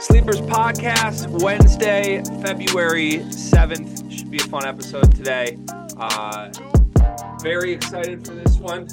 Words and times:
Sleepers 0.00 0.40
Podcast, 0.40 1.28
Wednesday, 1.42 2.22
February 2.42 3.18
7th. 3.28 4.10
Should 4.10 4.30
be 4.30 4.38
a 4.38 4.42
fun 4.44 4.64
episode 4.64 5.14
today. 5.14 5.58
Uh, 5.98 6.50
very 7.42 7.72
excited 7.72 8.26
for 8.26 8.34
this 8.34 8.56
one. 8.56 8.88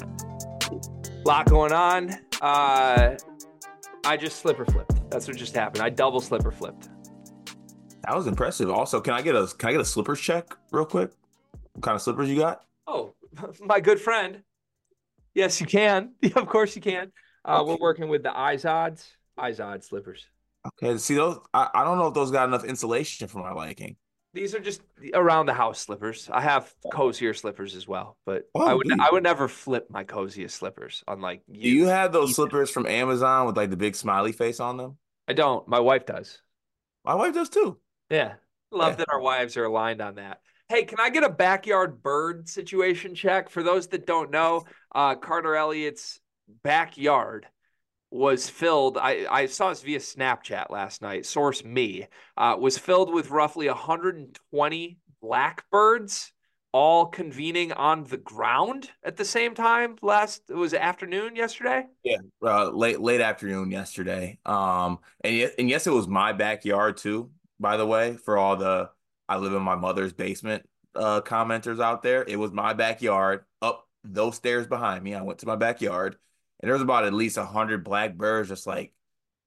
lot 1.24 1.46
going 1.46 1.72
on. 1.72 2.10
Uh, 2.42 3.16
I 4.04 4.16
just 4.18 4.40
slipper 4.40 4.66
flipped. 4.66 5.10
That's 5.10 5.26
what 5.26 5.38
just 5.38 5.54
happened. 5.54 5.82
I 5.82 5.88
double 5.88 6.20
slipper 6.20 6.50
flipped. 6.50 6.90
That 8.02 8.14
was 8.14 8.26
impressive. 8.26 8.70
Also, 8.70 9.00
can 9.00 9.14
I 9.14 9.22
get 9.22 9.34
a 9.34 9.46
can 9.58 9.70
I 9.70 9.72
get 9.72 9.80
a 9.80 9.86
slippers 9.86 10.20
check 10.20 10.54
real 10.70 10.84
quick? 10.84 11.12
What 11.72 11.82
kind 11.82 11.94
of 11.94 12.02
slippers 12.02 12.28
you 12.28 12.36
got? 12.36 12.64
Oh, 12.86 13.14
my 13.60 13.80
good 13.80 14.00
friend. 14.00 14.42
Yes, 15.34 15.60
you 15.60 15.66
can. 15.66 16.14
of 16.36 16.46
course 16.48 16.74
you 16.76 16.82
can. 16.82 17.12
Uh, 17.44 17.62
Okay. 17.62 17.70
We're 17.72 17.78
working 17.80 18.08
with 18.08 18.22
the 18.22 18.30
Izod, 18.30 19.02
Izod 19.38 19.84
slippers. 19.84 20.26
Okay, 20.66 20.98
see 20.98 21.14
those. 21.14 21.38
I, 21.54 21.68
I 21.72 21.84
don't 21.84 21.98
know 21.98 22.08
if 22.08 22.14
those 22.14 22.30
got 22.30 22.48
enough 22.48 22.64
insulation 22.64 23.28
for 23.28 23.38
my 23.38 23.52
liking. 23.52 23.96
These 24.34 24.54
are 24.54 24.60
just 24.60 24.82
around 25.14 25.46
the 25.46 25.54
house 25.54 25.80
slippers. 25.80 26.28
I 26.30 26.42
have 26.42 26.72
cozier 26.92 27.32
slippers 27.32 27.74
as 27.74 27.88
well, 27.88 28.18
but 28.26 28.44
Oh, 28.54 28.66
I 28.66 28.74
would 28.74 28.86
you? 28.86 28.96
I 29.00 29.08
would 29.10 29.22
never 29.22 29.48
flip 29.48 29.86
my 29.88 30.04
coziest 30.04 30.56
slippers. 30.56 31.02
Unlike 31.08 31.42
you, 31.48 31.62
Do 31.62 31.68
you 31.70 31.86
have 31.86 32.12
those 32.12 32.34
slippers 32.34 32.70
from 32.70 32.86
Amazon 32.86 33.46
with 33.46 33.56
like 33.56 33.70
the 33.70 33.76
big 33.76 33.96
smiley 33.96 34.32
face 34.32 34.60
on 34.60 34.76
them? 34.76 34.98
I 35.26 35.32
don't. 35.32 35.66
My 35.66 35.80
wife 35.80 36.04
does. 36.04 36.42
My 37.04 37.14
wife 37.14 37.32
does 37.34 37.48
too. 37.48 37.78
Yeah, 38.10 38.34
love 38.70 38.92
Yeah. 38.92 38.96
that 38.96 39.08
our 39.10 39.20
wives 39.20 39.56
are 39.56 39.64
aligned 39.64 40.02
on 40.02 40.16
that. 40.16 40.40
Hey, 40.70 40.84
can 40.84 41.00
I 41.00 41.08
get 41.08 41.24
a 41.24 41.30
backyard 41.30 42.02
bird 42.02 42.46
situation 42.46 43.14
check? 43.14 43.48
For 43.48 43.62
those 43.62 43.86
that 43.88 44.06
don't 44.06 44.30
know, 44.30 44.64
uh, 44.94 45.14
Carter 45.14 45.56
Elliott's 45.56 46.20
backyard 46.62 47.46
was 48.10 48.50
filled. 48.50 48.98
I, 48.98 49.26
I 49.30 49.46
saw 49.46 49.70
this 49.70 49.80
via 49.80 49.98
Snapchat 49.98 50.68
last 50.68 51.00
night. 51.00 51.24
Source 51.24 51.64
me 51.64 52.06
uh, 52.36 52.56
was 52.60 52.76
filled 52.76 53.14
with 53.14 53.30
roughly 53.30 53.66
120 53.66 54.98
blackbirds, 55.22 56.32
all 56.72 57.06
convening 57.06 57.72
on 57.72 58.04
the 58.04 58.18
ground 58.18 58.90
at 59.02 59.16
the 59.16 59.24
same 59.24 59.54
time. 59.54 59.96
Last 60.02 60.42
it 60.50 60.54
was 60.54 60.74
afternoon 60.74 61.34
yesterday. 61.34 61.86
Yeah, 62.04 62.18
uh, 62.42 62.68
late 62.68 63.00
late 63.00 63.22
afternoon 63.22 63.70
yesterday. 63.70 64.38
Um, 64.44 64.98
and 65.24 65.34
yes, 65.34 65.52
and 65.58 65.70
yes, 65.70 65.86
it 65.86 65.92
was 65.92 66.08
my 66.08 66.34
backyard 66.34 66.98
too. 66.98 67.30
By 67.58 67.78
the 67.78 67.86
way, 67.86 68.18
for 68.18 68.36
all 68.36 68.56
the 68.56 68.90
I 69.28 69.36
live 69.36 69.52
in 69.52 69.62
my 69.62 69.76
mother's 69.76 70.12
basement 70.12 70.64
uh 70.94 71.20
commenters 71.20 71.80
out 71.82 72.02
there, 72.02 72.24
it 72.26 72.36
was 72.36 72.52
my 72.52 72.72
backyard. 72.72 73.44
Up 73.62 73.86
those 74.04 74.36
stairs 74.36 74.66
behind 74.66 75.02
me, 75.04 75.14
I 75.14 75.22
went 75.22 75.40
to 75.40 75.46
my 75.46 75.56
backyard, 75.56 76.16
and 76.60 76.68
there 76.68 76.74
was 76.74 76.82
about 76.82 77.04
at 77.04 77.14
least 77.14 77.36
a 77.36 77.44
hundred 77.44 77.84
blackbirds, 77.84 78.48
just 78.48 78.66
like 78.66 78.92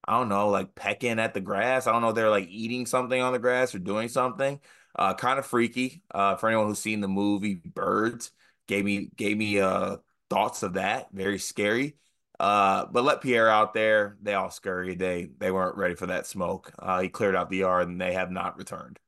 I 0.07 0.17
don't 0.17 0.29
know, 0.29 0.49
like 0.49 0.75
pecking 0.75 1.19
at 1.19 1.33
the 1.33 1.41
grass. 1.41 1.87
I 1.87 1.91
don't 1.91 2.01
know 2.01 2.11
they're 2.11 2.29
like 2.29 2.47
eating 2.49 2.85
something 2.85 3.21
on 3.21 3.33
the 3.33 3.39
grass 3.39 3.75
or 3.75 3.79
doing 3.79 4.09
something. 4.09 4.59
Uh, 4.95 5.13
kind 5.13 5.39
of 5.39 5.45
freaky. 5.45 6.03
Uh, 6.13 6.35
for 6.35 6.47
anyone 6.49 6.67
who's 6.67 6.79
seen 6.79 7.01
the 7.01 7.07
movie 7.07 7.55
Birds, 7.55 8.31
gave 8.67 8.85
me 8.85 9.09
gave 9.15 9.37
me 9.37 9.59
uh 9.59 9.97
thoughts 10.29 10.63
of 10.63 10.73
that. 10.73 11.09
Very 11.11 11.39
scary. 11.39 11.97
Uh, 12.39 12.85
but 12.91 13.03
let 13.03 13.21
Pierre 13.21 13.49
out 13.49 13.73
there. 13.73 14.17
They 14.21 14.33
all 14.33 14.49
scurried. 14.51 14.99
They 14.99 15.29
they 15.37 15.51
weren't 15.51 15.77
ready 15.77 15.95
for 15.95 16.07
that 16.07 16.25
smoke. 16.27 16.71
Uh, 16.79 17.01
he 17.01 17.09
cleared 17.09 17.35
out 17.35 17.49
the 17.49 17.57
yard 17.57 17.87
and 17.87 18.01
they 18.01 18.13
have 18.13 18.31
not 18.31 18.57
returned. 18.57 18.99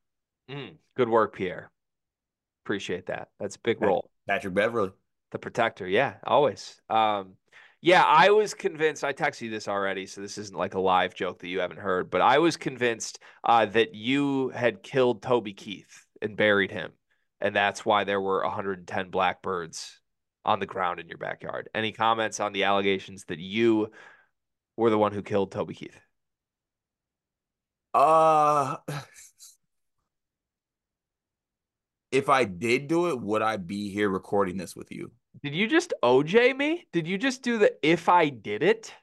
Mm, 0.50 0.76
good 0.96 1.10
work, 1.10 1.36
Pierre. 1.36 1.72
Appreciate 2.66 3.08
that. 3.08 3.30
That's 3.40 3.56
a 3.56 3.60
big 3.60 3.82
role. 3.82 4.10
Patrick 4.28 4.54
Beverley. 4.54 4.92
The 5.32 5.40
protector, 5.40 5.88
yeah, 5.88 6.16
always. 6.26 6.80
Um, 6.90 7.34
yeah, 7.82 8.04
I 8.04 8.30
was 8.30 8.54
convinced. 8.54 9.04
I 9.04 9.12
texted 9.14 9.42
you 9.42 9.50
this 9.50 9.68
already, 9.68 10.06
so 10.06 10.22
this 10.22 10.38
isn't 10.38 10.58
like 10.58 10.76
a 10.76 10.80
live 10.80 11.16
joke 11.16 11.40
that 11.40 11.50
you 11.50 11.60
haven't 11.60 11.80
heard. 11.80 12.10
But 12.10 12.22
I 12.22 12.38
was 12.38 12.56
convinced 12.56 13.20
uh, 13.44 13.66
that 13.68 13.94
you 13.94 14.50
had 14.50 14.84
killed 14.84 15.22
Toby 15.22 15.54
Keith 15.54 16.06
and 16.22 16.38
buried 16.38 16.72
him, 16.72 16.92
and 17.42 17.54
that's 17.54 17.86
why 17.86 18.06
there 18.06 18.22
were 18.22 18.44
110 18.44 19.10
blackbirds 19.10 20.00
on 20.46 20.60
the 20.60 20.66
ground 20.66 21.00
in 21.00 21.10
your 21.10 21.18
backyard. 21.18 21.70
Any 21.76 21.92
comments 21.92 22.40
on 22.40 22.54
the 22.54 22.64
allegations 22.64 23.26
that 23.26 23.40
you 23.40 23.92
were 24.78 24.90
the 24.90 24.98
one 24.98 25.12
who 25.12 25.22
killed 25.22 25.52
Toby 25.52 25.74
Keith? 25.74 26.00
Uh, 27.94 28.78
if 32.14 32.30
I 32.30 32.44
did 32.44 32.88
do 32.88 33.10
it, 33.10 33.20
would 33.20 33.42
I 33.42 33.58
be 33.58 33.90
here 33.90 34.08
recording 34.08 34.56
this 34.56 34.76
with 34.76 34.92
you? 34.92 35.12
Did 35.42 35.56
you 35.56 35.68
just 35.68 35.94
OJ 36.04 36.56
me? 36.56 36.86
Did 36.94 37.08
you 37.08 37.18
just 37.18 37.42
do 37.42 37.58
the 37.58 37.74
if 37.82 38.08
I 38.08 38.30
did 38.30 38.62
it? 38.62 38.94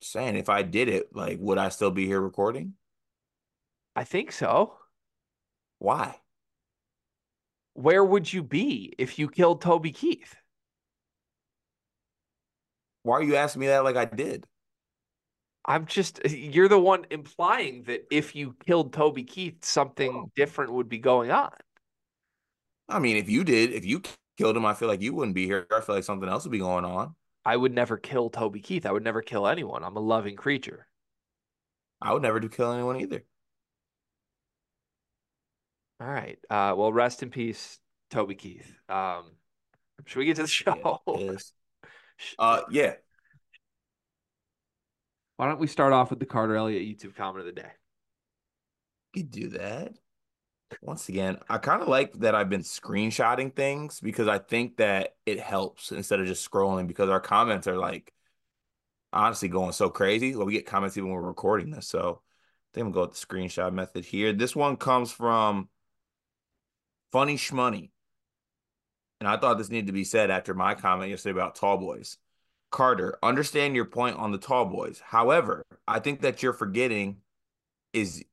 Saying 0.00 0.36
if 0.36 0.48
I 0.48 0.62
did 0.62 0.88
it, 0.88 1.08
like, 1.12 1.38
would 1.40 1.58
I 1.58 1.70
still 1.70 1.90
be 1.90 2.06
here 2.06 2.20
recording? 2.20 2.74
I 3.96 4.04
think 4.04 4.30
so. 4.30 4.76
Why? 5.80 6.14
Where 7.74 8.04
would 8.04 8.32
you 8.32 8.44
be 8.44 8.94
if 8.96 9.18
you 9.18 9.28
killed 9.28 9.60
Toby 9.60 9.90
Keith? 9.90 10.36
Why 13.02 13.16
are 13.16 13.22
you 13.24 13.34
asking 13.34 13.60
me 13.60 13.66
that 13.66 13.82
like 13.82 13.96
I 13.96 14.04
did? 14.04 14.46
I'm 15.68 15.84
just, 15.84 16.24
you're 16.24 16.68
the 16.68 16.78
one 16.78 17.04
implying 17.10 17.82
that 17.84 18.06
if 18.10 18.34
you 18.34 18.56
killed 18.64 18.94
Toby 18.94 19.22
Keith, 19.22 19.62
something 19.66 20.30
different 20.34 20.72
would 20.72 20.88
be 20.88 20.98
going 20.98 21.30
on. 21.30 21.52
I 22.88 22.98
mean, 22.98 23.18
if 23.18 23.28
you 23.28 23.44
did, 23.44 23.72
if 23.72 23.84
you 23.84 24.00
killed 24.38 24.56
him, 24.56 24.64
I 24.64 24.72
feel 24.72 24.88
like 24.88 25.02
you 25.02 25.12
wouldn't 25.12 25.34
be 25.34 25.44
here. 25.44 25.66
I 25.70 25.82
feel 25.82 25.94
like 25.94 26.04
something 26.04 26.26
else 26.28 26.44
would 26.44 26.52
be 26.52 26.58
going 26.58 26.86
on. 26.86 27.14
I 27.44 27.54
would 27.54 27.74
never 27.74 27.98
kill 27.98 28.30
Toby 28.30 28.60
Keith. 28.60 28.86
I 28.86 28.92
would 28.92 29.04
never 29.04 29.20
kill 29.20 29.46
anyone. 29.46 29.84
I'm 29.84 29.96
a 29.96 30.00
loving 30.00 30.36
creature. 30.36 30.86
I 32.00 32.14
would 32.14 32.22
never 32.22 32.40
do 32.40 32.48
kill 32.48 32.72
anyone 32.72 33.00
either. 33.00 33.24
All 36.00 36.06
right. 36.06 36.38
Uh, 36.48 36.74
well, 36.78 36.92
rest 36.92 37.22
in 37.22 37.28
peace, 37.28 37.78
Toby 38.10 38.36
Keith. 38.36 38.72
Um, 38.88 39.32
should 40.06 40.20
we 40.20 40.24
get 40.24 40.36
to 40.36 40.42
the 40.42 40.48
show? 40.48 41.02
Yes. 41.06 41.52
Uh, 42.36 42.62
yeah. 42.72 42.94
Why 45.38 45.46
don't 45.46 45.60
we 45.60 45.68
start 45.68 45.92
off 45.92 46.10
with 46.10 46.18
the 46.18 46.26
Carter 46.26 46.56
Elliott 46.56 46.82
YouTube 46.82 47.14
comment 47.14 47.46
of 47.48 47.54
the 47.54 47.60
day? 47.62 47.70
You 49.14 49.22
do 49.22 49.48
that. 49.50 49.92
Once 50.82 51.08
again, 51.08 51.38
I 51.48 51.58
kind 51.58 51.80
of 51.80 51.86
like 51.86 52.12
that 52.14 52.34
I've 52.34 52.50
been 52.50 52.62
screenshotting 52.62 53.54
things 53.54 54.00
because 54.00 54.26
I 54.26 54.38
think 54.38 54.78
that 54.78 55.14
it 55.26 55.38
helps 55.38 55.92
instead 55.92 56.18
of 56.18 56.26
just 56.26 56.48
scrolling 56.48 56.88
because 56.88 57.08
our 57.08 57.20
comments 57.20 57.68
are 57.68 57.78
like 57.78 58.12
honestly 59.12 59.48
going 59.48 59.70
so 59.70 59.88
crazy. 59.88 60.34
Well, 60.34 60.44
we 60.44 60.54
get 60.54 60.66
comments 60.66 60.96
even 60.96 61.08
when 61.08 61.20
we're 61.20 61.28
recording 61.28 61.70
this. 61.70 61.86
So 61.86 62.20
I 62.20 62.68
think 62.74 62.86
I'm 62.86 62.92
gonna 62.92 63.06
go 63.06 63.08
with 63.08 63.20
the 63.20 63.24
screenshot 63.24 63.72
method 63.72 64.04
here. 64.04 64.32
This 64.32 64.56
one 64.56 64.76
comes 64.76 65.12
from 65.12 65.68
Funny 67.12 67.36
Shmoney. 67.36 67.90
And 69.20 69.28
I 69.28 69.36
thought 69.36 69.56
this 69.56 69.70
needed 69.70 69.86
to 69.86 69.92
be 69.92 70.04
said 70.04 70.32
after 70.32 70.52
my 70.52 70.74
comment 70.74 71.10
yesterday 71.10 71.38
about 71.38 71.54
tall 71.54 71.78
boys. 71.78 72.18
Carter, 72.70 73.18
understand 73.22 73.74
your 73.74 73.86
point 73.86 74.16
on 74.16 74.32
the 74.32 74.38
tall 74.38 74.66
boys. 74.66 75.00
However, 75.04 75.64
I 75.86 76.00
think 76.00 76.20
that 76.20 76.42
you're 76.42 76.52
forgetting 76.52 77.18
is 77.92 78.24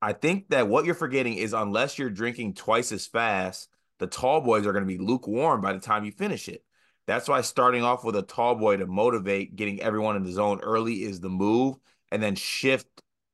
I 0.00 0.12
think 0.12 0.50
that 0.50 0.68
what 0.68 0.84
you're 0.84 0.94
forgetting 0.94 1.34
is 1.34 1.52
unless 1.52 1.98
you're 1.98 2.10
drinking 2.10 2.54
twice 2.54 2.92
as 2.92 3.06
fast, 3.06 3.68
the 3.98 4.06
tall 4.06 4.40
boys 4.40 4.66
are 4.66 4.72
going 4.72 4.84
to 4.84 4.88
be 4.88 4.98
lukewarm 4.98 5.60
by 5.60 5.72
the 5.72 5.80
time 5.80 6.04
you 6.04 6.12
finish 6.12 6.48
it. 6.48 6.64
That's 7.06 7.28
why 7.28 7.40
starting 7.42 7.82
off 7.82 8.04
with 8.04 8.16
a 8.16 8.22
tall 8.22 8.54
boy 8.54 8.78
to 8.78 8.86
motivate 8.86 9.56
getting 9.56 9.82
everyone 9.82 10.16
in 10.16 10.22
the 10.22 10.32
zone 10.32 10.60
early 10.62 11.02
is 11.02 11.20
the 11.20 11.28
move, 11.28 11.76
and 12.10 12.22
then 12.22 12.34
shift 12.34 12.86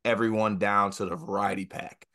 everyone 0.04 0.58
down 0.58 0.90
to 0.92 1.04
the 1.04 1.14
variety 1.14 1.66
pack. 1.66 2.06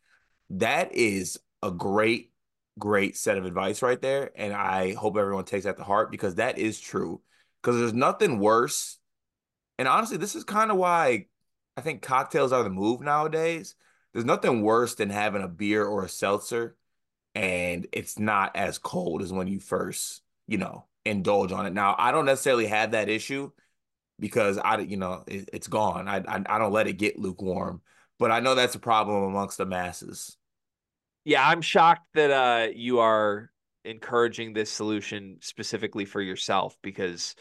That 0.49 0.93
is 0.93 1.39
a 1.63 1.71
great, 1.71 2.31
great 2.77 3.15
set 3.15 3.37
of 3.37 3.45
advice 3.45 3.81
right 3.81 4.01
there. 4.01 4.31
And 4.35 4.53
I 4.53 4.93
hope 4.93 5.17
everyone 5.17 5.45
takes 5.45 5.65
that 5.65 5.77
to 5.77 5.83
heart 5.83 6.11
because 6.11 6.35
that 6.35 6.57
is 6.57 6.79
true. 6.79 7.21
Because 7.65 7.79
there's 7.79 7.93
nothing 7.93 8.37
worse. 8.37 8.99
And 9.79 9.87
honestly, 9.87 10.17
this 10.17 10.35
is 10.35 10.43
kind 10.43 10.69
of 10.69 10.77
why 10.77 11.25
I 11.75 11.81
think 11.81 12.03
cocktails 12.03 12.53
are 12.53 12.61
the 12.61 12.69
move 12.69 13.01
nowadays. 13.01 13.73
There's 14.13 14.23
nothing 14.23 14.61
worse 14.61 14.93
than 14.93 15.09
having 15.09 15.41
a 15.41 15.47
beer 15.47 15.83
or 15.83 16.05
a 16.05 16.09
seltzer 16.09 16.75
and 17.33 17.85
it's 17.91 18.17
not 18.17 18.55
as 18.55 18.77
cold 18.77 19.21
as 19.21 19.33
when 19.33 19.47
you 19.47 19.59
first, 19.59 20.21
you 20.47 20.57
know, 20.57 20.85
indulge 21.03 21.51
on 21.51 21.65
it. 21.65 21.73
Now, 21.73 21.95
I 21.97 22.11
don't 22.11 22.25
necessarily 22.25 22.67
have 22.67 22.91
that 22.91 23.09
issue 23.09 23.51
because 24.19 24.57
I, 24.57 24.77
you 24.79 24.97
know, 24.97 25.23
it, 25.27 25.49
it's 25.51 25.67
gone. 25.67 26.07
I, 26.07 26.17
I 26.19 26.43
I 26.47 26.57
don't 26.57 26.71
let 26.71 26.87
it 26.87 26.93
get 26.93 27.19
lukewarm, 27.19 27.81
but 28.17 28.31
I 28.31 28.39
know 28.39 28.55
that's 28.55 28.75
a 28.75 28.79
problem 28.79 29.23
amongst 29.23 29.57
the 29.57 29.65
masses. 29.65 30.37
Yeah, 31.25 31.45
I'm 31.45 31.61
shocked 31.61 32.07
that 32.13 32.31
uh, 32.31 32.71
you 32.73 32.99
are 32.99 33.51
encouraging 33.83 34.53
this 34.53 34.71
solution 34.71 35.37
specifically 35.41 36.05
for 36.05 36.21
yourself 36.21 36.77
because, 36.81 37.35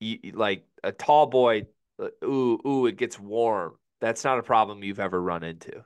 you, 0.00 0.32
like 0.34 0.64
a 0.82 0.92
tall 0.92 1.26
boy, 1.26 1.66
uh, 2.00 2.08
ooh, 2.24 2.58
ooh, 2.66 2.86
it 2.86 2.96
gets 2.96 3.18
warm. 3.18 3.74
That's 4.00 4.24
not 4.24 4.38
a 4.38 4.42
problem 4.42 4.82
you've 4.82 5.00
ever 5.00 5.20
run 5.20 5.42
into. 5.42 5.84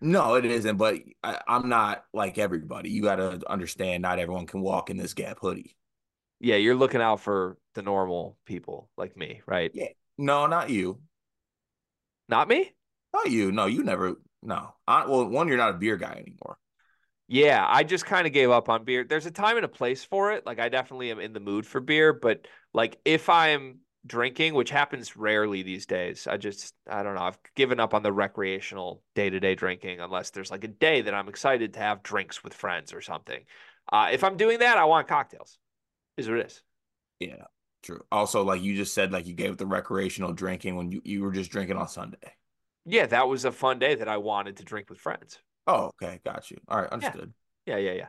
No, 0.00 0.34
it 0.34 0.44
isn't. 0.44 0.76
But 0.76 0.96
I, 1.22 1.40
I'm 1.48 1.68
not 1.68 2.04
like 2.12 2.38
everybody. 2.38 2.90
You 2.90 3.02
got 3.02 3.16
to 3.16 3.40
understand, 3.48 4.02
not 4.02 4.18
everyone 4.18 4.46
can 4.46 4.60
walk 4.60 4.90
in 4.90 4.96
this 4.96 5.14
Gap 5.14 5.38
hoodie. 5.40 5.76
Yeah, 6.40 6.56
you're 6.56 6.74
looking 6.74 7.00
out 7.00 7.20
for 7.20 7.56
the 7.74 7.82
normal 7.82 8.36
people 8.44 8.90
like 8.96 9.16
me, 9.16 9.40
right? 9.46 9.70
Yeah. 9.72 9.88
No, 10.18 10.46
not 10.46 10.70
you. 10.70 11.00
Not 12.28 12.48
me? 12.48 12.72
Not 13.12 13.30
you. 13.30 13.52
No, 13.52 13.66
you 13.66 13.82
never. 13.82 14.16
No. 14.42 14.74
I, 14.86 15.06
well, 15.06 15.26
one, 15.26 15.48
you're 15.48 15.56
not 15.56 15.70
a 15.70 15.78
beer 15.78 15.96
guy 15.96 16.12
anymore. 16.12 16.58
Yeah, 17.28 17.66
I 17.68 17.82
just 17.82 18.06
kind 18.06 18.26
of 18.26 18.32
gave 18.32 18.50
up 18.50 18.68
on 18.68 18.84
beer. 18.84 19.04
There's 19.04 19.26
a 19.26 19.32
time 19.32 19.56
and 19.56 19.64
a 19.64 19.68
place 19.68 20.04
for 20.04 20.32
it. 20.32 20.46
Like 20.46 20.60
I 20.60 20.68
definitely 20.68 21.10
am 21.10 21.18
in 21.18 21.32
the 21.32 21.40
mood 21.40 21.66
for 21.66 21.80
beer, 21.80 22.12
but 22.12 22.46
like 22.72 22.98
if 23.04 23.28
I'm 23.28 23.80
drinking, 24.06 24.54
which 24.54 24.70
happens 24.70 25.16
rarely 25.16 25.62
these 25.62 25.86
days, 25.86 26.28
I 26.28 26.36
just 26.36 26.72
I 26.88 27.02
don't 27.02 27.16
know. 27.16 27.22
I've 27.22 27.38
given 27.56 27.80
up 27.80 27.94
on 27.94 28.04
the 28.04 28.12
recreational 28.12 29.02
day-to-day 29.16 29.56
drinking 29.56 30.00
unless 30.00 30.30
there's 30.30 30.52
like 30.52 30.62
a 30.62 30.68
day 30.68 31.02
that 31.02 31.14
I'm 31.14 31.28
excited 31.28 31.74
to 31.74 31.80
have 31.80 32.04
drinks 32.04 32.44
with 32.44 32.54
friends 32.54 32.92
or 32.94 33.00
something. 33.00 33.42
Uh, 33.92 34.10
if 34.12 34.22
I'm 34.22 34.36
doing 34.36 34.60
that, 34.60 34.78
I 34.78 34.84
want 34.84 35.08
cocktails. 35.08 35.58
Is 36.16 36.28
what 36.28 36.38
it 36.38 36.46
is. 36.46 36.62
Yeah, 37.18 37.44
true. 37.82 38.02
Also, 38.12 38.44
like 38.44 38.62
you 38.62 38.76
just 38.76 38.94
said, 38.94 39.10
like 39.10 39.26
you 39.26 39.34
gave 39.34 39.50
up 39.50 39.58
the 39.58 39.66
recreational 39.66 40.32
drinking 40.32 40.76
when 40.76 40.92
you, 40.92 41.02
you 41.04 41.22
were 41.22 41.32
just 41.32 41.50
drinking 41.50 41.76
on 41.76 41.88
Sunday. 41.88 42.32
Yeah, 42.84 43.06
that 43.06 43.26
was 43.26 43.44
a 43.44 43.52
fun 43.52 43.80
day 43.80 43.96
that 43.96 44.08
I 44.08 44.18
wanted 44.18 44.58
to 44.58 44.64
drink 44.64 44.88
with 44.90 45.00
friends. 45.00 45.40
Oh, 45.66 45.90
okay, 46.02 46.20
got 46.24 46.50
you. 46.50 46.58
All 46.68 46.80
right, 46.80 46.90
understood. 46.90 47.32
Yeah, 47.66 47.76
yeah, 47.76 47.90
yeah. 47.90 47.96
yeah. 47.96 48.06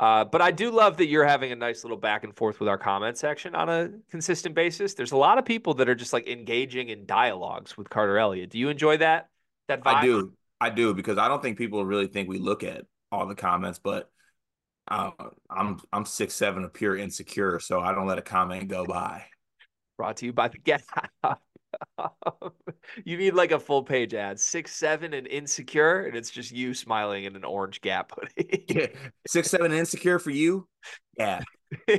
Uh, 0.00 0.24
but 0.24 0.40
I 0.40 0.50
do 0.50 0.70
love 0.70 0.96
that 0.96 1.08
you're 1.08 1.26
having 1.26 1.52
a 1.52 1.56
nice 1.56 1.84
little 1.84 1.98
back 1.98 2.24
and 2.24 2.34
forth 2.34 2.58
with 2.58 2.70
our 2.70 2.78
comment 2.78 3.18
section 3.18 3.54
on 3.54 3.68
a 3.68 3.90
consistent 4.10 4.54
basis. 4.54 4.94
There's 4.94 5.12
a 5.12 5.16
lot 5.16 5.36
of 5.36 5.44
people 5.44 5.74
that 5.74 5.90
are 5.90 5.94
just 5.94 6.14
like 6.14 6.26
engaging 6.26 6.88
in 6.88 7.04
dialogues 7.04 7.76
with 7.76 7.90
Carter 7.90 8.16
Elliott. 8.16 8.48
Do 8.48 8.58
you 8.58 8.70
enjoy 8.70 8.96
that? 8.96 9.28
That 9.68 9.84
vibe? 9.84 9.94
I 9.96 10.02
do. 10.02 10.32
I 10.58 10.70
do 10.70 10.94
because 10.94 11.18
I 11.18 11.28
don't 11.28 11.42
think 11.42 11.58
people 11.58 11.84
really 11.84 12.06
think 12.06 12.30
we 12.30 12.38
look 12.38 12.64
at 12.64 12.86
all 13.12 13.26
the 13.26 13.34
comments, 13.34 13.78
but 13.78 14.10
uh, 14.88 15.10
I'm 15.50 15.78
I'm 15.92 16.06
six 16.06 16.34
seven 16.34 16.64
of 16.64 16.72
pure 16.72 16.96
insecure, 16.96 17.60
so 17.60 17.80
I 17.80 17.94
don't 17.94 18.06
let 18.06 18.18
a 18.18 18.22
comment 18.22 18.68
go 18.68 18.86
by. 18.86 19.26
Brought 19.98 20.16
to 20.18 20.26
you 20.26 20.32
by 20.32 20.48
the 20.48 20.58
Get 20.64 20.82
you 23.04 23.16
need 23.16 23.34
like 23.34 23.52
a 23.52 23.58
full 23.58 23.82
page 23.82 24.14
ad, 24.14 24.38
six 24.38 24.74
seven 24.74 25.14
and 25.14 25.26
insecure, 25.26 26.02
and 26.02 26.16
it's 26.16 26.30
just 26.30 26.52
you 26.52 26.74
smiling 26.74 27.24
in 27.24 27.36
an 27.36 27.44
orange 27.44 27.80
Gap 27.80 28.12
hoodie. 28.14 28.64
yeah, 28.68 28.86
six 29.26 29.50
seven 29.50 29.66
and 29.66 29.80
insecure 29.80 30.18
for 30.18 30.30
you. 30.30 30.68
Yeah. 31.18 31.42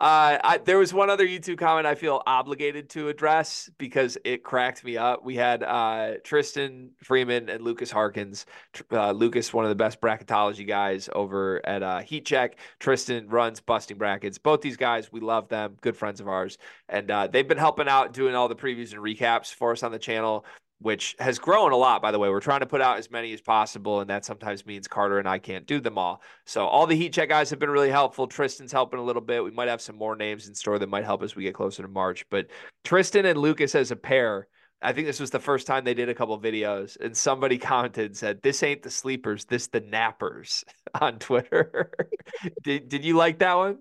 Uh, 0.00 0.38
I, 0.42 0.58
there 0.64 0.78
was 0.78 0.94
one 0.94 1.10
other 1.10 1.26
YouTube 1.26 1.58
comment 1.58 1.86
I 1.86 1.94
feel 1.94 2.22
obligated 2.26 2.88
to 2.90 3.10
address 3.10 3.68
because 3.76 4.16
it 4.24 4.42
cracked 4.42 4.82
me 4.82 4.96
up. 4.96 5.22
We 5.22 5.36
had 5.36 5.62
uh, 5.62 6.14
Tristan 6.24 6.92
Freeman 7.02 7.50
and 7.50 7.62
Lucas 7.62 7.90
Harkins. 7.90 8.46
Uh, 8.90 9.12
Lucas, 9.12 9.52
one 9.52 9.66
of 9.66 9.68
the 9.68 9.74
best 9.74 10.00
bracketology 10.00 10.66
guys 10.66 11.10
over 11.14 11.60
at 11.66 11.82
uh, 11.82 11.98
Heat 11.98 12.24
Check. 12.24 12.56
Tristan 12.78 13.28
runs 13.28 13.60
Busting 13.60 13.98
Brackets. 13.98 14.38
Both 14.38 14.62
these 14.62 14.78
guys, 14.78 15.12
we 15.12 15.20
love 15.20 15.48
them. 15.48 15.76
Good 15.82 15.98
friends 15.98 16.18
of 16.18 16.28
ours, 16.28 16.56
and 16.88 17.10
uh, 17.10 17.26
they've 17.26 17.46
been 17.46 17.58
helping 17.58 17.86
out 17.86 18.14
doing 18.14 18.34
all 18.34 18.48
the 18.48 18.56
previews 18.56 18.94
and 18.94 19.02
recaps 19.02 19.52
for 19.52 19.72
us 19.72 19.82
on 19.82 19.92
the 19.92 19.98
channel 19.98 20.46
which 20.80 21.14
has 21.18 21.38
grown 21.38 21.72
a 21.72 21.76
lot, 21.76 22.00
by 22.00 22.10
the 22.10 22.18
way. 22.18 22.30
We're 22.30 22.40
trying 22.40 22.60
to 22.60 22.66
put 22.66 22.80
out 22.80 22.98
as 22.98 23.10
many 23.10 23.32
as 23.32 23.40
possible, 23.40 24.00
and 24.00 24.08
that 24.08 24.24
sometimes 24.24 24.64
means 24.64 24.88
Carter 24.88 25.18
and 25.18 25.28
I 25.28 25.38
can't 25.38 25.66
do 25.66 25.78
them 25.78 25.98
all. 25.98 26.22
So 26.46 26.66
all 26.66 26.86
the 26.86 26.96
heat 26.96 27.12
check 27.12 27.28
guys 27.28 27.50
have 27.50 27.58
been 27.58 27.70
really 27.70 27.90
helpful. 27.90 28.26
Tristan's 28.26 28.72
helping 28.72 28.98
a 28.98 29.02
little 29.02 29.22
bit. 29.22 29.44
We 29.44 29.50
might 29.50 29.68
have 29.68 29.82
some 29.82 29.96
more 29.96 30.16
names 30.16 30.48
in 30.48 30.54
store 30.54 30.78
that 30.78 30.88
might 30.88 31.04
help 31.04 31.22
as 31.22 31.36
we 31.36 31.42
get 31.42 31.54
closer 31.54 31.82
to 31.82 31.88
March. 31.88 32.24
But 32.30 32.46
Tristan 32.84 33.26
and 33.26 33.38
Lucas 33.38 33.74
as 33.74 33.90
a 33.90 33.96
pair, 33.96 34.48
I 34.82 34.94
think 34.94 35.06
this 35.06 35.20
was 35.20 35.30
the 35.30 35.38
first 35.38 35.66
time 35.66 35.84
they 35.84 35.92
did 35.92 36.08
a 36.08 36.14
couple 36.14 36.40
videos, 36.40 36.98
and 36.98 37.14
somebody 37.14 37.58
commented 37.58 38.06
and 38.06 38.16
said, 38.16 38.40
"This 38.42 38.62
ain't 38.62 38.82
the 38.82 38.90
sleepers, 38.90 39.44
this 39.44 39.66
the 39.66 39.82
nappers" 39.82 40.64
on 41.00 41.18
Twitter. 41.18 41.92
did 42.62 42.88
Did 42.88 43.04
you 43.04 43.16
like 43.16 43.40
that 43.40 43.54
one? 43.54 43.78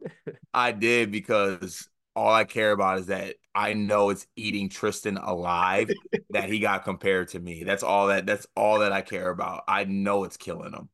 I 0.53 0.73
did 0.73 1.11
because 1.11 1.87
all 2.19 2.33
I 2.33 2.43
care 2.43 2.73
about 2.73 2.99
is 2.99 3.05
that 3.05 3.35
I 3.55 3.73
know 3.73 4.09
it's 4.09 4.27
eating 4.35 4.67
Tristan 4.67 5.15
alive 5.15 5.89
that 6.31 6.49
he 6.49 6.59
got 6.59 6.83
compared 6.83 7.29
to 7.29 7.39
me. 7.39 7.63
That's 7.63 7.81
all 7.81 8.07
that 8.07 8.25
that's 8.25 8.45
all 8.57 8.79
that 8.79 8.91
I 8.91 9.01
care 9.01 9.29
about. 9.29 9.63
I 9.69 9.85
know 9.85 10.25
it's 10.25 10.35
killing 10.35 10.73
him. 10.73 10.89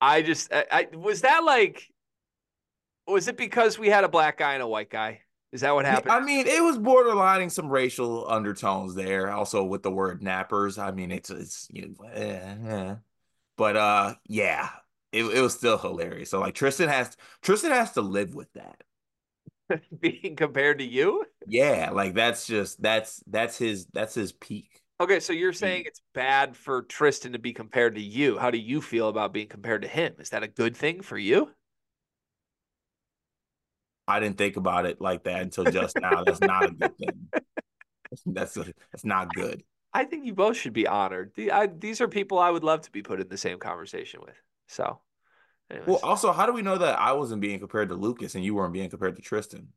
I 0.00 0.22
just 0.22 0.52
I, 0.52 0.64
I 0.70 0.96
was 0.96 1.22
that 1.22 1.42
like 1.42 1.88
was 3.08 3.26
it 3.26 3.36
because 3.36 3.80
we 3.80 3.88
had 3.88 4.04
a 4.04 4.08
black 4.08 4.38
guy 4.38 4.54
and 4.54 4.62
a 4.62 4.68
white 4.68 4.90
guy? 4.90 5.22
Is 5.50 5.62
that 5.62 5.74
what 5.74 5.86
happened? 5.86 6.12
I 6.12 6.20
mean, 6.20 6.46
it 6.46 6.62
was 6.62 6.78
borderlining 6.78 7.50
some 7.50 7.68
racial 7.68 8.30
undertones 8.30 8.94
there. 8.94 9.32
Also 9.32 9.64
with 9.64 9.82
the 9.82 9.90
word 9.90 10.22
nappers. 10.22 10.80
I 10.80 10.92
mean, 10.92 11.10
it's 11.10 11.30
it's 11.30 11.66
you 11.72 11.96
know, 11.98 12.06
eh, 12.12 12.54
eh. 12.68 12.94
but 13.56 13.76
uh, 13.76 14.14
yeah, 14.28 14.68
it 15.10 15.24
it 15.24 15.40
was 15.40 15.54
still 15.54 15.78
hilarious. 15.78 16.30
So 16.30 16.38
like 16.38 16.54
Tristan 16.54 16.88
has 16.88 17.16
Tristan 17.42 17.72
has 17.72 17.90
to 17.92 18.02
live 18.02 18.36
with 18.36 18.52
that. 18.52 18.84
being 20.00 20.36
compared 20.36 20.78
to 20.78 20.84
you? 20.84 21.24
Yeah, 21.46 21.90
like 21.92 22.14
that's 22.14 22.46
just 22.46 22.80
that's 22.82 23.22
that's 23.26 23.58
his 23.58 23.86
that's 23.92 24.14
his 24.14 24.32
peak. 24.32 24.80
Okay, 25.00 25.20
so 25.20 25.32
you're 25.32 25.54
saying 25.54 25.84
it's 25.86 26.02
bad 26.12 26.56
for 26.56 26.82
Tristan 26.82 27.32
to 27.32 27.38
be 27.38 27.54
compared 27.54 27.94
to 27.94 28.02
you. 28.02 28.36
How 28.36 28.50
do 28.50 28.58
you 28.58 28.82
feel 28.82 29.08
about 29.08 29.32
being 29.32 29.48
compared 29.48 29.82
to 29.82 29.88
him? 29.88 30.14
Is 30.18 30.28
that 30.30 30.42
a 30.42 30.48
good 30.48 30.76
thing 30.76 31.00
for 31.00 31.16
you? 31.16 31.50
I 34.06 34.20
didn't 34.20 34.36
think 34.36 34.56
about 34.56 34.86
it 34.86 35.00
like 35.00 35.24
that 35.24 35.40
until 35.40 35.64
just 35.64 35.96
now. 35.96 36.24
That's 36.24 36.40
not 36.40 36.66
a 36.66 36.72
good 36.72 36.96
thing. 36.98 37.28
That's 38.26 38.56
a, 38.56 38.64
that's 38.90 39.04
not 39.04 39.32
good. 39.32 39.62
I 39.94 40.02
think 40.02 40.26
you 40.26 40.34
both 40.34 40.56
should 40.56 40.72
be 40.72 40.88
honored. 40.88 41.30
The, 41.36 41.52
I, 41.52 41.68
these 41.68 42.00
are 42.00 42.08
people 42.08 42.40
I 42.40 42.50
would 42.50 42.64
love 42.64 42.80
to 42.82 42.90
be 42.90 43.02
put 43.02 43.20
in 43.20 43.28
the 43.28 43.36
same 43.36 43.60
conversation 43.60 44.20
with. 44.20 44.34
So 44.66 44.98
Anyways. 45.70 45.88
Well, 45.88 46.00
also, 46.02 46.32
how 46.32 46.46
do 46.46 46.52
we 46.52 46.62
know 46.62 46.78
that 46.78 46.98
I 46.98 47.12
wasn't 47.12 47.40
being 47.40 47.58
compared 47.58 47.88
to 47.90 47.94
Lucas 47.94 48.34
and 48.34 48.44
you 48.44 48.54
weren't 48.54 48.72
being 48.72 48.90
compared 48.90 49.16
to 49.16 49.22
Tristan? 49.22 49.68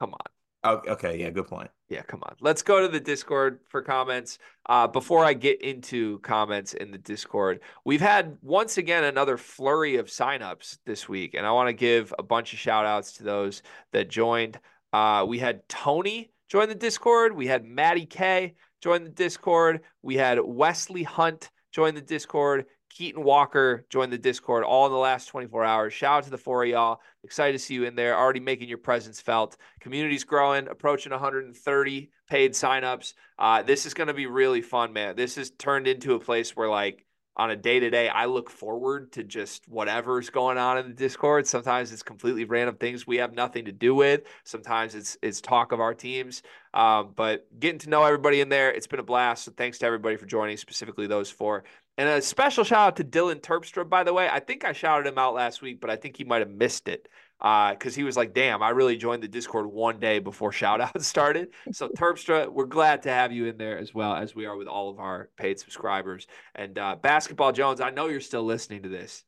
Come 0.00 0.14
on. 0.14 0.20
Oh, 0.64 0.82
okay, 0.88 1.16
yeah, 1.20 1.30
good 1.30 1.46
point. 1.46 1.70
Yeah, 1.88 2.02
come 2.02 2.22
on. 2.24 2.34
Let's 2.40 2.62
go 2.62 2.80
to 2.80 2.88
the 2.88 2.98
Discord 2.98 3.60
for 3.68 3.82
comments. 3.82 4.38
Uh, 4.68 4.88
before 4.88 5.24
I 5.24 5.32
get 5.32 5.62
into 5.62 6.18
comments 6.20 6.74
in 6.74 6.90
the 6.90 6.98
Discord, 6.98 7.60
we've 7.84 8.00
had 8.00 8.36
once 8.42 8.76
again 8.76 9.04
another 9.04 9.36
flurry 9.36 9.96
of 9.96 10.06
signups 10.06 10.78
this 10.84 11.08
week, 11.08 11.34
and 11.34 11.46
I 11.46 11.52
want 11.52 11.68
to 11.68 11.72
give 11.72 12.12
a 12.18 12.22
bunch 12.22 12.52
of 12.52 12.58
shout 12.58 12.84
outs 12.84 13.12
to 13.14 13.22
those 13.22 13.62
that 13.92 14.10
joined. 14.10 14.58
Uh, 14.92 15.24
we 15.28 15.38
had 15.38 15.68
Tony 15.68 16.32
join 16.48 16.68
the 16.68 16.74
Discord. 16.74 17.36
We 17.36 17.46
had 17.46 17.64
Maddie 17.64 18.06
K 18.06 18.54
join 18.82 19.04
the 19.04 19.10
Discord. 19.10 19.82
We 20.02 20.16
had 20.16 20.40
Wesley 20.42 21.04
Hunt 21.04 21.50
join 21.70 21.94
the 21.94 22.00
Discord. 22.00 22.66
Keaton 22.96 23.22
Walker 23.22 23.84
joined 23.90 24.10
the 24.10 24.16
Discord 24.16 24.64
all 24.64 24.86
in 24.86 24.92
the 24.92 24.96
last 24.96 25.26
24 25.26 25.64
hours. 25.64 25.92
Shout 25.92 26.16
out 26.16 26.24
to 26.24 26.30
the 26.30 26.38
four 26.38 26.64
of 26.64 26.70
y'all. 26.70 27.00
Excited 27.24 27.52
to 27.52 27.58
see 27.58 27.74
you 27.74 27.84
in 27.84 27.94
there. 27.94 28.16
Already 28.16 28.40
making 28.40 28.70
your 28.70 28.78
presence 28.78 29.20
felt. 29.20 29.58
Community's 29.80 30.24
growing, 30.24 30.66
approaching 30.66 31.12
130 31.12 32.10
paid 32.30 32.52
signups. 32.52 33.12
Uh, 33.38 33.60
this 33.60 33.84
is 33.84 33.92
going 33.92 34.08
to 34.08 34.14
be 34.14 34.24
really 34.24 34.62
fun, 34.62 34.94
man. 34.94 35.14
This 35.14 35.34
has 35.34 35.50
turned 35.50 35.86
into 35.86 36.14
a 36.14 36.18
place 36.18 36.56
where, 36.56 36.70
like, 36.70 37.04
on 37.36 37.50
a 37.50 37.56
day 37.56 37.78
to 37.80 37.90
day, 37.90 38.08
I 38.08 38.24
look 38.24 38.48
forward 38.48 39.12
to 39.12 39.22
just 39.22 39.68
whatever's 39.68 40.30
going 40.30 40.56
on 40.56 40.78
in 40.78 40.88
the 40.88 40.94
Discord. 40.94 41.46
Sometimes 41.46 41.92
it's 41.92 42.02
completely 42.02 42.46
random 42.46 42.76
things 42.76 43.06
we 43.06 43.18
have 43.18 43.34
nothing 43.34 43.66
to 43.66 43.72
do 43.72 43.94
with. 43.94 44.22
Sometimes 44.44 44.94
it's 44.94 45.18
it's 45.20 45.42
talk 45.42 45.72
of 45.72 45.80
our 45.80 45.92
teams. 45.92 46.42
Um, 46.72 47.12
but 47.14 47.46
getting 47.60 47.78
to 47.80 47.90
know 47.90 48.04
everybody 48.04 48.40
in 48.40 48.48
there, 48.48 48.72
it's 48.72 48.86
been 48.86 49.00
a 49.00 49.02
blast. 49.02 49.44
So 49.44 49.52
thanks 49.54 49.76
to 49.78 49.86
everybody 49.86 50.16
for 50.16 50.24
joining, 50.24 50.56
specifically 50.56 51.06
those 51.06 51.30
four. 51.30 51.64
And 51.98 52.08
a 52.08 52.20
special 52.20 52.62
shout 52.62 52.88
out 52.88 52.96
to 52.96 53.04
Dylan 53.04 53.40
Terpstra, 53.40 53.88
by 53.88 54.04
the 54.04 54.12
way. 54.12 54.28
I 54.30 54.38
think 54.38 54.64
I 54.64 54.72
shouted 54.72 55.08
him 55.08 55.16
out 55.16 55.34
last 55.34 55.62
week, 55.62 55.80
but 55.80 55.88
I 55.88 55.96
think 55.96 56.16
he 56.16 56.24
might 56.24 56.40
have 56.40 56.50
missed 56.50 56.88
it 56.88 57.08
because 57.38 57.94
uh, 57.94 57.96
he 57.96 58.02
was 58.02 58.16
like, 58.16 58.34
damn, 58.34 58.62
I 58.62 58.70
really 58.70 58.96
joined 58.96 59.22
the 59.22 59.28
Discord 59.28 59.66
one 59.66 59.98
day 59.98 60.18
before 60.18 60.52
shout 60.52 60.80
out 60.80 61.00
started. 61.02 61.48
So, 61.72 61.88
Terpstra, 61.88 62.52
we're 62.52 62.66
glad 62.66 63.02
to 63.02 63.10
have 63.10 63.32
you 63.32 63.46
in 63.46 63.56
there 63.56 63.78
as 63.78 63.94
well 63.94 64.14
as 64.14 64.34
we 64.34 64.44
are 64.44 64.56
with 64.56 64.68
all 64.68 64.90
of 64.90 64.98
our 64.98 65.30
paid 65.36 65.58
subscribers. 65.58 66.26
And 66.54 66.78
uh, 66.78 66.96
Basketball 66.96 67.52
Jones, 67.52 67.80
I 67.80 67.90
know 67.90 68.08
you're 68.08 68.20
still 68.20 68.44
listening 68.44 68.82
to 68.82 68.88
this. 68.90 69.24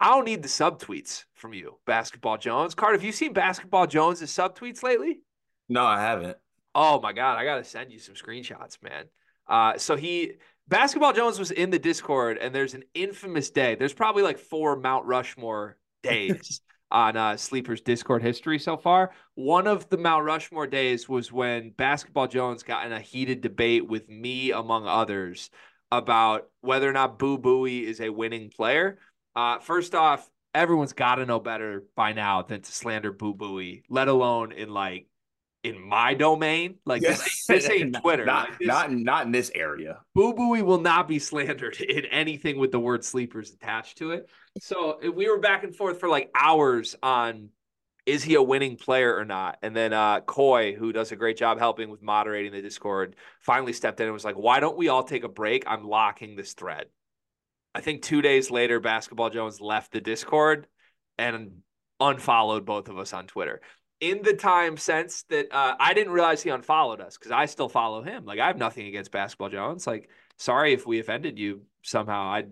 I 0.00 0.08
don't 0.08 0.24
need 0.24 0.42
the 0.42 0.48
subtweets 0.48 1.24
from 1.34 1.52
you, 1.52 1.76
Basketball 1.84 2.38
Jones. 2.38 2.74
Card, 2.74 2.94
have 2.94 3.04
you 3.04 3.12
seen 3.12 3.34
Basketball 3.34 3.86
Jones' 3.86 4.22
subtweets 4.22 4.82
lately? 4.82 5.20
No, 5.68 5.84
I 5.84 6.00
haven't. 6.00 6.38
Oh 6.74 7.00
my 7.02 7.12
God, 7.12 7.36
I 7.36 7.44
got 7.44 7.56
to 7.56 7.64
send 7.64 7.92
you 7.92 7.98
some 7.98 8.14
screenshots, 8.14 8.82
man. 8.82 9.04
Uh, 9.46 9.76
so 9.76 9.96
he 9.96 10.34
Basketball 10.70 11.12
Jones 11.12 11.40
was 11.40 11.50
in 11.50 11.70
the 11.70 11.80
Discord, 11.80 12.38
and 12.38 12.54
there's 12.54 12.74
an 12.74 12.84
infamous 12.94 13.50
day. 13.50 13.74
There's 13.74 13.92
probably 13.92 14.22
like 14.22 14.38
four 14.38 14.76
Mount 14.76 15.04
Rushmore 15.04 15.76
days 16.04 16.60
on 16.92 17.16
uh, 17.16 17.36
Sleeper's 17.36 17.80
Discord 17.80 18.22
history 18.22 18.60
so 18.60 18.76
far. 18.76 19.10
One 19.34 19.66
of 19.66 19.88
the 19.88 19.98
Mount 19.98 20.24
Rushmore 20.24 20.68
days 20.68 21.08
was 21.08 21.32
when 21.32 21.70
Basketball 21.70 22.28
Jones 22.28 22.62
got 22.62 22.86
in 22.86 22.92
a 22.92 23.00
heated 23.00 23.40
debate 23.40 23.88
with 23.88 24.08
me, 24.08 24.52
among 24.52 24.86
others, 24.86 25.50
about 25.90 26.48
whether 26.60 26.88
or 26.88 26.92
not 26.92 27.18
Boo 27.18 27.36
Buie 27.36 27.82
is 27.82 28.00
a 28.00 28.10
winning 28.10 28.48
player. 28.48 29.00
Uh, 29.34 29.58
first 29.58 29.96
off, 29.96 30.30
everyone's 30.54 30.92
got 30.92 31.16
to 31.16 31.26
know 31.26 31.40
better 31.40 31.82
by 31.96 32.12
now 32.12 32.42
than 32.42 32.62
to 32.62 32.70
slander 32.70 33.10
Boo 33.10 33.34
Buie, 33.34 33.82
let 33.88 34.06
alone 34.06 34.52
in 34.52 34.72
like 34.72 35.08
in 35.62 35.80
my 35.80 36.14
domain. 36.14 36.76
Like 36.84 37.02
this, 37.02 37.20
ain't, 37.20 37.62
this 37.62 37.70
ain't 37.70 37.96
Twitter. 38.00 38.24
Not 38.24 38.50
like 38.50 38.58
this, 38.58 38.68
not 38.68 38.92
not 38.92 39.26
in 39.26 39.32
this 39.32 39.50
area. 39.54 40.00
Boo 40.14 40.34
Buie 40.34 40.62
will 40.62 40.80
not 40.80 41.08
be 41.08 41.18
slandered 41.18 41.80
in 41.80 42.04
anything 42.06 42.58
with 42.58 42.72
the 42.72 42.80
word 42.80 43.04
sleepers 43.04 43.52
attached 43.52 43.98
to 43.98 44.12
it. 44.12 44.28
So 44.58 44.98
we 45.14 45.28
were 45.28 45.38
back 45.38 45.64
and 45.64 45.74
forth 45.74 46.00
for 46.00 46.08
like 46.08 46.30
hours 46.38 46.96
on 47.02 47.50
is 48.06 48.24
he 48.24 48.34
a 48.34 48.42
winning 48.42 48.76
player 48.76 49.14
or 49.14 49.24
not? 49.24 49.58
And 49.62 49.76
then 49.76 49.92
uh 49.92 50.20
Coy, 50.20 50.74
who 50.74 50.92
does 50.92 51.12
a 51.12 51.16
great 51.16 51.36
job 51.36 51.58
helping 51.58 51.90
with 51.90 52.02
moderating 52.02 52.52
the 52.52 52.62
Discord, 52.62 53.16
finally 53.40 53.72
stepped 53.72 54.00
in 54.00 54.06
and 54.06 54.14
was 54.14 54.24
like, 54.24 54.38
why 54.38 54.60
don't 54.60 54.76
we 54.76 54.88
all 54.88 55.04
take 55.04 55.24
a 55.24 55.28
break? 55.28 55.64
I'm 55.66 55.84
locking 55.84 56.36
this 56.36 56.54
thread. 56.54 56.86
I 57.72 57.80
think 57.80 58.02
two 58.02 58.20
days 58.20 58.50
later, 58.50 58.80
Basketball 58.80 59.30
Jones 59.30 59.60
left 59.60 59.92
the 59.92 60.00
Discord 60.00 60.66
and 61.18 61.62
unfollowed 62.00 62.64
both 62.64 62.88
of 62.88 62.98
us 62.98 63.12
on 63.12 63.26
Twitter. 63.26 63.60
In 64.00 64.22
the 64.22 64.34
time 64.34 64.76
since 64.76 65.24
that, 65.24 65.52
uh, 65.52 65.76
I 65.78 65.92
didn't 65.92 66.12
realize 66.12 66.42
he 66.42 66.50
unfollowed 66.50 67.00
us 67.00 67.18
because 67.18 67.32
I 67.32 67.46
still 67.46 67.68
follow 67.68 68.02
him. 68.02 68.24
Like 68.24 68.38
I 68.38 68.46
have 68.46 68.56
nothing 68.56 68.86
against 68.86 69.12
Basketball 69.12 69.50
Jones. 69.50 69.86
Like, 69.86 70.08
sorry 70.38 70.72
if 70.72 70.86
we 70.86 71.00
offended 71.00 71.38
you 71.38 71.62
somehow. 71.82 72.22
I, 72.22 72.44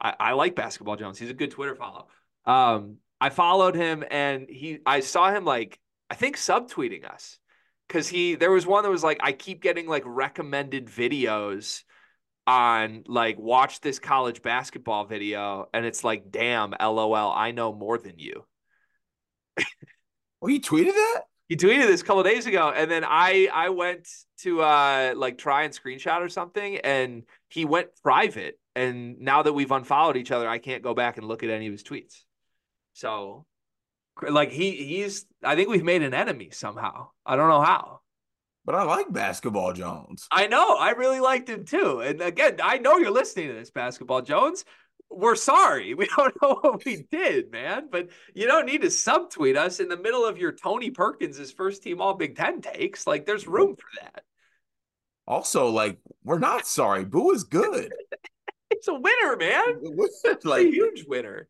I, 0.00 0.14
I 0.18 0.32
like 0.32 0.54
Basketball 0.54 0.96
Jones. 0.96 1.18
He's 1.18 1.30
a 1.30 1.34
good 1.34 1.50
Twitter 1.50 1.74
follow. 1.74 2.08
Um, 2.46 2.96
I 3.20 3.30
followed 3.30 3.74
him 3.74 4.04
and 4.10 4.48
he, 4.48 4.78
I 4.86 5.00
saw 5.00 5.30
him 5.30 5.44
like 5.44 5.78
I 6.10 6.14
think 6.14 6.36
subtweeting 6.36 7.04
us 7.04 7.38
because 7.86 8.08
he 8.08 8.34
there 8.34 8.50
was 8.50 8.66
one 8.66 8.84
that 8.84 8.90
was 8.90 9.04
like 9.04 9.18
I 9.22 9.32
keep 9.32 9.60
getting 9.60 9.86
like 9.86 10.04
recommended 10.06 10.86
videos 10.86 11.82
on 12.46 13.04
like 13.06 13.38
watch 13.38 13.82
this 13.82 13.98
college 13.98 14.40
basketball 14.40 15.04
video 15.04 15.68
and 15.74 15.84
it's 15.84 16.02
like 16.02 16.30
damn 16.30 16.72
lol 16.80 17.14
i 17.14 17.50
know 17.50 17.74
more 17.74 17.98
than 17.98 18.18
you 18.18 18.42
well 20.40 20.50
he 20.50 20.60
tweeted 20.60 20.92
that 20.92 21.22
he 21.48 21.56
tweeted 21.56 21.86
this 21.86 22.02
a 22.02 22.04
couple 22.04 22.22
days 22.22 22.46
ago 22.46 22.72
and 22.74 22.90
then 22.90 23.04
i 23.04 23.48
i 23.52 23.68
went 23.68 24.08
to 24.38 24.60
uh 24.62 25.12
like 25.16 25.38
try 25.38 25.62
and 25.64 25.74
screenshot 25.74 26.20
or 26.20 26.28
something 26.28 26.76
and 26.78 27.24
he 27.48 27.64
went 27.64 27.88
private 28.02 28.58
and 28.74 29.18
now 29.20 29.42
that 29.42 29.52
we've 29.52 29.70
unfollowed 29.70 30.16
each 30.16 30.30
other 30.30 30.48
i 30.48 30.58
can't 30.58 30.82
go 30.82 30.94
back 30.94 31.16
and 31.16 31.26
look 31.26 31.42
at 31.42 31.50
any 31.50 31.66
of 31.66 31.72
his 31.72 31.82
tweets 31.82 32.22
so 32.92 33.46
like 34.28 34.50
he 34.50 34.72
he's 34.72 35.26
i 35.44 35.54
think 35.54 35.68
we've 35.68 35.84
made 35.84 36.02
an 36.02 36.14
enemy 36.14 36.50
somehow 36.50 37.08
i 37.24 37.36
don't 37.36 37.48
know 37.48 37.62
how 37.62 38.00
but 38.68 38.74
I 38.74 38.82
like 38.82 39.10
Basketball 39.10 39.72
Jones. 39.72 40.28
I 40.30 40.46
know. 40.46 40.76
I 40.76 40.90
really 40.90 41.20
liked 41.20 41.48
him 41.48 41.64
too. 41.64 42.00
And 42.00 42.20
again, 42.20 42.58
I 42.62 42.76
know 42.76 42.98
you're 42.98 43.10
listening 43.10 43.48
to 43.48 43.54
this, 43.54 43.70
Basketball 43.70 44.20
Jones. 44.20 44.66
We're 45.10 45.36
sorry. 45.36 45.94
We 45.98 46.06
don't 46.06 46.34
know 46.42 46.58
what 46.60 46.84
we 46.84 47.06
did, 47.10 47.50
man. 47.50 47.88
But 47.90 48.10
you 48.34 48.46
don't 48.46 48.66
need 48.66 48.82
to 48.82 48.88
subtweet 48.88 49.56
us 49.56 49.80
in 49.80 49.88
the 49.88 49.96
middle 49.96 50.24
of 50.24 50.38
your 50.38 50.52
Tony 50.52 50.90
Perkins' 50.90 51.50
first 51.52 51.82
team 51.82 52.00
All 52.00 52.14
Big 52.14 52.36
Ten 52.36 52.60
takes. 52.60 53.06
Like, 53.06 53.26
there's 53.26 53.46
room 53.46 53.76
for 53.76 54.02
that. 54.02 54.22
Also, 55.26 55.68
like, 55.68 55.98
we're 56.24 56.38
not 56.38 56.66
sorry. 56.66 57.04
Boo 57.04 57.32
is 57.32 57.44
good. 57.44 57.92
it's 58.70 58.88
a 58.88 58.94
winner, 58.94 59.36
man. 59.36 59.80
It's 60.24 60.44
like, 60.44 60.66
a 60.66 60.70
huge 60.70 61.04
winner. 61.06 61.48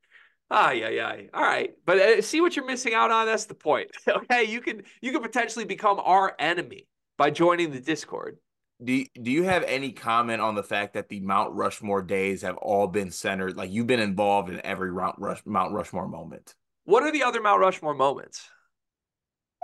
Ah, 0.51 0.71
yeah, 0.71 0.89
yeah. 0.89 1.15
All 1.35 1.43
right, 1.43 1.75
but 1.85 1.99
uh, 1.99 2.23
see 2.23 2.41
what 2.41 2.57
you're 2.57 2.65
missing 2.65 2.95
out 2.95 3.11
on. 3.11 3.27
That's 3.27 3.45
the 3.45 3.55
point. 3.55 3.91
okay, 4.09 4.45
you 4.45 4.61
can 4.63 4.83
you 5.03 5.13
can 5.13 5.21
potentially 5.21 5.67
become 5.67 6.01
our 6.01 6.35
enemy 6.39 6.89
by 7.19 7.31
joining 7.31 7.71
the 7.71 7.81
Discord. 7.81 8.39
Do 8.85 8.93
you, 8.93 9.07
do 9.21 9.31
you 9.31 9.43
have 9.43 9.65
any 9.65 9.91
comment 9.91 10.41
on 10.41 10.55
the 10.55 10.63
fact 10.63 10.95
that 10.95 11.09
the 11.09 11.19
Mount 11.21 11.55
Rushmore 11.55 12.03
days 12.03 12.43
have 12.43 12.57
all 12.59 12.87
been 12.87 13.11
centered? 13.11 13.57
Like 13.57 13.71
you've 13.71 13.89
been 13.89 13.99
involved 13.99 14.51
in 14.51 14.65
every 14.65 14.93
Mount, 14.93 15.17
Rush, 15.19 15.43
Mount 15.45 15.73
Rushmore 15.73 16.07
moment. 16.07 16.55
What 16.85 17.03
are 17.03 17.11
the 17.11 17.25
other 17.25 17.41
Mount 17.41 17.61
Rushmore 17.61 17.95
moments? 17.95 18.49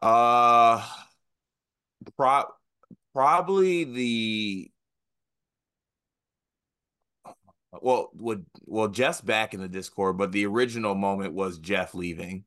Uh, 0.02 0.84
pro- 2.16 2.46
probably 3.12 3.84
the 3.84 4.70
well, 7.80 8.10
would 8.14 8.46
well 8.66 8.88
Jeff's 8.88 9.20
back 9.20 9.54
in 9.54 9.60
the 9.60 9.68
Discord, 9.68 10.18
but 10.18 10.32
the 10.32 10.46
original 10.46 10.94
moment 10.94 11.34
was 11.34 11.58
Jeff 11.58 11.94
leaving. 11.94 12.44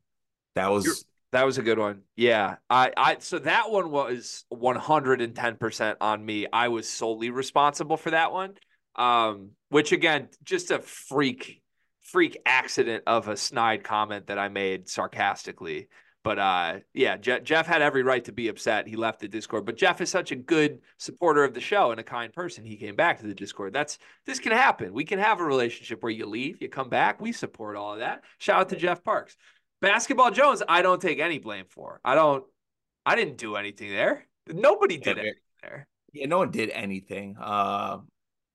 That 0.54 0.70
was 0.70 1.04
that 1.32 1.44
was 1.44 1.58
a 1.58 1.62
good 1.62 1.78
one. 1.78 2.02
Yeah. 2.16 2.56
I, 2.70 2.92
I 2.96 3.16
so 3.20 3.38
that 3.40 3.70
one 3.70 3.90
was 3.90 4.44
110% 4.52 5.96
on 6.00 6.24
me. 6.24 6.46
I 6.52 6.68
was 6.68 6.88
solely 6.88 7.30
responsible 7.30 7.96
for 7.96 8.10
that 8.10 8.32
one. 8.32 8.54
Um, 8.96 9.50
which 9.68 9.92
again, 9.92 10.28
just 10.42 10.70
a 10.70 10.80
freak, 10.80 11.62
freak 12.02 12.38
accident 12.44 13.04
of 13.06 13.28
a 13.28 13.36
snide 13.36 13.84
comment 13.84 14.26
that 14.26 14.38
I 14.38 14.48
made 14.48 14.88
sarcastically. 14.88 15.88
But 16.24 16.38
uh, 16.38 16.78
yeah, 16.94 17.16
Je- 17.16 17.40
Jeff 17.40 17.66
had 17.66 17.80
every 17.80 18.02
right 18.02 18.24
to 18.24 18.32
be 18.32 18.48
upset. 18.48 18.88
He 18.88 18.96
left 18.96 19.20
the 19.20 19.28
Discord, 19.28 19.64
but 19.64 19.76
Jeff 19.76 20.00
is 20.00 20.10
such 20.10 20.32
a 20.32 20.36
good 20.36 20.80
supporter 20.98 21.44
of 21.44 21.54
the 21.54 21.60
show 21.60 21.90
and 21.90 22.00
a 22.00 22.04
kind 22.04 22.32
person. 22.32 22.64
He 22.64 22.76
came 22.76 22.96
back 22.96 23.20
to 23.20 23.26
the 23.26 23.34
Discord. 23.34 23.72
That's 23.72 23.98
this 24.26 24.40
can 24.40 24.52
happen. 24.52 24.92
We 24.92 25.04
can 25.04 25.20
have 25.20 25.40
a 25.40 25.44
relationship 25.44 26.02
where 26.02 26.10
you 26.10 26.26
leave, 26.26 26.60
you 26.60 26.68
come 26.68 26.88
back. 26.88 27.20
We 27.20 27.32
support 27.32 27.76
all 27.76 27.92
of 27.92 28.00
that. 28.00 28.24
Shout 28.38 28.60
out 28.60 28.68
to 28.70 28.76
Jeff 28.76 29.04
Parks. 29.04 29.36
Basketball 29.80 30.30
Jones, 30.30 30.62
I 30.68 30.82
don't 30.82 31.00
take 31.00 31.20
any 31.20 31.38
blame 31.38 31.66
for. 31.68 32.00
I 32.04 32.14
don't. 32.14 32.44
I 33.06 33.14
didn't 33.16 33.38
do 33.38 33.56
anything 33.56 33.90
there. 33.90 34.26
Nobody 34.48 34.98
did 34.98 35.16
yeah, 35.16 35.22
anything 35.22 35.40
there. 35.62 35.88
Yeah, 36.12 36.26
no 36.26 36.38
one 36.38 36.50
did 36.50 36.70
anything. 36.70 37.36
Uh, 37.40 37.98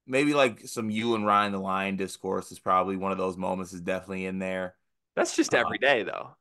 maybe 0.05 0.33
like 0.33 0.67
some 0.67 0.89
you 0.89 1.15
and 1.15 1.25
Ryan 1.25 1.53
the 1.53 1.59
Lion 1.59 1.95
discourse 1.95 2.51
is 2.51 2.59
probably 2.59 2.97
one 2.97 3.11
of 3.11 3.17
those 3.17 3.37
moments. 3.37 3.73
Is 3.73 3.81
definitely 3.81 4.25
in 4.25 4.39
there. 4.39 4.75
That's 5.15 5.35
just 5.35 5.53
every 5.53 5.77
uh, 5.77 5.87
day, 5.87 6.03
though. 6.03 6.35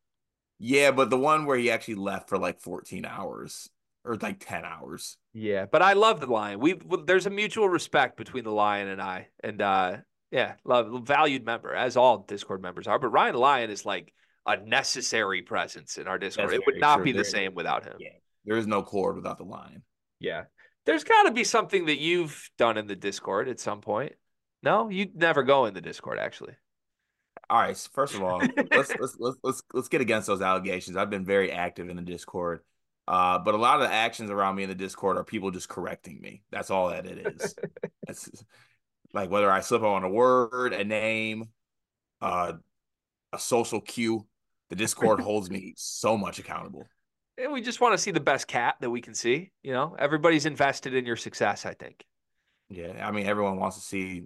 Yeah, 0.59 0.91
but 0.91 1.11
the 1.11 1.19
one 1.19 1.47
where 1.47 1.57
he 1.57 1.71
actually 1.71 1.97
left 1.97 2.29
for 2.29 2.39
like 2.39 2.61
14 2.61 3.05
hours 3.05 3.69
or 4.05 4.17
like 4.17 4.45
10 4.45 4.65
hours. 4.65 5.17
Yeah, 5.33 5.67
but 5.67 5.83
I 5.83 5.95
love 5.95 6.21
the 6.21 6.27
Lion. 6.27 6.61
We 6.61 6.79
there's 7.07 7.27
a 7.27 7.31
mutual 7.31 7.69
respect 7.69 8.17
between 8.17 8.45
the 8.45 8.53
Lion 8.53 8.89
and 8.89 9.01
I, 9.01 9.29
and 9.43 9.61
uh, 9.61 9.97
yeah, 10.31 10.55
love 10.65 11.07
valued 11.07 11.45
member 11.45 11.75
as 11.75 11.97
all 11.97 12.19
Discord 12.19 12.62
members 12.62 12.87
are. 12.87 12.99
But 12.99 13.09
Ryan 13.09 13.35
the 13.35 13.41
Lion 13.41 13.71
is 13.71 13.85
like 13.85 14.12
a 14.47 14.57
necessary 14.57 15.43
presence 15.43 15.99
in 15.99 16.07
our 16.07 16.19
Discord. 16.19 16.51
That's 16.51 16.59
it 16.59 16.67
would 16.67 16.81
not 16.81 17.05
be 17.05 17.13
the 17.13 17.25
same 17.25 17.55
without 17.55 17.85
him. 17.85 17.95
Yeah. 17.99 18.11
There 18.45 18.57
is 18.57 18.67
no 18.67 18.83
cord 18.83 19.17
without 19.17 19.39
the 19.39 19.45
line. 19.45 19.83
Yeah. 20.19 20.45
There's 20.85 21.05
got 21.05 21.25
to 21.25 21.31
be 21.31 21.45
something 21.45 21.87
that 21.87 21.99
you've 21.99 22.51
done 22.59 22.77
in 22.77 22.87
the 22.87 22.97
Discord 22.97 23.49
at 23.49 23.61
some 23.61 23.81
point. 23.81 24.15
No, 24.63 24.89
you 24.89 25.09
never 25.15 25.43
go 25.43 25.67
in 25.67 25.75
the 25.75 25.81
Discord 25.81 26.19
actually. 26.19 26.55
All 27.49 27.61
right. 27.61 27.77
So 27.77 27.91
first 27.93 28.15
of 28.15 28.23
all, 28.23 28.41
let's, 28.71 28.93
let's 29.01 29.17
let's 29.19 29.37
let's 29.43 29.63
let's 29.73 29.89
get 29.89 30.01
against 30.01 30.27
those 30.27 30.43
allegations. 30.43 30.97
I've 30.97 31.11
been 31.11 31.25
very 31.25 31.53
active 31.53 31.89
in 31.89 31.97
the 31.97 32.03
Discord, 32.03 32.61
uh, 33.07 33.39
but 33.39 33.55
a 33.55 33.59
lot 33.59 33.81
of 33.81 33.89
the 33.89 33.95
actions 33.95 34.31
around 34.31 34.57
me 34.57 34.65
in 34.65 34.69
the 34.69 34.75
Discord 34.75 35.17
are 35.17 35.25
people 35.25 35.51
just 35.51 35.69
correcting 35.69 36.21
me. 36.21 36.43
That's 36.51 36.71
all 36.71 36.91
that 36.91 37.07
it 37.07 37.35
is. 37.35 37.55
it's 38.09 38.45
like 39.13 39.31
whether 39.31 39.51
I 39.51 39.61
slip 39.61 39.83
on 39.83 40.05
a 40.05 40.09
word, 40.09 40.73
a 40.73 40.85
name, 40.85 41.49
uh, 42.21 42.55
a 43.33 43.39
social 43.39 43.81
cue. 43.81 44.27
The 44.73 44.76
Discord 44.76 45.21
holds 45.21 45.50
me 45.50 45.75
so 45.76 46.17
much 46.17 46.38
accountable. 46.38 46.88
And 47.38 47.50
we 47.50 47.62
just 47.62 47.81
want 47.81 47.95
to 47.95 47.99
see 47.99 48.11
the 48.11 48.21
best 48.21 48.47
cat 48.47 48.76
that 48.81 48.91
we 48.91 49.00
can 49.00 49.14
see. 49.14 49.52
You 49.62 49.73
know, 49.73 49.97
everybody's 49.99 50.45
invested 50.45 50.95
in 50.95 51.07
your 51.07 51.17
success, 51.17 51.64
I 51.64 51.73
think. 51.73 52.05
Yeah. 52.69 53.07
I 53.07 53.11
mean, 53.11 53.25
everyone 53.25 53.57
wants 53.57 53.76
to 53.76 53.83
see 53.83 54.25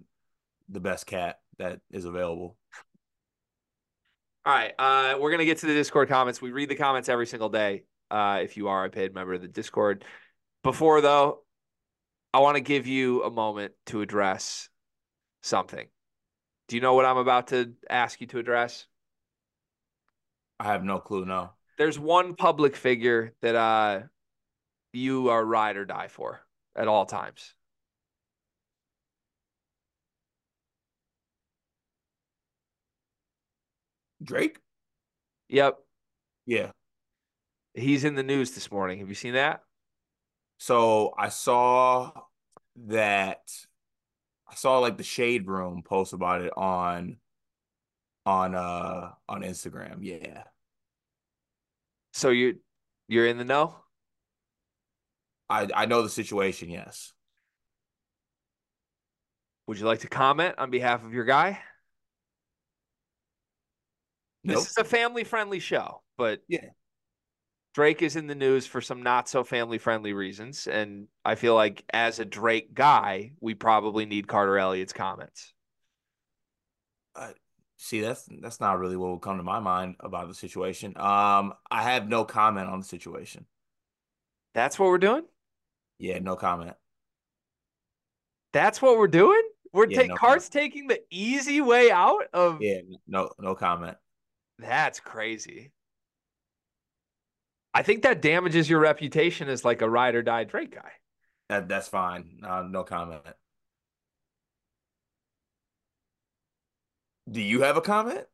the 0.68 0.80
best 0.80 1.06
cat 1.06 1.38
that 1.58 1.80
is 1.92 2.04
available. 2.04 2.56
All 4.44 4.52
right. 4.52 4.72
Uh, 4.76 5.18
we're 5.20 5.30
going 5.30 5.38
to 5.38 5.46
get 5.46 5.58
to 5.58 5.66
the 5.66 5.72
Discord 5.72 6.08
comments. 6.08 6.42
We 6.42 6.50
read 6.50 6.68
the 6.68 6.74
comments 6.74 7.08
every 7.08 7.28
single 7.28 7.48
day 7.48 7.84
uh, 8.10 8.40
if 8.42 8.56
you 8.56 8.66
are 8.66 8.84
a 8.84 8.90
paid 8.90 9.14
member 9.14 9.34
of 9.34 9.40
the 9.40 9.48
Discord. 9.48 10.04
Before, 10.64 11.00
though, 11.00 11.42
I 12.34 12.40
want 12.40 12.56
to 12.56 12.60
give 12.60 12.88
you 12.88 13.22
a 13.22 13.30
moment 13.30 13.72
to 13.86 14.02
address 14.02 14.68
something. 15.44 15.86
Do 16.66 16.74
you 16.74 16.82
know 16.82 16.94
what 16.94 17.04
I'm 17.04 17.18
about 17.18 17.48
to 17.48 17.72
ask 17.88 18.20
you 18.20 18.26
to 18.26 18.40
address? 18.40 18.88
I 20.58 20.64
have 20.64 20.84
no 20.84 20.98
clue. 20.98 21.25
No. 21.25 21.50
There's 21.78 21.98
one 21.98 22.34
public 22.34 22.76
figure 22.76 23.34
that 23.42 23.54
uh 23.54 24.00
you 24.92 25.28
are 25.28 25.44
ride 25.44 25.76
or 25.76 25.84
die 25.84 26.08
for 26.08 26.40
at 26.75 26.88
all 26.88 27.04
times. 27.04 27.54
Drake? 34.22 34.58
Yep. 35.48 35.78
Yeah. 36.46 36.70
He's 37.75 38.04
in 38.04 38.14
the 38.14 38.22
news 38.22 38.52
this 38.52 38.70
morning. 38.70 39.00
Have 39.00 39.08
you 39.08 39.14
seen 39.14 39.34
that? 39.34 39.60
So 40.58 41.12
I 41.18 41.28
saw 41.28 42.12
that 42.86 43.52
I 44.48 44.54
saw 44.54 44.78
like 44.78 44.96
the 44.96 45.04
shade 45.04 45.46
room 45.46 45.82
post 45.82 46.12
about 46.12 46.40
it 46.40 46.52
on 46.56 47.18
on 48.26 48.54
uh 48.54 49.12
on 49.28 49.42
Instagram. 49.42 49.99
Yeah. 50.00 50.42
So 52.12 52.30
you 52.30 52.56
you're 53.09 53.26
in 53.26 53.38
the 53.38 53.45
know? 53.45 53.76
I 55.49 55.68
I 55.75 55.87
know 55.87 56.02
the 56.02 56.11
situation, 56.11 56.68
yes. 56.68 57.12
Would 59.68 59.78
you 59.78 59.87
like 59.87 60.00
to 60.00 60.09
comment 60.09 60.56
on 60.59 60.71
behalf 60.71 61.04
of 61.04 61.12
your 61.12 61.25
guy? 61.25 61.61
Nope. 64.45 64.59
This 64.59 64.71
is 64.71 64.76
a 64.76 64.85
family 64.85 65.25
friendly 65.25 65.61
show, 65.61 66.02
but 66.18 66.40
yeah. 66.49 66.71
Drake 67.75 68.00
is 68.00 68.16
in 68.16 68.26
the 68.26 68.35
news 68.35 68.66
for 68.66 68.80
some 68.80 69.02
not 69.02 69.28
so 69.28 69.45
family 69.45 69.76
friendly 69.76 70.14
reasons. 70.14 70.66
And 70.66 71.09
I 71.26 71.35
feel 71.35 71.54
like 71.54 71.85
as 71.92 72.21
a 72.21 72.25
Drake 72.25 72.73
guy, 72.73 73.33
we 73.40 73.54
probably 73.54 74.06
need 74.06 74.26
Carter 74.26 74.56
Elliott's 74.56 74.95
comments. 74.95 75.52
Uh, 77.14 77.33
see, 77.76 78.00
that's 78.00 78.28
that's 78.40 78.61
not 78.61 78.78
really 78.78 78.97
what 78.97 79.11
would 79.11 79.23
come 79.23 79.37
to 79.37 79.42
my 79.42 79.61
mind 79.61 79.97
about 80.00 80.28
the 80.28 80.35
situation. 80.35 80.97
Um, 80.97 81.54
I 81.71 81.83
have 81.83 82.09
no 82.09 82.25
comment 82.25 82.68
on 82.68 82.80
the 82.80 82.87
situation. 82.87 83.47
That's 84.54 84.78
what 84.78 84.88
we're 84.88 84.99
doing? 84.99 85.25
Yeah, 85.99 86.18
no 86.18 86.37
comment. 86.37 86.75
That's 88.52 88.80
what 88.80 88.99
we're 88.99 89.09
doing? 89.09 89.42
We're 89.73 89.87
Yeah, 89.87 89.97
taking 89.99 90.09
no 90.09 90.16
Cart's 90.16 90.49
taking 90.49 90.87
the 90.87 91.00
easy 91.11 91.61
way 91.61 91.90
out 91.90 92.25
of 92.33 92.62
Yeah, 92.62 92.80
no 93.06 93.30
no 93.38 93.54
comment. 93.54 93.97
That's 94.59 95.00
crazy. 95.00 95.73
I 97.75 97.83
think 97.83 98.02
that 98.02 98.23
damages 98.23 98.71
your 98.71 98.80
reputation 98.80 99.49
as 99.49 99.64
like 99.64 99.83
a 99.83 99.90
ride 99.90 100.14
or 100.14 100.23
die 100.23 100.45
Drake 100.45 100.75
guy. 100.75 100.92
That 101.49 101.68
that's 101.68 101.88
fine. 101.88 102.40
Uh, 102.42 102.62
no 102.62 102.85
comment. 102.85 103.23
Do 107.30 107.40
you 107.40 107.62
have 107.62 107.76
a 107.76 107.80
comment? 107.80 108.25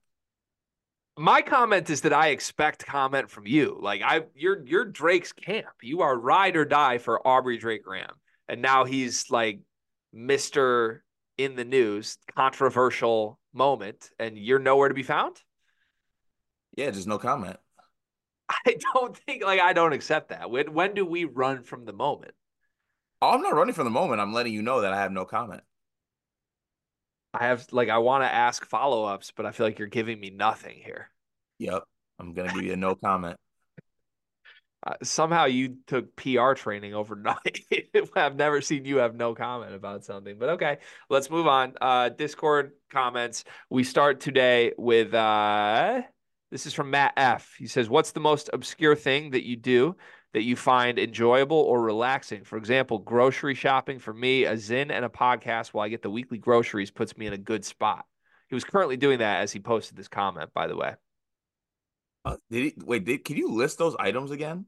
My 1.17 1.43
comment 1.43 1.91
is 1.91 2.03
that 2.03 2.13
I 2.13 2.29
expect 2.29 2.87
comment 2.87 3.31
from 3.31 3.47
you. 3.47 3.79
Like 3.81 4.03
I 4.03 4.23
you're 4.35 4.65
you're 4.67 4.85
Drake's 4.85 5.33
camp. 5.33 5.67
You 5.83 6.03
are 6.03 6.19
ride 6.19 6.57
or 6.57 6.65
die 6.65 6.99
for 6.99 7.27
Aubrey 7.27 7.59
Drake 7.59 7.85
Graham. 7.85 8.15
And 8.49 8.61
now 8.63 8.85
he's 8.85 9.31
like 9.31 9.61
Mr. 10.15 11.01
in 11.39 11.57
the 11.57 11.65
news, 11.65 12.19
controversial 12.35 13.39
moment, 13.53 14.11
and 14.19 14.37
you're 14.37 14.59
nowhere 14.59 14.89
to 14.89 14.95
be 14.95 15.03
found. 15.03 15.41
Yeah, 16.77 16.91
just 16.91 17.07
no 17.07 17.19
comment. 17.19 17.59
I 18.67 18.77
don't 18.95 19.17
think 19.17 19.45
like 19.45 19.61
I 19.61 19.73
don't 19.73 19.93
accept 19.93 20.31
that. 20.31 20.51
When 20.51 20.73
when 20.73 20.95
do 20.95 21.05
we 21.05 21.25
run 21.25 21.63
from 21.63 21.85
the 21.85 21.93
moment? 21.93 22.33
Oh, 23.21 23.31
I'm 23.31 23.43
not 23.43 23.55
running 23.55 23.75
from 23.75 23.85
the 23.85 23.91
moment. 23.91 24.21
I'm 24.21 24.33
letting 24.33 24.53
you 24.53 24.63
know 24.63 24.81
that 24.81 24.93
I 24.93 25.01
have 25.01 25.13
no 25.13 25.25
comment. 25.25 25.63
I 27.35 27.47
have 27.47 27.67
like 27.73 27.89
I 27.89 27.99
want 27.99 28.25
to 28.25 28.33
ask 28.33 28.65
follow-ups, 28.67 29.33
but 29.37 29.47
I 29.47 29.53
feel 29.53 29.67
like 29.67 29.79
you're 29.79 29.89
giving 29.89 30.21
me 30.21 30.31
nothing 30.31 30.81
here. 30.85 31.09
Yep. 31.59 31.85
I'm 32.19 32.35
gonna 32.35 32.53
give 32.53 32.63
you 32.63 32.73
a 32.73 32.77
no 32.77 32.95
comment. 32.95 33.37
Uh, 34.85 34.95
somehow 35.05 35.45
you 35.45 35.77
took 35.87 36.17
PR 36.17 36.55
training 36.55 36.93
overnight. 36.93 37.61
I've 38.17 38.35
never 38.35 38.61
seen 38.61 38.85
you 38.85 38.97
have 38.97 39.15
no 39.15 39.33
comment 39.33 39.77
about 39.77 40.05
something, 40.05 40.37
but 40.37 40.49
okay, 40.49 40.79
let's 41.09 41.31
move 41.31 41.47
on. 41.47 41.75
Uh, 41.81 42.09
Discord 42.09 42.73
comments. 42.91 43.45
We 43.71 43.85
start 43.85 44.19
today 44.19 44.73
with 44.77 45.15
uh, 45.15 46.03
this 46.51 46.67
is 46.67 46.75
from 46.75 46.91
Matt 46.91 47.13
F. 47.17 47.55
He 47.59 47.69
says, 47.69 47.89
"What's 47.89 48.11
the 48.11 48.19
most 48.19 48.51
obscure 48.53 48.97
thing 48.97 49.31
that 49.31 49.47
you 49.47 49.55
do 49.55 49.95
that 50.33 50.43
you 50.43 50.57
find 50.57 50.99
enjoyable 50.99 51.59
or 51.59 51.81
relaxing? 51.83 52.45
For 52.45 52.57
example, 52.57 52.99
grocery 52.99 53.55
shopping. 53.55 53.99
For 53.99 54.15
me, 54.15 54.45
a 54.45 54.55
Zyn 54.55 54.91
and 54.91 55.05
a 55.05 55.09
podcast 55.09 55.69
while 55.69 55.85
I 55.85 55.89
get 55.89 56.03
the 56.03 56.11
weekly 56.11 56.39
groceries 56.39 56.91
puts 56.91 57.17
me 57.17 57.27
in 57.27 57.33
a 57.33 57.39
good 57.39 57.65
spot." 57.65 58.07
He 58.49 58.55
was 58.55 58.65
currently 58.65 58.97
doing 58.97 59.21
that 59.21 59.41
as 59.41 59.53
he 59.53 59.61
posted 59.61 59.97
this 59.97 60.09
comment, 60.09 60.53
by 60.53 60.67
the 60.67 60.77
way. 60.77 60.95
Uh, 62.25 62.37
did 62.51 62.65
he 62.65 62.75
wait? 62.85 63.05
Did 63.05 63.25
can 63.25 63.37
you 63.37 63.53
list 63.53 63.79
those 63.79 63.97
items 63.99 64.31
again? 64.31 64.67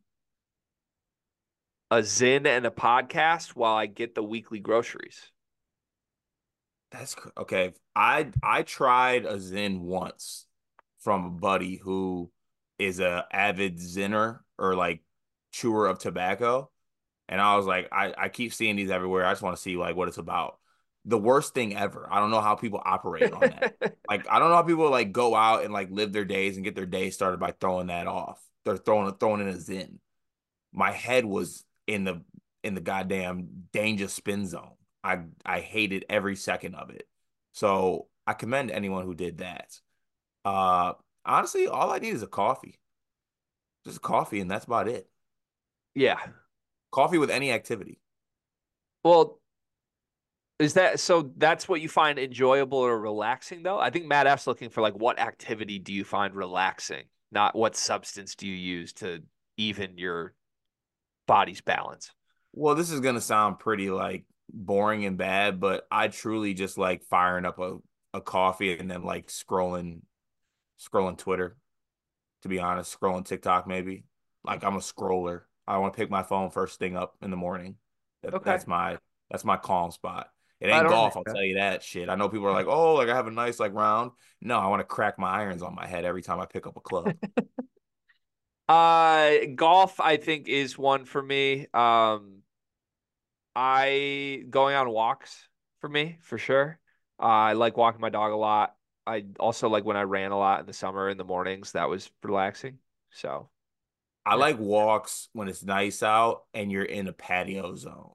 A 1.91 1.99
Zyn 1.99 2.47
and 2.47 2.67
a 2.67 2.71
podcast 2.71 3.51
while 3.51 3.77
I 3.77 3.87
get 3.87 4.15
the 4.15 4.23
weekly 4.23 4.59
groceries. 4.59 5.31
That's 6.91 7.15
okay. 7.37 7.75
I 7.95 8.31
I 8.43 8.63
tried 8.63 9.27
a 9.27 9.37
Zyn 9.37 9.81
once 9.81 10.47
from 11.01 11.27
a 11.27 11.31
buddy 11.31 11.77
who 11.77 12.31
is 12.79 13.01
a 13.01 13.27
avid 13.31 13.79
Zinner 13.79 14.41
or 14.59 14.75
like 14.75 15.03
chewer 15.55 15.87
of 15.87 15.99
tobacco, 15.99 16.71
and 17.29 17.41
I 17.41 17.57
was 17.57 17.67
like, 17.67 17.89
I 17.93 18.13
I 18.17 18.29
keep 18.29 18.53
seeing 18.53 18.77
these 18.77 18.91
everywhere. 18.91 19.25
I 19.25 19.33
just 19.33 19.43
want 19.43 19.57
to 19.57 19.63
see 19.63 19.77
like 19.77 19.97
what 19.97 20.09
it's 20.09 20.19
about. 20.19 20.59
The 21.07 21.19
worst 21.19 21.55
thing 21.55 21.77
ever. 21.77 22.09
I 22.11 22.19
don't 22.19 22.31
know 22.31 22.41
how 22.41 22.55
people 22.55 22.83
operate 22.85 23.33
on 23.33 23.41
that. 23.41 23.77
like 24.09 24.29
I 24.29 24.39
don't 24.39 24.49
know 24.49 24.57
how 24.57 24.63
people 24.63 24.91
like 24.91 25.13
go 25.13 25.35
out 25.35 25.65
and 25.65 25.73
like 25.73 25.91
live 25.91 26.13
their 26.13 26.25
days 26.25 26.57
and 26.57 26.65
get 26.65 26.75
their 26.75 26.87
day 26.87 27.11
started 27.11 27.39
by 27.39 27.53
throwing 27.53 27.87
that 27.87 28.07
off. 28.07 28.43
They're 28.65 28.77
throwing 28.77 29.13
throwing 29.15 29.41
in 29.43 29.49
a 29.49 29.53
Zyn. 29.53 29.99
My 30.73 30.91
head 30.91 31.25
was 31.25 31.65
in 31.87 32.05
the 32.05 32.23
in 32.63 32.75
the 32.75 32.81
goddamn 32.81 33.67
danger 33.73 34.09
spin 34.09 34.47
zone. 34.47 34.75
I 35.03 35.21
I 35.45 35.61
hated 35.61 36.07
every 36.09 36.37
second 36.37 36.75
of 36.75 36.91
it. 36.91 37.07
So 37.53 38.09
I 38.27 38.33
commend 38.33 38.71
anyone 38.71 39.05
who 39.05 39.15
did 39.15 39.39
that. 39.39 39.79
Uh 40.45 40.95
honestly, 41.25 41.69
all 41.69 41.93
I 41.93 41.99
need 41.99 42.15
is 42.15 42.23
a 42.23 42.27
coffee. 42.27 42.81
Just 43.85 44.03
coffee 44.03 44.41
and 44.41 44.51
that's 44.51 44.65
about 44.65 44.89
it. 44.89 45.09
Yeah. 45.95 46.19
Coffee 46.93 47.19
with 47.19 47.31
any 47.31 47.51
activity. 47.51 48.01
Well, 49.03 49.41
is 50.59 50.75
that 50.75 51.01
so? 51.01 51.33
That's 51.37 51.69
what 51.69 51.81
you 51.81 51.89
find 51.89 52.19
enjoyable 52.19 52.79
or 52.79 52.99
relaxing, 52.99 53.63
though. 53.63 53.79
I 53.79 53.91
think 53.91 54.07
Matt 54.07 54.27
F's 54.27 54.47
looking 54.47 54.71
for 54.71 54.81
like 54.81 54.95
what 54.95 55.19
activity 55.19 55.79
do 55.79 55.93
you 55.93 56.05
find 56.05 56.35
relaxing, 56.35 57.05
not 57.33 57.57
what 57.57 57.75
substance 57.75 58.37
do 58.37 58.47
you 58.47 58.55
use 58.55 58.93
to 58.95 59.21
even 59.57 59.99
your 59.99 60.35
body's 61.27 61.61
balance. 61.61 62.11
Well, 62.53 62.75
this 62.75 62.91
is 62.91 63.01
gonna 63.01 63.21
sound 63.21 63.59
pretty 63.59 63.91
like 63.91 64.25
boring 64.53 65.05
and 65.05 65.17
bad, 65.17 65.61
but 65.61 65.87
I 65.91 66.09
truly 66.09 66.55
just 66.55 66.79
like 66.79 67.03
firing 67.05 67.45
up 67.45 67.59
a, 67.59 67.79
a 68.13 68.21
coffee 68.21 68.77
and 68.79 68.91
then 68.91 69.03
like 69.03 69.29
scrolling 69.29 70.01
scrolling 70.81 71.19
Twitter, 71.19 71.57
to 72.43 72.49
be 72.49 72.59
honest, 72.59 72.99
scrolling 72.99 73.25
TikTok 73.25 73.67
maybe. 73.67 74.05
Like 74.45 74.65
I'm 74.65 74.77
a 74.77 74.81
scroller. 74.81 75.43
I 75.67 75.79
want 75.79 75.95
to 75.95 75.97
pick 75.99 76.11
my 76.11 76.23
phone 76.23 76.51
first 76.51 76.79
thing 76.79 76.97
up 76.97 77.17
in 77.23 77.31
the 77.31 77.37
morning. 77.37 77.77
That, 78.23 78.35
Okay. 78.35 78.51
That's 78.51 78.67
my 78.67 78.99
that's 79.31 79.45
my 79.45 79.57
calm 79.57 79.91
spot. 79.91 80.29
It 80.61 80.69
ain't 80.69 80.89
golf, 80.89 81.17
I'll 81.17 81.25
that. 81.25 81.35
tell 81.35 81.43
you 81.43 81.57
that 81.57 81.83
shit. 81.83 82.09
I 82.09 82.15
know 82.15 82.29
people 82.29 82.47
are 82.47 82.53
like, 82.53 82.67
oh, 82.67 82.95
like 82.95 83.09
I 83.09 83.15
have 83.17 83.27
a 83.27 83.31
nice 83.31 83.61
like 83.61 83.75
round. 83.75 84.13
No, 84.41 84.59
I 84.59 84.69
want 84.69 84.81
to 84.81 84.85
crack 84.85 85.19
my 85.19 85.29
irons 85.31 85.63
on 85.63 85.75
my 85.75 85.87
head 85.87 86.05
every 86.05 86.23
time 86.23 86.41
I 86.41 86.47
pick 86.47 86.67
up 86.67 86.77
a 86.77 86.81
club. 86.81 87.15
Uh, 88.67 89.41
golf, 89.55 90.01
I 90.01 90.17
think, 90.17 90.49
is 90.49 90.79
one 90.79 91.05
for 91.05 91.23
me. 91.23 91.67
Um, 91.75 92.43
I 93.55 94.45
going 94.49 94.75
on 94.75 94.89
walks 94.91 95.49
for 95.81 95.89
me 95.89 96.17
for 96.23 96.39
sure. 96.39 96.79
Uh, 97.21 97.23
I 97.27 97.53
like 97.53 97.77
walking 97.77 98.01
my 98.01 98.09
dog 98.09 98.33
a 98.33 98.37
lot. 98.37 98.75
I 99.07 99.27
also 99.39 99.69
like 99.69 99.85
when 99.85 99.97
I 99.97 100.03
ran 100.03 100.33
a 100.33 100.39
lot 100.39 100.61
in 100.61 100.67
the 100.67 100.73
summer 100.73 101.11
in 101.11 101.19
the 101.19 101.25
mornings. 101.25 101.73
That 101.73 101.89
was 101.89 102.11
relaxing. 102.23 102.79
So 103.11 103.51
I 104.27 104.35
like 104.37 104.59
walks 104.59 105.29
when 105.33 105.49
it's 105.49 105.63
nice 105.63 106.03
out 106.03 106.45
and 106.55 106.73
you're 106.73 106.85
in 106.85 107.09
a 107.09 107.13
patio 107.13 107.75
zone. 107.75 108.13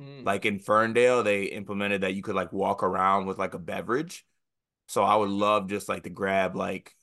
mm, 0.00 0.24
Like 0.24 0.44
in 0.46 0.58
Ferndale, 0.58 1.22
they 1.22 1.44
implemented 1.44 2.02
that 2.02 2.14
you 2.14 2.22
could 2.22 2.34
like 2.36 2.52
walk 2.52 2.82
around 2.82 3.26
with 3.26 3.38
like 3.38 3.54
a 3.54 3.58
beverage. 3.58 4.26
So 4.88 5.02
I 5.04 5.16
would 5.16 5.30
love 5.30 5.68
just 5.68 5.88
like 5.88 6.04
to 6.04 6.10
grab 6.10 6.56
like 6.56 6.94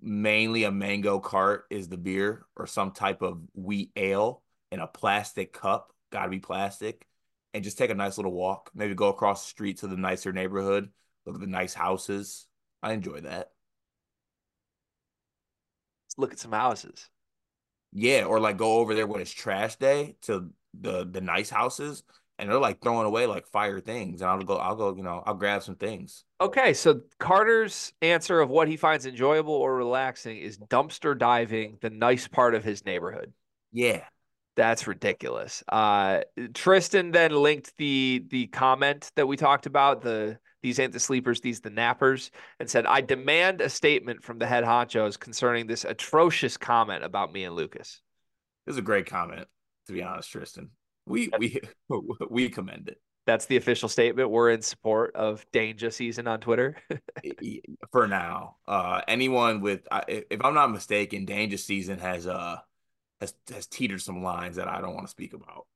mainly 0.00 0.64
a 0.64 0.70
mango 0.72 1.20
cart 1.20 1.64
is 1.70 1.88
the 1.88 1.96
beer 1.96 2.46
or 2.56 2.66
some 2.66 2.92
type 2.92 3.22
of 3.22 3.40
wheat 3.54 3.90
ale 3.96 4.42
in 4.72 4.80
a 4.80 4.86
plastic 4.86 5.52
cup, 5.52 5.92
gotta 6.12 6.30
be 6.30 6.40
plastic, 6.40 7.06
and 7.54 7.64
just 7.64 7.78
take 7.78 7.90
a 7.90 7.94
nice 7.94 8.18
little 8.18 8.32
walk. 8.32 8.70
Maybe 8.74 8.94
go 8.94 9.08
across 9.08 9.44
the 9.44 9.50
street 9.50 9.78
to 9.78 9.86
the 9.88 9.96
nicer 9.96 10.32
neighborhood, 10.32 10.90
look 11.26 11.36
at 11.36 11.40
the 11.40 11.46
nice 11.46 11.74
houses. 11.74 12.46
I 12.82 12.92
enjoy 12.92 13.20
that. 13.22 13.52
let's 16.06 16.18
look 16.18 16.32
at 16.32 16.38
some 16.38 16.52
houses. 16.52 17.08
Yeah, 17.98 18.24
or 18.24 18.40
like 18.40 18.58
go 18.58 18.74
over 18.78 18.94
there 18.94 19.06
when 19.06 19.22
it's 19.22 19.32
trash 19.32 19.76
day 19.76 20.16
to 20.22 20.50
the 20.78 21.06
the 21.10 21.22
nice 21.22 21.48
houses 21.48 22.02
and 22.38 22.50
they're 22.50 22.58
like 22.58 22.82
throwing 22.82 23.06
away 23.06 23.26
like 23.26 23.46
fire 23.46 23.80
things. 23.80 24.20
And 24.20 24.30
I'll 24.30 24.42
go, 24.42 24.56
I'll 24.56 24.76
go, 24.76 24.94
you 24.94 25.02
know, 25.02 25.22
I'll 25.24 25.34
grab 25.34 25.62
some 25.62 25.76
things. 25.76 26.24
Okay, 26.40 26.74
so 26.74 27.00
Carter's 27.18 27.94
answer 28.02 28.40
of 28.40 28.50
what 28.50 28.68
he 28.68 28.76
finds 28.76 29.06
enjoyable 29.06 29.54
or 29.54 29.74
relaxing 29.74 30.36
is 30.36 30.58
dumpster 30.58 31.16
diving, 31.16 31.78
the 31.80 31.88
nice 31.88 32.28
part 32.28 32.54
of 32.54 32.62
his 32.62 32.84
neighborhood. 32.84 33.32
Yeah. 33.72 34.04
That's 34.56 34.86
ridiculous. 34.86 35.64
Uh, 35.66 36.20
Tristan 36.52 37.12
then 37.12 37.32
linked 37.32 37.76
the 37.76 38.24
the 38.28 38.46
comment 38.48 39.10
that 39.14 39.26
we 39.26 39.36
talked 39.36 39.66
about, 39.66 40.02
the 40.02 40.38
these 40.62 40.78
ain't 40.78 40.92
the 40.92 41.00
sleepers, 41.00 41.40
these 41.40 41.60
the 41.60 41.70
nappers, 41.70 42.30
and 42.58 42.68
said, 42.68 42.86
I 42.86 43.00
demand 43.00 43.60
a 43.60 43.68
statement 43.68 44.22
from 44.22 44.38
the 44.38 44.46
head 44.46 44.64
honchos 44.64 45.18
concerning 45.18 45.66
this 45.66 45.84
atrocious 45.84 46.56
comment 46.56 47.04
about 47.04 47.32
me 47.32 47.44
and 47.44 47.54
Lucas. 47.54 48.00
It 48.66 48.70
was 48.70 48.78
a 48.78 48.82
great 48.82 49.06
comment, 49.06 49.46
to 49.86 49.92
be 49.92 50.02
honest, 50.02 50.30
Tristan. 50.30 50.70
We 51.06 51.30
we 51.38 51.60
we 52.30 52.48
commend 52.48 52.88
it. 52.88 52.98
That's 53.26 53.46
the 53.46 53.56
official 53.56 53.88
statement. 53.88 54.30
We're 54.30 54.50
in 54.50 54.62
support 54.62 55.14
of 55.16 55.44
Danger 55.52 55.90
season 55.90 56.28
on 56.28 56.40
Twitter. 56.40 56.76
for 57.92 58.06
now. 58.06 58.56
Uh, 58.68 59.00
anyone 59.08 59.60
with, 59.60 59.80
if 60.06 60.44
I'm 60.44 60.54
not 60.54 60.70
mistaken, 60.70 61.24
Danger 61.24 61.56
Season 61.56 61.98
has 61.98 62.26
uh 62.28 62.58
has 63.20 63.34
has 63.52 63.66
teetered 63.66 64.00
some 64.00 64.22
lines 64.22 64.56
that 64.56 64.68
I 64.68 64.80
don't 64.80 64.94
want 64.94 65.06
to 65.06 65.10
speak 65.10 65.32
about. 65.32 65.66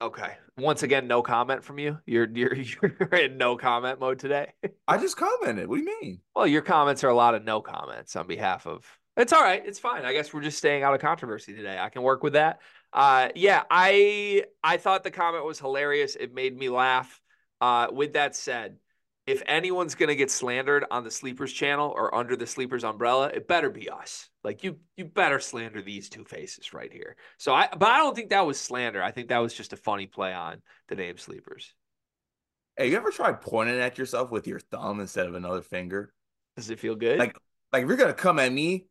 Okay. 0.00 0.36
Once 0.56 0.82
again, 0.82 1.06
no 1.06 1.22
comment 1.22 1.64
from 1.64 1.78
you. 1.78 1.98
You're 2.06 2.28
you're 2.28 2.54
you're 2.82 3.14
in 3.14 3.36
no 3.36 3.56
comment 3.56 4.00
mode 4.00 4.18
today. 4.18 4.52
I 4.86 4.98
just 5.00 5.16
commented. 5.16 5.68
What 5.68 5.76
do 5.76 5.82
you 5.82 5.98
mean? 6.00 6.20
Well, 6.34 6.46
your 6.46 6.62
comments 6.62 7.04
are 7.04 7.08
a 7.08 7.14
lot 7.14 7.34
of 7.34 7.44
no 7.44 7.60
comments 7.60 8.16
on 8.16 8.26
behalf 8.26 8.66
of 8.66 8.84
It's 9.16 9.32
all 9.32 9.42
right. 9.42 9.62
It's 9.64 9.78
fine. 9.78 10.04
I 10.04 10.12
guess 10.12 10.32
we're 10.32 10.42
just 10.42 10.58
staying 10.58 10.82
out 10.82 10.94
of 10.94 11.00
controversy 11.00 11.54
today. 11.54 11.78
I 11.78 11.88
can 11.88 12.02
work 12.02 12.22
with 12.22 12.34
that. 12.34 12.60
Uh, 12.92 13.28
yeah, 13.34 13.64
I 13.70 14.44
I 14.62 14.76
thought 14.76 15.04
the 15.04 15.10
comment 15.10 15.44
was 15.44 15.58
hilarious. 15.58 16.16
It 16.16 16.34
made 16.34 16.56
me 16.56 16.68
laugh. 16.68 17.20
Uh, 17.60 17.88
with 17.92 18.12
that 18.12 18.36
said, 18.36 18.76
if 19.26 19.42
anyone's 19.46 19.94
gonna 19.94 20.14
get 20.14 20.30
slandered 20.30 20.84
on 20.90 21.04
the 21.04 21.10
Sleepers 21.10 21.52
channel 21.52 21.92
or 21.94 22.14
under 22.14 22.36
the 22.36 22.46
Sleepers 22.46 22.84
umbrella, 22.84 23.28
it 23.28 23.48
better 23.48 23.68
be 23.68 23.90
us. 23.90 24.27
Like 24.48 24.64
you, 24.64 24.78
you 24.96 25.04
better 25.04 25.40
slander 25.40 25.82
these 25.82 26.08
two 26.08 26.24
faces 26.24 26.72
right 26.72 26.90
here. 26.90 27.16
So 27.36 27.52
I, 27.52 27.68
but 27.70 27.90
I 27.90 27.98
don't 27.98 28.16
think 28.16 28.30
that 28.30 28.46
was 28.46 28.58
slander. 28.58 29.02
I 29.02 29.10
think 29.10 29.28
that 29.28 29.40
was 29.40 29.52
just 29.52 29.74
a 29.74 29.76
funny 29.76 30.06
play 30.06 30.32
on 30.32 30.62
the 30.88 30.94
name 30.94 31.18
Sleepers. 31.18 31.74
Hey, 32.74 32.88
you 32.88 32.96
ever 32.96 33.10
tried 33.10 33.42
pointing 33.42 33.78
at 33.78 33.98
yourself 33.98 34.30
with 34.30 34.46
your 34.46 34.58
thumb 34.58 35.00
instead 35.00 35.26
of 35.26 35.34
another 35.34 35.60
finger? 35.60 36.14
Does 36.56 36.70
it 36.70 36.80
feel 36.80 36.94
good? 36.94 37.18
Like, 37.18 37.36
like 37.74 37.82
if 37.82 37.88
you're 37.88 37.98
gonna 37.98 38.14
come 38.14 38.38
at 38.38 38.50
me, 38.50 38.86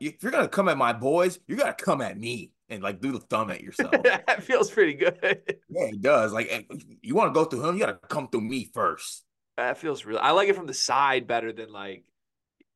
if 0.00 0.22
you're 0.22 0.32
gonna 0.32 0.48
come 0.48 0.70
at 0.70 0.78
my 0.78 0.94
boys, 0.94 1.38
you 1.46 1.56
gotta 1.56 1.74
come 1.74 2.00
at 2.00 2.18
me 2.18 2.52
and 2.70 2.82
like 2.82 3.02
do 3.02 3.12
the 3.12 3.20
thumb 3.20 3.50
at 3.50 3.60
yourself. 3.60 3.90
that 4.04 4.42
feels 4.42 4.70
pretty 4.70 4.94
good. 4.94 5.42
Yeah, 5.68 5.88
it 5.88 6.00
does. 6.00 6.32
Like, 6.32 6.48
eh, 6.50 6.62
you 7.02 7.14
want 7.14 7.28
to 7.28 7.38
go 7.38 7.44
through 7.44 7.68
him, 7.68 7.74
you 7.74 7.84
gotta 7.84 7.98
come 8.08 8.28
through 8.30 8.48
me 8.48 8.70
first. 8.72 9.24
That 9.58 9.76
feels 9.76 10.06
real. 10.06 10.20
I 10.22 10.30
like 10.30 10.48
it 10.48 10.56
from 10.56 10.66
the 10.66 10.72
side 10.72 11.26
better 11.26 11.52
than 11.52 11.70
like, 11.70 12.04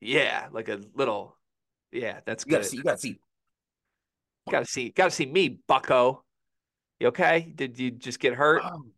yeah, 0.03 0.49
like 0.53 0.69
a 0.69 0.83
little. 0.95 1.36
Yeah, 1.93 2.21
that's 2.27 2.45
you 2.47 2.51
good. 2.51 2.57
Gotta 2.57 2.69
see, 2.69 2.77
you 2.77 2.83
gotta 2.83 2.99
see. 2.99 3.21
Gotta 4.51 4.67
see. 4.67 4.91
Gotta 4.91 5.11
see 5.11 5.27
me, 5.27 5.61
Bucko. 5.67 6.25
You 7.01 7.09
okay? 7.09 7.53
Did 7.55 7.79
you 7.79 7.91
just 7.91 8.21
get 8.21 8.35
hurt? 8.35 8.65
Um, 8.65 8.93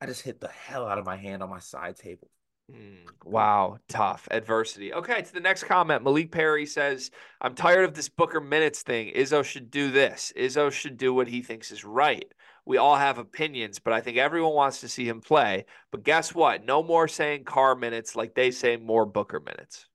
I 0.00 0.06
just 0.06 0.22
hit 0.22 0.40
the 0.40 0.48
hell 0.48 0.86
out 0.86 0.98
of 0.98 1.04
my 1.04 1.16
hand 1.16 1.42
on 1.42 1.50
my 1.50 1.58
side 1.58 1.96
table. 1.96 2.30
Mm, 2.70 2.98
wow, 3.24 3.78
tough 3.88 4.28
adversity. 4.30 4.94
Okay, 4.94 5.22
to 5.22 5.32
the 5.32 5.40
next 5.40 5.64
comment. 5.64 6.04
Malik 6.04 6.30
Perry 6.30 6.66
says, 6.66 7.10
I'm 7.40 7.54
tired 7.54 7.84
of 7.84 7.94
this 7.94 8.08
Booker 8.08 8.40
minutes 8.40 8.82
thing. 8.82 9.12
Izzo 9.14 9.44
should 9.44 9.70
do 9.70 9.90
this. 9.90 10.32
Izzo 10.36 10.70
should 10.70 10.96
do 10.96 11.12
what 11.12 11.28
he 11.28 11.42
thinks 11.42 11.70
is 11.70 11.84
right. 11.84 12.32
We 12.64 12.76
all 12.76 12.96
have 12.96 13.18
opinions, 13.18 13.78
but 13.80 13.92
I 13.92 14.00
think 14.00 14.18
everyone 14.18 14.54
wants 14.54 14.80
to 14.80 14.88
see 14.88 15.06
him 15.06 15.20
play. 15.20 15.66
But 15.90 16.04
guess 16.04 16.34
what? 16.34 16.64
No 16.64 16.82
more 16.82 17.08
saying 17.08 17.44
car 17.44 17.74
minutes 17.74 18.14
like 18.14 18.34
they 18.34 18.50
say 18.52 18.76
more 18.76 19.04
Booker 19.04 19.40
minutes. 19.40 19.86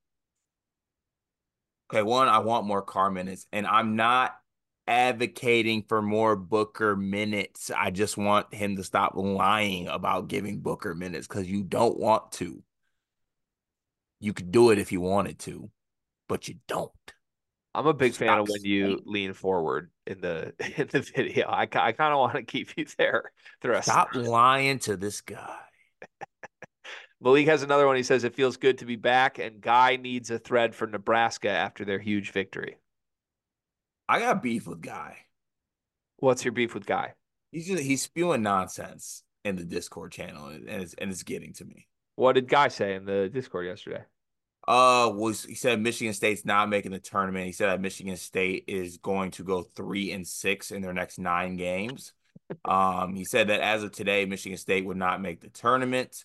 Okay, 1.90 2.02
one, 2.02 2.28
I 2.28 2.38
want 2.38 2.66
more 2.66 2.82
car 2.82 3.10
minutes, 3.10 3.46
and 3.52 3.66
I'm 3.66 3.94
not 3.94 4.36
advocating 4.88 5.84
for 5.88 6.02
more 6.02 6.36
Booker 6.36 6.96
minutes. 6.96 7.70
I 7.76 7.90
just 7.90 8.16
want 8.16 8.52
him 8.52 8.76
to 8.76 8.84
stop 8.84 9.12
lying 9.14 9.86
about 9.86 10.28
giving 10.28 10.60
Booker 10.60 10.94
minutes 10.94 11.26
because 11.26 11.48
you 11.48 11.62
don't 11.62 11.98
want 11.98 12.32
to. 12.32 12.62
You 14.20 14.32
could 14.32 14.50
do 14.50 14.70
it 14.70 14.78
if 14.78 14.92
you 14.92 15.00
wanted 15.00 15.38
to, 15.40 15.70
but 16.28 16.48
you 16.48 16.56
don't. 16.66 16.90
I'm 17.74 17.86
a 17.86 17.94
big 17.94 18.14
Stop 18.14 18.26
fan 18.26 18.38
of 18.38 18.48
when 18.48 18.64
you 18.64 19.02
lean 19.04 19.34
forward 19.34 19.90
in 20.06 20.20
the 20.22 20.54
in 20.76 20.88
the 20.90 21.00
video. 21.00 21.46
I, 21.46 21.62
I 21.62 21.66
kind 21.66 22.12
of 22.12 22.18
want 22.18 22.34
to 22.34 22.42
keep 22.42 22.70
you 22.76 22.86
there 22.98 23.32
the 23.60 23.68
rest. 23.68 23.88
Stop 23.88 24.14
lying 24.14 24.78
to 24.80 24.96
this 24.96 25.20
guy. 25.20 25.58
Malik 27.20 27.46
has 27.46 27.62
another 27.62 27.86
one. 27.86 27.96
He 27.96 28.02
says 28.02 28.24
it 28.24 28.34
feels 28.34 28.56
good 28.56 28.78
to 28.78 28.84
be 28.84 28.96
back, 28.96 29.38
and 29.38 29.60
Guy 29.60 29.96
needs 29.96 30.30
a 30.30 30.38
thread 30.38 30.74
for 30.74 30.86
Nebraska 30.86 31.48
after 31.48 31.84
their 31.84 31.98
huge 31.98 32.30
victory. 32.30 32.76
I 34.08 34.20
got 34.20 34.42
beef 34.42 34.66
with 34.66 34.82
Guy. 34.82 35.18
What's 36.18 36.44
your 36.44 36.52
beef 36.52 36.74
with 36.74 36.86
Guy? 36.86 37.14
He's 37.52 37.66
just 37.66 37.82
he's 37.82 38.02
spewing 38.02 38.42
nonsense 38.42 39.22
in 39.44 39.56
the 39.56 39.64
Discord 39.64 40.12
channel, 40.12 40.48
and 40.48 40.68
it's 40.68 40.94
and 40.94 41.10
it's 41.10 41.22
getting 41.22 41.52
to 41.54 41.64
me. 41.64 41.88
What 42.16 42.34
did 42.34 42.48
Guy 42.48 42.68
say 42.68 42.94
in 42.94 43.04
the 43.04 43.28
Discord 43.28 43.66
yesterday? 43.66 44.04
Uh, 44.68 45.10
was 45.14 45.44
he 45.44 45.54
said 45.54 45.80
Michigan 45.80 46.12
State's 46.12 46.44
not 46.44 46.68
making 46.68 46.92
the 46.92 46.98
tournament. 46.98 47.46
He 47.46 47.52
said 47.52 47.68
that 47.68 47.80
Michigan 47.80 48.16
State 48.16 48.64
is 48.66 48.98
going 48.98 49.30
to 49.32 49.44
go 49.44 49.62
three 49.62 50.10
and 50.12 50.26
six 50.26 50.70
in 50.70 50.82
their 50.82 50.92
next 50.92 51.18
nine 51.18 51.56
games. 51.56 52.12
um, 52.64 53.14
he 53.14 53.24
said 53.24 53.48
that 53.48 53.60
as 53.60 53.82
of 53.82 53.92
today, 53.92 54.24
Michigan 54.24 54.58
State 54.58 54.84
would 54.84 54.96
not 54.96 55.22
make 55.22 55.40
the 55.40 55.48
tournament. 55.48 56.24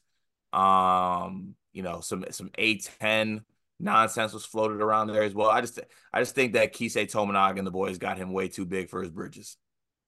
Um, 0.53 1.55
you 1.73 1.83
know, 1.83 2.01
some 2.01 2.25
some 2.31 2.49
A10 2.49 3.43
nonsense 3.79 4.33
was 4.33 4.45
floated 4.45 4.81
around 4.81 5.07
there 5.07 5.23
as 5.23 5.33
well. 5.33 5.49
I 5.49 5.61
just 5.61 5.79
I 6.13 6.19
just 6.19 6.35
think 6.35 6.53
that 6.53 6.73
Keisei 6.73 7.09
Tominaga 7.09 7.57
and 7.57 7.67
the 7.67 7.71
boys 7.71 7.97
got 7.97 8.17
him 8.17 8.31
way 8.31 8.47
too 8.47 8.65
big 8.65 8.89
for 8.89 9.01
his 9.01 9.11
bridges. 9.11 9.57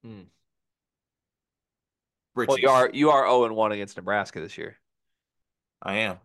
Hmm. 0.04 0.22
Well, 2.36 2.58
you 2.58 2.70
are 2.70 2.90
you 2.94 3.12
are 3.12 3.26
0 3.26 3.46
and 3.46 3.56
1 3.56 3.72
against 3.72 3.96
Nebraska 3.96 4.42
this 4.42 4.58
year. 4.58 4.78
I 5.82 5.96
am. 6.00 6.18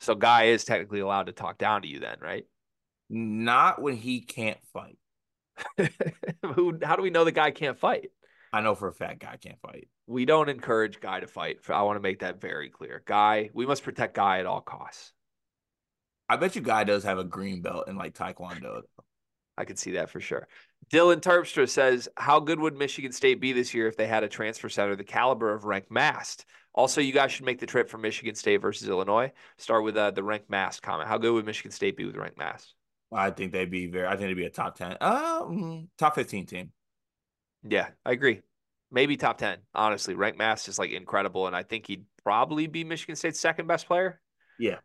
So 0.00 0.14
Guy 0.14 0.44
is 0.44 0.64
technically 0.64 1.00
allowed 1.00 1.26
to 1.26 1.32
talk 1.32 1.58
down 1.58 1.82
to 1.82 1.88
you 1.88 2.00
then, 2.00 2.16
right? 2.20 2.44
Not 3.08 3.80
when 3.80 3.96
he 3.96 4.20
can't 4.20 4.58
fight. 4.72 4.98
Who 6.54 6.78
how 6.82 6.96
do 6.96 7.02
we 7.02 7.10
know 7.10 7.24
the 7.24 7.32
guy 7.32 7.50
can't 7.50 7.78
fight? 7.78 8.10
I 8.56 8.62
know 8.62 8.74
for 8.74 8.88
a 8.88 8.92
fact 8.92 9.20
Guy 9.20 9.36
can't 9.36 9.60
fight. 9.60 9.88
We 10.06 10.24
don't 10.24 10.48
encourage 10.48 10.98
Guy 10.98 11.20
to 11.20 11.26
fight. 11.26 11.58
I 11.68 11.82
want 11.82 11.96
to 11.96 12.02
make 12.02 12.20
that 12.20 12.40
very 12.40 12.70
clear. 12.70 13.02
Guy, 13.04 13.50
we 13.52 13.66
must 13.66 13.82
protect 13.82 14.14
Guy 14.14 14.38
at 14.38 14.46
all 14.46 14.62
costs. 14.62 15.12
I 16.26 16.36
bet 16.36 16.56
you 16.56 16.62
Guy 16.62 16.84
does 16.84 17.04
have 17.04 17.18
a 17.18 17.24
green 17.24 17.60
belt 17.60 17.86
in 17.86 17.96
like 17.96 18.14
Taekwondo. 18.14 18.80
I 19.58 19.66
could 19.66 19.78
see 19.78 19.92
that 19.92 20.08
for 20.08 20.20
sure. 20.20 20.48
Dylan 20.90 21.20
Terpstra 21.20 21.68
says, 21.68 22.08
How 22.16 22.40
good 22.40 22.58
would 22.58 22.74
Michigan 22.74 23.12
State 23.12 23.42
be 23.42 23.52
this 23.52 23.74
year 23.74 23.88
if 23.88 23.96
they 23.98 24.06
had 24.06 24.24
a 24.24 24.28
transfer 24.28 24.70
center 24.70 24.96
the 24.96 25.04
caliber 25.04 25.52
of 25.52 25.64
Rienk 25.64 25.90
Mast? 25.90 26.46
Also, 26.74 27.02
you 27.02 27.12
guys 27.12 27.32
should 27.32 27.44
make 27.44 27.60
the 27.60 27.66
trip 27.66 27.90
for 27.90 27.98
Michigan 27.98 28.34
State 28.34 28.62
versus 28.62 28.88
Illinois. 28.88 29.32
Start 29.58 29.84
with 29.84 29.98
uh, 29.98 30.12
the 30.12 30.22
Rienk 30.22 30.48
Mast 30.48 30.80
comment. 30.80 31.10
How 31.10 31.18
good 31.18 31.32
would 31.32 31.44
Michigan 31.44 31.72
State 31.72 31.98
be 31.98 32.06
with 32.06 32.16
Rienk 32.16 32.38
Mast? 32.38 32.74
I 33.12 33.30
think 33.30 33.52
they'd 33.52 33.70
be 33.70 33.86
very. 33.86 34.06
I 34.06 34.16
think 34.16 34.28
they'd 34.28 34.34
be 34.34 34.46
a 34.46 34.50
top 34.50 34.76
ten, 34.76 34.96
um, 35.02 35.88
top 35.98 36.14
fifteen 36.14 36.46
team. 36.46 36.72
Yeah, 37.68 37.88
I 38.04 38.12
agree. 38.12 38.42
Maybe 38.96 39.18
top 39.18 39.36
ten. 39.36 39.58
Honestly, 39.74 40.14
Rienk 40.14 40.38
Mast 40.38 40.68
is 40.68 40.78
like 40.78 40.90
incredible, 40.90 41.46
and 41.46 41.54
I 41.54 41.64
think 41.64 41.86
he'd 41.86 42.06
probably 42.24 42.66
be 42.66 42.82
Michigan 42.82 43.14
State's 43.14 43.38
second 43.38 43.66
best 43.66 43.86
player. 43.86 44.22
Yeah, 44.58 44.78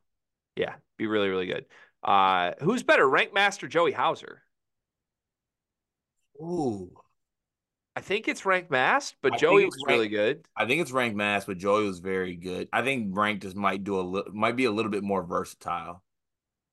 yeah, 0.58 0.76
be 0.98 1.08
really 1.08 1.30
really 1.30 1.46
good. 1.46 1.64
Uh, 2.04 2.52
who's 2.60 2.84
better, 2.84 3.06
Rienk 3.06 3.34
Mast 3.34 3.64
or 3.64 3.70
Joey 3.70 3.94
Hauser? 3.94 4.42
Ooh, 6.42 6.92
I 7.96 8.02
think 8.02 8.28
it's 8.28 8.42
Rienk 8.42 8.70
Mast, 8.70 9.16
but 9.22 9.36
I 9.36 9.38
Joey 9.38 9.64
was 9.64 9.78
ranked, 9.88 9.98
really 9.98 10.10
good. 10.10 10.46
I 10.58 10.66
think 10.66 10.82
it's 10.82 10.92
Rienk 10.92 11.14
Mast, 11.14 11.48
but 11.48 11.58
Joey 11.58 11.86
was 11.86 12.00
very 12.00 12.36
good. 12.36 12.68
I 12.74 12.82
think 12.82 13.16
Rank 13.16 13.42
just 13.42 13.56
might 13.56 13.86
do 13.86 13.98
a 13.98 14.02
little, 14.02 14.34
might 14.34 14.58
be 14.58 14.66
a 14.66 14.72
little 14.72 14.92
bit 14.92 15.04
more 15.04 15.24
versatile. 15.24 16.04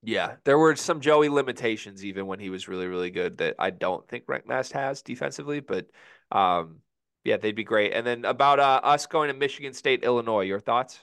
Yeah, 0.02 0.38
there 0.42 0.58
were 0.58 0.74
some 0.74 1.00
Joey 1.00 1.28
limitations 1.28 2.04
even 2.04 2.26
when 2.26 2.40
he 2.40 2.50
was 2.50 2.66
really 2.66 2.88
really 2.88 3.12
good 3.12 3.38
that 3.38 3.54
I 3.60 3.70
don't 3.70 4.08
think 4.08 4.26
Rienk 4.26 4.48
Mast 4.48 4.72
has 4.72 5.02
defensively, 5.02 5.60
but 5.60 5.86
um, 6.32 6.80
yeah, 7.24 7.36
they'd 7.36 7.56
be 7.56 7.64
great. 7.64 7.92
And 7.92 8.06
then 8.06 8.24
about 8.24 8.60
uh, 8.60 8.80
us 8.82 9.06
going 9.06 9.28
to 9.28 9.34
Michigan 9.34 9.72
State, 9.72 10.04
Illinois, 10.04 10.42
your 10.42 10.60
thoughts? 10.60 11.00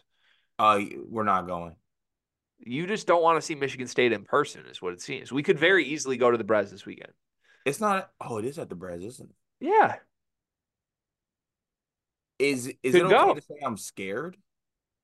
Uh, 0.58 0.80
we're 1.08 1.24
not 1.24 1.48
going. 1.48 1.76
You 2.60 2.88
just 2.88 3.06
don't 3.06 3.22
want 3.22 3.38
to 3.38 3.42
see 3.42 3.56
Michigan 3.56 3.88
State 3.88 4.14
in 4.14 4.24
person, 4.24 4.64
is 4.70 4.82
what 4.82 4.94
it 4.94 5.02
seems. 5.02 5.32
We 5.32 5.44
could 5.44 5.60
very 5.60 5.86
easily 5.86 6.18
go 6.18 6.32
to 6.32 6.38
the 6.38 6.44
Brez 6.44 6.72
this 6.72 6.86
weekend. 6.86 7.12
It's 7.66 7.82
not. 7.82 8.10
Oh, 8.22 8.38
it 8.38 8.46
is 8.46 8.58
at 8.58 8.70
the 8.70 8.76
Brez, 8.76 9.06
isn't 9.06 9.30
it? 9.30 9.36
Yeah. 9.66 9.96
Is 12.40 12.68
is 12.84 12.94
Could 12.94 12.96
it 12.96 13.06
okay 13.06 13.16
go. 13.16 13.34
to 13.34 13.42
say 13.42 13.56
I'm 13.66 13.78
scared 13.78 14.38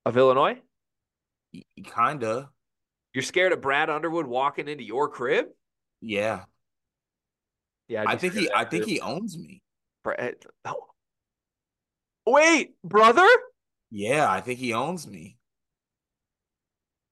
of 0.06 0.18
Illinois? 0.18 0.60
Y- 1.54 1.64
kinda. 1.84 2.50
You're 3.14 3.24
scared 3.24 3.52
of 3.52 3.62
Brad 3.62 3.90
Underwood 3.90 4.26
walking 4.26 4.68
into 4.68 4.84
your 4.84 5.10
crib? 5.10 5.48
Yeah. 6.02 6.44
Yeah, 7.88 8.06
I 8.08 8.16
think 8.16 8.34
he. 8.34 8.50
I 8.54 8.64
think 8.64 8.86
he 8.86 9.02
owns 9.02 9.38
me. 9.38 9.62
Brad. 10.04 10.36
Oh. 10.64 10.91
Wait, 12.26 12.76
brother? 12.84 13.28
Yeah, 13.90 14.30
I 14.30 14.42
think 14.42 14.60
he 14.60 14.74
owns 14.74 15.08
me. 15.08 15.38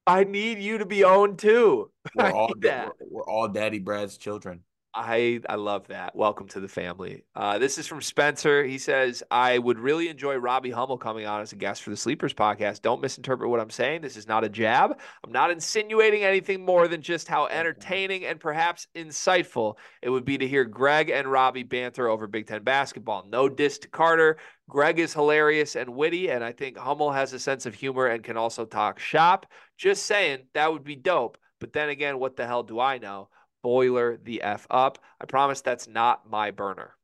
I 0.06 0.24
need 0.24 0.60
you 0.60 0.80
to 0.80 0.86
be 0.86 1.04
owned 1.04 1.40
too. 1.40 1.92
We're 2.16 2.32
all, 2.32 2.52
we're, 2.60 2.92
we're 3.12 3.26
all 3.26 3.48
Daddy 3.48 3.80
Brad's 3.80 4.18
children. 4.18 4.64
I 4.94 5.40
I 5.48 5.56
love 5.56 5.88
that. 5.90 6.16
Welcome 6.16 6.48
to 6.50 6.60
the 6.60 6.68
family. 6.68 7.24
Uh, 7.36 7.60
this 7.60 7.78
is 7.78 7.86
from 7.86 8.02
Spencer. 8.02 8.64
He 8.64 8.80
says, 8.80 9.22
"I 9.30 9.60
would 9.60 9.78
really 9.78 10.10
enjoy 10.10 10.36
Robbie 10.38 10.72
Hummel 10.72 10.98
coming 10.98 11.28
on 11.28 11.42
as 11.42 11.52
a 11.52 11.56
guest 11.56 11.84
for 11.84 11.92
the 11.92 11.98
Sleepers 11.98 12.34
podcast. 12.34 12.82
Don't 12.82 13.02
misinterpret 13.02 13.50
what 13.50 13.60
I'm 13.60 13.70
saying. 13.70 14.02
This 14.02 14.18
is 14.18 14.28
not 14.28 14.44
a 14.44 14.50
jab. 14.50 15.00
I'm 15.24 15.32
not 15.32 15.52
insinuating 15.52 16.24
anything 16.24 16.66
more 16.66 16.88
than 16.88 17.04
just 17.04 17.28
how 17.28 17.46
entertaining 17.46 18.26
and 18.26 18.40
perhaps 18.40 18.88
insightful 18.96 19.76
it 20.02 20.10
would 20.10 20.26
be 20.26 20.40
to 20.40 20.48
hear 20.48 20.66
Greg 20.66 21.12
and 21.12 21.28
Robbie 21.32 21.64
banter 21.64 22.08
over 22.08 22.26
Big 22.26 22.48
Ten 22.48 22.64
basketball. 22.64 23.28
No 23.30 23.48
diss 23.48 23.78
to 23.80 23.88
Carter. 23.90 24.38
Greg 24.70 25.00
is 25.00 25.14
hilarious 25.14 25.76
and 25.76 25.90
witty, 25.96 26.30
and 26.30 26.44
I 26.44 26.54
think 26.54 26.78
Hummel 26.78 27.12
has 27.12 27.34
a 27.34 27.40
sense 27.40 27.66
of 27.66 27.74
humor 27.74 28.08
and 28.08 28.24
can 28.24 28.38
also 28.38 28.66
talk 28.66 29.00
shop. 29.00 29.48
Just 29.78 30.06
saying, 30.06 30.46
that 30.54 30.72
would 30.72 30.86
be 30.86 30.96
dope. 30.96 31.38
But 31.60 31.74
then 31.74 31.90
again, 31.90 32.20
what 32.20 32.38
the 32.38 32.48
hell 32.48 32.64
do 32.64 32.80
I 32.80 33.00
know?" 33.00 33.30
boiler 33.62 34.18
the 34.18 34.42
F 34.42 34.68
up. 34.70 35.00
I 35.20 35.26
promise 35.26 35.62
that's 35.62 35.88
not 35.88 36.30
my 36.30 36.52
burner. 36.52 36.96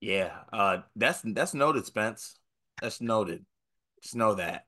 Yeah, 0.00 0.32
uh, 0.52 0.78
that's 0.96 1.20
that's 1.22 1.54
noted, 1.54 1.86
Spence. 1.86 2.36
That's 2.80 3.00
noted. 3.00 3.44
Just 4.02 4.16
know 4.16 4.34
that 4.34 4.64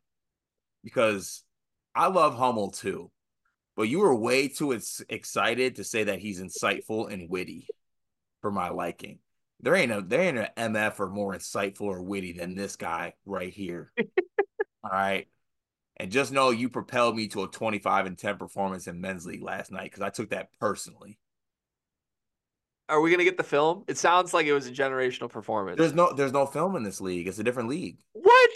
because 0.85 1.43
I 1.95 2.09
love 2.09 2.37
Hummel 2.37 2.71
too, 2.71 3.11
but 3.77 3.85
you 3.85 4.01
were 4.01 4.15
way 4.15 4.49
too 4.49 4.75
ex- 4.75 5.03
excited 5.09 5.77
to 5.77 5.85
say 5.85 6.05
that 6.05 6.19
he's 6.19 6.43
insightful 6.43 7.11
and 7.11 7.31
witty 7.31 7.67
for 8.43 8.51
my 8.51 8.69
liking. 8.69 9.19
There 9.63 9.77
ain't 9.77 9.93
a 9.93 10.03
there 10.03 10.23
ain't 10.23 10.39
an 10.39 10.75
MF 10.75 10.99
or 10.99 11.09
more 11.09 11.35
insightful 11.35 11.83
or 11.83 12.03
witty 12.03 12.33
than 12.33 12.55
this 12.55 12.77
guy 12.77 13.15
right 13.25 13.53
here. 13.53 13.93
All 14.85 14.91
right. 14.91 15.29
And 15.97 16.11
just 16.11 16.33
know 16.33 16.51
you 16.51 16.69
propelled 16.69 17.17
me 17.17 17.29
to 17.29 17.45
a 17.45 17.49
25 17.49 18.07
and 18.07 18.19
10 18.19 18.39
performance 18.39 18.89
in 18.89 19.01
men's 19.01 19.25
league 19.25 19.43
last 19.43 19.71
night 19.71 19.85
because 19.85 20.03
I 20.03 20.11
took 20.11 20.31
that 20.31 20.49
personally. 20.59 21.19
Are 22.89 23.01
we 23.01 23.11
gonna 23.11 23.25
get 23.25 23.37
the 23.37 23.45
film? 23.45 23.85
It 23.87 23.97
sounds 23.99 24.35
like 24.35 24.47
it 24.47 24.53
was 24.53 24.67
a 24.67 24.73
generational 24.73 25.31
performance. 25.31 25.79
There's 25.79 25.95
no 25.95 26.13
there's 26.13 26.33
no 26.33 26.45
film 26.45 26.75
in 26.75 26.83
this 26.83 27.01
league. 27.01 27.29
It's 27.29 27.39
a 27.39 27.45
different 27.45 27.69
league. 27.69 27.99
What? 28.13 28.51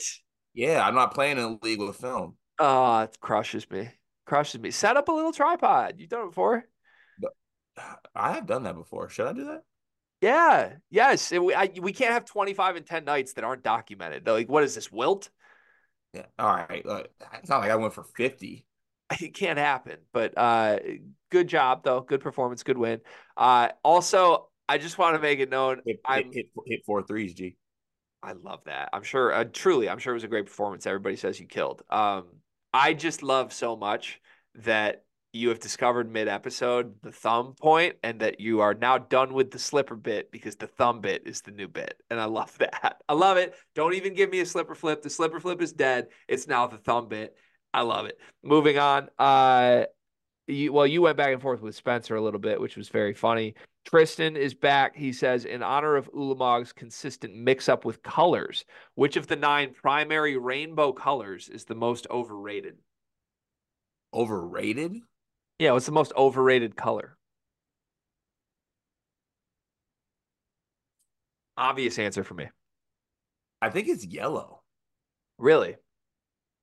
Yeah, 0.55 0.87
I'm 0.87 0.95
not 0.95 1.15
playing 1.15 1.39
in 1.39 1.45
a 1.45 1.59
league 1.63 1.81
with 1.81 1.97
film. 1.97 2.37
Oh, 2.59 3.01
it 3.01 3.17
crushes 3.21 3.71
me. 3.71 3.91
Crushes 4.27 4.61
me. 4.61 4.73
Set 4.73 4.97
up 4.97 5.09
a 5.09 5.13
little 5.13 5.33
tripod. 5.33 5.95
You've 5.99 6.09
done 6.09 6.25
it 6.25 6.31
before. 6.31 6.65
I 8.15 8.33
have 8.33 8.47
done 8.47 8.65
that 8.65 8.75
before. 8.75 9.09
Should 9.09 9.29
I 9.29 9.33
do 9.33 9.45
that? 9.45 9.63
Yeah. 10.27 10.73
Yes. 10.91 11.31
It, 11.31 11.43
we, 11.43 11.55
I, 11.55 11.71
we 11.81 11.93
can't 11.93 12.13
have 12.13 12.25
25 12.25 12.77
and 12.77 12.87
10 12.87 13.05
nights 13.05 13.35
that 13.35 13.45
aren't 13.45 13.63
documented. 13.63 14.27
Like, 14.27 14.49
what 14.49 14.65
is 14.65 14.75
this, 14.75 14.91
Wilt? 14.91 15.31
Yeah. 16.13 16.27
All 16.37 16.53
right. 16.53 16.85
Uh, 16.85 17.05
it's 17.35 17.49
not 17.49 17.61
like 17.61 17.71
I 17.71 17.77
went 17.77 17.95
for 17.95 18.05
50. 18.05 18.67
It 19.21 19.35
can't 19.35 19.57
happen. 19.57 19.99
But 20.13 20.37
uh, 20.37 20.81
good 21.31 21.47
job, 21.47 21.85
though. 21.85 22.01
Good 22.01 22.21
performance. 22.21 22.65
Good 22.65 22.77
win. 22.77 23.03
Uh, 23.37 23.69
also, 23.85 24.49
I 24.69 24.79
just 24.79 24.99
want 24.99 25.15
to 25.15 25.23
make 25.23 25.39
it 25.39 25.49
known. 25.49 25.81
Hit, 25.87 26.01
hit, 26.09 26.27
hit, 26.33 26.47
hit 26.67 26.81
four 26.85 27.05
threes, 27.05 27.33
G. 27.33 27.57
I 28.21 28.33
love 28.33 28.63
that. 28.67 28.89
I'm 28.93 29.05
sure, 29.05 29.33
uh, 29.33 29.45
truly, 29.45 29.89
I'm 29.89 29.99
sure 29.99 30.13
it 30.13 30.17
was 30.17 30.25
a 30.25 30.29
great 30.29 30.47
performance. 30.47 30.89
Everybody 30.89 31.15
says 31.15 31.39
you 31.39 31.47
killed. 31.47 31.83
Um, 31.89 32.25
I 32.75 32.95
just 32.95 33.23
love 33.23 33.53
so 33.53 33.77
much 33.77 34.21
that 34.57 35.05
you 35.37 35.51
have 35.51 35.61
discovered 35.61 36.11
mid 36.11 36.29
episode 36.29 36.95
the 37.03 37.13
thumb 37.13 37.55
point 37.61 37.97
and 38.03 38.21
that 38.21 38.41
you 38.41 38.61
are 38.61 38.75
now 38.75 38.99
done 38.99 39.35
with 39.35 39.51
the 39.51 39.59
slipper 39.59 39.95
bit 39.95 40.33
because 40.33 40.57
the 40.57 40.67
thumb 40.67 41.01
bit 41.01 41.23
is 41.27 41.43
the 41.43 41.51
new 41.51 41.69
bit. 41.69 42.03
And 42.11 42.19
I 42.19 42.25
love 42.25 42.57
that. 42.59 43.03
I 43.09 43.13
love 43.13 43.37
it. 43.37 43.55
Don't 43.75 43.95
even 43.95 44.15
give 44.15 44.31
me 44.31 44.41
a 44.41 44.47
slipper 44.47 44.75
flip. 44.75 45.03
The 45.03 45.11
slipper 45.11 45.41
flip 45.41 45.61
is 45.61 45.73
dead. 45.73 46.09
It's 46.27 46.49
now 46.49 46.67
the 46.67 46.79
thumb 46.79 47.09
bit. 47.09 47.37
I 47.73 47.83
love 47.83 48.07
it. 48.07 48.19
Moving 48.43 48.79
on. 48.79 49.11
Uh, 49.19 49.85
you, 50.47 50.73
well, 50.73 50.87
you 50.87 51.03
went 51.03 51.17
back 51.17 51.33
and 51.33 51.43
forth 51.43 51.61
with 51.61 51.75
Spencer 51.75 52.17
a 52.17 52.23
little 52.23 52.41
bit, 52.41 52.61
which 52.61 52.77
was 52.77 52.89
very 52.89 53.13
funny. 53.13 53.55
Tristan 53.85 54.37
is 54.37 54.55
back. 54.55 54.97
He 54.97 55.13
says, 55.13 55.45
in 55.45 55.63
honor 55.63 55.97
of 55.97 56.11
Ulamog's 56.13 56.73
consistent 56.73 57.35
mix 57.35 57.69
up 57.69 57.85
with 57.85 58.03
colors, 58.03 58.65
which 58.95 59.17
of 59.17 59.27
the 59.27 59.37
nine 59.37 59.75
primary 59.75 60.39
rainbow 60.39 60.93
colors 60.93 61.49
is 61.49 61.65
the 61.65 61.75
most 61.75 62.07
overrated? 62.11 62.77
Overrated? 64.15 64.97
Yeah, 65.59 65.73
what's 65.73 65.87
the 65.87 65.93
most 65.93 66.13
overrated 66.17 66.77
color? 66.77 67.17
Obvious 71.57 71.99
answer 71.99 72.23
for 72.23 72.35
me. 72.35 72.49
I 73.63 73.71
think 73.71 73.89
it's 73.89 74.05
yellow. 74.05 74.63
Really? 75.39 75.77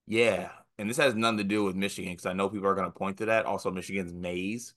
Yeah. 0.06 0.49
And 0.77 0.89
this 0.89 0.97
has 0.97 1.15
nothing 1.15 1.39
to 1.39 1.43
do 1.43 1.63
with 1.63 1.75
Michigan 1.75 2.12
because 2.12 2.25
I 2.25 2.34
know 2.34 2.49
people 2.49 2.67
are 2.67 2.75
going 2.75 2.91
to 2.91 2.97
point 2.97 3.17
to 3.17 3.25
that. 3.27 3.45
Also, 3.45 3.71
Michigan's 3.71 4.13
maize. 4.13 4.73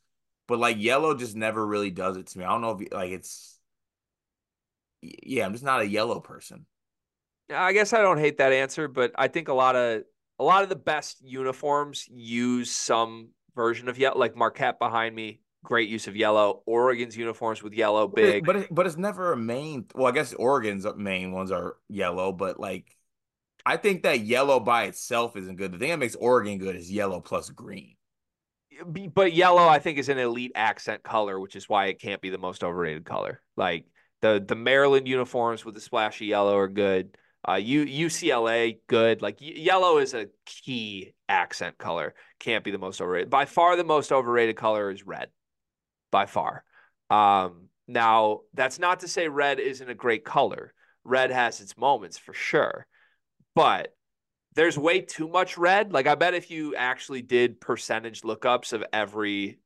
But 0.48 0.58
like 0.58 0.76
yellow 0.78 1.14
just 1.14 1.36
never 1.36 1.66
really 1.66 1.90
does 1.90 2.16
it 2.16 2.28
to 2.28 2.38
me. 2.38 2.44
I 2.44 2.48
don't 2.48 2.60
know 2.60 2.78
if 2.78 2.92
like 2.92 3.10
it's. 3.10 3.58
Yeah, 5.02 5.44
I'm 5.44 5.52
just 5.52 5.64
not 5.64 5.80
a 5.82 5.88
yellow 5.88 6.20
person. 6.20 6.66
I 7.52 7.72
guess 7.72 7.92
I 7.92 8.00
don't 8.00 8.18
hate 8.18 8.38
that 8.38 8.52
answer, 8.52 8.88
but 8.88 9.12
I 9.16 9.28
think 9.28 9.48
a 9.48 9.54
lot 9.54 9.76
of 9.76 10.02
a 10.38 10.44
lot 10.44 10.62
of 10.62 10.68
the 10.68 10.76
best 10.76 11.22
uniforms 11.22 12.06
use 12.08 12.70
some 12.70 13.30
version 13.56 13.88
of 13.88 13.98
yellow, 13.98 14.18
like 14.18 14.36
Marquette 14.36 14.78
behind 14.78 15.16
me. 15.16 15.40
Great 15.64 15.88
use 15.88 16.06
of 16.06 16.14
yellow. 16.14 16.62
Oregon's 16.64 17.16
uniforms 17.16 17.60
with 17.60 17.72
yellow, 17.72 18.06
big. 18.06 18.46
But 18.46 18.56
it, 18.56 18.68
but 18.72 18.86
it's 18.86 18.96
never 18.96 19.32
a 19.32 19.36
main. 19.36 19.86
Well, 19.96 20.06
I 20.06 20.12
guess 20.12 20.32
Oregon's 20.34 20.86
uh, 20.86 20.92
main 20.92 21.32
ones 21.32 21.50
are 21.50 21.76
yellow, 21.88 22.30
but 22.30 22.60
like, 22.60 22.96
I 23.64 23.76
think 23.76 24.04
that 24.04 24.20
yellow 24.20 24.60
by 24.60 24.84
itself 24.84 25.36
isn't 25.36 25.56
good. 25.56 25.72
The 25.72 25.78
thing 25.78 25.90
that 25.90 25.98
makes 25.98 26.14
Oregon 26.14 26.58
good 26.58 26.76
is 26.76 26.92
yellow 26.92 27.18
plus 27.18 27.50
green. 27.50 27.96
But 29.12 29.32
yellow, 29.32 29.66
I 29.66 29.80
think, 29.80 29.98
is 29.98 30.08
an 30.08 30.18
elite 30.18 30.52
accent 30.54 31.02
color, 31.02 31.40
which 31.40 31.56
is 31.56 31.68
why 31.68 31.86
it 31.86 32.00
can't 32.00 32.20
be 32.20 32.30
the 32.30 32.38
most 32.38 32.62
overrated 32.62 33.04
color. 33.04 33.42
Like 33.56 33.86
the 34.20 34.44
the 34.46 34.54
Maryland 34.54 35.08
uniforms 35.08 35.64
with 35.64 35.74
the 35.74 35.80
splashy 35.80 36.26
yellow 36.26 36.56
are 36.56 36.68
good. 36.68 37.16
Uh, 37.48 37.54
U, 37.54 38.06
UCLA, 38.06 38.78
good. 38.88 39.22
Like 39.22 39.36
yellow 39.40 39.98
is 39.98 40.14
a 40.14 40.28
key 40.46 41.14
accent 41.28 41.78
color. 41.78 42.14
Can't 42.40 42.64
be 42.64 42.72
the 42.72 42.78
most 42.78 43.00
overrated. 43.00 43.30
By 43.30 43.44
far, 43.44 43.76
the 43.76 43.84
most 43.84 44.10
overrated 44.10 44.56
color 44.56 44.90
is 44.90 45.06
red. 45.06 45.28
By 46.10 46.26
far. 46.26 46.64
Um, 47.08 47.68
now, 47.86 48.40
that's 48.54 48.80
not 48.80 49.00
to 49.00 49.08
say 49.08 49.28
red 49.28 49.60
isn't 49.60 49.88
a 49.88 49.94
great 49.94 50.24
color. 50.24 50.74
Red 51.04 51.30
has 51.30 51.60
its 51.60 51.76
moments 51.76 52.18
for 52.18 52.32
sure, 52.32 52.84
but 53.54 53.94
there's 54.56 54.76
way 54.76 55.02
too 55.02 55.28
much 55.28 55.56
red. 55.56 55.92
Like 55.92 56.08
I 56.08 56.16
bet 56.16 56.34
if 56.34 56.50
you 56.50 56.74
actually 56.74 57.22
did 57.22 57.60
percentage 57.60 58.22
lookups 58.22 58.72
of 58.72 58.82
every 58.92 59.60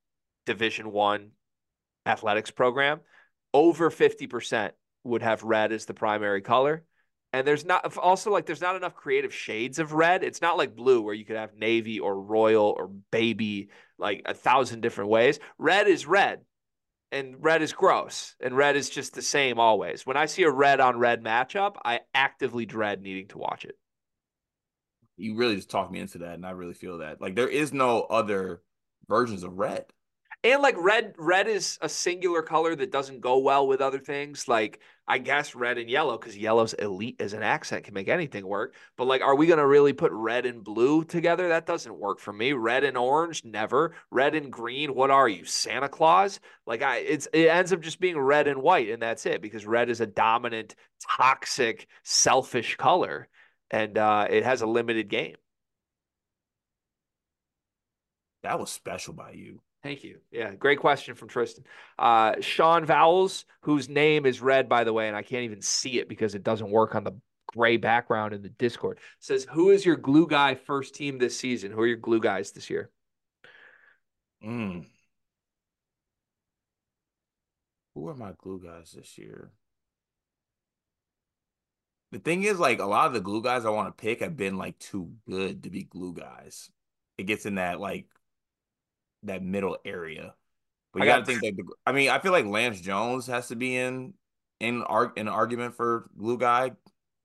Division 0.44 0.92
One 0.92 1.30
athletics 2.04 2.50
program, 2.50 3.00
over 3.54 3.90
50% 3.90 4.72
would 5.04 5.22
have 5.22 5.44
red 5.44 5.72
as 5.72 5.86
the 5.86 5.94
primary 5.94 6.42
color 6.42 6.84
and 7.32 7.46
there's 7.46 7.64
not 7.64 7.96
also 7.96 8.30
like 8.30 8.46
there's 8.46 8.60
not 8.60 8.76
enough 8.76 8.94
creative 8.94 9.32
shades 9.32 9.78
of 9.78 9.92
red. 9.92 10.24
It's 10.24 10.42
not 10.42 10.58
like 10.58 10.74
blue 10.74 11.00
where 11.00 11.14
you 11.14 11.24
could 11.24 11.36
have 11.36 11.54
navy 11.54 12.00
or 12.00 12.20
royal 12.20 12.74
or 12.76 12.88
baby 13.12 13.68
like 13.98 14.22
a 14.24 14.34
thousand 14.34 14.80
different 14.80 15.10
ways. 15.10 15.38
Red 15.58 15.86
is 15.86 16.06
red. 16.06 16.40
And 17.12 17.36
red 17.40 17.60
is 17.60 17.72
gross. 17.72 18.36
And 18.40 18.56
red 18.56 18.76
is 18.76 18.88
just 18.88 19.14
the 19.14 19.22
same 19.22 19.58
always. 19.58 20.06
When 20.06 20.16
I 20.16 20.26
see 20.26 20.44
a 20.44 20.50
red 20.50 20.78
on 20.78 20.98
red 20.98 21.24
matchup, 21.24 21.74
I 21.84 22.00
actively 22.14 22.66
dread 22.66 23.02
needing 23.02 23.26
to 23.28 23.38
watch 23.38 23.64
it. 23.64 23.76
You 25.16 25.36
really 25.36 25.56
just 25.56 25.70
talked 25.70 25.92
me 25.92 26.00
into 26.00 26.18
that 26.18 26.34
and 26.34 26.46
I 26.46 26.50
really 26.50 26.74
feel 26.74 26.98
that. 26.98 27.20
Like 27.20 27.34
there 27.36 27.48
is 27.48 27.72
no 27.72 28.02
other 28.02 28.62
versions 29.08 29.42
of 29.42 29.54
red 29.54 29.86
and 30.42 30.62
like 30.62 30.76
red 30.78 31.14
red 31.18 31.48
is 31.48 31.78
a 31.82 31.88
singular 31.88 32.40
color 32.40 32.74
that 32.74 32.90
doesn't 32.90 33.20
go 33.20 33.38
well 33.38 33.66
with 33.66 33.80
other 33.80 33.98
things. 33.98 34.48
Like 34.48 34.80
i 35.06 35.18
guess 35.18 35.54
red 35.56 35.76
and 35.76 35.90
yellow 35.90 36.16
because 36.16 36.38
yellow's 36.38 36.72
elite 36.74 37.20
as 37.20 37.32
an 37.32 37.42
accent 37.42 37.84
can 37.84 37.94
make 37.94 38.08
anything 38.08 38.46
work. 38.46 38.74
But 38.96 39.06
like 39.06 39.20
are 39.22 39.34
we 39.34 39.46
going 39.46 39.58
to 39.58 39.66
really 39.66 39.92
put 39.92 40.12
red 40.12 40.46
and 40.46 40.64
blue 40.64 41.04
together? 41.04 41.48
That 41.48 41.66
doesn't 41.66 41.98
work 41.98 42.20
for 42.20 42.32
me. 42.32 42.52
Red 42.52 42.84
and 42.84 42.96
orange? 42.96 43.44
Never. 43.44 43.94
Red 44.10 44.34
and 44.34 44.50
green? 44.50 44.94
What 44.94 45.10
are 45.10 45.28
you 45.28 45.44
santa 45.44 45.88
claus? 45.88 46.40
Like 46.66 46.82
i 46.82 46.98
it's 46.98 47.28
it 47.32 47.48
ends 47.48 47.72
up 47.72 47.80
just 47.80 48.00
being 48.00 48.18
red 48.18 48.48
and 48.48 48.62
white 48.62 48.88
and 48.88 49.02
that's 49.02 49.26
it 49.26 49.42
because 49.42 49.66
red 49.66 49.90
is 49.90 50.00
a 50.00 50.06
dominant 50.06 50.74
toxic 51.16 51.86
selfish 52.02 52.76
color 52.76 53.28
and 53.70 53.98
uh, 53.98 54.26
it 54.30 54.44
has 54.44 54.62
a 54.62 54.66
limited 54.66 55.08
game. 55.08 55.36
That 58.42 58.58
was 58.58 58.70
special 58.70 59.12
by 59.14 59.32
you 59.32 59.60
Thank 59.82 60.04
you. 60.04 60.18
Yeah, 60.30 60.54
great 60.54 60.78
question 60.78 61.14
from 61.14 61.28
Tristan. 61.28 61.64
Uh, 61.98 62.34
Sean 62.40 62.86
Vowles, 62.86 63.44
whose 63.62 63.88
name 63.88 64.26
is 64.26 64.42
red, 64.42 64.68
by 64.68 64.84
the 64.84 64.92
way, 64.92 65.08
and 65.08 65.16
I 65.16 65.22
can't 65.22 65.44
even 65.44 65.62
see 65.62 65.98
it 65.98 66.08
because 66.08 66.34
it 66.34 66.42
doesn't 66.42 66.70
work 66.70 66.94
on 66.94 67.02
the 67.02 67.18
gray 67.46 67.78
background 67.78 68.34
in 68.34 68.42
the 68.42 68.50
Discord, 68.50 68.98
says, 69.20 69.46
Who 69.52 69.70
is 69.70 69.86
your 69.86 69.96
glue 69.96 70.26
guy 70.26 70.54
first 70.54 70.94
team 70.94 71.18
this 71.18 71.38
season? 71.38 71.72
Who 71.72 71.80
are 71.80 71.86
your 71.86 71.96
glue 71.96 72.20
guys 72.20 72.52
this 72.52 72.68
year? 72.68 72.90
Mm. 74.44 74.86
Who 77.94 78.08
are 78.08 78.14
my 78.14 78.32
glue 78.36 78.62
guys 78.62 78.92
this 78.92 79.16
year? 79.16 79.50
The 82.12 82.18
thing 82.18 82.42
is, 82.42 82.58
like, 82.58 82.80
a 82.80 82.86
lot 82.86 83.06
of 83.06 83.14
the 83.14 83.20
glue 83.20 83.42
guys 83.42 83.64
I 83.64 83.70
want 83.70 83.96
to 83.96 84.00
pick 84.00 84.20
have 84.20 84.36
been 84.36 84.58
like 84.58 84.78
too 84.78 85.12
good 85.26 85.62
to 85.62 85.70
be 85.70 85.84
glue 85.84 86.12
guys. 86.12 86.70
It 87.16 87.24
gets 87.24 87.46
in 87.46 87.54
that 87.56 87.80
like 87.80 88.06
that 89.24 89.42
middle 89.42 89.78
area. 89.84 90.34
But 90.92 91.00
you 91.02 91.08
got 91.08 91.18
to 91.18 91.24
think 91.24 91.40
that. 91.42 91.56
The, 91.56 91.64
I 91.86 91.92
mean, 91.92 92.10
I 92.10 92.18
feel 92.18 92.32
like 92.32 92.46
Lance 92.46 92.80
Jones 92.80 93.26
has 93.28 93.48
to 93.48 93.56
be 93.56 93.76
in 93.76 94.14
in 94.58 94.82
ar- 94.82 95.12
an 95.16 95.28
argument 95.28 95.76
for 95.76 96.10
glue 96.18 96.38
guy. 96.38 96.72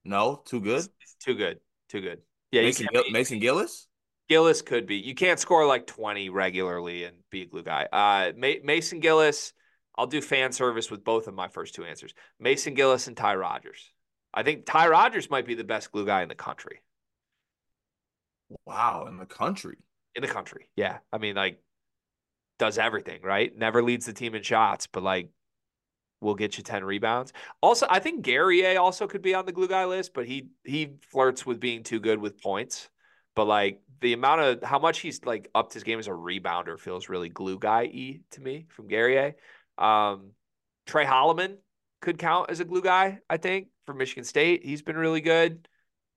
No, 0.04 0.42
too 0.46 0.62
good. 0.62 0.88
It's 1.02 1.16
too 1.20 1.36
good. 1.36 1.60
Too 1.90 2.02
good. 2.02 2.20
Yeah, 2.52 2.62
Mason, 2.62 2.88
Gil- 2.92 3.10
Mason 3.12 3.40
Gillis. 3.40 3.88
Gillis 4.30 4.62
could 4.62 4.86
be. 4.86 4.98
You 4.98 5.16
can't 5.16 5.40
score 5.40 5.66
like 5.66 5.88
twenty 5.88 6.30
regularly 6.30 7.06
and 7.06 7.18
be 7.32 7.42
a 7.42 7.46
glue 7.46 7.64
guy. 7.64 7.88
Uh, 7.92 8.32
Ma- 8.38 8.62
Mason 8.64 9.00
Gillis. 9.00 9.54
I'll 9.98 10.08
do 10.08 10.22
fan 10.22 10.52
service 10.52 10.92
with 10.92 11.06
both 11.06 11.28
of 11.28 11.34
my 11.34 11.48
first 11.48 11.74
two 11.74 11.86
answers. 11.86 12.14
Mason 12.40 12.74
Gillis 12.74 13.08
and 13.08 13.16
Ty 13.16 13.36
Rodgers. 13.36 13.92
I 14.34 14.44
think 14.44 14.66
Ty 14.66 14.90
Rodgers 14.90 15.30
might 15.30 15.46
be 15.46 15.56
the 15.56 15.64
best 15.64 15.92
glue 15.92 16.06
guy 16.06 16.22
in 16.22 16.28
the 16.28 16.36
country. 16.36 16.82
Wow, 18.66 19.06
in 19.08 19.18
the 19.18 19.26
country. 19.26 19.78
In 20.16 20.22
the 20.22 20.28
country, 20.28 20.70
yeah. 20.76 20.98
I 21.12 21.18
mean, 21.18 21.36
like 21.36 21.62
does 22.60 22.78
everything, 22.78 23.22
right? 23.24 23.56
Never 23.56 23.84
leads 23.84 24.06
the 24.06 24.14
team 24.14 24.36
in 24.36 24.44
shots, 24.44 24.88
but 24.88 25.04
like 25.04 25.30
will 26.22 26.36
get 26.36 26.58
you 26.58 26.64
10 26.64 26.84
rebounds. 26.84 27.34
Also, 27.62 27.86
I 27.90 28.00
think 28.00 28.24
Guerrier 28.24 28.80
also 28.80 29.08
could 29.08 29.22
be 29.22 29.36
on 29.36 29.46
the 29.46 29.52
glue 29.52 29.68
guy 29.68 29.86
list, 29.86 30.14
but 30.14 30.26
he 30.26 30.50
he 30.64 30.94
flirts 31.12 31.46
with 31.46 31.60
being 31.60 31.84
too 31.84 32.00
good 32.00 32.20
with 32.20 32.42
points. 32.42 32.90
but 33.36 33.46
like 33.46 33.82
the 34.02 34.14
amount 34.14 34.42
of 34.42 34.64
how 34.64 34.80
much 34.80 35.00
he's 35.00 35.24
like 35.26 35.50
upped 35.56 35.74
his 35.74 35.84
game 35.84 36.00
as 36.00 36.08
a 36.08 36.12
rebounder 36.12 36.80
feels 36.80 37.10
really 37.10 37.30
glue 37.30 37.60
guy 37.60 37.84
e 37.86 38.22
to 38.32 38.42
me 38.42 38.66
from 38.70 38.88
Guerrier. 38.88 39.36
Um, 39.78 40.32
Tre 40.88 41.06
Holloman 41.06 41.58
could 42.02 42.18
count 42.18 42.50
as 42.50 42.60
a 42.60 42.66
glue 42.66 42.82
guy, 42.82 43.20
I 43.30 43.38
think, 43.38 43.68
for 43.86 43.94
Michigan 43.94 44.24
State. 44.24 44.64
He's 44.66 44.82
been 44.82 44.98
really 44.98 45.22
good. 45.22 45.68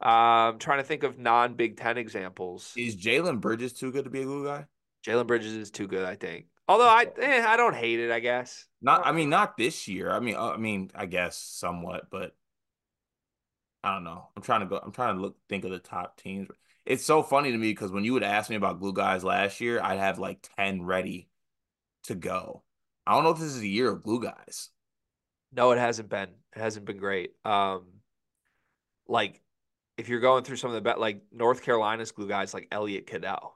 Um, 0.00 0.58
trying 0.58 0.78
to 0.78 0.84
think 0.84 1.02
of 1.02 1.18
non 1.18 1.54
Big 1.54 1.76
Ten 1.76 1.98
examples. 1.98 2.72
Is 2.76 2.96
Jalen 2.96 3.40
Bridges 3.40 3.72
too 3.72 3.90
good 3.92 4.04
to 4.04 4.10
be 4.10 4.22
a 4.22 4.24
glue 4.24 4.44
guy? 4.46 4.66
Jalen 5.08 5.26
Bridges 5.26 5.54
is 5.54 5.70
too 5.70 5.86
good, 5.86 6.04
I 6.04 6.16
think. 6.16 6.46
Although 6.68 6.88
I, 6.88 7.06
eh, 7.18 7.42
I 7.46 7.56
don't 7.56 7.74
hate 7.74 7.98
it. 7.98 8.10
I 8.10 8.20
guess 8.20 8.66
not. 8.82 9.06
I 9.06 9.12
mean, 9.12 9.30
not 9.30 9.56
this 9.56 9.88
year. 9.88 10.10
I 10.10 10.20
mean, 10.20 10.36
uh, 10.36 10.50
I 10.50 10.56
mean, 10.58 10.90
I 10.94 11.06
guess 11.06 11.36
somewhat, 11.36 12.10
but 12.10 12.36
I 13.82 13.94
don't 13.94 14.04
know. 14.04 14.28
I'm 14.36 14.42
trying 14.42 14.60
to 14.60 14.66
go. 14.66 14.78
I'm 14.82 14.92
trying 14.92 15.16
to 15.16 15.22
look, 15.22 15.36
think 15.48 15.64
of 15.64 15.70
the 15.70 15.78
top 15.78 16.18
teams. 16.18 16.48
It's 16.84 17.04
so 17.04 17.22
funny 17.22 17.52
to 17.52 17.58
me 17.58 17.70
because 17.70 17.90
when 17.90 18.04
you 18.04 18.12
would 18.12 18.22
ask 18.22 18.50
me 18.50 18.56
about 18.56 18.80
glue 18.80 18.92
guys 18.92 19.24
last 19.24 19.60
year, 19.60 19.80
I'd 19.82 19.98
have 19.98 20.18
like 20.18 20.46
ten 20.56 20.82
ready 20.82 21.28
to 22.04 22.14
go. 22.14 22.62
I 23.06 23.14
don't 23.14 23.24
know 23.24 23.30
if 23.30 23.38
this 23.38 23.54
is 23.54 23.62
a 23.62 23.66
year 23.66 23.90
of 23.90 24.02
glue 24.02 24.22
guys. 24.22 24.68
No, 25.52 25.70
it 25.72 25.78
hasn't 25.78 26.10
been. 26.10 26.28
It 26.54 26.60
hasn't 26.60 26.84
been 26.84 26.98
great. 26.98 27.30
Um, 27.46 27.86
like 29.06 29.40
if 29.96 30.08
you're 30.08 30.20
going 30.20 30.44
through 30.44 30.56
some 30.56 30.70
of 30.70 30.74
the 30.74 30.82
bet, 30.82 31.00
like 31.00 31.22
North 31.32 31.62
Carolina's 31.62 32.12
glue 32.12 32.28
guys, 32.28 32.52
like 32.52 32.68
Elliot 32.70 33.06
Cadeau. 33.06 33.54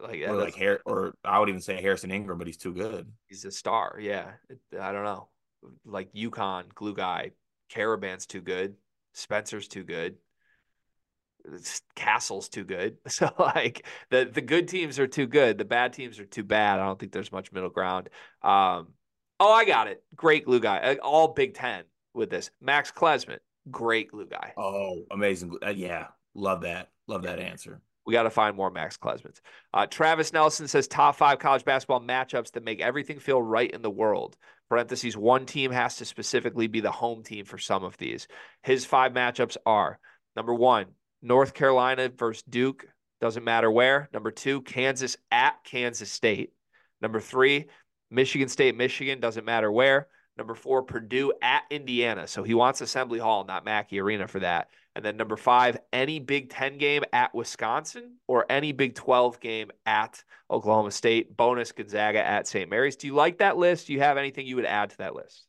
Like 0.00 0.22
or 0.22 0.36
like 0.36 0.54
hair, 0.54 0.80
or 0.84 1.14
I 1.24 1.38
would 1.40 1.48
even 1.48 1.60
say 1.60 1.80
Harrison 1.82 2.12
Ingram, 2.12 2.38
but 2.38 2.46
he's 2.46 2.56
too 2.56 2.72
good. 2.72 3.10
He's 3.26 3.44
a 3.44 3.50
star. 3.50 3.98
Yeah, 4.00 4.30
I 4.80 4.92
don't 4.92 5.04
know. 5.04 5.28
Like 5.84 6.12
UConn 6.12 6.72
glue 6.72 6.94
guy, 6.94 7.32
Karaban's 7.72 8.26
too 8.26 8.40
good. 8.40 8.76
Spencer's 9.14 9.66
too 9.66 9.82
good. 9.82 10.16
Castle's 11.96 12.48
too 12.48 12.64
good. 12.64 12.98
So 13.08 13.30
like 13.38 13.84
the 14.10 14.30
the 14.32 14.40
good 14.40 14.68
teams 14.68 15.00
are 15.00 15.08
too 15.08 15.26
good. 15.26 15.58
The 15.58 15.64
bad 15.64 15.92
teams 15.92 16.20
are 16.20 16.26
too 16.26 16.44
bad. 16.44 16.78
I 16.78 16.84
don't 16.84 16.98
think 16.98 17.10
there's 17.10 17.32
much 17.32 17.50
middle 17.50 17.70
ground. 17.70 18.08
Um, 18.42 18.88
oh, 19.40 19.52
I 19.52 19.64
got 19.64 19.88
it. 19.88 20.04
Great 20.14 20.44
glue 20.44 20.60
guy. 20.60 20.96
All 21.02 21.28
Big 21.28 21.54
Ten 21.54 21.84
with 22.14 22.30
this. 22.30 22.50
Max 22.60 22.92
Klesmit, 22.92 23.38
great 23.70 24.12
glue 24.12 24.26
guy. 24.26 24.52
Oh, 24.56 25.04
amazing. 25.10 25.56
Uh, 25.64 25.70
yeah, 25.70 26.08
love 26.34 26.62
that. 26.62 26.90
Love 27.08 27.22
that 27.22 27.40
answer. 27.40 27.80
We 28.08 28.14
got 28.14 28.22
to 28.22 28.30
find 28.30 28.56
more 28.56 28.70
Max 28.70 28.96
Klesmits. 28.96 29.42
Uh, 29.74 29.84
Travis 29.84 30.32
Nelson 30.32 30.66
says 30.66 30.88
top 30.88 31.16
five 31.16 31.38
college 31.38 31.62
basketball 31.66 32.00
matchups 32.00 32.52
that 32.52 32.64
make 32.64 32.80
everything 32.80 33.18
feel 33.18 33.42
right 33.42 33.70
in 33.70 33.82
the 33.82 33.90
world. 33.90 34.34
Parentheses, 34.70 35.14
one 35.14 35.44
team 35.44 35.70
has 35.72 35.96
to 35.96 36.06
specifically 36.06 36.68
be 36.68 36.80
the 36.80 36.90
home 36.90 37.22
team 37.22 37.44
for 37.44 37.58
some 37.58 37.84
of 37.84 37.98
these. 37.98 38.26
His 38.62 38.86
five 38.86 39.12
matchups 39.12 39.58
are 39.66 39.98
number 40.34 40.54
one, 40.54 40.86
North 41.20 41.52
Carolina 41.52 42.08
versus 42.08 42.42
Duke, 42.48 42.86
doesn't 43.20 43.44
matter 43.44 43.70
where. 43.70 44.08
Number 44.10 44.30
two, 44.30 44.62
Kansas 44.62 45.18
at 45.30 45.62
Kansas 45.62 46.10
State. 46.10 46.54
Number 47.02 47.20
three, 47.20 47.66
Michigan 48.10 48.48
State, 48.48 48.74
Michigan, 48.74 49.20
doesn't 49.20 49.44
matter 49.44 49.70
where. 49.70 50.08
Number 50.38 50.54
four, 50.54 50.84
Purdue 50.84 51.32
at 51.42 51.64
Indiana. 51.68 52.28
So 52.28 52.44
he 52.44 52.54
wants 52.54 52.80
Assembly 52.80 53.18
Hall, 53.18 53.44
not 53.44 53.64
Mackey 53.64 53.98
Arena 53.98 54.28
for 54.28 54.38
that. 54.38 54.70
And 54.94 55.04
then 55.04 55.16
number 55.16 55.36
five, 55.36 55.78
any 55.92 56.20
Big 56.20 56.48
Ten 56.48 56.78
game 56.78 57.02
at 57.12 57.34
Wisconsin 57.34 58.18
or 58.28 58.46
any 58.48 58.70
Big 58.70 58.94
12 58.94 59.40
game 59.40 59.72
at 59.84 60.22
Oklahoma 60.48 60.92
State. 60.92 61.36
Bonus 61.36 61.72
Gonzaga 61.72 62.24
at 62.24 62.46
St. 62.46 62.70
Mary's. 62.70 62.94
Do 62.94 63.08
you 63.08 63.14
like 63.14 63.38
that 63.38 63.56
list? 63.56 63.88
Do 63.88 63.92
you 63.92 63.98
have 63.98 64.16
anything 64.16 64.46
you 64.46 64.54
would 64.54 64.64
add 64.64 64.90
to 64.90 64.98
that 64.98 65.16
list? 65.16 65.44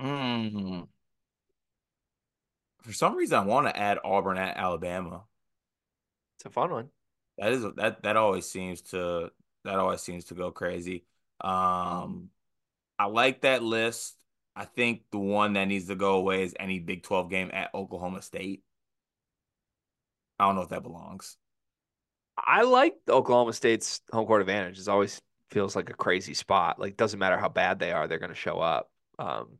Mm-hmm. 0.00 0.82
For 2.82 2.92
some 2.92 3.16
reason, 3.16 3.36
I 3.36 3.44
want 3.44 3.66
to 3.66 3.76
add 3.76 3.98
Auburn 4.04 4.38
at 4.38 4.56
Alabama. 4.56 5.24
It's 6.36 6.46
a 6.46 6.50
fun 6.50 6.70
one. 6.70 6.88
That 7.36 7.52
is 7.52 7.64
that 7.76 8.02
that 8.02 8.16
always 8.16 8.46
seems 8.46 8.80
to 8.82 9.30
that 9.64 9.74
always 9.74 10.02
seems 10.02 10.26
to 10.26 10.34
go 10.34 10.52
crazy. 10.52 11.04
Um, 11.40 12.30
I 12.98 13.06
like 13.06 13.42
that 13.42 13.62
list. 13.62 14.14
I 14.56 14.64
think 14.64 15.02
the 15.12 15.18
one 15.18 15.52
that 15.52 15.66
needs 15.66 15.86
to 15.86 15.94
go 15.94 16.16
away 16.16 16.42
is 16.42 16.54
any 16.58 16.80
Big 16.80 17.04
12 17.04 17.30
game 17.30 17.50
at 17.52 17.72
Oklahoma 17.74 18.22
State. 18.22 18.64
I 20.38 20.46
don't 20.46 20.56
know 20.56 20.62
if 20.62 20.70
that 20.70 20.82
belongs. 20.82 21.36
I 22.36 22.62
like 22.62 22.94
Oklahoma 23.08 23.52
State's 23.52 24.00
home 24.12 24.26
court 24.26 24.40
advantage. 24.40 24.78
It 24.78 24.88
always 24.88 25.20
feels 25.50 25.76
like 25.76 25.90
a 25.90 25.94
crazy 25.94 26.34
spot. 26.34 26.78
Like 26.80 26.96
doesn't 26.96 27.18
matter 27.18 27.38
how 27.38 27.48
bad 27.48 27.78
they 27.78 27.92
are, 27.92 28.06
they're 28.08 28.18
going 28.18 28.30
to 28.30 28.34
show 28.34 28.58
up. 28.58 28.90
Um, 29.18 29.58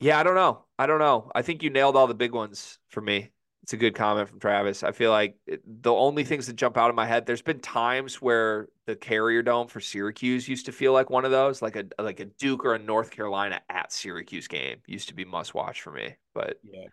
yeah, 0.00 0.18
I 0.18 0.22
don't 0.22 0.34
know. 0.34 0.64
I 0.78 0.86
don't 0.86 0.98
know. 0.98 1.30
I 1.34 1.42
think 1.42 1.62
you 1.62 1.70
nailed 1.70 1.96
all 1.96 2.06
the 2.06 2.14
big 2.14 2.32
ones 2.32 2.78
for 2.88 3.00
me. 3.00 3.30
It's 3.64 3.72
a 3.72 3.78
good 3.78 3.94
comment 3.94 4.28
from 4.28 4.40
Travis. 4.40 4.82
I 4.82 4.92
feel 4.92 5.10
like 5.10 5.38
it, 5.46 5.62
the 5.64 5.90
only 5.90 6.22
things 6.22 6.48
that 6.48 6.52
jump 6.52 6.76
out 6.76 6.90
of 6.90 6.96
my 6.96 7.06
head. 7.06 7.24
There's 7.24 7.40
been 7.40 7.60
times 7.60 8.20
where 8.20 8.68
the 8.84 8.94
Carrier 8.94 9.42
Dome 9.42 9.68
for 9.68 9.80
Syracuse 9.80 10.46
used 10.46 10.66
to 10.66 10.72
feel 10.72 10.92
like 10.92 11.08
one 11.08 11.24
of 11.24 11.30
those, 11.30 11.62
like 11.62 11.74
a 11.74 11.86
like 11.98 12.20
a 12.20 12.26
Duke 12.26 12.66
or 12.66 12.74
a 12.74 12.78
North 12.78 13.10
Carolina 13.10 13.62
at 13.70 13.90
Syracuse 13.90 14.48
game 14.48 14.80
used 14.86 15.08
to 15.08 15.14
be 15.14 15.24
must 15.24 15.54
watch 15.54 15.80
for 15.80 15.90
me. 15.90 16.14
But 16.34 16.60
yeah, 16.62 16.88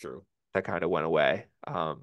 true. 0.00 0.24
That 0.54 0.64
kind 0.64 0.82
of 0.82 0.88
went 0.88 1.04
away. 1.04 1.44
Um, 1.66 2.00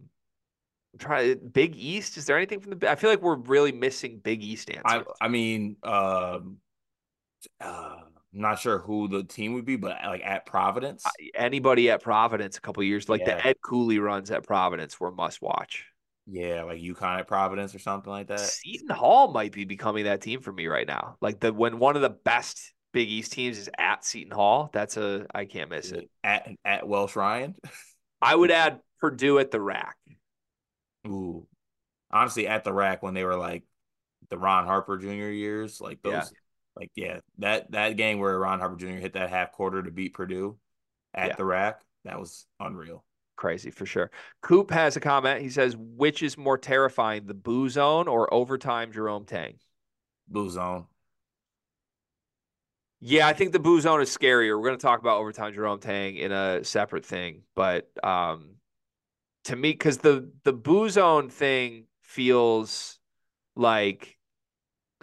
I'm 0.93 0.99
trying 0.99 1.39
Big 1.51 1.75
East. 1.75 2.15
Is 2.17 2.27
there 2.27 2.37
anything 2.37 2.59
from 2.59 2.77
the? 2.77 2.91
I 2.91 2.93
feel 2.93 3.09
like 3.09 3.23
we're 3.23 3.37
really 3.37 3.71
missing 3.71 4.19
Big 4.19 4.43
East 4.43 4.69
answers. 4.69 5.07
I 5.19 5.25
I 5.25 5.29
mean, 5.29 5.77
um, 5.81 6.57
uh, 7.59 8.01
I'm 8.33 8.41
not 8.41 8.59
sure 8.59 8.79
who 8.79 9.07
the 9.07 9.23
team 9.23 9.53
would 9.53 9.65
be, 9.65 9.75
but 9.75 9.97
uh, 10.03 10.07
like 10.07 10.21
at 10.23 10.45
Providence, 10.45 11.03
anybody 11.35 11.89
at 11.89 12.01
Providence 12.01 12.57
a 12.57 12.61
couple 12.61 12.81
years, 12.83 13.09
like 13.09 13.21
yeah. 13.21 13.35
the 13.35 13.47
Ed 13.47 13.57
Cooley 13.61 13.99
runs 13.99 14.31
at 14.31 14.45
Providence 14.45 14.99
were 14.99 15.11
must 15.11 15.41
watch. 15.41 15.85
Yeah, 16.27 16.63
like 16.63 16.79
UConn 16.79 17.19
at 17.19 17.27
Providence 17.27 17.75
or 17.75 17.79
something 17.79 18.11
like 18.11 18.27
that. 18.27 18.39
Seton 18.39 18.89
Hall 18.89 19.31
might 19.33 19.51
be 19.51 19.65
becoming 19.65 20.05
that 20.05 20.21
team 20.21 20.39
for 20.39 20.53
me 20.53 20.67
right 20.67 20.87
now. 20.87 21.17
Like 21.19 21.39
the 21.39 21.51
when 21.51 21.77
one 21.79 21.95
of 21.95 22.01
the 22.01 22.09
best 22.09 22.73
Big 22.93 23.09
East 23.09 23.33
teams 23.33 23.57
is 23.57 23.69
at 23.77 24.05
Seton 24.05 24.31
Hall, 24.31 24.69
that's 24.71 24.95
a 24.95 25.25
I 25.33 25.45
can't 25.45 25.69
miss 25.69 25.91
it. 25.91 26.09
At 26.23 26.49
at 26.63 26.87
Welsh-Ryan, 26.87 27.55
I 28.21 28.35
would 28.35 28.51
add 28.51 28.79
Purdue 28.99 29.39
at 29.39 29.51
the 29.51 29.59
RAC. 29.59 29.97
Ooh, 31.07 31.47
honestly, 32.11 32.47
at 32.47 32.63
the 32.63 32.71
RAC 32.71 33.03
when 33.03 33.13
they 33.13 33.25
were 33.25 33.35
like 33.35 33.63
the 34.29 34.37
Ron 34.37 34.65
Harper 34.65 34.97
Jr. 34.97 35.07
years, 35.07 35.81
like 35.81 36.01
those. 36.01 36.13
Yeah. 36.13 36.23
Like 36.75 36.91
yeah, 36.95 37.19
that 37.39 37.71
that 37.71 37.97
game 37.97 38.19
where 38.19 38.37
Ron 38.39 38.59
Harper 38.59 38.77
Jr. 38.77 38.87
hit 38.87 39.13
that 39.13 39.29
half 39.29 39.51
quarter 39.51 39.83
to 39.83 39.91
beat 39.91 40.13
Purdue 40.13 40.57
at 41.13 41.29
yeah. 41.29 41.35
the 41.35 41.45
RAC, 41.45 41.81
that 42.05 42.19
was 42.19 42.45
unreal. 42.59 43.03
Crazy 43.35 43.71
for 43.71 43.85
sure. 43.85 44.11
Coop 44.41 44.71
has 44.71 44.95
a 44.95 44.99
comment. 44.99 45.41
He 45.41 45.49
says, 45.49 45.75
"Which 45.77 46.23
is 46.23 46.37
more 46.37 46.57
terrifying, 46.57 47.25
the 47.25 47.33
boo 47.33 47.67
zone 47.69 48.07
or 48.07 48.33
overtime 48.33 48.91
Jerome 48.91 49.25
Tang?" 49.25 49.55
Boo 50.27 50.49
zone. 50.49 50.85
Yeah, 53.01 53.27
I 53.27 53.33
think 53.33 53.51
the 53.51 53.59
boo 53.59 53.81
zone 53.81 53.99
is 54.01 54.15
scarier. 54.15 54.55
We're 54.55 54.67
going 54.67 54.77
to 54.77 54.81
talk 54.81 54.99
about 54.99 55.17
overtime 55.17 55.53
Jerome 55.53 55.79
Tang 55.79 56.15
in 56.15 56.31
a 56.31 56.63
separate 56.63 57.03
thing, 57.03 57.41
but 57.55 57.89
um, 58.03 58.57
to 59.45 59.55
me, 59.55 59.71
because 59.71 59.97
the 59.97 60.31
the 60.43 60.53
boo 60.53 60.87
zone 60.87 61.29
thing 61.29 61.85
feels 62.03 62.99
like 63.55 64.17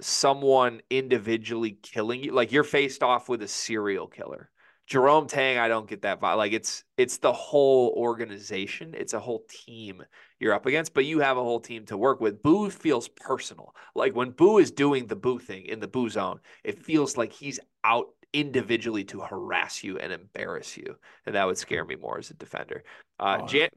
someone 0.00 0.80
individually 0.90 1.78
killing 1.82 2.24
you. 2.24 2.32
Like 2.32 2.52
you're 2.52 2.64
faced 2.64 3.02
off 3.02 3.28
with 3.28 3.42
a 3.42 3.48
serial 3.48 4.06
killer. 4.06 4.50
Jerome 4.86 5.26
Tang, 5.26 5.58
I 5.58 5.68
don't 5.68 5.86
get 5.86 6.02
that 6.02 6.18
vibe. 6.18 6.38
Like 6.38 6.52
it's 6.52 6.82
it's 6.96 7.18
the 7.18 7.32
whole 7.32 7.92
organization. 7.96 8.94
It's 8.96 9.12
a 9.12 9.20
whole 9.20 9.44
team 9.66 10.02
you're 10.40 10.54
up 10.54 10.64
against, 10.64 10.94
but 10.94 11.04
you 11.04 11.18
have 11.18 11.36
a 11.36 11.42
whole 11.42 11.60
team 11.60 11.84
to 11.86 11.96
work 11.98 12.20
with. 12.20 12.42
Boo 12.42 12.70
feels 12.70 13.06
personal. 13.08 13.74
Like 13.94 14.16
when 14.16 14.30
Boo 14.30 14.58
is 14.58 14.70
doing 14.70 15.06
the 15.06 15.16
Boo 15.16 15.38
thing 15.38 15.66
in 15.66 15.80
the 15.80 15.88
Boo 15.88 16.08
zone, 16.08 16.40
it 16.64 16.82
feels 16.82 17.18
like 17.18 17.32
he's 17.32 17.60
out 17.84 18.06
individually 18.32 19.04
to 19.04 19.20
harass 19.20 19.84
you 19.84 19.98
and 19.98 20.10
embarrass 20.12 20.76
you, 20.76 20.96
and 21.26 21.34
that 21.34 21.46
would 21.46 21.58
scare 21.58 21.84
me 21.84 21.96
more 21.96 22.18
as 22.18 22.30
a 22.30 22.34
defender. 22.34 22.82
Uh, 23.20 23.40
oh, 23.42 23.46
Jan- 23.46 23.68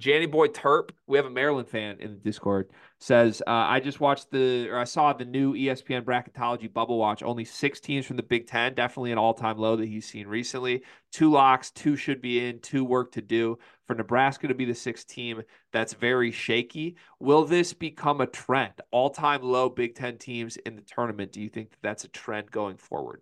Janny 0.00 0.30
Boy 0.30 0.48
Terp, 0.48 0.90
we 1.06 1.18
have 1.18 1.26
a 1.26 1.30
Maryland 1.30 1.68
fan 1.68 1.98
in 2.00 2.12
the 2.14 2.18
Discord, 2.18 2.70
says, 2.98 3.42
uh, 3.46 3.50
I 3.50 3.80
just 3.80 4.00
watched 4.00 4.30
the, 4.30 4.68
or 4.70 4.78
I 4.78 4.84
saw 4.84 5.12
the 5.12 5.26
new 5.26 5.54
ESPN 5.54 6.02
bracketology 6.02 6.72
bubble 6.72 6.98
watch. 6.98 7.22
Only 7.22 7.44
six 7.44 7.80
teams 7.80 8.06
from 8.06 8.16
the 8.16 8.22
Big 8.22 8.46
Ten, 8.46 8.74
definitely 8.74 9.12
an 9.12 9.18
all 9.18 9.34
time 9.34 9.58
low 9.58 9.76
that 9.76 9.86
he's 9.86 10.08
seen 10.08 10.26
recently. 10.26 10.82
Two 11.12 11.30
locks, 11.30 11.70
two 11.70 11.96
should 11.96 12.22
be 12.22 12.48
in, 12.48 12.60
two 12.60 12.84
work 12.84 13.12
to 13.12 13.20
do. 13.20 13.58
For 13.86 13.94
Nebraska 13.94 14.48
to 14.48 14.54
be 14.54 14.64
the 14.64 14.74
sixth 14.74 15.06
team, 15.06 15.42
that's 15.72 15.92
very 15.92 16.30
shaky. 16.30 16.96
Will 17.18 17.44
this 17.44 17.74
become 17.74 18.22
a 18.22 18.26
trend? 18.26 18.74
All 18.90 19.10
time 19.10 19.42
low 19.42 19.68
Big 19.68 19.94
Ten 19.94 20.16
teams 20.16 20.56
in 20.56 20.76
the 20.76 20.82
tournament. 20.82 21.32
Do 21.32 21.42
you 21.42 21.50
think 21.50 21.70
that 21.70 21.82
that's 21.82 22.04
a 22.04 22.08
trend 22.08 22.50
going 22.50 22.78
forward? 22.78 23.20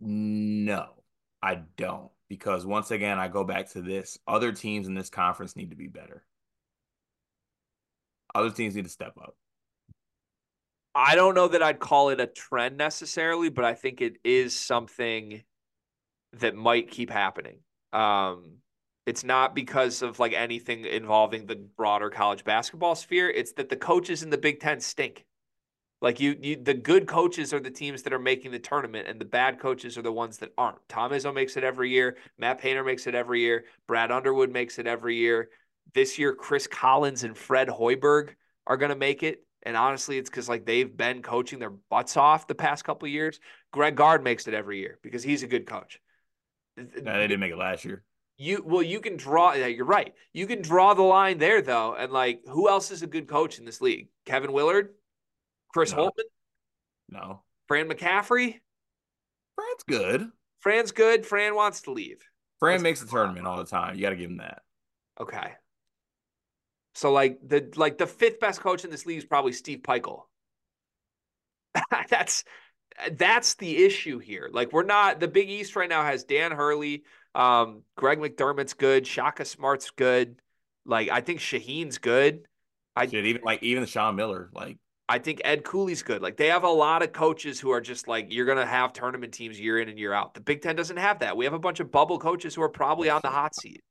No, 0.00 0.86
I 1.42 1.62
don't 1.76 2.10
because 2.30 2.64
once 2.64 2.92
again, 2.92 3.18
I 3.18 3.28
go 3.28 3.44
back 3.44 3.68
to 3.72 3.82
this. 3.82 4.16
Other 4.26 4.52
teams 4.52 4.86
in 4.86 4.94
this 4.94 5.10
conference 5.10 5.54
need 5.56 5.68
to 5.70 5.76
be 5.76 5.88
better. 5.88 6.24
Other 8.34 8.50
teams 8.50 8.76
need 8.76 8.84
to 8.84 8.90
step 8.90 9.12
up. 9.20 9.36
I 10.94 11.16
don't 11.16 11.34
know 11.34 11.48
that 11.48 11.62
I'd 11.62 11.80
call 11.80 12.08
it 12.08 12.20
a 12.20 12.26
trend 12.26 12.78
necessarily, 12.78 13.50
but 13.50 13.64
I 13.64 13.74
think 13.74 14.00
it 14.00 14.16
is 14.24 14.56
something 14.56 15.42
that 16.34 16.54
might 16.54 16.90
keep 16.90 17.10
happening. 17.10 17.58
Um, 17.92 18.58
It's 19.06 19.24
not 19.24 19.54
because 19.54 20.02
of 20.02 20.20
like 20.20 20.32
anything 20.32 20.84
involving 20.84 21.46
the 21.46 21.56
broader 21.56 22.10
college 22.10 22.44
basketball 22.44 22.94
sphere. 22.94 23.28
It's 23.28 23.52
that 23.54 23.68
the 23.68 23.76
coaches 23.76 24.22
in 24.22 24.30
the 24.30 24.38
Big 24.38 24.60
Ten 24.60 24.80
stink. 24.80 25.26
Like 26.00 26.18
you, 26.18 26.36
you, 26.40 26.56
the 26.56 26.74
good 26.74 27.06
coaches 27.06 27.52
are 27.52 27.60
the 27.60 27.70
teams 27.70 28.02
that 28.02 28.12
are 28.12 28.18
making 28.18 28.52
the 28.52 28.58
tournament, 28.58 29.06
and 29.06 29.20
the 29.20 29.26
bad 29.26 29.58
coaches 29.58 29.98
are 29.98 30.02
the 30.02 30.12
ones 30.12 30.38
that 30.38 30.52
aren't. 30.56 30.78
Tom 30.88 31.12
Izzo 31.12 31.34
makes 31.34 31.56
it 31.56 31.64
every 31.64 31.90
year. 31.90 32.16
Matt 32.38 32.58
Painter 32.58 32.82
makes 32.82 33.06
it 33.06 33.14
every 33.14 33.40
year. 33.40 33.64
Brad 33.86 34.10
Underwood 34.10 34.50
makes 34.50 34.78
it 34.78 34.86
every 34.86 35.16
year. 35.16 35.50
This 35.92 36.18
year, 36.18 36.34
Chris 36.34 36.66
Collins 36.66 37.24
and 37.24 37.36
Fred 37.36 37.68
Hoiberg 37.68 38.30
are 38.66 38.78
going 38.78 38.90
to 38.90 38.96
make 38.96 39.22
it. 39.22 39.44
And 39.62 39.76
honestly, 39.76 40.16
it's 40.16 40.30
because 40.30 40.48
like 40.48 40.64
they've 40.64 40.96
been 40.96 41.20
coaching 41.20 41.58
their 41.58 41.70
butts 41.70 42.16
off 42.16 42.46
the 42.46 42.54
past 42.54 42.84
couple 42.84 43.06
years. 43.08 43.40
Greg 43.72 43.94
Gard 43.94 44.24
makes 44.24 44.48
it 44.48 44.54
every 44.54 44.78
year 44.78 44.98
because 45.02 45.22
he's 45.22 45.42
a 45.42 45.46
good 45.46 45.66
coach. 45.66 46.00
No, 46.76 46.84
they 46.86 47.28
didn't 47.28 47.40
make 47.40 47.52
it 47.52 47.58
last 47.58 47.84
year. 47.84 48.04
You 48.38 48.62
well, 48.64 48.82
you 48.82 49.00
can 49.00 49.18
draw. 49.18 49.52
Yeah, 49.52 49.66
you're 49.66 49.84
right. 49.84 50.14
You 50.32 50.46
can 50.46 50.62
draw 50.62 50.94
the 50.94 51.02
line 51.02 51.36
there 51.36 51.60
though, 51.60 51.94
and 51.94 52.10
like, 52.10 52.40
who 52.46 52.70
else 52.70 52.90
is 52.90 53.02
a 53.02 53.06
good 53.06 53.28
coach 53.28 53.58
in 53.58 53.66
this 53.66 53.82
league? 53.82 54.08
Kevin 54.24 54.52
Willard, 54.52 54.94
Chris 55.72 55.92
no. 55.92 55.98
Holtmann, 55.98 56.24
no, 57.08 57.42
Fran 57.68 57.88
McCaffery? 57.88 58.60
Fran's 59.54 59.82
good. 59.86 60.30
Fran's 60.60 60.92
good. 60.92 61.26
Fran 61.26 61.54
wants 61.54 61.82
to 61.82 61.92
leave. 61.92 62.22
Fran 62.58 62.74
That's 62.74 62.82
makes 62.82 63.00
the 63.00 63.06
tournament 63.06 63.46
all 63.46 63.58
the 63.58 63.64
time. 63.64 63.94
You 63.94 64.02
got 64.02 64.10
to 64.10 64.16
give 64.16 64.30
him 64.30 64.38
that. 64.38 64.62
Okay. 65.20 65.52
So 66.94 67.12
like 67.12 67.38
the 67.46 67.72
like 67.76 67.98
the 67.98 68.06
fifth 68.06 68.40
best 68.40 68.60
coach 68.60 68.84
in 68.84 68.90
this 68.90 69.06
league 69.06 69.18
is 69.18 69.24
probably 69.24 69.52
Steve 69.52 69.80
Pikiell. 69.82 70.24
that's 72.08 72.44
that's 73.12 73.54
the 73.54 73.84
issue 73.84 74.18
here. 74.18 74.50
Like 74.52 74.72
we're 74.72 74.82
not 74.82 75.20
the 75.20 75.28
Big 75.28 75.48
East 75.48 75.76
right 75.76 75.88
now 75.88 76.02
has 76.04 76.24
Dan 76.24 76.52
Hurley, 76.52 77.04
um, 77.34 77.82
Greg 77.96 78.18
McDermott's 78.18 78.74
good. 78.74 79.06
Shaka 79.06 79.44
Smart's 79.44 79.90
good. 79.90 80.40
Like 80.84 81.08
I 81.08 81.20
think 81.20 81.40
Shaheen's 81.40 81.98
good. 81.98 82.46
I 82.96 83.06
Shit, 83.06 83.24
even 83.26 83.42
like 83.42 83.62
even 83.62 83.86
Sean 83.86 84.16
Miller. 84.16 84.50
Like 84.52 84.78
I 85.10 85.18
think 85.18 85.40
Ed 85.44 85.64
Cooley's 85.64 86.02
good. 86.02 86.22
Like 86.22 86.36
they 86.36 86.46
have 86.46 86.64
a 86.64 86.68
lot 86.68 87.02
of 87.02 87.12
coaches 87.12 87.60
who 87.60 87.70
are 87.70 87.80
just 87.80 88.08
like 88.08 88.28
you're 88.30 88.46
gonna 88.46 88.64
have 88.64 88.92
tournament 88.92 89.34
teams 89.34 89.58
year 89.58 89.78
in 89.78 89.88
and 89.88 89.98
year 89.98 90.12
out. 90.12 90.34
The 90.34 90.40
Big 90.40 90.62
Ten 90.62 90.76
doesn't 90.76 90.96
have 90.96 91.18
that. 91.18 91.36
We 91.36 91.44
have 91.44 91.54
a 91.54 91.58
bunch 91.58 91.80
of 91.80 91.90
bubble 91.90 92.18
coaches 92.18 92.54
who 92.54 92.62
are 92.62 92.68
probably 92.68 93.10
on 93.10 93.20
the 93.22 93.30
hot 93.30 93.54
seat. 93.54 93.82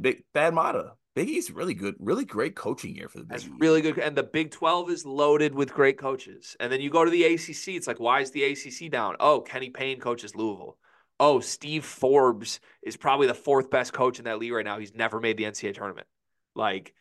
Big 0.00 0.24
Thad 0.34 0.54
Matta. 0.54 0.92
Big 1.14 1.28
East 1.28 1.50
really 1.50 1.74
good, 1.74 1.94
really 1.98 2.24
great 2.24 2.56
coaching 2.56 2.96
year 2.96 3.08
for 3.08 3.18
the 3.18 3.24
Big 3.24 3.30
That's 3.30 3.44
East. 3.44 3.52
really 3.58 3.82
good. 3.82 3.98
And 3.98 4.16
the 4.16 4.22
Big 4.22 4.50
12 4.50 4.90
is 4.90 5.04
loaded 5.04 5.54
with 5.54 5.74
great 5.74 5.98
coaches. 5.98 6.56
And 6.58 6.72
then 6.72 6.80
you 6.80 6.88
go 6.88 7.04
to 7.04 7.10
the 7.10 7.24
ACC. 7.24 7.68
It's 7.68 7.86
like, 7.86 8.00
why 8.00 8.20
is 8.20 8.30
the 8.30 8.42
ACC 8.44 8.90
down? 8.90 9.16
Oh, 9.20 9.42
Kenny 9.42 9.68
Payne 9.68 10.00
coaches 10.00 10.34
Louisville 10.34 10.78
oh, 11.22 11.38
Steve 11.38 11.84
Forbes 11.84 12.58
is 12.82 12.96
probably 12.96 13.28
the 13.28 13.34
fourth 13.34 13.70
best 13.70 13.92
coach 13.92 14.18
in 14.18 14.24
that 14.24 14.40
league 14.40 14.52
right 14.52 14.64
now. 14.64 14.80
He's 14.80 14.92
never 14.92 15.20
made 15.20 15.36
the 15.36 15.44
NCAA 15.44 15.74
tournament. 15.74 16.08
Like 16.56 16.94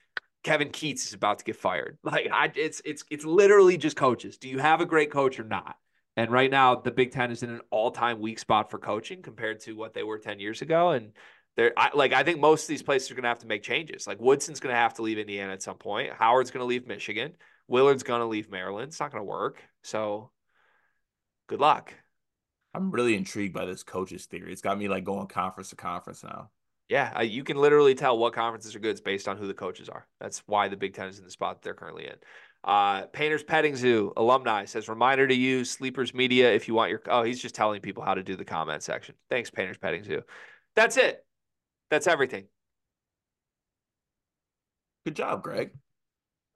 Kevin 0.44 0.70
Keats 0.70 1.06
is 1.06 1.14
about 1.14 1.40
to 1.40 1.46
get 1.46 1.56
fired. 1.56 1.98
Like 2.04 2.30
I, 2.32 2.52
it's 2.56 2.82
it's 2.84 3.04
it's 3.10 3.26
literally 3.26 3.78
just 3.78 3.96
coaches. 3.96 4.38
Do 4.38 4.50
you 4.50 4.60
have 4.60 4.82
a 4.82 4.86
great 4.86 5.12
coach 5.12 5.40
or 5.40 5.44
not? 5.44 5.76
And 6.18 6.30
right 6.30 6.52
now, 6.52 6.76
the 6.76 6.92
Big 6.92 7.12
Ten 7.12 7.32
is 7.32 7.42
in 7.42 7.50
an 7.50 7.62
all-time 7.70 8.20
weak 8.20 8.38
spot 8.38 8.70
for 8.70 8.78
coaching 8.78 9.22
compared 9.22 9.62
to 9.62 9.74
what 9.74 9.94
they 9.94 10.04
were 10.04 10.20
ten 10.20 10.40
years 10.40 10.62
ago. 10.62 10.90
And 10.92 11.14
they're 11.56 11.74
I, 11.78 11.92
like, 11.94 12.14
I 12.14 12.24
think 12.24 12.40
most 12.40 12.64
of 12.64 12.68
these 12.68 12.84
places 12.84 13.12
are 13.12 13.16
going 13.16 13.24
to 13.24 13.30
have 13.30 13.40
to 13.40 13.48
make 13.48 13.64
changes. 13.64 14.08
Like 14.08 14.20
Woodson's 14.20 14.60
going 14.60 14.74
to 14.74 14.80
have 14.80 14.94
to 14.96 15.02
leave 15.02 15.18
Indiana 15.18 15.54
at 15.54 15.64
some 15.64 15.78
point. 15.78 16.12
Howard's 16.14 16.52
going 16.52 16.62
to 16.62 16.68
leave 16.68 16.88
Michigan. 16.88 17.34
Willard's 17.68 18.04
going 18.04 18.22
to 18.22 18.26
leave 18.26 18.50
Maryland. 18.50 18.90
It's 18.90 19.00
not 19.00 19.12
going 19.12 19.22
to 19.22 19.30
work. 19.30 19.64
So, 19.84 20.32
good 21.48 21.60
luck. 21.60 21.94
I'm 22.74 22.92
really 22.92 23.16
intrigued 23.16 23.54
by 23.54 23.66
this 23.66 23.84
coaches 23.84 24.26
theory. 24.26 24.52
It's 24.52 24.62
got 24.62 24.78
me 24.78 24.88
like 24.88 25.04
going 25.04 25.28
conference 25.28 25.70
to 25.70 25.76
conference 25.76 26.24
now. 26.24 26.50
Yeah, 26.92 27.22
you 27.22 27.46
can 27.46 27.56
literally 27.56 27.96
tell 27.96 28.18
what 28.18 28.34
conferences 28.34 28.76
are 28.76 28.80
good. 28.80 28.92
It's 28.92 29.00
based 29.00 29.30
on 29.30 29.38
who 29.38 29.48
the 29.48 29.54
coaches 29.54 29.88
are. 29.88 30.06
That's 30.20 30.44
why 30.46 30.68
the 30.68 30.76
Big 30.76 30.94
Ten 30.94 31.08
is 31.08 31.20
in 31.20 31.24
the 31.24 31.32
spot 31.32 31.56
that 31.56 31.64
they're 31.64 31.74
currently 31.74 32.06
in. 32.06 32.16
Uh, 32.66 33.04
Painters 33.14 33.44
Petting 33.44 33.78
Zoo 33.78 34.12
alumni 34.18 34.66
says 34.66 34.90
reminder 34.90 35.26
to 35.26 35.34
use 35.34 35.72
Sleepers 35.72 36.14
Media 36.14 36.54
if 36.54 36.68
you 36.68 36.74
want 36.74 36.90
your. 36.90 37.02
Oh, 37.08 37.24
he's 37.24 37.42
just 37.42 37.56
telling 37.56 37.80
people 37.80 38.04
how 38.04 38.14
to 38.14 38.24
do 38.24 38.36
the 38.36 38.44
comment 38.44 38.84
section. 38.84 39.16
Thanks, 39.30 39.50
Painters 39.50 39.78
Petting 39.78 40.04
Zoo. 40.04 40.24
That's 40.76 40.98
it. 40.98 41.26
That's 41.90 42.08
everything. 42.08 42.48
Good 45.06 45.16
job, 45.16 45.44
Greg. 45.44 45.72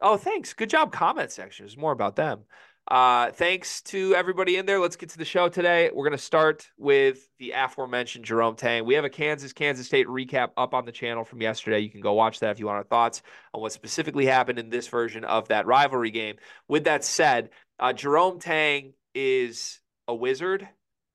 Oh, 0.02 0.18
thanks. 0.18 0.52
Good 0.52 0.70
job, 0.70 0.92
comment 0.92 1.32
section. 1.32 1.66
It's 1.66 1.78
more 1.78 1.94
about 1.94 2.18
them. 2.18 2.42
Uh, 2.88 3.32
thanks 3.32 3.82
to 3.82 4.14
everybody 4.14 4.58
in 4.58 4.68
there. 4.68 4.80
Let's 4.80 4.96
get 4.96 5.10
to 5.10 5.18
the 5.18 5.26
show 5.26 5.50
today. 5.50 5.90
We're 5.92 6.06
going 6.06 6.18
to 6.18 6.24
start 6.24 6.70
with 6.78 7.28
the 7.40 7.52
aforementioned 7.56 8.26
Jerome 8.26 8.56
Tang. 8.56 8.86
We 8.86 8.94
have 8.94 9.04
a 9.04 9.10
Kansas 9.10 9.54
Kansas 9.54 9.88
State 9.88 10.06
recap 10.06 10.50
up 10.56 10.76
on 10.76 10.86
the 10.86 10.92
channel 10.92 11.26
from 11.26 11.42
yesterday. 11.42 11.80
You 11.80 11.90
can 11.90 12.02
go 12.02 12.14
watch 12.14 12.42
that 12.42 12.52
if 12.52 12.60
you 12.60 12.68
want 12.68 12.78
our 12.78 12.84
thoughts 12.84 13.24
on 13.56 13.62
what 13.62 13.72
specifically 13.72 14.28
happened 14.28 14.60
in 14.60 14.70
this 14.70 14.88
version 14.88 15.24
of 15.24 15.48
that 15.48 15.66
rivalry 15.66 16.12
game. 16.12 16.36
With 16.68 16.84
that 16.84 17.04
said, 17.04 17.50
uh, 17.80 17.92
Jerome 17.92 18.40
Tang 18.40 18.94
is 19.16 19.80
a 20.08 20.14
wizard. 20.14 20.70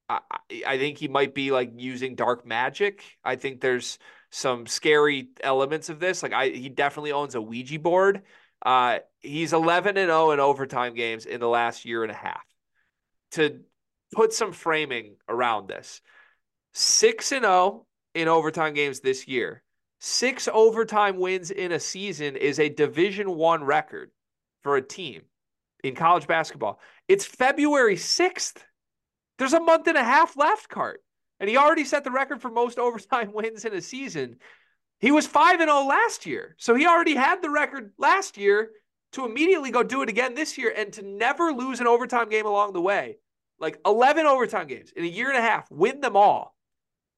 I, 0.08 0.20
I 0.66 0.76
think 0.76 0.98
he 0.98 1.06
might 1.06 1.36
be 1.36 1.52
like 1.52 1.70
using 1.76 2.16
dark 2.16 2.44
magic. 2.44 3.04
I 3.22 3.36
think 3.36 3.60
there's 3.60 4.00
some 4.30 4.66
scary 4.66 5.28
elements 5.40 5.88
of 5.88 6.00
this. 6.00 6.24
Like 6.24 6.32
I, 6.32 6.48
he 6.48 6.68
definitely 6.68 7.12
owns 7.12 7.36
a 7.36 7.40
Ouija 7.40 7.78
board. 7.78 8.22
Uh, 8.64 8.98
he's 9.20 9.52
11 9.52 9.96
and 9.96 10.08
0 10.08 10.32
in 10.32 10.40
overtime 10.40 10.94
games 10.94 11.26
in 11.26 11.40
the 11.40 11.48
last 11.48 11.84
year 11.84 12.02
and 12.02 12.12
a 12.12 12.14
half. 12.14 12.44
To 13.32 13.60
put 14.12 14.32
some 14.32 14.52
framing 14.52 15.16
around 15.28 15.68
this, 15.68 16.00
6 16.72 17.32
and 17.32 17.44
0 17.44 17.86
in 18.14 18.28
overtime 18.28 18.74
games 18.74 19.00
this 19.00 19.28
year. 19.28 19.62
Six 20.00 20.48
overtime 20.50 21.18
wins 21.18 21.50
in 21.50 21.72
a 21.72 21.80
season 21.80 22.36
is 22.36 22.58
a 22.58 22.70
Division 22.70 23.36
1 23.36 23.64
record 23.64 24.10
for 24.62 24.76
a 24.76 24.82
team 24.82 25.22
in 25.84 25.94
college 25.94 26.26
basketball. 26.26 26.80
It's 27.06 27.26
February 27.26 27.96
6th. 27.96 28.56
There's 29.38 29.52
a 29.52 29.60
month 29.60 29.88
and 29.88 29.98
a 29.98 30.04
half 30.04 30.36
left, 30.38 30.70
Cart. 30.70 31.02
And 31.38 31.50
he 31.50 31.56
already 31.58 31.84
set 31.84 32.04
the 32.04 32.10
record 32.10 32.40
for 32.40 32.50
most 32.50 32.78
overtime 32.78 33.32
wins 33.32 33.64
in 33.66 33.74
a 33.74 33.82
season. 33.82 34.36
He 35.00 35.10
was 35.10 35.26
5 35.26 35.60
and 35.60 35.70
0 35.70 35.84
last 35.84 36.26
year. 36.26 36.54
So 36.58 36.74
he 36.74 36.86
already 36.86 37.14
had 37.14 37.42
the 37.42 37.50
record 37.50 37.92
last 37.98 38.36
year 38.36 38.70
to 39.12 39.24
immediately 39.24 39.70
go 39.70 39.82
do 39.82 40.02
it 40.02 40.08
again 40.08 40.34
this 40.34 40.56
year 40.56 40.72
and 40.76 40.92
to 40.92 41.02
never 41.02 41.52
lose 41.52 41.80
an 41.80 41.86
overtime 41.86 42.28
game 42.28 42.46
along 42.46 42.74
the 42.74 42.80
way. 42.80 43.16
Like 43.58 43.78
11 43.84 44.26
overtime 44.26 44.66
games 44.66 44.92
in 44.94 45.04
a 45.04 45.08
year 45.08 45.28
and 45.28 45.38
a 45.38 45.42
half, 45.42 45.70
win 45.70 46.00
them 46.00 46.16
all. 46.16 46.54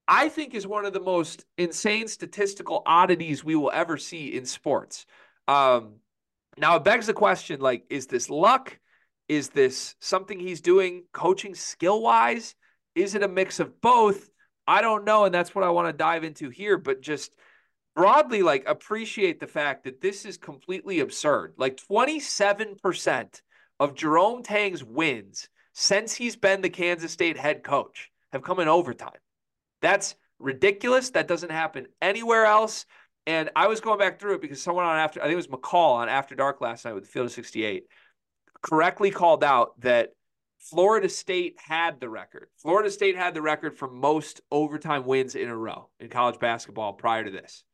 I 0.09 0.29
think 0.29 0.55
is 0.55 0.67
one 0.67 0.85
of 0.85 0.93
the 0.93 1.01
most 1.01 1.45
insane 1.59 2.09
statistical 2.09 2.83
oddities 2.87 3.45
we 3.45 3.55
will 3.55 3.71
ever 3.73 3.97
see 3.97 4.35
in 4.35 4.45
sports. 4.45 5.07
Um, 5.47 5.97
now 6.59 6.77
it 6.77 6.85
begs 6.85 7.07
the 7.07 7.15
question 7.15 7.61
like 7.61 7.85
is 7.89 8.07
this 8.07 8.29
luck? 8.29 8.79
Is 9.29 9.49
this 9.51 9.95
something 10.01 10.39
he's 10.39 10.61
doing 10.61 11.05
coaching 11.13 11.55
skill 11.55 12.03
wise? 12.03 12.55
Is 12.95 13.15
it 13.15 13.23
a 13.23 13.29
mix 13.29 13.61
of 13.61 13.81
both? 13.81 14.29
I 14.67 14.83
don't 14.83 15.05
know 15.05 15.25
and 15.25 15.35
that's 15.35 15.55
what 15.55 15.65
I 15.65 15.71
want 15.71 15.89
to 15.89 15.93
dive 15.93 16.25
into 16.25 16.51
here, 16.51 16.77
but 16.77 17.01
just 17.01 17.35
broadly 17.95 18.43
like 18.43 18.65
appreciate 18.67 19.41
the 19.41 19.47
fact 19.47 19.85
that 19.85 20.01
this 20.01 20.25
is 20.25 20.37
completely 20.37 21.01
absurd. 21.01 21.55
Like 21.57 21.77
27% 21.77 23.43
of 23.81 23.95
Jerome 23.95 24.43
Tang's 24.43 24.85
wins 24.85 25.49
since 25.73 26.15
he's 26.15 26.37
been 26.37 26.61
the 26.61 26.71
Kansas 26.71 27.13
State 27.13 27.37
head 27.37 27.63
coach 27.63 28.11
have 28.33 28.43
come 28.43 28.61
in 28.61 28.69
overtime. 28.69 29.11
That's 29.81 30.15
ridiculous. 30.39 31.11
That 31.11 31.29
doesn't 31.29 31.51
happen 31.51 31.87
anywhere 32.01 32.45
else. 32.45 32.87
And 33.27 33.51
I 33.55 33.69
was 33.69 33.81
going 33.81 33.99
back 33.99 34.19
through 34.19 34.35
it 34.35 34.41
because 34.41 34.63
someone 34.63 34.85
on 34.85 34.99
after 34.99 35.21
I 35.21 35.25
think 35.25 35.35
it 35.35 35.37
was 35.37 35.47
McCall 35.47 35.95
on 35.95 36.09
After 36.09 36.35
Dark 36.35 36.61
last 36.61 36.85
night 36.85 36.95
with 36.95 37.07
Field 37.07 37.27
of 37.27 37.33
68 37.33 37.85
correctly 38.63 39.11
called 39.11 39.45
out 39.45 39.81
that 39.81 40.11
Florida 40.59 41.09
State 41.09 41.57
had 41.59 42.01
the 42.01 42.09
record. 42.09 42.49
Florida 42.57 42.91
State 42.91 43.17
had 43.17 43.35
the 43.35 43.43
record 43.43 43.77
for 43.77 43.89
most 43.89 44.41
overtime 44.51 45.05
wins 45.05 45.35
in 45.35 45.49
a 45.49 45.57
row 45.57 45.89
in 45.99 46.09
college 46.09 46.39
basketball 46.39 46.93
prior 46.93 47.25
to 47.25 47.31
this 47.31 47.65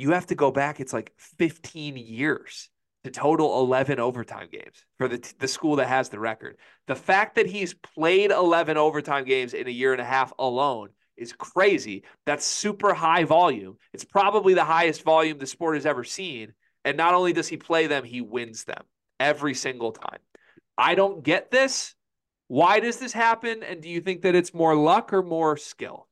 you 0.00 0.12
have 0.12 0.26
to 0.26 0.34
go 0.34 0.50
back. 0.50 0.80
It's 0.80 0.92
like 0.92 1.12
15 1.38 1.96
years 1.96 2.70
to 3.04 3.10
total 3.10 3.60
11 3.60 4.00
overtime 4.00 4.48
games 4.50 4.84
for 4.98 5.08
the, 5.08 5.32
the 5.38 5.48
school 5.48 5.76
that 5.76 5.88
has 5.88 6.08
the 6.08 6.18
record. 6.18 6.56
The 6.86 6.94
fact 6.94 7.36
that 7.36 7.46
he's 7.46 7.74
played 7.74 8.30
11 8.30 8.76
overtime 8.76 9.24
games 9.24 9.54
in 9.54 9.66
a 9.66 9.70
year 9.70 9.92
and 9.92 10.00
a 10.00 10.04
half 10.04 10.32
alone 10.38 10.88
is 11.16 11.32
crazy. 11.32 12.04
That's 12.26 12.44
super 12.44 12.94
high 12.94 13.24
volume. 13.24 13.76
It's 13.92 14.04
probably 14.04 14.54
the 14.54 14.64
highest 14.64 15.02
volume 15.02 15.38
the 15.38 15.46
sport 15.46 15.76
has 15.76 15.86
ever 15.86 16.04
seen. 16.04 16.52
And 16.84 16.96
not 16.96 17.14
only 17.14 17.32
does 17.32 17.48
he 17.48 17.56
play 17.56 17.86
them, 17.86 18.04
he 18.04 18.22
wins 18.22 18.64
them 18.64 18.82
every 19.18 19.54
single 19.54 19.92
time. 19.92 20.18
I 20.78 20.94
don't 20.94 21.22
get 21.22 21.50
this. 21.50 21.94
Why 22.48 22.80
does 22.80 22.96
this 22.96 23.12
happen? 23.12 23.62
And 23.62 23.82
do 23.82 23.88
you 23.88 24.00
think 24.00 24.22
that 24.22 24.34
it's 24.34 24.54
more 24.54 24.74
luck 24.74 25.12
or 25.12 25.22
more 25.22 25.56
skill? 25.56 26.08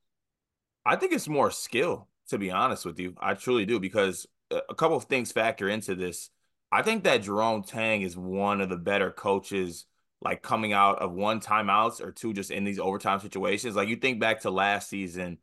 I 0.85 0.97
think 0.97 1.13
it's 1.13 1.29
more 1.29 1.51
skill 1.51 2.08
to 2.29 2.39
be 2.39 2.51
honest 2.51 2.85
with 2.85 2.99
you. 2.99 3.15
I 3.19 3.35
truly 3.35 3.67
do 3.67 3.81
because 3.81 4.27
a 4.51 4.75
couple 4.75 4.97
of 4.97 5.05
things 5.05 5.33
factor 5.33 5.69
into 5.69 5.95
this. 5.95 6.31
I 6.71 6.83
think 6.83 7.05
that 7.05 7.23
Jerome 7.23 7.63
Tang 7.63 8.03
is 8.03 8.17
one 8.17 8.61
of 8.61 8.69
the 8.69 8.77
better 8.77 9.11
coaches, 9.11 9.87
like 10.21 10.43
coming 10.43 10.73
out 10.73 11.01
of 11.01 11.13
one 11.13 11.41
timeouts 11.41 12.01
or 12.03 12.13
two, 12.13 12.33
just 12.33 12.51
in 12.51 12.65
these 12.65 12.79
overtime 12.79 13.21
situations. 13.21 13.77
Like 13.77 13.89
you 13.89 13.97
think 13.97 14.21
back 14.21 14.41
to 14.43 14.51
last 14.51 14.89
season, 14.89 15.39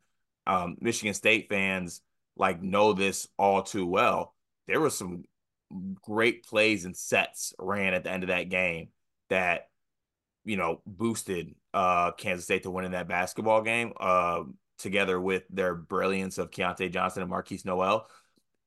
um, 0.46 0.76
Michigan 0.80 1.14
State 1.14 1.48
fans, 1.48 2.00
like 2.36 2.62
know 2.62 2.92
this 2.92 3.28
all 3.38 3.62
too 3.62 3.86
well. 3.86 4.34
There 4.68 4.80
were 4.80 4.90
some 4.90 5.24
great 6.02 6.46
plays 6.46 6.84
and 6.84 6.96
sets 6.96 7.52
ran 7.58 7.94
at 7.94 8.04
the 8.04 8.10
end 8.10 8.22
of 8.22 8.28
that 8.28 8.48
game 8.48 8.88
that 9.30 9.68
you 10.44 10.56
know 10.56 10.80
boosted 10.86 11.54
uh 11.74 12.12
Kansas 12.12 12.44
State 12.44 12.62
to 12.62 12.70
winning 12.70 12.92
that 12.92 13.08
basketball 13.08 13.62
game 13.62 13.92
uh 13.98 14.44
together 14.78 15.20
with 15.20 15.44
their 15.50 15.74
brilliance 15.74 16.38
of 16.38 16.50
Keyontae 16.50 16.92
Johnson 16.92 17.22
and 17.22 17.30
Markquis 17.30 17.64
Nowell. 17.64 18.08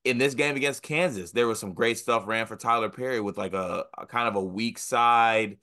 In 0.05 0.17
this 0.17 0.33
game 0.33 0.55
against 0.55 0.81
Kansas, 0.81 1.31
there 1.31 1.47
was 1.47 1.59
some 1.59 1.73
great 1.73 1.97
stuff 1.97 2.25
ran 2.25 2.45
for 2.45 2.55
Tylor 2.55 2.89
Perry 2.89 3.19
with 3.19 3.37
like 3.37 3.53
a, 3.53 3.85
a 3.97 4.05
kind 4.05 4.27
of 4.27 4.35
a 4.35 4.43
weak 4.43 4.77
side 4.77 5.57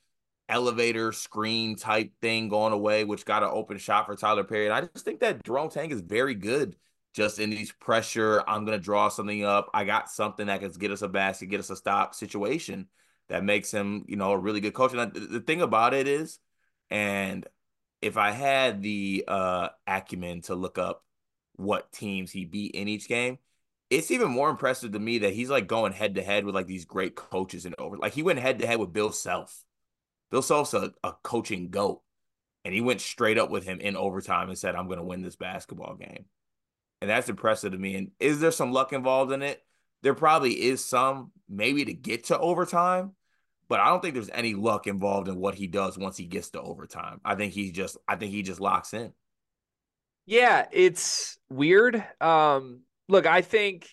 elevator 0.48 1.12
screen 1.12 1.76
type 1.76 2.12
thing 2.20 2.48
going 2.48 2.72
away, 2.72 3.04
which 3.04 3.24
got 3.24 3.42
an 3.42 3.50
open 3.52 3.78
shot 3.78 4.06
for 4.06 4.14
Tylor 4.14 4.44
Perry. 4.44 4.66
And 4.66 4.74
I 4.74 4.82
just 4.82 5.04
think 5.04 5.20
that 5.20 5.42
Jerome 5.44 5.70
Tang 5.70 5.90
is 5.90 6.00
very 6.00 6.34
good 6.34 6.76
just 7.14 7.38
in 7.38 7.50
these 7.50 7.72
pressure. 7.72 8.44
I'm 8.46 8.64
going 8.64 8.78
to 8.78 8.84
draw 8.84 9.08
something 9.08 9.44
up. 9.44 9.70
I 9.72 9.84
got 9.84 10.10
something 10.10 10.46
that 10.46 10.60
can 10.60 10.70
get 10.72 10.90
us 10.90 11.02
a 11.02 11.08
basket, 11.08 11.46
get 11.46 11.60
us 11.60 11.70
a 11.70 11.76
stop 11.76 12.14
situation 12.14 12.88
that 13.28 13.42
makes 13.42 13.70
him, 13.70 14.04
you 14.06 14.16
know, 14.16 14.32
a 14.32 14.38
really 14.38 14.60
good 14.60 14.74
coach. 14.74 14.92
And 14.92 15.12
the 15.12 15.40
thing 15.40 15.62
about 15.62 15.94
it 15.94 16.06
is, 16.06 16.38
and 16.90 17.46
if 18.06 18.16
I 18.16 18.30
had 18.30 18.82
the 18.82 19.24
uh, 19.28 19.68
acumen 19.86 20.42
to 20.42 20.54
look 20.54 20.78
up 20.78 21.04
what 21.56 21.92
teams 21.92 22.30
he 22.30 22.44
beat 22.44 22.74
in 22.74 22.88
each 22.88 23.08
game, 23.08 23.38
it's 23.90 24.10
even 24.10 24.30
more 24.30 24.50
impressive 24.50 24.92
to 24.92 24.98
me 24.98 25.18
that 25.18 25.32
he's 25.34 25.50
like 25.50 25.66
going 25.66 25.92
head 25.92 26.16
to 26.16 26.22
head 26.22 26.44
with 26.44 26.54
like 26.54 26.66
these 26.66 26.84
great 26.84 27.14
coaches 27.14 27.66
and 27.66 27.74
over. 27.78 27.96
Like 27.96 28.14
he 28.14 28.22
went 28.22 28.38
head 28.38 28.58
to 28.58 28.66
head 28.66 28.78
with 28.78 28.92
Bill 28.92 29.12
Self 29.12 29.64
Bill 30.30 30.42
Self's 30.42 30.74
a, 30.74 30.92
a 31.04 31.12
coaching 31.22 31.70
goat. 31.70 32.02
And 32.64 32.74
he 32.74 32.80
went 32.80 33.00
straight 33.00 33.38
up 33.38 33.48
with 33.48 33.64
him 33.64 33.78
in 33.78 33.96
overtime 33.96 34.48
and 34.48 34.58
said, 34.58 34.74
I'm 34.74 34.86
going 34.86 34.98
to 34.98 35.04
win 35.04 35.22
this 35.22 35.36
basketball 35.36 35.94
game. 35.94 36.24
And 37.00 37.08
that's 37.08 37.28
impressive 37.28 37.72
to 37.72 37.78
me. 37.78 37.94
And 37.94 38.10
is 38.18 38.40
there 38.40 38.50
some 38.50 38.72
luck 38.72 38.92
involved 38.92 39.30
in 39.30 39.42
it? 39.42 39.62
There 40.02 40.14
probably 40.14 40.52
is 40.52 40.84
some, 40.84 41.30
maybe 41.48 41.84
to 41.84 41.92
get 41.92 42.24
to 42.24 42.38
overtime, 42.38 43.12
but 43.68 43.80
I 43.80 43.88
don't 43.88 44.00
think 44.00 44.14
there's 44.14 44.30
any 44.30 44.54
luck 44.54 44.86
involved 44.86 45.28
in 45.28 45.36
what 45.36 45.54
he 45.54 45.66
does 45.66 45.98
once 45.98 46.16
he 46.16 46.24
gets 46.24 46.50
to 46.50 46.60
overtime. 46.60 47.20
I 47.24 47.34
think 47.34 47.52
he 47.52 47.72
just, 47.72 47.96
I 48.06 48.16
think 48.16 48.32
he 48.32 48.42
just 48.42 48.60
locks 48.60 48.94
in. 48.94 49.12
Yeah, 50.26 50.66
it's 50.72 51.38
weird. 51.48 52.02
Um, 52.20 52.80
look, 53.08 53.26
I 53.26 53.42
think 53.42 53.88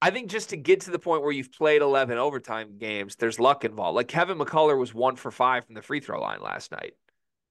I 0.00 0.10
think 0.10 0.30
just 0.30 0.50
to 0.50 0.56
get 0.56 0.82
to 0.82 0.90
the 0.90 0.98
point 0.98 1.22
where 1.22 1.32
you've 1.32 1.52
played 1.52 1.80
11 1.80 2.18
overtime 2.18 2.76
games, 2.78 3.16
there's 3.16 3.40
luck 3.40 3.64
involved. 3.64 3.96
Like 3.96 4.08
Kevin 4.08 4.38
McCullar 4.38 4.78
was 4.78 4.94
one 4.94 5.16
for 5.16 5.30
five 5.30 5.64
from 5.64 5.74
the 5.74 5.82
free 5.82 6.00
throw 6.00 6.20
line 6.20 6.40
last 6.42 6.70
night. 6.70 6.92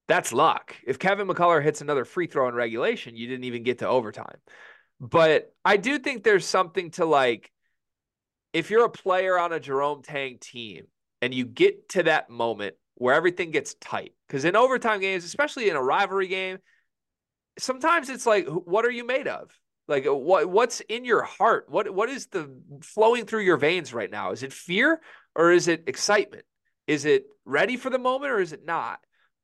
That's 0.07 0.32
luck. 0.32 0.76
If 0.86 0.99
Kevin 0.99 1.28
McCullar 1.28 1.63
hits 1.63 1.82
another 1.82 2.05
free 2.05 2.28
throw 2.28 2.47
in 2.47 2.53
regulation, 2.53 3.16
you 3.16 3.28
didn't 3.28 3.45
even 3.45 3.63
get 3.63 3.80
to 3.80 3.88
overtime. 3.88 4.38
But 4.99 5.53
I 5.63 5.78
do 5.78 5.97
think 5.97 6.24
there's 6.24 6.45
something 6.45 6.91
to 6.91 7.05
like, 7.05 7.51
if 8.53 8.70
you're 8.70 8.86
a 8.86 8.89
player 8.89 9.38
on 9.38 9.51
a 9.51 9.59
Jerome 9.59 10.03
Tang 10.03 10.38
team 10.39 10.86
and 11.26 11.34
you 11.34 11.43
get 11.43 11.89
to 11.89 12.03
that 12.03 12.30
moment 12.30 12.76
where 12.93 13.15
everything 13.15 13.49
gets 13.49 13.73
tight, 13.82 14.13
because 14.28 14.45
in 14.45 14.55
overtime 14.55 14.99
games, 15.01 15.26
especially 15.26 15.71
in 15.71 15.76
a 15.76 15.82
rivalry 15.82 16.28
game, 16.28 16.59
sometimes 17.57 18.11
it's 18.11 18.28
like, 18.28 18.45
what 18.45 18.86
are 18.86 18.91
you 18.91 19.03
made 19.03 19.28
of? 19.28 19.49
Like 19.88 20.05
uh, 20.05 20.13
what 20.13 20.47
what's 20.47 20.82
in 20.82 21.03
your 21.03 21.23
heart? 21.23 21.65
What 21.67 21.91
what 21.91 22.09
is 22.09 22.28
the 22.28 22.55
flowing 22.84 23.26
through 23.26 23.41
your 23.41 23.57
veins 23.57 23.91
right 23.91 24.09
now? 24.09 24.34
Is 24.34 24.43
it 24.43 24.53
fear 24.53 25.01
or 25.36 25.51
is 25.51 25.67
it 25.67 25.86
excitement? 25.88 26.43
Is 26.86 27.05
it 27.05 27.26
ready 27.43 27.76
for 27.76 27.89
the 27.89 27.97
moment 27.97 28.32
or 28.32 28.39
is 28.39 28.53
it 28.53 28.63
not? 28.63 28.99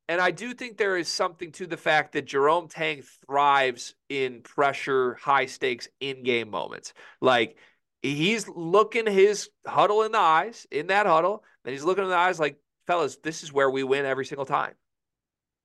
And 0.08 0.22
I 0.22 0.30
do 0.30 0.54
think 0.54 0.78
there 0.78 0.98
is 0.98 1.08
something 1.08 1.52
to 1.54 1.66
the 1.66 1.78
fact 1.78 2.14
that 2.14 2.26
Jerome 2.26 2.68
Tang 2.68 3.02
thrives 3.26 3.96
in 4.08 4.42
pressure, 4.42 5.16
high 5.16 5.48
stakes, 5.48 5.88
in 6.00 6.22
game 6.22 6.52
moments. 6.52 6.94
Like 7.22 7.58
he's 8.02 8.48
looking 8.48 9.06
his 9.06 9.50
huddle 9.66 10.04
in 10.04 10.12
the 10.12 10.18
eyes, 10.18 10.68
in 10.72 10.88
that 10.88 11.06
huddle, 11.06 11.44
and 11.66 11.72
he's 11.72 11.84
looking 11.84 12.04
in 12.04 12.10
the 12.10 12.16
eyes 12.16 12.40
like, 12.40 12.58
fellas, 12.88 13.18
this 13.18 13.44
is 13.44 13.54
where 13.54 13.70
we 13.70 13.84
win 13.84 14.06
every 14.06 14.26
single 14.26 14.46
time. 14.46 14.74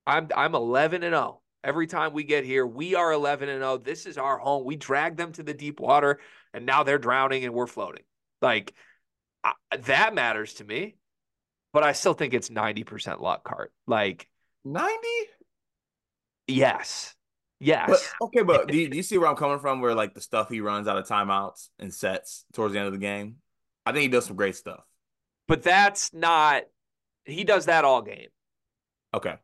I'm 0.06 0.28
I'm 0.36 0.54
11 0.54 1.02
and 1.02 1.12
0. 1.12 1.40
Every 1.64 1.88
time 1.88 2.12
we 2.12 2.22
get 2.22 2.44
here, 2.44 2.64
we 2.64 2.94
are 2.94 3.12
11 3.12 3.48
and 3.48 3.60
0. 3.60 3.78
This 3.78 4.06
is 4.06 4.18
our 4.18 4.38
home. 4.38 4.64
We 4.64 4.76
drag 4.76 5.16
them 5.16 5.32
to 5.32 5.42
the 5.42 5.54
deep 5.54 5.80
water, 5.80 6.20
and 6.54 6.64
now 6.64 6.84
they're 6.84 6.98
drowning 6.98 7.44
and 7.44 7.54
we're 7.54 7.66
floating. 7.66 8.04
Like 8.40 8.72
I, 9.42 9.54
that 9.78 10.14
matters 10.14 10.54
to 10.54 10.64
me, 10.64 10.96
but 11.72 11.82
I 11.82 11.92
still 11.92 12.14
think 12.14 12.34
it's 12.34 12.50
90% 12.50 13.20
luck 13.20 13.42
cart. 13.42 13.72
Like 13.86 14.28
90? 14.64 14.96
Yes. 16.46 17.15
Yes. 17.58 18.14
But, 18.20 18.26
okay, 18.26 18.42
but 18.42 18.68
do 18.68 18.76
you, 18.76 18.88
do 18.88 18.96
you 18.96 19.02
see 19.04 19.18
where 19.18 19.28
I'm 19.28 19.36
coming 19.36 19.58
from? 19.58 19.80
Where 19.80 19.94
like 19.94 20.14
the 20.14 20.20
stuff 20.20 20.48
he 20.48 20.60
runs 20.60 20.88
out 20.88 20.98
of 20.98 21.06
timeouts 21.06 21.68
and 21.78 21.92
sets 21.92 22.44
towards 22.52 22.72
the 22.72 22.78
end 22.78 22.86
of 22.86 22.92
the 22.92 22.98
game? 22.98 23.36
I 23.84 23.92
think 23.92 24.02
he 24.02 24.08
does 24.08 24.26
some 24.26 24.36
great 24.36 24.56
stuff. 24.56 24.84
But 25.48 25.62
that's 25.62 26.12
not, 26.12 26.64
he 27.24 27.44
does 27.44 27.66
that 27.66 27.84
all 27.84 28.02
game. 28.02 28.28
Okay. 29.14 29.36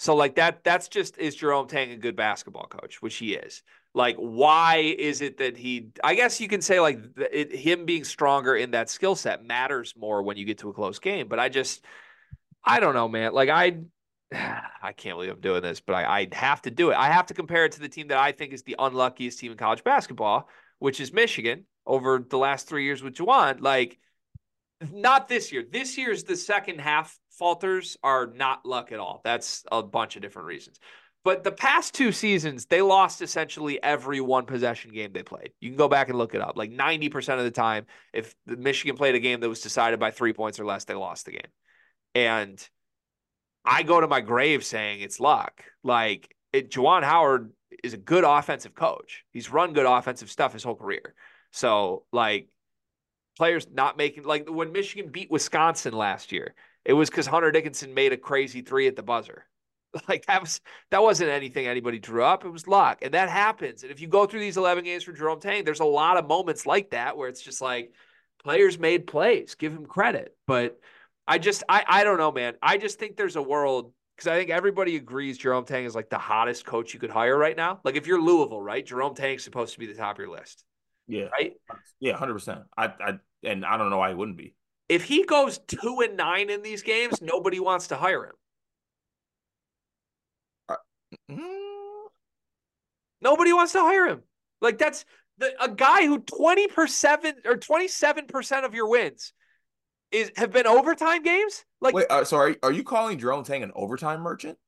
So 0.00 0.16
like 0.16 0.36
that 0.36 0.64
that's 0.64 0.88
just 0.88 1.18
is 1.18 1.34
Jerome 1.34 1.66
Tang 1.66 1.90
a 1.90 1.96
good 1.96 2.16
basketball 2.16 2.66
coach, 2.66 3.02
which 3.02 3.16
he 3.16 3.34
is. 3.34 3.62
Like 3.92 4.16
why 4.16 4.76
is 4.76 5.20
it 5.20 5.36
that 5.38 5.58
he 5.58 5.88
I 6.02 6.14
guess 6.14 6.40
you 6.40 6.48
can 6.48 6.62
say 6.62 6.80
like 6.80 7.00
it, 7.30 7.54
him 7.54 7.84
being 7.84 8.04
stronger 8.04 8.56
in 8.56 8.70
that 8.70 8.88
skill 8.88 9.14
set 9.14 9.44
matters 9.44 9.92
more 9.98 10.22
when 10.22 10.38
you 10.38 10.46
get 10.46 10.56
to 10.60 10.70
a 10.70 10.72
close 10.72 10.98
game, 10.98 11.28
but 11.28 11.38
I 11.38 11.50
just 11.50 11.84
I 12.64 12.80
don't 12.80 12.94
know, 12.94 13.08
man. 13.08 13.34
Like 13.34 13.50
I 13.50 13.80
I 14.32 14.92
can't 14.96 15.16
believe 15.16 15.30
I'm 15.30 15.40
doing 15.40 15.62
this, 15.62 15.80
but 15.80 15.94
I, 15.94 16.20
I 16.20 16.28
have 16.32 16.62
to 16.62 16.70
do 16.70 16.90
it. 16.90 16.96
I 16.96 17.08
have 17.08 17.26
to 17.26 17.34
compare 17.34 17.64
it 17.64 17.72
to 17.72 17.80
the 17.80 17.88
team 17.88 18.08
that 18.08 18.18
I 18.18 18.32
think 18.32 18.52
is 18.52 18.62
the 18.62 18.76
unluckiest 18.78 19.38
team 19.38 19.52
in 19.52 19.58
college 19.58 19.84
basketball, 19.84 20.48
which 20.78 21.00
is 21.00 21.12
Michigan 21.12 21.64
over 21.86 22.24
the 22.28 22.38
last 22.38 22.68
three 22.68 22.84
years 22.84 23.02
with 23.02 23.14
Juwan. 23.14 23.60
Like, 23.60 23.98
not 24.92 25.28
this 25.28 25.52
year. 25.52 25.64
This 25.68 25.98
year's 25.98 26.24
the 26.24 26.36
second 26.36 26.80
half 26.80 27.18
falters 27.30 27.96
are 28.02 28.26
not 28.26 28.64
luck 28.64 28.92
at 28.92 28.98
all. 28.98 29.20
That's 29.24 29.64
a 29.70 29.82
bunch 29.82 30.16
of 30.16 30.22
different 30.22 30.46
reasons. 30.46 30.78
But 31.22 31.44
the 31.44 31.52
past 31.52 31.92
two 31.94 32.12
seasons, 32.12 32.64
they 32.64 32.80
lost 32.80 33.20
essentially 33.20 33.82
every 33.82 34.22
one 34.22 34.46
possession 34.46 34.90
game 34.90 35.12
they 35.12 35.22
played. 35.22 35.52
You 35.60 35.68
can 35.68 35.76
go 35.76 35.88
back 35.88 36.08
and 36.08 36.16
look 36.16 36.34
it 36.34 36.40
up. 36.40 36.56
Like 36.56 36.70
90% 36.70 37.36
of 37.36 37.44
the 37.44 37.50
time, 37.50 37.84
if 38.14 38.34
Michigan 38.46 38.96
played 38.96 39.14
a 39.14 39.20
game 39.20 39.40
that 39.40 39.48
was 39.48 39.60
decided 39.60 40.00
by 40.00 40.12
three 40.12 40.32
points 40.32 40.58
or 40.58 40.64
less, 40.64 40.84
they 40.84 40.94
lost 40.94 41.26
the 41.26 41.32
game. 41.32 41.50
And 42.14 42.68
I 43.64 43.82
go 43.82 44.00
to 44.00 44.08
my 44.08 44.20
grave 44.20 44.64
saying 44.64 45.00
it's 45.00 45.20
luck. 45.20 45.64
Like 45.82 46.34
it, 46.52 46.70
Juwan 46.70 47.02
Howard 47.02 47.52
is 47.84 47.94
a 47.94 47.98
good 47.98 48.24
offensive 48.24 48.74
coach. 48.74 49.24
He's 49.32 49.50
run 49.50 49.72
good 49.72 49.86
offensive 49.86 50.30
stuff 50.30 50.52
his 50.52 50.64
whole 50.64 50.74
career. 50.74 51.14
So 51.52 52.04
like 52.12 52.48
players 53.36 53.66
not 53.72 53.96
making 53.96 54.24
like 54.24 54.48
when 54.48 54.72
Michigan 54.72 55.10
beat 55.10 55.30
Wisconsin 55.30 55.94
last 55.94 56.32
year, 56.32 56.54
it 56.84 56.92
was 56.92 57.10
because 57.10 57.26
Hunter 57.26 57.50
Dickinson 57.50 57.94
made 57.94 58.12
a 58.12 58.16
crazy 58.16 58.62
three 58.62 58.86
at 58.86 58.96
the 58.96 59.02
buzzer. 59.02 59.46
Like 60.08 60.24
that 60.26 60.40
was 60.40 60.60
that 60.92 61.02
wasn't 61.02 61.30
anything 61.30 61.66
anybody 61.66 61.98
drew 61.98 62.22
up. 62.22 62.44
It 62.44 62.50
was 62.50 62.68
luck, 62.68 63.00
and 63.02 63.12
that 63.14 63.28
happens. 63.28 63.82
And 63.82 63.90
if 63.90 64.00
you 64.00 64.06
go 64.06 64.24
through 64.24 64.38
these 64.38 64.56
eleven 64.56 64.84
games 64.84 65.02
for 65.02 65.12
Jerome 65.12 65.40
Tang, 65.40 65.64
there's 65.64 65.80
a 65.80 65.84
lot 65.84 66.16
of 66.16 66.28
moments 66.28 66.64
like 66.64 66.90
that 66.90 67.16
where 67.16 67.28
it's 67.28 67.42
just 67.42 67.60
like 67.60 67.92
players 68.44 68.78
made 68.78 69.08
plays. 69.08 69.56
Give 69.56 69.72
him 69.72 69.86
credit, 69.86 70.36
but 70.46 70.78
I 71.30 71.38
just 71.38 71.62
I 71.68 71.84
I 71.86 72.04
don't 72.04 72.18
know, 72.18 72.32
man. 72.32 72.54
I 72.60 72.76
just 72.76 72.98
think 72.98 73.16
there's 73.16 73.36
a 73.36 73.42
world 73.42 73.92
because 74.16 74.26
I 74.26 74.36
think 74.36 74.50
everybody 74.50 74.96
agrees 74.96 75.38
Jerome 75.38 75.64
Tang 75.64 75.84
is 75.84 75.94
like 75.94 76.10
the 76.10 76.18
hottest 76.18 76.66
coach 76.66 76.92
you 76.92 76.98
could 76.98 77.10
hire 77.10 77.38
right 77.38 77.56
now. 77.56 77.80
Like 77.84 77.94
if 77.94 78.06
you're 78.08 78.20
Louisville, 78.20 78.60
right? 78.60 78.84
Jerome 78.84 79.14
Tang's 79.14 79.44
supposed 79.44 79.74
to 79.74 79.78
be 79.78 79.86
the 79.86 79.94
top 79.94 80.16
of 80.16 80.18
your 80.18 80.36
list. 80.36 80.64
Yeah. 81.06 81.26
Right. 81.26 81.52
Yeah, 82.00 82.16
hundred 82.16 82.34
percent. 82.34 82.62
I 82.76 82.86
I 82.86 83.18
and 83.44 83.64
I 83.64 83.76
don't 83.76 83.90
know 83.90 83.98
why 83.98 84.08
he 84.08 84.16
wouldn't 84.16 84.38
be 84.38 84.54
if 84.90 85.04
he 85.04 85.22
goes 85.22 85.58
two 85.68 86.00
and 86.02 86.16
nine 86.16 86.50
in 86.50 86.62
these 86.62 86.82
games, 86.82 87.22
nobody 87.22 87.60
wants 87.60 87.86
to 87.86 87.96
hire 87.96 88.24
him. 88.24 88.32
Uh, 90.68 90.74
mm. 91.30 92.08
Nobody 93.22 93.52
wants 93.52 93.72
to 93.74 93.80
hire 93.80 94.08
him. 94.08 94.22
Like 94.60 94.78
that's 94.78 95.04
the, 95.38 95.52
a 95.62 95.68
guy 95.68 96.06
who 96.06 96.18
20% 96.18 97.34
or 97.44 97.54
27% 97.54 98.64
of 98.64 98.74
your 98.74 98.88
wins 98.88 99.32
is 100.12 100.32
have 100.36 100.52
been 100.52 100.66
overtime 100.66 101.22
games. 101.22 101.64
Like 101.80 101.94
Wait, 101.94 102.06
uh, 102.10 102.24
so 102.24 102.36
are, 102.36 102.56
are 102.62 102.72
you 102.72 102.82
calling 102.82 103.18
Jerome 103.18 103.44
Tang 103.44 103.62
an 103.62 103.72
overtime 103.74 104.20
merchant? 104.20 104.58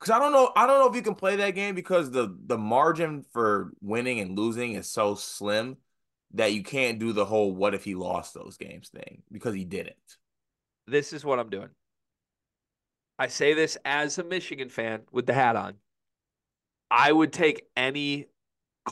because 0.00 0.10
I 0.10 0.18
don't 0.18 0.32
know. 0.32 0.50
I 0.56 0.66
don't 0.66 0.78
know 0.78 0.88
if 0.88 0.96
you 0.96 1.02
can 1.02 1.14
play 1.14 1.36
that 1.36 1.54
game 1.54 1.74
because 1.74 2.10
the 2.10 2.34
the 2.46 2.56
margin 2.56 3.24
for 3.32 3.72
winning 3.82 4.20
and 4.20 4.36
losing 4.38 4.72
is 4.72 4.90
so 4.90 5.14
slim 5.14 5.76
that 6.32 6.52
you 6.52 6.62
can't 6.62 6.98
do 6.98 7.12
the 7.12 7.24
whole 7.24 7.52
"what 7.52 7.74
if 7.74 7.84
he 7.84 7.94
lost 7.94 8.34
those 8.34 8.56
games" 8.56 8.88
thing 8.88 9.22
because 9.30 9.54
he 9.54 9.64
didn't. 9.64 9.96
This 10.86 11.12
is 11.12 11.24
what 11.24 11.38
I'm 11.38 11.50
doing. 11.50 11.68
I 13.18 13.26
say 13.26 13.52
this 13.52 13.76
as 13.84 14.18
a 14.18 14.24
Michigan 14.24 14.70
fan 14.70 15.02
with 15.12 15.26
the 15.26 15.34
hat 15.34 15.54
on. 15.54 15.74
I 16.90 17.12
would 17.12 17.32
take 17.32 17.66
any 17.76 18.26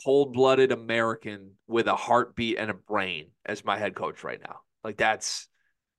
cold-blooded 0.03 0.71
American 0.71 1.51
with 1.67 1.87
a 1.87 1.95
heartbeat 1.95 2.57
and 2.57 2.69
a 2.69 2.75
brain 2.75 3.31
as 3.45 3.65
my 3.65 3.77
head 3.77 3.95
coach 3.95 4.23
right 4.23 4.39
now. 4.41 4.61
Like 4.83 4.97
that's, 4.97 5.47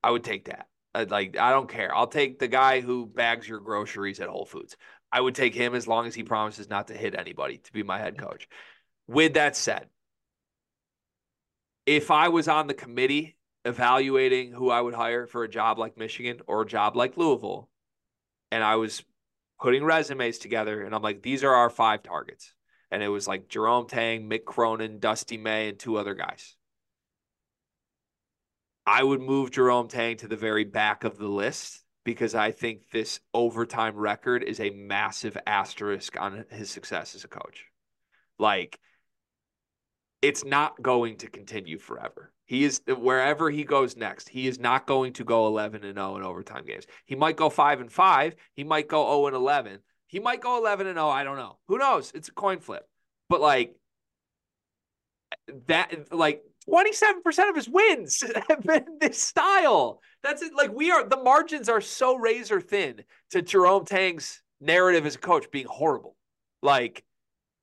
I 0.03 0.11
would 0.11 0.24
take 0.24 0.47
that. 0.47 0.66
I'd 0.95 1.11
like 1.11 1.36
I 1.38 1.51
don't 1.51 1.68
care. 1.68 1.95
I'll 1.95 2.07
take 2.07 2.38
the 2.38 2.49
guy 2.49 2.80
who 2.80 3.07
bags 3.07 3.49
your 3.49 3.61
groceries 3.61 4.20
at 4.20 4.28
Whole 4.28 4.45
Foods. 4.45 4.76
I 5.12 5.20
would 5.20 5.34
take 5.34 5.55
him 5.55 5.74
as 5.74 5.86
long 5.86 6.07
as 6.07 6.14
he 6.14 6.22
promises 6.22 6.68
not 6.68 6.88
to 6.88 6.95
hit 6.95 7.14
anybody 7.14 7.59
to 7.59 7.72
be 7.72 7.82
my 7.82 7.99
head 7.99 8.16
mm-hmm. 8.16 8.26
coach. 8.26 8.49
With 9.07 9.34
that 9.34 9.57
said, 9.57 9.86
if 11.86 12.11
I 12.11 12.28
was 12.28 12.49
on 12.49 12.66
the 12.66 12.74
committee 12.74 13.36
evaluating 13.64 14.53
who 14.53 14.70
I 14.70 14.80
would 14.80 14.95
hire 14.95 15.26
for 15.26 15.45
a 15.45 15.49
job 15.49 15.78
like 15.78 15.99
Michigan 15.99 16.41
or 16.47 16.62
a 16.62 16.66
job 16.66 16.97
like 16.97 17.16
Louisville, 17.16 17.68
and 18.51 18.64
I 18.64 18.76
was 18.76 19.03
putting 19.61 19.84
resumes 19.84 20.38
together, 20.38 20.82
and 20.82 20.95
I'm 20.95 21.03
like, 21.03 21.22
these 21.22 21.45
are 21.45 21.55
our 21.55 21.70
five 21.70 22.03
targets. 22.03 22.55
And 22.91 23.03
it 23.03 23.09
was 23.09 23.28
like 23.28 23.49
Jerome 23.49 23.86
Tang, 23.86 24.28
Mick 24.28 24.45
Cronin, 24.45 24.99
Dusty 24.99 25.36
May, 25.36 25.68
and 25.68 25.78
two 25.78 25.97
other 25.97 26.14
guys. 26.14 26.57
I 28.86 29.05
would 29.05 29.20
move 29.20 29.53
Jerome 29.53 29.88
Tang 29.88 30.16
to 30.18 30.28
the 30.28 30.36
very 30.36 30.64
back 30.64 31.05
of 31.05 31.16
the 31.16 31.28
list 31.28 31.84
because 32.05 32.34
I 32.34 32.51
think 32.51 32.91
this 32.91 33.20
overtime 33.32 33.97
record 33.97 34.43
is 34.43 34.59
a 34.59 34.70
massive 34.70 35.36
asterisk 35.47 36.20
on 36.20 36.45
his 36.51 36.70
success 36.70 37.14
as 37.14 37.24
a 37.24 37.28
coach. 37.28 37.66
Like, 38.38 38.80
it's 40.22 40.45
not 40.45 40.80
going 40.82 41.18
to 41.18 41.28
continue 41.28 41.78
forever. 41.78 42.32
He 42.47 42.64
is 42.64 42.82
wherever 42.86 43.49
he 43.49 43.64
goes 43.64 43.97
next. 43.97 44.28
He 44.28 44.49
is 44.49 44.59
not 44.59 44.86
going 44.86 45.12
to 45.14 45.24
go 45.24 45.47
11 45.47 45.84
and 45.84 45.97
0 45.97 46.16
in 46.16 46.24
overtime 46.24 46.66
games. 46.66 46.86
He 47.05 47.14
might 47.14 47.36
go 47.36 47.49
5 47.49 47.80
and 47.80 47.93
5. 47.93 48.34
He 48.55 48.64
might 48.64 48.88
go 48.88 49.05
0 49.05 49.28
and 49.28 49.36
11. 49.36 49.78
He 50.11 50.19
might 50.19 50.41
go 50.41 50.59
11 50.59 50.89
and 50.89 50.97
0. 50.97 51.09
I 51.09 51.23
don't 51.23 51.37
know. 51.37 51.57
Who 51.69 51.79
knows? 51.79 52.11
It's 52.15 52.29
a 52.29 52.33
coin 52.33 52.59
flip. 52.59 52.85
But 53.29 53.41
like 53.41 53.77
that, 55.69 56.13
like 56.13 56.43
27% 56.69 57.49
of 57.49 57.55
his 57.55 57.69
wins 57.69 58.25
have 58.49 58.63
been 58.65 58.99
this 59.01 59.23
style. 59.23 60.01
That's 60.25 60.43
it. 60.43 60.53
Like 60.53 60.73
we 60.73 60.91
are, 60.91 61.09
the 61.09 61.17
margins 61.17 61.69
are 61.69 61.81
so 61.81 62.17
razor 62.17 62.61
thin 62.61 63.05
to 63.31 63.41
Jerome 63.41 63.85
Tang's 63.85 64.43
narrative 64.61 65.07
as 65.07 65.15
a 65.15 65.19
coach 65.19 65.49
being 65.53 65.67
horrible. 65.67 66.17
Like, 66.61 67.05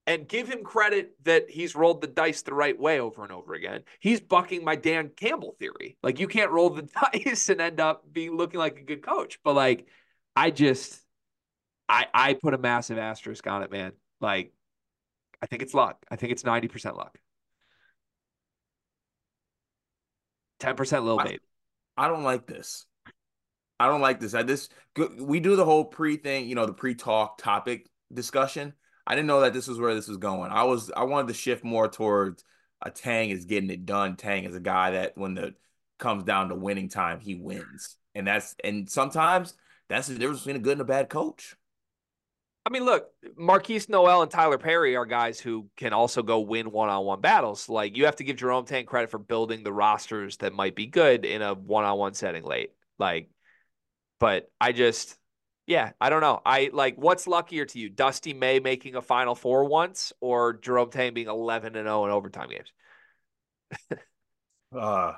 and 0.08 0.26
give 0.26 0.48
him 0.48 0.64
credit 0.64 1.12
that 1.26 1.50
he's 1.50 1.76
rolled 1.76 2.00
the 2.00 2.08
dice 2.08 2.44
the 2.44 2.54
right 2.54 2.80
way 2.80 3.02
over 3.02 3.24
and 3.24 3.32
over 3.34 3.56
again. 3.56 3.82
He's 4.00 4.22
bucking 4.22 4.64
my 4.64 4.78
Dan 4.78 5.12
Campbell 5.18 5.58
theory. 5.60 5.98
Like 6.02 6.18
you 6.22 6.30
can't 6.30 6.50
roll 6.50 6.70
the 6.70 6.88
dice 7.14 7.50
and 7.50 7.60
end 7.60 7.82
up 7.82 8.06
being 8.10 8.38
looking 8.38 8.58
like 8.62 8.80
a 8.80 8.84
good 8.84 9.02
coach. 9.02 9.38
But 9.44 9.56
like 9.56 9.86
I 10.34 10.50
just 10.50 10.98
I 11.90 12.08
I 12.14 12.34
put 12.34 12.54
a 12.54 12.58
massive 12.58 12.98
asterisk 12.98 13.46
on 13.48 13.64
it, 13.64 13.72
man. 13.72 13.94
Like 14.20 14.54
I 15.42 15.46
think 15.46 15.62
it's 15.62 15.74
luck. 15.74 16.06
I 16.10 16.16
think 16.16 16.32
it's 16.32 16.44
90% 16.44 16.98
luck. 16.98 17.20
10% 20.60 21.04
little 21.04 21.20
baby. 21.20 21.40
I 21.96 22.08
don't 22.08 22.24
like 22.24 22.48
this. 22.48 22.86
I 23.80 23.88
don't 23.88 24.02
like 24.02 24.20
this. 24.20 24.34
I 24.34 24.44
this 24.44 24.70
we 25.20 25.40
do 25.40 25.56
the 25.56 25.66
whole 25.66 25.86
pre 25.86 26.18
thing, 26.18 26.48
you 26.48 26.56
know, 26.56 26.66
the 26.66 26.74
pre-talk 26.74 27.38
topic 27.38 27.88
discussion. 28.12 28.74
I 29.06 29.16
didn't 29.16 29.28
know 29.28 29.42
that 29.42 29.54
this 29.54 29.68
was 29.68 29.80
where 29.80 29.94
this 29.94 30.08
was 30.08 30.18
going. 30.18 30.52
I 30.52 30.64
was 30.64 30.92
I 30.96 31.04
wanted 31.04 31.28
to 31.28 31.34
shift 31.36 31.64
more 31.64 31.88
towards 31.88 32.44
a 32.82 32.90
Tang 32.90 33.30
is 33.30 33.46
getting 33.46 33.70
it 33.70 33.86
done. 33.86 34.16
Tang 34.16 34.44
is 34.44 34.56
a 34.56 34.60
guy 34.60 34.92
that 34.92 35.18
when 35.18 35.36
the 35.36 35.54
comes 36.00 36.24
down 36.24 36.50
to 36.50 36.56
winning 36.56 36.90
time, 36.90 37.20
he 37.20 37.36
wins. 37.36 37.98
And 38.16 38.28
that's 38.28 38.56
and 38.64 38.90
sometimes 38.90 39.54
that's 39.90 40.08
the 40.08 40.16
difference 40.16 40.42
between 40.42 40.58
a 40.58 40.60
good 40.60 40.74
and 40.74 40.82
a 40.82 40.86
bad 40.86 41.10
coach. 41.10 41.56
I 42.68 42.70
mean, 42.70 42.84
look, 42.84 43.08
Markquis 43.40 43.88
Nowell 43.88 44.24
and 44.24 44.30
Tylor 44.30 44.58
Perry 44.58 44.98
are 44.98 45.06
guys 45.06 45.40
who 45.40 45.70
can 45.78 45.94
also 45.94 46.22
go 46.22 46.42
win 46.42 46.70
one-on-one 46.70 47.22
battles. 47.22 47.70
Like 47.70 47.96
you 47.96 48.04
have 48.04 48.18
to 48.18 48.26
give 48.26 48.36
Jerome 48.36 48.66
Tang 48.66 48.86
credit 48.86 49.10
for 49.10 49.20
building 49.20 49.64
the 49.64 49.72
rosters 49.72 50.36
that 50.38 50.52
might 50.52 50.76
be 50.76 50.86
good 50.86 51.24
in 51.24 51.42
a 51.42 51.54
one-on-one 51.54 52.14
setting 52.14 52.44
late. 52.44 52.72
Like, 53.00 53.30
but 54.20 54.52
I 54.60 54.74
just 54.74 55.18
yeah, 55.66 55.92
I 56.02 56.10
don't 56.10 56.20
know. 56.20 56.42
I 56.46 56.70
like 56.74 56.96
what's 56.98 57.26
luckier 57.26 57.64
to 57.64 57.80
you, 57.80 57.88
Dusty 57.88 58.34
May 58.34 58.60
making 58.60 58.96
a 58.96 59.02
Final 59.02 59.34
Four 59.34 59.64
once, 59.64 60.12
or 60.20 60.52
Jerome 60.58 60.90
Tang 60.90 61.14
being 61.14 61.28
eleven 61.28 61.78
and 61.78 61.86
zero 61.86 62.02
oh 62.02 62.06
in 62.06 62.12
overtime 62.12 62.50
games. 62.50 62.74
uh, 64.78 65.14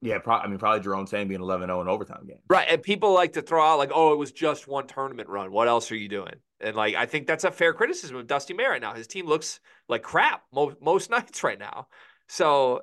yeah, 0.00 0.20
pro- 0.20 0.36
I 0.36 0.46
mean 0.46 0.58
probably 0.58 0.80
Jerome 0.80 1.06
Tang 1.06 1.28
being 1.28 1.40
11-0 1.40 1.82
in 1.82 1.88
overtime 1.88 2.26
games. 2.26 2.40
Right, 2.48 2.66
and 2.68 2.82
people 2.82 3.14
like 3.14 3.34
to 3.34 3.42
throw 3.42 3.62
out 3.62 3.78
like, 3.78 3.92
"Oh, 3.94 4.12
it 4.12 4.18
was 4.18 4.32
just 4.32 4.66
one 4.66 4.86
tournament 4.86 5.28
run. 5.28 5.52
What 5.52 5.68
else 5.68 5.92
are 5.92 5.96
you 5.96 6.08
doing?" 6.08 6.34
And 6.62 6.76
like, 6.76 6.94
I 6.94 7.06
think 7.06 7.26
that's 7.26 7.44
a 7.44 7.50
fair 7.50 7.72
criticism 7.72 8.16
of 8.16 8.26
Dusty 8.26 8.54
May 8.54 8.66
right 8.66 8.80
now. 8.80 8.94
His 8.94 9.06
team 9.06 9.26
looks 9.26 9.60
like 9.88 10.02
crap 10.02 10.42
most 10.52 10.76
most 10.80 11.10
nights 11.16 11.42
right 11.42 11.58
now. 11.58 11.88
So 12.28 12.82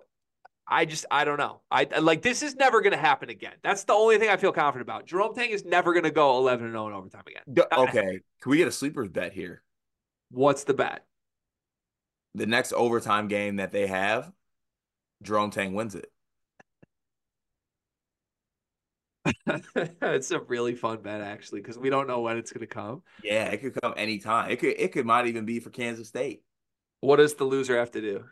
I 0.68 0.86
just 0.86 1.06
I 1.10 1.26
don't 1.26 1.38
know. 1.38 1.62
I 1.72 1.86
like 2.00 2.22
this 2.22 2.44
is 2.44 2.56
never 2.56 2.82
going 2.82 2.92
to 2.92 2.98
happen 2.98 3.30
again. 3.30 3.54
That's 3.64 3.84
the 3.86 3.94
only 3.94 4.18
thing 4.20 4.30
I 4.30 4.38
feel 4.38 4.52
confident 4.52 4.88
about. 4.88 5.08
Jerome 5.08 5.34
Tang 5.34 5.50
is 5.50 5.66
never 5.66 5.94
going 5.94 6.04
to 6.04 6.12
go 6.12 6.38
11 6.38 6.66
and 6.66 6.74
0 6.74 6.88
in 6.88 6.94
overtime 6.94 7.24
again. 7.28 7.66
Okay, 7.78 8.20
can 8.42 8.50
we 8.50 8.58
get 8.58 8.68
a 8.68 8.72
sleepers 8.72 9.10
bet 9.10 9.34
here? 9.34 9.64
What's 10.32 10.64
the 10.66 10.76
bet? 10.76 11.06
The 12.36 12.46
next 12.46 12.74
overtime 12.74 13.28
game 13.28 13.56
that 13.56 13.72
they 13.72 13.88
have, 13.88 14.32
Jerome 15.24 15.50
Tang 15.50 15.74
wins 15.74 15.96
it. 15.96 16.12
it's 20.02 20.32
a 20.32 20.40
really 20.40 20.76
fun 20.76 21.02
bet 21.02 21.22
actually 21.22 21.62
because 21.62 21.78
we 21.78 21.90
don't 21.90 22.08
know 22.08 22.22
when 22.22 22.38
it's 22.38 22.52
going 22.52 22.62
to 22.62 22.68
come. 22.68 23.04
Yeah, 23.24 23.46
it 23.46 23.62
could 23.62 23.80
come 23.82 23.94
anytime. 23.98 24.52
It 24.52 24.60
could 24.60 24.76
it 24.78 24.92
could 24.92 25.06
might 25.06 25.28
even 25.28 25.46
be 25.46 25.60
for 25.60 25.70
Kansas 25.70 26.08
State. 26.08 26.44
What 27.02 27.18
does 27.18 27.36
the 27.36 27.46
loser 27.46 27.78
have 27.78 27.92
to 27.92 28.02
do? 28.02 28.24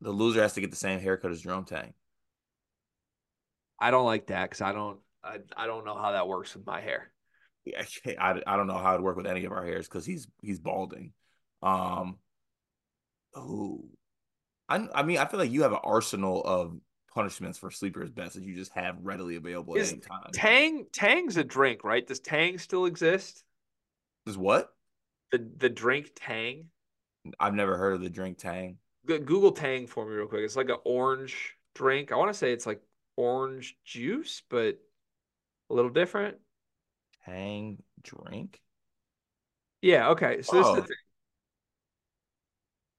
the 0.00 0.10
loser 0.10 0.42
has 0.42 0.54
to 0.54 0.60
get 0.60 0.70
the 0.70 0.76
same 0.76 1.00
haircut 1.00 1.30
as 1.30 1.42
Jerome 1.42 1.64
Tang. 1.64 1.92
I 3.78 3.90
don't 3.90 4.06
like 4.06 4.28
that 4.28 4.44
because 4.44 4.60
I 4.60 4.72
don't 4.72 4.98
I, 5.22 5.38
I 5.56 5.66
don't 5.66 5.84
know 5.84 5.96
how 5.96 6.12
that 6.12 6.28
works 6.28 6.54
with 6.54 6.66
my 6.66 6.80
hair. 6.80 7.12
Yeah, 7.64 7.84
I, 8.18 8.40
I 8.46 8.56
don't 8.56 8.66
know 8.66 8.78
how 8.78 8.94
it'd 8.94 9.04
work 9.04 9.16
with 9.16 9.26
any 9.26 9.44
of 9.44 9.52
our 9.52 9.64
hairs 9.64 9.86
because 9.86 10.06
he's 10.06 10.26
he's 10.42 10.58
balding. 10.58 11.12
Um, 11.62 12.18
oh, 13.34 13.84
I 14.68 14.86
I 14.94 15.02
mean 15.02 15.18
I 15.18 15.26
feel 15.26 15.40
like 15.40 15.50
you 15.50 15.62
have 15.62 15.72
an 15.72 15.80
arsenal 15.82 16.42
of 16.42 16.76
punishments 17.14 17.58
for 17.58 17.70
sleepers 17.70 18.10
best 18.10 18.34
that 18.34 18.44
you 18.44 18.54
just 18.54 18.72
have 18.72 18.96
readily 19.02 19.36
available 19.36 19.74
Is 19.74 19.90
at 19.90 19.94
any 19.94 20.00
time. 20.02 20.30
Tang 20.32 20.86
Tang's 20.92 21.36
a 21.36 21.44
drink, 21.44 21.84
right? 21.84 22.06
Does 22.06 22.20
Tang 22.20 22.58
still 22.58 22.86
exist? 22.86 23.44
Does 24.26 24.38
what? 24.38 24.72
The 25.32 25.46
the 25.58 25.68
drink 25.68 26.12
Tang. 26.14 26.66
I've 27.38 27.54
never 27.54 27.76
heard 27.76 27.94
of 27.94 28.00
the 28.00 28.10
drink 28.10 28.38
Tang. 28.38 28.78
Google 29.06 29.52
Tang 29.52 29.86
for 29.86 30.06
me 30.06 30.14
real 30.14 30.26
quick. 30.26 30.42
It's 30.42 30.56
like 30.56 30.68
an 30.68 30.78
orange 30.84 31.56
drink. 31.74 32.12
I 32.12 32.16
want 32.16 32.32
to 32.32 32.38
say 32.38 32.52
it's 32.52 32.66
like 32.66 32.80
orange 33.16 33.76
juice, 33.84 34.42
but 34.48 34.78
a 35.68 35.74
little 35.74 35.90
different. 35.90 36.36
Tang 37.24 37.82
drink. 38.02 38.60
Yeah. 39.82 40.10
Okay. 40.10 40.42
So 40.42 40.56
oh. 40.56 40.58
this 40.58 40.66
is 40.66 40.74
the 40.74 40.80
oh. 40.80 40.84
thing. 40.84 40.96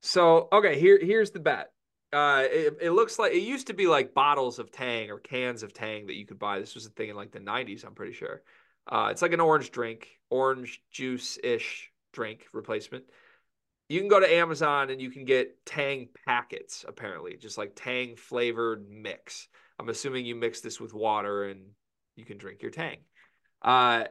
So 0.04 0.48
okay, 0.52 0.80
here 0.80 1.00
here's 1.02 1.32
the 1.32 1.40
bet. 1.40 1.72
Uh, 2.14 2.44
it, 2.46 2.78
it 2.82 2.92
looks 2.92 3.18
like 3.18 3.34
it 3.34 3.40
used 3.40 3.68
to 3.68 3.74
be 3.74 3.88
like 3.88 4.14
bottles 4.14 4.60
of 4.60 4.72
Tang 4.72 5.10
or 5.10 5.20
cans 5.20 5.64
of 5.64 5.74
Tang 5.74 6.08
that 6.08 6.16
you 6.16 6.26
could 6.26 6.40
buy. 6.40 6.60
This 6.60 6.76
was 6.76 6.86
a 6.86 6.90
thing 6.90 7.10
in 7.10 7.16
like 7.16 7.32
the 7.32 7.40
90s, 7.40 7.86
I'm 7.86 7.96
pretty 7.96 8.14
sure. 8.14 8.42
Uh, 8.86 9.10
it's 9.12 9.22
like 9.22 9.34
an 9.34 9.40
orange 9.40 9.72
drink, 9.72 10.20
orange 10.30 10.82
juice 10.92 11.38
ish 11.44 11.90
drink 12.12 12.48
replacement 12.52 13.06
you 13.92 14.00
can 14.00 14.08
go 14.08 14.22
to 14.22 14.34
Amazon 14.34 14.90
and 14.90 15.02
you 15.02 15.12
can 15.12 15.26
get 15.26 15.66
Tang 15.66 16.08
packets, 16.26 16.86
apparently, 16.88 17.36
just 17.36 17.58
like 17.58 17.74
Tang 17.76 18.16
flavored 18.16 18.90
mix. 18.90 19.50
I'm 19.78 19.90
assuming 19.90 20.26
you 20.26 20.34
mix 20.34 20.62
this 20.62 20.80
with 20.80 20.94
water 20.94 21.44
and 21.44 21.72
you 22.16 22.24
can 22.24 22.38
drink 22.38 22.62
your 22.62 22.72
Tang. 22.72 23.00
Uh, 23.62 24.06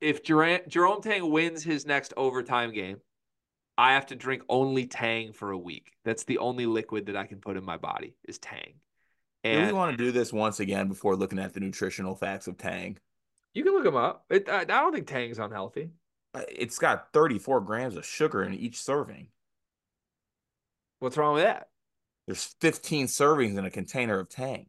if 0.00 0.22
Jerome, 0.22 0.60
Jerome 0.68 1.02
Tang 1.02 1.32
wins 1.32 1.64
his 1.64 1.84
next 1.84 2.14
overtime 2.16 2.72
game, 2.72 2.98
I 3.78 3.92
have 3.92 4.06
to 4.06 4.16
drink 4.16 4.42
only 4.48 4.86
Tang 4.86 5.32
for 5.32 5.50
a 5.50 5.58
week. 5.58 5.92
That's 6.04 6.24
the 6.24 6.38
only 6.38 6.66
liquid 6.66 7.06
that 7.06 7.16
I 7.16 7.26
can 7.26 7.38
put 7.38 7.56
in 7.56 7.64
my 7.64 7.76
body 7.76 8.14
is 8.26 8.38
Tang. 8.38 8.74
And 9.44 9.68
do 9.68 9.74
we 9.74 9.78
want 9.78 9.96
to 9.96 10.04
do 10.04 10.12
this 10.12 10.32
once 10.32 10.60
again 10.60 10.88
before 10.88 11.14
looking 11.14 11.38
at 11.38 11.52
the 11.54 11.60
nutritional 11.60 12.14
facts 12.14 12.46
of 12.46 12.56
Tang? 12.56 12.98
You 13.54 13.64
can 13.64 13.72
look 13.72 13.84
them 13.84 13.96
up. 13.96 14.24
It, 14.30 14.48
I, 14.48 14.60
I 14.60 14.64
don't 14.64 14.92
think 14.92 15.06
Tang's 15.06 15.38
unhealthy. 15.38 15.90
Uh, 16.34 16.42
it's 16.48 16.78
got 16.78 17.12
34 17.12 17.60
grams 17.60 17.96
of 17.96 18.04
sugar 18.04 18.42
in 18.42 18.54
each 18.54 18.80
serving. 18.80 19.28
What's 20.98 21.16
wrong 21.16 21.34
with 21.34 21.44
that? 21.44 21.68
There's 22.26 22.56
15 22.60 23.06
servings 23.06 23.56
in 23.56 23.64
a 23.64 23.70
container 23.70 24.18
of 24.18 24.28
Tang. 24.28 24.66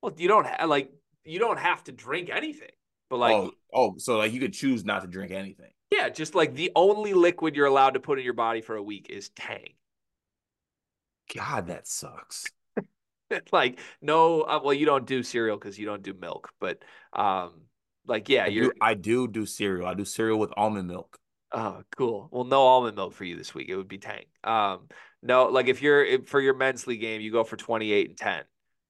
Well, 0.00 0.14
you 0.16 0.28
don't 0.28 0.46
have 0.46 0.68
like 0.68 0.92
you 1.24 1.38
don't 1.38 1.58
have 1.58 1.84
to 1.84 1.92
drink 1.92 2.30
anything, 2.32 2.70
but 3.10 3.18
like 3.18 3.34
oh, 3.34 3.50
oh, 3.72 3.94
so 3.98 4.18
like 4.18 4.32
you 4.32 4.40
could 4.40 4.52
choose 4.52 4.84
not 4.84 5.02
to 5.02 5.08
drink 5.08 5.32
anything. 5.32 5.70
Yeah, 5.90 6.08
just 6.08 6.34
like 6.34 6.54
the 6.54 6.72
only 6.76 7.14
liquid 7.14 7.56
you're 7.56 7.66
allowed 7.66 7.94
to 7.94 8.00
put 8.00 8.18
in 8.18 8.24
your 8.24 8.34
body 8.34 8.60
for 8.60 8.76
a 8.76 8.82
week 8.82 9.06
is 9.10 9.30
Tang. 9.30 9.74
God, 11.34 11.68
that 11.68 11.86
sucks. 11.86 12.46
like 13.52 13.78
no, 14.00 14.42
uh, 14.42 14.60
well, 14.62 14.74
you 14.74 14.86
don't 14.86 15.06
do 15.06 15.22
cereal 15.22 15.56
because 15.56 15.78
you 15.78 15.86
don't 15.86 16.02
do 16.02 16.14
milk, 16.14 16.50
but 16.60 16.78
um, 17.12 17.62
like, 18.06 18.28
yeah, 18.28 18.44
I 18.44 18.48
you're. 18.48 18.64
Do, 18.64 18.72
I 18.80 18.94
do 18.94 19.28
do 19.28 19.46
cereal. 19.46 19.86
I 19.86 19.94
do 19.94 20.04
cereal 20.04 20.38
with 20.38 20.52
almond 20.56 20.88
milk. 20.88 21.18
Oh, 21.52 21.82
cool. 21.96 22.28
Well, 22.30 22.44
no 22.44 22.60
almond 22.62 22.96
milk 22.96 23.14
for 23.14 23.24
you 23.24 23.36
this 23.36 23.54
week. 23.54 23.68
It 23.68 23.76
would 23.76 23.88
be 23.88 23.98
Tang. 23.98 24.24
Um, 24.44 24.88
no, 25.22 25.46
like 25.46 25.68
if 25.68 25.82
you're 25.82 26.04
if, 26.04 26.28
for 26.28 26.40
your 26.40 26.54
men's 26.54 26.86
league 26.86 27.00
game, 27.00 27.20
you 27.20 27.32
go 27.32 27.44
for 27.44 27.56
28 27.56 28.08
and 28.08 28.18
10. 28.18 28.42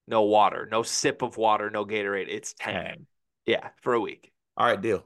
No 0.06 0.22
water, 0.22 0.66
no 0.70 0.82
sip 0.82 1.22
of 1.22 1.36
water, 1.36 1.70
no 1.70 1.84
Gatorade. 1.84 2.28
It's 2.28 2.54
Tang. 2.54 2.74
Tang. 2.74 3.06
Yeah, 3.46 3.68
for 3.82 3.94
a 3.94 4.00
week. 4.00 4.32
All 4.56 4.66
right, 4.66 4.80
deal. 4.80 5.04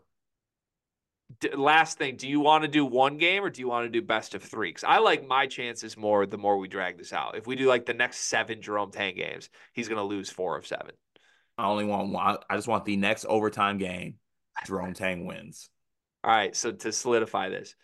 D- 1.40 1.54
last 1.54 1.98
thing, 1.98 2.16
do 2.16 2.28
you 2.28 2.40
want 2.40 2.62
to 2.62 2.68
do 2.68 2.84
one 2.84 3.16
game 3.16 3.44
or 3.44 3.50
do 3.50 3.60
you 3.60 3.68
want 3.68 3.86
to 3.86 4.00
do 4.00 4.04
best 4.04 4.34
of 4.34 4.42
three? 4.42 4.70
Because 4.70 4.84
I 4.84 4.98
like 4.98 5.26
my 5.26 5.46
chances 5.46 5.96
more 5.96 6.26
the 6.26 6.38
more 6.38 6.58
we 6.58 6.68
drag 6.68 6.98
this 6.98 7.12
out. 7.12 7.36
If 7.36 7.46
we 7.46 7.56
do 7.56 7.66
like 7.66 7.86
the 7.86 7.94
next 7.94 8.18
seven 8.20 8.60
Jerome 8.60 8.90
Tang 8.90 9.14
games, 9.14 9.48
he's 9.72 9.88
going 9.88 9.98
to 9.98 10.04
lose 10.04 10.30
four 10.30 10.56
of 10.56 10.66
seven. 10.66 10.92
I 11.58 11.66
only 11.66 11.84
want 11.84 12.10
one. 12.10 12.38
I 12.48 12.56
just 12.56 12.68
want 12.68 12.84
the 12.84 12.96
next 12.96 13.24
overtime 13.28 13.78
game. 13.78 14.16
Jerome 14.66 14.94
Tang 14.94 15.26
wins. 15.26 15.68
All 16.24 16.30
right. 16.30 16.54
So 16.56 16.72
to 16.72 16.92
solidify 16.92 17.48
this, 17.48 17.74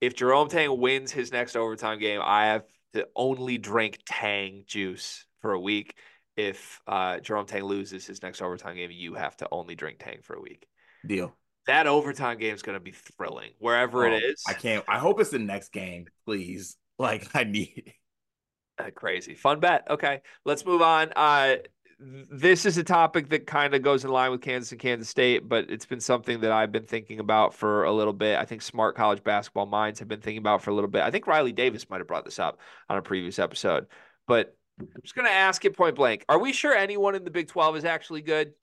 if 0.00 0.14
Jerome 0.14 0.48
Tang 0.48 0.78
wins 0.78 1.10
his 1.10 1.32
next 1.32 1.56
overtime 1.56 1.98
game, 1.98 2.20
I 2.22 2.46
have 2.46 2.64
to 2.94 3.08
only 3.16 3.58
drink 3.58 3.98
Tang 4.06 4.64
juice 4.66 5.26
for 5.40 5.52
a 5.52 5.60
week. 5.60 5.94
If 6.36 6.80
uh, 6.86 7.18
Jerome 7.18 7.46
Tang 7.46 7.64
loses 7.64 8.06
his 8.06 8.22
next 8.22 8.40
overtime 8.40 8.76
game, 8.76 8.90
you 8.92 9.14
have 9.14 9.36
to 9.38 9.48
only 9.50 9.74
drink 9.74 9.98
Tang 9.98 10.20
for 10.22 10.34
a 10.34 10.40
week. 10.40 10.66
Deal. 11.04 11.36
That 11.68 11.86
overtime 11.86 12.38
game 12.38 12.54
is 12.54 12.62
going 12.62 12.76
to 12.76 12.82
be 12.82 12.92
thrilling 12.92 13.50
wherever 13.58 14.06
oh, 14.06 14.12
it 14.12 14.24
is. 14.24 14.42
I 14.48 14.54
can't. 14.54 14.84
I 14.88 14.98
hope 14.98 15.20
it's 15.20 15.30
the 15.30 15.38
next 15.38 15.70
game, 15.72 16.06
please. 16.26 16.76
Like 17.00 17.28
I 17.32 17.44
need. 17.44 17.94
Uh, 18.76 18.90
crazy 18.92 19.36
fun 19.36 19.60
bet. 19.60 19.86
Okay, 19.88 20.20
let's 20.44 20.66
move 20.66 20.82
on. 20.82 21.12
Uh, 21.14 21.58
this 22.00 22.66
is 22.66 22.76
a 22.76 22.82
topic 22.82 23.28
that 23.28 23.46
kind 23.46 23.74
of 23.74 23.82
goes 23.82 24.04
in 24.04 24.10
line 24.10 24.32
with 24.32 24.40
Kansas 24.40 24.72
and 24.72 24.80
Kansas 24.80 25.08
State, 25.08 25.48
but 25.48 25.70
it's 25.70 25.86
been 25.86 26.00
something 26.00 26.40
that 26.40 26.50
I've 26.50 26.72
been 26.72 26.86
thinking 26.86 27.20
about 27.20 27.54
for 27.54 27.84
a 27.84 27.92
little 27.92 28.12
bit. 28.12 28.36
I 28.36 28.44
think 28.44 28.62
smart 28.62 28.96
college 28.96 29.22
basketball 29.22 29.66
minds 29.66 30.00
have 30.00 30.08
been 30.08 30.20
thinking 30.20 30.38
about 30.40 30.62
for 30.62 30.70
a 30.70 30.74
little 30.74 30.90
bit. 30.90 31.02
I 31.02 31.10
think 31.12 31.28
Riley 31.28 31.52
Davis 31.52 31.88
might 31.88 31.98
have 31.98 32.08
brought 32.08 32.24
this 32.24 32.40
up 32.40 32.58
on 32.88 32.98
a 32.98 33.02
previous 33.02 33.38
episode, 33.38 33.86
but 34.26 34.56
I'm 34.80 34.88
just 35.02 35.14
going 35.14 35.26
to 35.26 35.32
ask 35.32 35.64
it 35.64 35.76
point 35.76 35.96
blank. 35.96 36.24
Are 36.28 36.38
we 36.38 36.52
sure 36.52 36.74
anyone 36.74 37.14
in 37.14 37.24
the 37.24 37.30
Big 37.30 37.48
12 37.48 37.76
is 37.76 37.84
actually 37.84 38.22
good? 38.22 38.54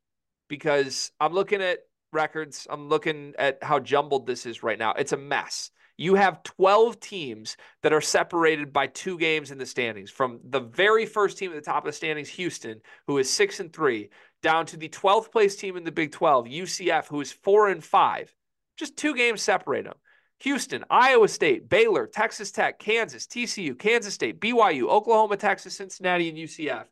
Because 0.48 1.12
I'm 1.20 1.34
looking 1.34 1.62
at 1.62 1.80
records, 2.12 2.68
I'm 2.70 2.90
looking 2.90 3.34
at 3.38 3.64
how 3.64 3.80
jumbled 3.80 4.28
this 4.28 4.46
is 4.46 4.64
right 4.64 4.80
now. 4.80 4.94
It's 4.94 5.14
a 5.14 5.18
mess 5.18 5.72
you 5.98 6.16
have 6.16 6.44
12 6.44 7.00
teams 7.00 7.58
that 7.82 7.94
are 7.94 8.02
separated 8.02 8.74
by 8.74 8.88
two 8.88 9.18
games 9.18 9.52
in 9.52 9.58
the 9.58 9.66
standings 9.66 10.12
from 10.12 10.40
the 10.50 10.60
very 10.60 11.06
first 11.06 11.38
team 11.38 11.52
at 11.52 11.56
the 11.56 11.62
top 11.62 11.86
of 11.86 11.92
the 11.92 11.96
standings, 11.96 12.30
Houston, 12.30 12.82
who 13.08 13.18
is 13.18 13.30
six 13.30 13.60
and 13.60 13.72
three, 13.72 14.10
down 14.42 14.66
to 14.68 14.78
the 14.78 14.90
12th 14.90 15.32
place 15.32 15.56
team 15.56 15.78
in 15.78 15.84
the 15.84 15.92
Big 15.92 16.12
12, 16.12 16.46
UCF, 16.48 17.08
who 17.08 17.22
is 17.22 17.32
four 17.32 17.70
and 17.70 17.84
five. 17.84 18.34
Just 18.78 18.98
two 18.98 19.16
games 19.16 19.42
separate 19.42 19.86
them. 19.86 19.96
Houston, 20.42 20.84
Iowa 20.90 21.30
State, 21.30 21.70
Baylor, 21.70 22.08
Texas 22.08 22.52
Tech, 22.52 22.78
Kansas, 22.78 23.26
TCU, 23.26 23.78
Kansas 23.80 24.14
State, 24.14 24.42
BYU, 24.42 24.90
Oklahoma, 24.90 25.38
Texas, 25.38 25.78
Cincinnati, 25.78 26.28
and 26.28 26.38
UCF 26.38 26.86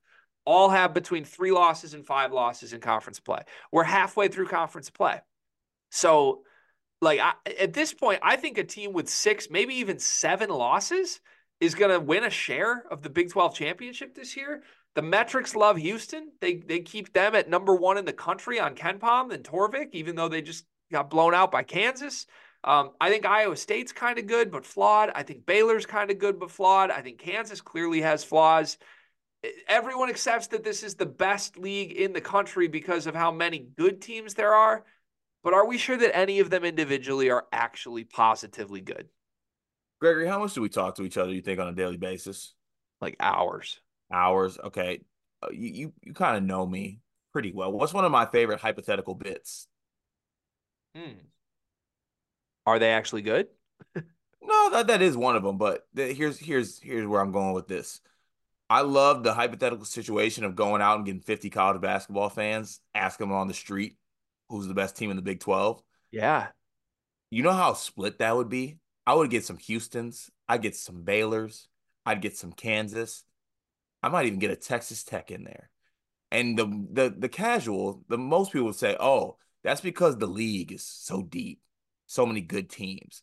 all 0.45 0.69
have 0.69 0.93
between 0.93 1.25
three 1.25 1.51
losses 1.51 1.93
and 1.93 2.05
five 2.05 2.31
losses 2.31 2.73
in 2.73 2.81
conference 2.81 3.19
play. 3.19 3.41
We're 3.71 3.83
halfway 3.83 4.27
through 4.27 4.47
conference 4.47 4.89
play. 4.89 5.21
So 5.91 6.43
like 7.01 7.19
I, 7.19 7.33
at 7.59 7.73
this 7.73 7.93
point, 7.93 8.19
I 8.23 8.35
think 8.35 8.57
a 8.57 8.63
team 8.63 8.93
with 8.93 9.09
six, 9.09 9.49
maybe 9.49 9.75
even 9.75 9.99
seven 9.99 10.49
losses 10.49 11.19
is 11.59 11.75
going 11.75 11.91
to 11.91 11.99
win 11.99 12.23
a 12.23 12.29
share 12.29 12.83
of 12.89 13.01
the 13.01 13.09
Big 13.09 13.29
12 13.29 13.55
championship 13.55 14.15
this 14.15 14.35
year. 14.35 14.63
The 14.95 15.01
metrics 15.01 15.55
love 15.55 15.77
Houston. 15.77 16.31
They 16.39 16.55
they 16.55 16.79
keep 16.79 17.13
them 17.13 17.35
at 17.35 17.49
number 17.49 17.73
one 17.75 17.97
in 17.97 18.05
the 18.05 18.13
country 18.13 18.59
on 18.59 18.75
KenPom 18.75 19.33
and 19.33 19.43
Torvik, 19.43 19.89
even 19.93 20.15
though 20.15 20.29
they 20.29 20.41
just 20.41 20.65
got 20.91 21.09
blown 21.09 21.33
out 21.33 21.51
by 21.51 21.63
Kansas. 21.63 22.27
Um, 22.63 22.91
I 23.01 23.09
think 23.09 23.25
Iowa 23.25 23.57
State's 23.57 23.91
kind 23.91 24.17
of 24.19 24.27
good, 24.27 24.51
but 24.51 24.65
flawed. 24.65 25.11
I 25.13 25.23
think 25.23 25.45
Baylor's 25.45 25.85
kind 25.85 26.11
of 26.11 26.19
good, 26.19 26.39
but 26.39 26.51
flawed. 26.51 26.91
I 26.91 27.01
think 27.01 27.19
Kansas 27.19 27.59
clearly 27.59 28.01
has 28.01 28.23
flaws. 28.23 28.77
Everyone 29.67 30.09
accepts 30.09 30.47
that 30.47 30.63
this 30.63 30.83
is 30.83 30.95
the 30.95 31.05
best 31.05 31.57
league 31.57 31.91
in 31.91 32.13
the 32.13 32.21
country 32.21 32.67
because 32.67 33.07
of 33.07 33.15
how 33.15 33.31
many 33.31 33.59
good 33.59 34.01
teams 34.01 34.33
there 34.33 34.53
are. 34.53 34.85
But 35.43 35.53
are 35.53 35.67
we 35.67 35.77
sure 35.77 35.97
that 35.97 36.15
any 36.15 36.39
of 36.39 36.49
them 36.49 36.63
individually 36.63 37.29
are 37.29 37.45
actually 37.51 38.05
positively 38.05 38.79
good? 38.79 39.09
Gregory, 39.99 40.27
how 40.27 40.39
much 40.39 40.53
do 40.53 40.61
we 40.61 40.69
talk 40.69 40.95
to 40.95 41.03
each 41.03 41.17
other, 41.17 41.31
you 41.31 41.41
think, 41.41 41.59
on 41.59 41.67
a 41.67 41.73
daily 41.73 41.97
basis? 41.97 42.53
Like 43.01 43.17
hours. 43.19 43.79
Hours. 44.11 44.57
Okay. 44.63 45.01
Uh, 45.41 45.47
you 45.51 45.69
you, 45.69 45.93
you 46.01 46.13
kind 46.13 46.37
of 46.37 46.43
know 46.43 46.65
me 46.65 47.01
pretty 47.33 47.51
well. 47.51 47.71
What's 47.71 47.93
one 47.93 48.05
of 48.05 48.11
my 48.11 48.25
favorite 48.25 48.61
hypothetical 48.61 49.15
bits? 49.15 49.67
Hmm. 50.95 51.19
Are 52.65 52.79
they 52.79 52.91
actually 52.91 53.23
good? 53.23 53.47
no, 53.95 54.69
that, 54.71 54.87
that 54.87 55.01
is 55.01 55.17
one 55.17 55.35
of 55.35 55.43
them. 55.43 55.57
But 55.57 55.85
here's 55.95 56.37
here's 56.37 56.79
here's 56.79 57.05
where 57.05 57.19
I'm 57.19 57.31
going 57.31 57.53
with 57.53 57.67
this. 57.67 57.99
I 58.73 58.81
love 58.81 59.21
the 59.21 59.35
hypothetical 59.35 59.85
situation 59.85 60.43
of 60.45 60.55
going 60.55 60.81
out 60.81 60.97
and 60.97 61.05
getting 61.05 61.21
50 61.21 61.51
college 61.51 61.79
basketball 61.79 62.29
fans, 62.29 62.79
ask 62.95 63.19
them 63.19 63.31
on 63.31 63.47
the 63.47 63.53
street 63.53 63.97
who's 64.49 64.65
the 64.65 64.73
best 64.73 64.97
team 64.97 65.11
in 65.11 65.15
the 65.15 65.21
Big 65.21 65.41
12. 65.41 65.79
Yeah. 66.09 66.47
You 67.29 67.43
know 67.43 67.51
how 67.51 67.73
split 67.73 68.17
that 68.17 68.35
would 68.35 68.49
be? 68.49 68.79
I 69.05 69.13
would 69.13 69.29
get 69.29 69.45
some 69.45 69.59
Houston's, 69.59 70.31
I'd 70.49 70.63
get 70.63 70.75
some 70.75 71.03
Baylor's, 71.03 71.67
I'd 72.03 72.21
get 72.21 72.35
some 72.35 72.51
Kansas. 72.51 73.23
I 74.01 74.09
might 74.09 74.25
even 74.25 74.39
get 74.39 74.49
a 74.49 74.55
Texas 74.55 75.03
Tech 75.03 75.29
in 75.29 75.43
there. 75.43 75.69
And 76.31 76.57
the 76.57 76.65
the 76.91 77.15
the 77.15 77.29
casual, 77.29 78.03
the 78.07 78.17
most 78.17 78.53
people 78.53 78.65
would 78.65 78.75
say, 78.75 78.97
"Oh, 78.99 79.37
that's 79.63 79.81
because 79.81 80.17
the 80.17 80.25
league 80.25 80.71
is 80.71 80.83
so 80.83 81.21
deep, 81.21 81.61
so 82.07 82.25
many 82.25 82.41
good 82.41 82.71
teams." 82.71 83.21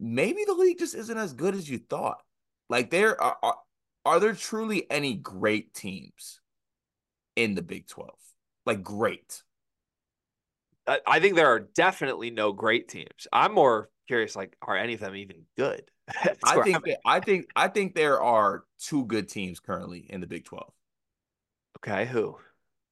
Maybe 0.00 0.44
the 0.44 0.54
league 0.54 0.80
just 0.80 0.96
isn't 0.96 1.16
as 1.16 1.34
good 1.34 1.54
as 1.54 1.70
you 1.70 1.78
thought. 1.78 2.20
Like 2.68 2.90
there 2.90 3.20
are 3.20 3.36
are, 3.44 3.58
are 4.04 4.20
there 4.20 4.34
truly 4.34 4.90
any 4.90 5.14
great 5.14 5.74
teams 5.74 6.40
in 7.36 7.54
the 7.54 7.62
Big 7.62 7.86
12? 7.86 8.10
Like 8.66 8.82
great. 8.82 9.42
I 11.06 11.20
think 11.20 11.36
there 11.36 11.46
are 11.46 11.60
definitely 11.60 12.30
no 12.30 12.52
great 12.52 12.88
teams. 12.88 13.28
I'm 13.32 13.54
more 13.54 13.88
curious, 14.08 14.34
like, 14.34 14.56
are 14.62 14.76
any 14.76 14.94
of 14.94 15.00
them 15.00 15.14
even 15.14 15.42
good? 15.56 15.84
I 16.44 16.60
think 16.62 16.84
that, 16.84 16.98
I 17.06 17.20
think 17.20 17.46
I 17.54 17.68
think 17.68 17.94
there 17.94 18.20
are 18.20 18.64
two 18.80 19.04
good 19.04 19.28
teams 19.28 19.60
currently 19.60 20.06
in 20.10 20.20
the 20.20 20.26
Big 20.26 20.44
12. 20.44 20.72
Okay, 21.78 22.04
who? 22.06 22.36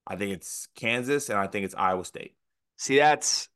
I 0.07 0.17
think 0.17 0.33
it's 0.33 0.69
Kansas 0.75 1.29
and 1.29 1.39
I 1.39 1.47
think 1.47 1.65
it's 1.65 1.75
Iowa 1.75 2.05
State. 2.05 2.37
See, 2.79 2.97
that's 2.97 3.50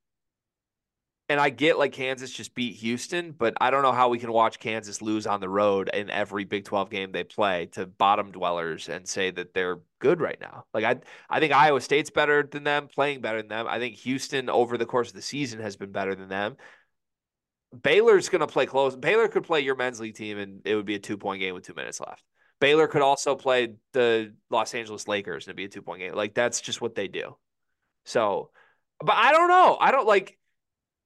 and 1.29 1.41
I 1.41 1.49
get 1.49 1.79
like 1.79 1.93
Kansas 1.93 2.31
just 2.31 2.55
beat 2.55 2.77
Houston, 2.77 3.33
but 3.33 3.55
I 3.61 3.71
don't 3.71 3.83
know 3.83 3.93
how 3.93 4.11
we 4.11 4.19
can 4.19 4.31
watch 4.31 4.59
Kansas 4.59 5.01
lose 5.01 5.27
on 5.27 5.41
the 5.41 5.49
road 5.49 5.89
in 5.93 6.11
every 6.11 6.45
Big 6.45 6.65
12 6.65 6.91
game 6.91 7.13
they 7.13 7.25
play 7.25 7.67
to 7.73 7.87
bottom 7.87 8.31
dwellers 8.31 8.89
and 8.91 9.09
say 9.09 9.31
that 9.31 9.55
they're 9.55 9.81
good 10.01 10.21
right 10.21 10.39
now. 10.41 10.65
Like 10.75 10.85
I 10.85 10.97
I 11.31 11.41
think 11.41 11.55
Iowa 11.55 11.81
State's 11.81 12.11
better 12.11 12.43
than 12.43 12.65
them, 12.65 12.89
playing 12.89 13.23
better 13.23 13.39
than 13.39 13.49
them. 13.49 13.67
I 13.69 13.79
think 13.79 13.97
Houston 13.97 14.51
over 14.51 14.77
the 14.77 14.87
course 14.87 15.09
of 15.09 15.15
the 15.15 15.23
season 15.23 15.61
has 15.61 15.77
been 15.77 15.93
better 15.93 16.15
than 16.15 16.29
them. 16.29 16.57
Baylor's 17.83 18.29
going 18.29 18.41
to 18.41 18.47
play 18.47 18.67
close. 18.67 18.95
Baylor 18.95 19.27
could 19.27 19.45
play 19.45 19.61
your 19.61 19.75
men's 19.75 20.01
league 20.01 20.15
team 20.15 20.39
and 20.39 20.61
it 20.65 20.77
would 20.77 20.87
be 20.87 20.95
a 20.95 21.01
2-point 21.01 21.41
game 21.41 21.55
with 21.55 21.67
2 21.67 21.75
minutes 21.75 22.01
left. 22.01 22.23
Baylor 22.61 22.87
could 22.87 23.03
also 23.03 23.35
play 23.35 23.75
the 23.93 24.33
Los 24.49 24.75
Angeles 24.75 25.09
Lakers 25.09 25.47
and 25.47 25.59
it'd 25.59 25.73
be 25.73 25.77
a 25.77 25.81
2-point 25.81 26.01
game. 26.01 26.15
Like 26.15 26.35
that's 26.35 26.61
just 26.61 26.81
what 26.81 26.95
they 26.95 27.09
do. 27.09 27.37
So, 28.05 28.51
but 29.01 29.17
I 29.17 29.33
don't 29.33 29.49
know. 29.49 29.77
I 29.81 29.91
don't 29.91 30.07
like 30.07 30.39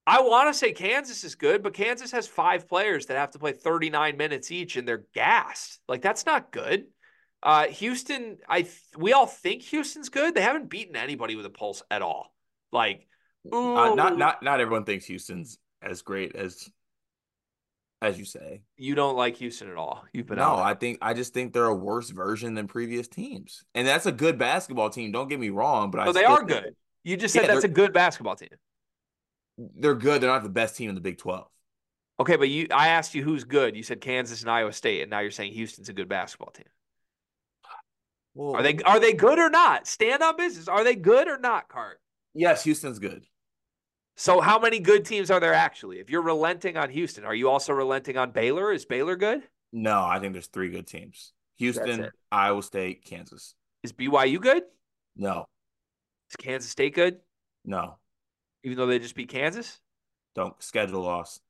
I 0.09 0.23
want 0.23 0.49
to 0.49 0.59
say 0.59 0.73
Kansas 0.73 1.23
is 1.23 1.35
good, 1.35 1.63
but 1.63 1.75
Kansas 1.75 2.11
has 2.13 2.27
five 2.27 2.67
players 2.67 3.05
that 3.07 3.19
have 3.19 3.33
to 3.33 3.39
play 3.39 3.53
39 3.53 4.17
minutes 4.17 4.51
each 4.51 4.77
and 4.77 4.89
they're 4.89 5.05
gassed. 5.13 5.81
Like 5.87 6.01
that's 6.01 6.25
not 6.25 6.51
good. 6.51 6.87
Uh, 7.43 7.67
Houston, 7.67 8.39
I 8.49 8.63
th- 8.63 8.73
we 8.97 9.13
all 9.13 9.27
think 9.27 9.61
Houston's 9.65 10.09
good. 10.09 10.35
They 10.35 10.41
haven't 10.41 10.71
beaten 10.71 10.97
anybody 10.97 11.37
with 11.37 11.45
a 11.45 11.51
pulse 11.51 11.83
at 11.91 12.01
all. 12.01 12.35
Like, 12.73 13.07
uh, 13.53 13.95
not 13.95 14.17
not 14.17 14.43
not 14.43 14.61
everyone 14.61 14.85
thinks 14.85 15.05
Houston's 15.05 15.59
as 15.83 16.01
great 16.01 16.35
as 16.35 16.71
as 18.01 18.19
you 18.19 18.25
say. 18.25 18.63
You 18.79 18.95
don't 18.95 19.15
like 19.15 19.37
Houston 19.37 19.69
at 19.69 19.77
all. 19.77 20.05
You've 20.15 20.27
been 20.27 20.39
no. 20.39 20.57
I 20.57 20.73
think 20.73 20.99
I 21.03 21.13
just 21.13 21.35
think 21.35 21.53
they're 21.53 21.67
a 21.67 21.75
worse 21.75 22.09
version 22.09 22.55
than 22.55 22.67
previous 22.67 23.09
teams, 23.09 23.63
and 23.75 23.87
that's 23.87 24.07
a 24.07 24.13
good 24.13 24.39
basketball 24.39 24.89
team. 24.89 25.13
Don't 25.13 25.29
get 25.29 25.39
me 25.39 25.51
wrong, 25.51 25.91
but 25.91 26.07
no, 26.07 26.13
they 26.13 26.25
are 26.25 26.43
good. 26.43 26.75
You 27.05 27.19
just 27.19 27.35
said 27.35 27.43
yeah, 27.43 27.55
that's 27.55 27.65
a 27.65 27.69
good 27.69 27.93
basketball 27.93 28.37
team 28.37 28.49
they're 29.59 29.95
good. 29.95 30.21
They're 30.21 30.31
not 30.31 30.43
the 30.43 30.49
best 30.49 30.77
team 30.77 30.89
in 30.89 30.95
the 30.95 31.01
Big 31.01 31.19
12. 31.19 31.47
Okay, 32.21 32.37
but 32.37 32.49
you 32.49 32.67
I 32.73 32.89
asked 32.89 33.15
you 33.15 33.23
who's 33.23 33.45
good. 33.45 33.77
You 33.77 33.83
said 33.83 34.01
Kansas 34.01 34.43
and 34.43 34.51
Iowa 34.51 34.73
State, 34.73 35.03
and 35.03 35.11
now 35.11 35.21
you're 35.21 35.31
saying 35.31 35.53
Houston's 35.53 35.89
a 35.89 35.93
good 35.93 36.09
basketball 36.09 36.51
team. 36.51 36.67
Well, 38.35 38.57
are 38.57 38.63
they 38.63 38.79
are 38.85 38.99
they 38.99 39.13
good 39.13 39.39
or 39.39 39.51
not? 39.51 39.87
Stand 39.87 40.23
on 40.23 40.37
business. 40.37 40.69
Are 40.69 40.83
they 40.83 40.97
good 40.97 41.29
or 41.29 41.39
not, 41.39 41.69
Cart? 41.69 42.01
Yes, 42.35 42.65
Houston's 42.65 42.99
good. 42.99 43.25
So 44.17 44.41
how 44.41 44.59
many 44.59 44.81
good 44.81 45.05
teams 45.05 45.31
are 45.31 45.39
there 45.39 45.55
actually? 45.55 46.01
If 46.01 46.11
you're 46.11 46.23
relenting 46.23 46.77
on 46.77 46.91
Houston, 46.91 47.25
are 47.25 47.35
you 47.35 47.49
also 47.49 47.73
relenting 47.73 48.17
on 48.17 48.33
Baylor? 48.33 48.73
Is 48.73 48.85
Baylor 48.85 49.15
good? 49.15 49.43
No, 49.73 50.03
I 50.03 50.19
think 50.19 50.33
there's 50.33 50.49
three 50.49 50.71
good 50.71 50.89
teams. 50.89 51.33
Houston, 51.59 52.09
Iowa 52.33 52.63
State, 52.63 53.05
Kansas. 53.05 53.55
Is 53.85 53.93
BYU 53.93 54.41
good? 54.41 54.65
No. 55.17 55.47
Is 56.31 56.37
Kansas 56.37 56.71
State 56.71 56.95
good? 56.95 57.19
No 57.65 57.99
even 58.63 58.77
though 58.77 58.87
they 58.87 58.99
just 58.99 59.15
beat 59.15 59.29
Kansas? 59.29 59.81
Don't 60.35 60.61
schedule 60.63 61.03
loss. 61.03 61.41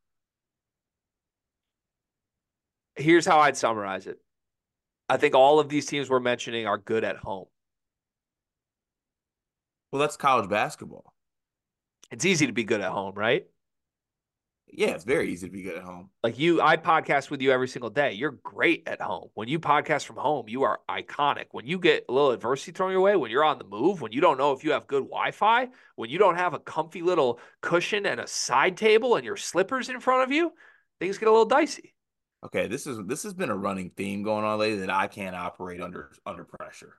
Here's 2.97 3.27
how 3.27 3.39
I'd 3.41 3.57
summarize 3.57 4.07
it. 4.07 4.19
I 5.09 5.17
think 5.17 5.35
all 5.35 5.61
of 5.61 5.69
these 5.69 5.87
teams 5.87 6.11
we're 6.11 6.21
mentioning 6.21 6.67
are 6.67 6.79
good 6.79 7.05
at 7.05 7.17
home. 7.17 7.47
Well, 9.91 10.01
that's 10.01 10.17
college 10.17 10.51
basketball. 10.51 11.15
It's 12.11 12.25
easy 12.25 12.47
to 12.47 12.53
be 12.53 12.65
good 12.65 12.81
at 12.81 12.91
home, 12.91 13.15
right? 13.15 13.47
Yeah, 14.71 14.91
it's 14.91 15.05
very 15.05 15.33
easy 15.33 15.47
to 15.47 15.53
be 15.53 15.63
good 15.63 15.77
at 15.77 15.83
home. 15.83 16.11
Like 16.23 16.39
you, 16.39 16.61
I 16.61 16.77
podcast 16.77 17.31
with 17.31 17.41
you 17.41 17.51
every 17.51 17.69
single 17.69 17.91
day. 17.91 18.13
You're 18.13 18.39
great 18.43 18.87
at 18.87 19.01
home. 19.01 19.29
When 19.35 19.49
you 19.49 19.59
podcast 19.59 20.05
from 20.05 20.17
home, 20.17 20.49
you 20.49 20.63
are 20.63 20.81
iconic. 20.89 21.47
When 21.53 21.67
you 21.67 21.79
get 21.79 22.05
a 22.09 22.13
little 22.13 22.33
adversity 22.33 22.73
thrown 22.73 22.93
your 22.93 23.01
way, 23.01 23.17
when 23.17 23.31
you're 23.31 23.45
on 23.45 23.59
the 23.59 23.65
move, 23.65 24.01
when 24.01 24.13
you 24.13 24.21
don't 24.21 24.39
know 24.39 24.53
if 24.53 24.65
you 24.65 24.73
have 24.73 24.87
good 24.87 25.05
Wi 25.05 25.31
Fi, 25.31 25.69
when 25.97 26.11
you 26.11 26.19
don't 26.19 26.37
have 26.37 26.55
a 26.55 26.59
comfy 26.59 27.03
little 27.03 27.41
cushion 27.63 28.07
and 28.07 28.21
a 28.21 28.27
side 28.27 28.77
table 28.77 29.17
and 29.17 29.25
your 29.25 29.37
slippers 29.37 29.89
in 29.89 30.01
front 30.01 30.23
of 30.23 30.31
you, 30.31 30.53
things 31.01 31.19
get 31.19 31.29
a 31.29 31.33
little 31.33 31.47
dicey. 31.47 31.95
Okay, 32.45 32.69
this 32.69 32.87
is 32.87 32.99
this 33.07 33.25
has 33.25 33.35
been 33.35 33.51
a 33.51 33.57
running 33.57 33.91
theme 33.97 34.23
going 34.23 34.45
on 34.45 34.59
lately 34.59 34.81
that 34.81 34.91
I 34.91 35.09
can't 35.09 35.35
operate 35.35 35.81
under 35.81 36.13
under 36.25 36.45
pressure. 36.45 36.95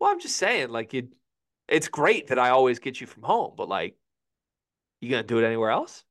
Well, 0.00 0.10
I'm 0.10 0.20
just 0.20 0.36
saying, 0.36 0.70
like 0.70 0.92
you, 0.92 1.08
it's 1.68 1.88
great 1.88 2.28
that 2.28 2.38
I 2.38 2.50
always 2.50 2.80
get 2.80 3.00
you 3.00 3.06
from 3.06 3.22
home, 3.22 3.54
but 3.56 3.68
like, 3.68 3.96
you 5.00 5.10
gonna 5.10 5.22
do 5.22 5.38
it 5.38 5.46
anywhere 5.46 5.70
else? 5.70 6.04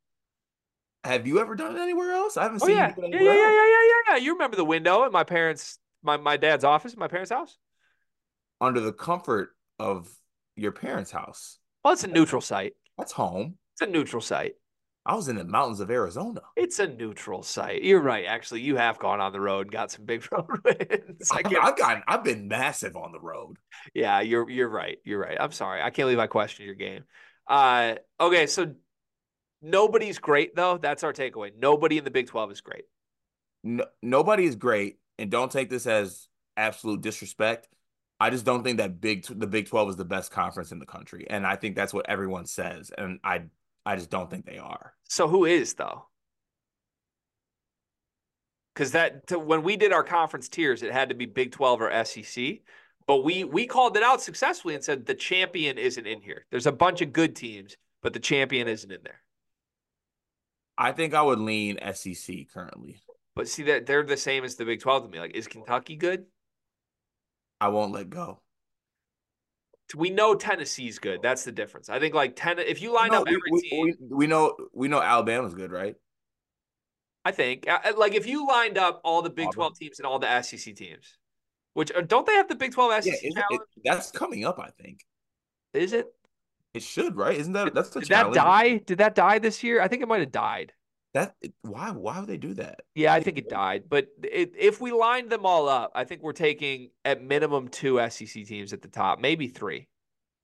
Have 1.03 1.27
you 1.27 1.39
ever 1.39 1.55
done 1.55 1.75
it 1.75 1.79
anywhere 1.81 2.11
else? 2.13 2.37
I 2.37 2.43
haven't 2.43 2.59
Oh 2.59 2.67
seen 2.67 2.77
yeah, 2.77 2.95
you 2.95 3.03
anywhere 3.03 3.19
yeah, 3.19 3.33
yeah, 3.33 3.33
else. 3.33 3.51
yeah, 3.51 3.67
yeah, 3.67 3.87
yeah, 3.87 4.13
yeah. 4.13 4.17
You 4.17 4.33
remember 4.33 4.55
the 4.57 4.65
window 4.65 5.03
at 5.05 5.11
my 5.11 5.23
parents' 5.23 5.79
my 6.03 6.17
my 6.17 6.37
dad's 6.37 6.63
office, 6.63 6.93
at 6.93 6.99
my 6.99 7.07
parents' 7.07 7.31
house? 7.31 7.57
Under 8.61 8.79
the 8.79 8.93
comfort 8.93 9.57
of 9.77 10.07
your 10.55 10.71
parents' 10.71 11.11
house. 11.11 11.59
Well, 11.83 11.93
it's 11.93 12.03
a 12.03 12.07
neutral 12.07 12.41
site. 12.41 12.73
That's 12.97 13.11
home. 13.11 13.57
It's 13.73 13.81
a 13.81 13.87
neutral 13.91 14.21
site. 14.21 14.55
I 15.05 15.13
was 15.13 15.27
in 15.27 15.35
the 15.35 15.43
mountains 15.45 15.79
of 15.79 15.91
Arizona. 15.91 16.41
It's 16.55 16.79
a 16.79 16.87
neutral 16.87 17.43
site. 17.43 17.83
You're 17.83 18.01
right. 18.01 18.25
Actually, 18.25 18.61
you 18.61 18.75
have 18.75 18.99
gone 18.99 19.19
on 19.21 19.31
the 19.31 19.39
road 19.41 19.61
and 19.67 19.71
got 19.71 19.91
some 19.91 20.05
big 20.05 20.25
road 20.31 20.47
wins. 20.63 21.31
I 21.31 21.41
I've, 21.43 21.55
I've 21.59 21.77
gotten 21.77 22.03
I've 22.07 22.23
been 22.23 22.47
massive 22.47 22.95
on 22.95 23.11
the 23.11 23.19
road. 23.19 23.57
yeah, 23.93 24.21
you're 24.21 24.49
you're 24.49 24.69
right. 24.69 24.97
You're 25.03 25.19
right. 25.19 25.37
I'm 25.39 25.51
sorry. 25.51 25.81
I 25.81 25.85
can't 25.89 26.05
believe 26.05 26.19
I 26.19 26.27
questioned 26.27 26.65
your 26.65 26.75
game. 26.75 27.03
Uh, 27.47 27.95
okay, 28.19 28.47
so 28.47 28.75
nobody's 29.61 30.19
great 30.19 30.55
though. 30.55 30.77
That's 30.77 31.03
our 31.03 31.13
takeaway. 31.13 31.51
Nobody 31.57 31.97
in 31.97 32.03
the 32.03 32.11
Big 32.11 32.27
Twelve 32.27 32.51
is 32.51 32.61
great. 32.61 32.85
No, 33.63 33.85
nobody 34.01 34.45
is 34.45 34.55
great, 34.55 34.99
and 35.19 35.29
don't 35.29 35.51
take 35.51 35.69
this 35.69 35.85
as 35.85 36.27
absolute 36.57 37.01
disrespect. 37.01 37.67
I 38.19 38.29
just 38.29 38.45
don't 38.45 38.63
think 38.63 38.77
that 38.77 39.01
big 39.01 39.25
the 39.25 39.47
Big 39.47 39.67
Twelve 39.67 39.89
is 39.89 39.95
the 39.95 40.05
best 40.05 40.31
conference 40.31 40.71
in 40.71 40.79
the 40.79 40.85
country, 40.85 41.25
and 41.29 41.45
I 41.45 41.55
think 41.55 41.75
that's 41.75 41.93
what 41.93 42.09
everyone 42.09 42.45
says, 42.45 42.91
and 42.95 43.19
I 43.23 43.43
I 43.85 43.95
just 43.95 44.09
don't 44.09 44.29
think 44.29 44.45
they 44.45 44.57
are. 44.57 44.93
So 45.09 45.27
who 45.27 45.45
is 45.45 45.73
though? 45.73 46.05
Because 48.73 48.91
that 48.91 49.27
to, 49.27 49.39
when 49.39 49.63
we 49.63 49.75
did 49.75 49.91
our 49.91 50.03
conference 50.03 50.47
tiers, 50.49 50.83
it 50.83 50.93
had 50.93 51.09
to 51.09 51.15
be 51.15 51.25
Big 51.25 51.51
Twelve 51.51 51.81
or 51.81 52.03
SEC. 52.05 52.59
But 53.07 53.23
we 53.23 53.43
we 53.43 53.65
called 53.65 53.97
it 53.97 54.03
out 54.03 54.21
successfully 54.21 54.75
and 54.75 54.83
said 54.83 55.05
the 55.05 55.15
champion 55.15 55.77
isn't 55.77 56.05
in 56.05 56.21
here. 56.21 56.45
There's 56.51 56.67
a 56.67 56.71
bunch 56.71 57.01
of 57.01 57.11
good 57.11 57.35
teams, 57.35 57.75
but 58.01 58.13
the 58.13 58.19
champion 58.19 58.67
isn't 58.67 58.91
in 58.91 59.01
there. 59.03 59.21
I 60.81 60.91
think 60.91 61.13
I 61.13 61.21
would 61.21 61.37
lean 61.37 61.77
SEC 61.93 62.51
currently. 62.51 62.99
But 63.35 63.47
see 63.47 63.61
that 63.63 63.85
they're 63.85 64.01
the 64.01 64.17
same 64.17 64.43
as 64.43 64.55
the 64.55 64.65
Big 64.65 64.81
Twelve 64.81 65.03
to 65.03 65.09
me. 65.09 65.19
Like, 65.19 65.35
is 65.35 65.47
Kentucky 65.47 65.95
good? 65.95 66.25
I 67.61 67.67
won't 67.67 67.93
let 67.93 68.09
go. 68.09 68.41
We 69.95 70.09
know 70.09 70.33
Tennessee's 70.33 70.97
good. 70.97 71.21
That's 71.21 71.43
the 71.43 71.51
difference. 71.51 71.89
I 71.89 71.99
think 71.99 72.15
like 72.15 72.35
ten. 72.35 72.57
If 72.57 72.81
you 72.81 72.91
line 72.91 73.11
No, 73.11 73.21
up 73.21 73.27
every 73.27 73.39
we, 73.51 73.61
team, 73.61 73.93
we, 73.99 74.15
we 74.17 74.27
know 74.27 74.57
we 74.73 74.87
know 74.87 74.99
Alabama's 74.99 75.53
good, 75.53 75.71
right? 75.71 75.95
I 77.23 77.31
think 77.31 77.67
like 77.95 78.15
if 78.15 78.25
you 78.25 78.47
lined 78.47 78.79
up 78.79 79.01
all 79.03 79.21
the 79.21 79.29
Big 79.29 79.45
Auburn. 79.45 79.55
Twelve 79.55 79.77
teams 79.77 79.99
and 79.99 80.07
all 80.07 80.17
the 80.17 80.41
SEC 80.41 80.75
teams, 80.75 81.15
which 81.75 81.91
uh, 81.91 82.01
don't 82.01 82.25
they 82.25 82.33
have 82.33 82.47
the 82.47 82.55
Big 82.55 82.71
Twelve 82.71 82.91
SEC 83.03 83.13
Yeah, 83.21 83.43
it, 83.51 83.61
that's 83.83 84.09
coming 84.09 84.45
up. 84.45 84.57
I 84.59 84.71
think 84.81 85.05
Is 85.75 85.93
it? 85.93 86.07
It 86.73 86.83
should, 86.83 87.15
right? 87.17 87.37
Isn't 87.37 87.53
that 87.53 87.73
that's 87.73 87.89
the 87.91 88.01
Did 88.01 88.09
challenge? 88.09 88.35
that 88.35 88.43
die? 88.43 88.77
Did 88.79 88.97
that 88.99 89.15
die 89.15 89.39
this 89.39 89.63
year? 89.63 89.81
I 89.81 89.87
think 89.87 90.01
it 90.01 90.07
might 90.07 90.21
have 90.21 90.31
died. 90.31 90.73
That 91.13 91.35
why 91.61 91.91
why 91.91 92.19
would 92.19 92.29
they 92.29 92.37
do 92.37 92.53
that? 92.55 92.81
Yeah, 92.95 93.13
I 93.13 93.21
think 93.21 93.37
it 93.37 93.49
died. 93.49 93.83
But 93.89 94.07
it, 94.23 94.53
if 94.57 94.81
we 94.81 94.91
lined 94.91 95.29
them 95.29 95.45
all 95.45 95.67
up, 95.69 95.91
I 95.95 96.03
think 96.05 96.21
we're 96.21 96.33
taking 96.33 96.91
at 97.05 97.21
minimum 97.23 97.67
two 97.69 97.99
SEC 98.09 98.45
teams 98.45 98.73
at 98.73 98.81
the 98.81 98.87
top, 98.87 99.19
maybe 99.19 99.47
three. 99.47 99.87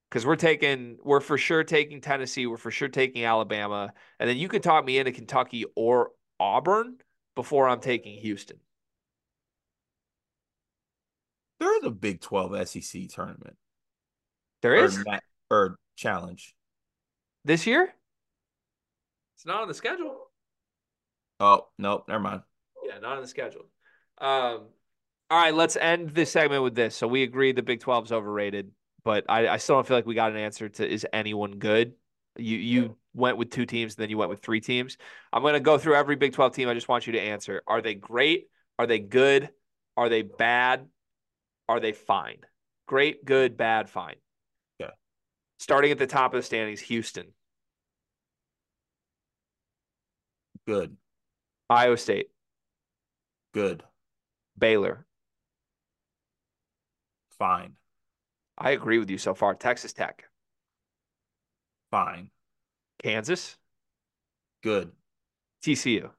Because 0.10 0.26
we're 0.26 0.38
taking, 0.38 0.98
we're 1.04 1.20
for 1.20 1.38
sure 1.38 1.64
taking 1.66 2.00
Tennessee, 2.00 2.48
we're 2.48 2.58
for 2.58 2.72
sure 2.72 2.88
taking 2.88 3.26
Alabama, 3.26 3.94
and 4.20 4.30
then 4.30 4.38
you 4.38 4.48
could 4.48 4.64
talk 4.64 4.86
me 4.86 4.98
into 5.00 5.12
Kentucky 5.12 5.66
or 5.76 6.12
Auburn 6.40 6.98
before 7.36 7.68
I'm 7.68 7.82
taking 7.82 8.18
Houston. 8.20 8.58
There 11.60 11.76
is 11.78 11.84
a 11.84 11.92
Big 11.92 12.22
Twelve 12.22 12.68
SEC 12.68 13.10
tournament 13.10 13.58
There 14.62 14.76
is 14.76 14.98
or, 14.98 15.20
or 15.50 15.80
challenge. 15.98 16.56
this 17.44 17.68
year. 17.68 17.94
It's 19.36 19.46
not 19.46 19.62
on 19.62 19.68
the 19.68 19.74
schedule. 19.74 20.32
Oh 21.40 21.68
no, 21.78 22.04
never 22.08 22.20
mind. 22.20 22.42
Yeah, 22.86 23.00
not 23.00 23.18
on 23.18 23.22
the 23.22 23.28
schedule. 23.28 23.66
Um, 24.20 24.68
all 25.30 25.42
right, 25.42 25.54
let's 25.54 25.76
end 25.76 26.12
this 26.12 26.32
segment 26.32 26.64
with 26.64 26.76
this. 26.76 26.96
So 26.96 27.08
we 27.08 27.24
agree 27.24 27.52
the 27.52 27.62
Big 27.62 27.80
12 27.82 28.06
is 28.06 28.12
overrated, 28.12 28.72
but 29.04 29.26
I, 29.30 29.48
I 29.48 29.58
still 29.58 29.76
don't 29.76 29.88
feel 29.88 29.98
like 29.98 30.06
we 30.06 30.16
got 30.16 30.32
an 30.32 30.38
answer 30.38 30.70
to 30.70 30.88
is 30.88 31.06
anyone 31.14 31.60
good? 31.60 31.94
You 32.38 32.58
you 32.58 32.98
went 33.14 33.38
with 33.38 33.50
two 33.52 33.66
teams, 33.66 33.96
then 33.96 34.10
you 34.10 34.18
went 34.18 34.30
with 34.30 34.42
three 34.42 34.62
teams. 34.62 34.98
I'm 35.34 35.44
gonna 35.44 35.60
go 35.60 35.78
through 35.78 35.96
every 35.96 36.16
Big 36.16 36.34
12 36.34 36.54
team. 36.56 36.70
I 36.70 36.74
just 36.74 36.88
want 36.88 37.08
you 37.08 37.14
to 37.14 37.22
answer. 37.22 37.62
Are 37.68 37.82
they 37.82 37.96
great? 37.96 38.48
Are 38.80 38.88
they 38.88 39.00
good? 39.00 39.50
Are 39.98 40.10
they 40.10 40.22
bad? 40.24 40.88
Are 41.70 41.80
they 41.80 41.92
fine? 41.94 42.38
Great, 42.88 43.26
good, 43.26 43.58
bad, 43.58 43.90
fine. 43.90 44.16
Starting 45.60 45.92
at 45.92 45.98
the 45.98 46.08
top 46.08 46.34
of 46.34 46.40
the 46.40 46.44
standings, 46.44 46.80
Houston, 46.82 47.34
Good, 50.66 50.98
Iowa 51.70 51.98
State, 51.98 52.30
good, 53.54 53.84
Baylor. 54.58 55.06
fine, 57.40 57.76
I 58.58 58.72
agree 58.72 59.00
with 59.00 59.10
you 59.10 59.18
so 59.18 59.34
far. 59.34 59.56
Texas 59.56 59.94
Tech, 59.94 60.26
fine, 61.92 62.30
Kansas, 63.04 63.58
good, 64.64 64.92
TCU, 65.64 66.12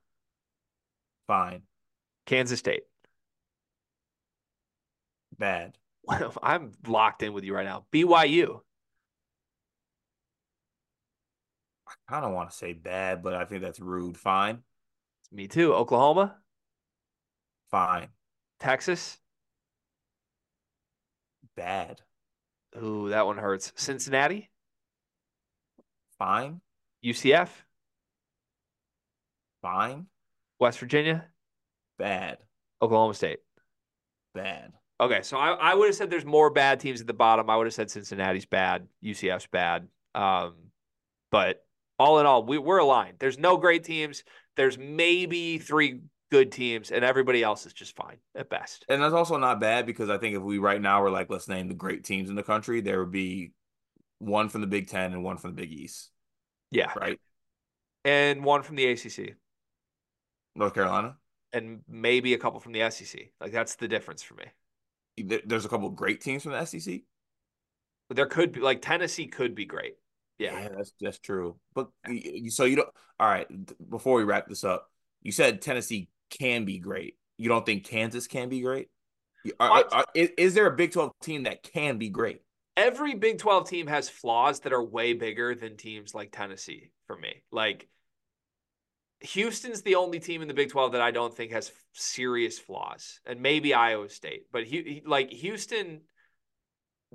fine, 1.26 1.62
Kansas 2.26 2.59
State. 2.59 2.82
bad, 5.39 5.76
I'm 6.43 6.72
locked 6.86 7.22
in 7.22 7.32
with 7.32 7.45
you 7.45 7.55
right 7.55 7.64
now. 7.66 7.86
BYU, 7.93 8.61
I 12.09 12.21
of 12.21 12.33
want 12.33 12.51
to 12.51 12.57
say 12.57 12.73
bad, 12.73 13.23
but 13.23 13.35
I 13.35 13.45
think 13.45 13.63
that's 13.63 13.81
rude. 13.81 14.17
Fine, 14.17 14.63
me 15.33 15.49
too. 15.49 15.75
Oklahoma, 15.75 16.37
fine, 17.71 18.09
Texas. 18.61 19.19
bad, 21.57 22.01
Ooh, 22.77 23.11
that 23.11 23.27
one 23.27 23.39
hurts. 23.39 23.73
Cincinnati, 23.77 24.51
fine, 26.19 26.61
UCF, 27.05 27.51
fine, 29.63 30.07
West 30.59 30.79
Virginia, 30.79 31.27
bad, 31.99 32.39
Oklahoma 32.83 33.15
State. 33.15 33.41
bad. 34.35 34.73
Okay, 35.01 35.23
so 35.23 35.37
I, 35.37 35.53
I 35.53 35.75
would 35.75 35.87
have 35.87 35.95
said 35.95 36.11
there's 36.11 36.25
more 36.25 36.51
bad 36.51 36.81
teams 36.81 37.01
at 37.01 37.07
the 37.07 37.15
bottom. 37.15 37.49
I 37.49 37.57
would 37.57 37.67
have 37.67 37.75
said 37.75 37.91
Cincinnati's 37.91 38.47
bad, 38.47 38.89
UCF's 39.05 39.47
bad. 39.47 39.87
Um, 40.15 40.55
but 41.31 41.65
all 41.99 42.19
in 42.21 42.27
all, 42.27 42.45
we, 42.45 42.59
we're 42.59 42.79
aligned. 42.79 43.17
There's 43.19 43.39
no 43.39 43.57
great 43.57 43.85
teams. 43.85 44.23
There's 44.57 44.79
maybe 44.79 45.59
three 45.59 46.01
good 46.31 46.53
teams, 46.53 46.91
and 46.91 47.05
everybody 47.05 47.43
else 47.43 47.65
is 47.67 47.73
just 47.73 47.97
fine 47.97 48.19
at 48.35 48.51
best. 48.51 48.85
And 48.89 49.03
that's 49.03 49.15
also 49.15 49.37
not 49.39 49.61
bad 49.61 49.87
because 49.87 50.11
I 50.11 50.19
think 50.19 50.37
if 50.37 50.43
we 50.43 50.59
right 50.59 50.81
now 50.81 51.03
were 51.03 51.11
like, 51.11 51.31
let's 51.31 51.49
name 51.49 51.69
the 51.69 51.75
great 51.75 52.05
teams 52.05 52.29
in 52.29 52.37
the 52.37 52.43
country, 52.43 52.81
there 52.81 53.01
would 53.01 53.13
be 53.13 53.53
one 54.19 54.49
from 54.49 54.61
the 54.61 54.67
Big 54.67 54.89
Ten 54.89 55.13
and 55.13 55.23
one 55.25 55.37
from 55.39 55.51
the 55.55 55.63
Big 55.63 55.73
East, 55.73 56.11
Yeah, 56.71 56.93
right? 56.97 57.19
and 58.05 58.45
one 58.45 58.63
from 58.63 58.77
the 58.77 58.87
ACC, 58.87 59.37
North 60.55 60.75
Carolina. 60.75 61.17
and 61.53 61.81
maybe 61.89 62.35
a 62.35 62.39
couple 62.39 62.61
from 62.61 62.73
the 62.73 62.91
SEC. 62.91 63.31
Like 63.41 63.53
that's 63.53 63.77
the 63.77 63.89
difference 63.89 64.23
for 64.23 64.35
me. 64.35 64.45
There's 65.47 65.65
a 65.65 65.69
couple 65.69 65.89
of 65.89 65.97
great 65.97 66.21
teams 66.21 66.43
from 66.45 66.53
the 66.53 66.65
SEC. 66.65 67.01
There 68.11 68.27
could 68.27 68.53
be 68.53 68.61
like 68.61 68.83
Tennessee 68.83 69.27
could 69.27 69.55
be 69.55 69.65
great. 69.65 69.97
Yeah. 70.39 70.59
Yeah, 70.61 70.68
that's 70.76 70.93
that's 71.01 71.18
true. 71.18 71.57
But 71.74 71.89
so 72.49 72.64
you 72.64 72.76
don't. 72.76 72.89
All 73.20 73.28
right. 73.28 73.47
Before 73.91 74.16
we 74.16 74.24
wrap 74.24 74.49
this 74.49 74.64
up, 74.64 74.89
you 75.22 75.32
said 75.32 75.61
Tennessee 75.61 76.09
can 76.30 76.64
be 76.64 76.78
great. 76.78 77.16
You 77.36 77.49
don't 77.49 77.66
think 77.66 77.84
Kansas 77.84 78.26
can 78.26 78.49
be 78.49 78.61
great? 78.61 78.89
You- 79.45 79.53
are- 79.61 79.84
are- 79.93 80.07
is, 80.14 80.30
is 80.36 80.55
there 80.55 80.66
a 80.66 80.76
Big 80.76 80.93
Twelve 80.93 81.12
team 81.22 81.45
that 81.45 81.62
can 81.62 81.99
be 81.99 82.09
great? 82.09 82.43
Every 82.76 83.14
Big 83.16 83.39
12 83.39 83.68
team 83.68 83.86
has 83.89 84.09
flaws 84.09 84.61
that 84.61 84.72
are 84.72 84.80
way 84.82 85.12
bigger 85.12 85.57
than 85.57 85.76
teams 85.76 86.14
like 86.14 86.30
Tennessee 86.30 86.91
for 87.09 87.16
me. 87.18 87.43
Like 87.51 87.89
Houston's 89.20 89.82
the 89.82 89.97
only 89.97 90.20
team 90.20 90.43
in 90.43 90.49
the 90.49 90.55
Big 90.55 90.70
12 90.70 90.93
that 90.93 91.01
I 91.01 91.11
don't 91.11 91.34
think 91.36 91.51
has 91.51 91.72
serious 91.93 92.57
flaws, 92.57 93.18
and 93.26 93.41
maybe 93.41 93.74
Iowa 93.74 94.09
State. 94.09 94.45
But 94.53 94.68
Hu- 94.68 95.01
like 95.07 95.30
Houston, 95.32 96.03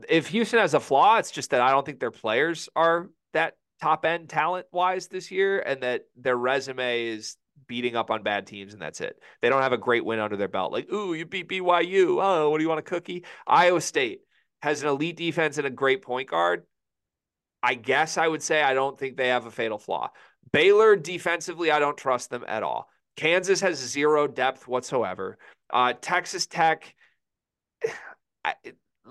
if 0.10 0.28
Houston 0.28 0.60
has 0.60 0.74
a 0.74 0.80
flaw, 0.80 1.18
it's 1.18 1.32
just 1.32 1.52
that 1.52 1.62
I 1.62 1.72
don't 1.72 1.86
think 1.86 2.00
their 2.00 2.12
players 2.12 2.70
are 2.76 3.10
that 3.34 3.56
top 3.82 4.06
end 4.06 4.30
talent 4.30 4.68
wise 4.72 5.08
this 5.08 5.32
year, 5.32 5.60
and 5.60 5.84
that 5.84 6.04
their 6.16 6.38
resume 6.38 7.08
is 7.08 7.38
beating 7.68 7.96
up 7.96 8.12
on 8.12 8.24
bad 8.24 8.48
teams, 8.48 8.74
and 8.74 8.82
that's 8.82 9.02
it. 9.02 9.18
They 9.42 9.50
don't 9.50 9.62
have 9.62 9.74
a 9.74 9.78
great 9.78 10.06
win 10.06 10.20
under 10.20 10.38
their 10.38 10.48
belt. 10.48 10.72
Like, 10.72 10.92
ooh, 10.92 11.14
you 11.14 11.26
beat 11.26 11.50
BYU. 11.50 12.24
Oh, 12.24 12.50
what 12.50 12.58
do 12.58 12.64
you 12.64 12.70
want 12.70 12.80
a 12.80 12.84
cookie? 12.84 13.26
Iowa 13.46 13.82
State 13.82 14.22
has 14.62 14.82
an 14.82 14.90
elite 14.90 15.18
defense 15.18 15.58
and 15.58 15.68
a 15.68 15.72
great 15.72 16.02
point 16.02 16.30
guard. 16.30 16.64
I 17.62 17.76
guess 17.76 18.18
I 18.18 18.28
would 18.28 18.44
say 18.44 18.62
I 18.62 18.74
don't 18.74 19.00
think 19.00 19.16
they 19.16 19.30
have 19.30 19.46
a 19.46 19.52
fatal 19.52 19.78
flaw. 19.78 20.12
Baylor 20.52 20.96
defensively, 20.96 21.72
I 21.72 21.80
don't 21.80 21.98
trust 21.98 22.30
them 22.30 22.44
at 22.48 22.64
all. 22.64 22.90
Kansas 23.16 23.62
has 23.62 23.78
zero 23.78 24.28
depth 24.28 24.68
whatsoever. 24.68 25.38
Uh, 25.70 25.94
Texas 26.00 26.46
Tech, 26.46 26.94
I, 28.46 28.56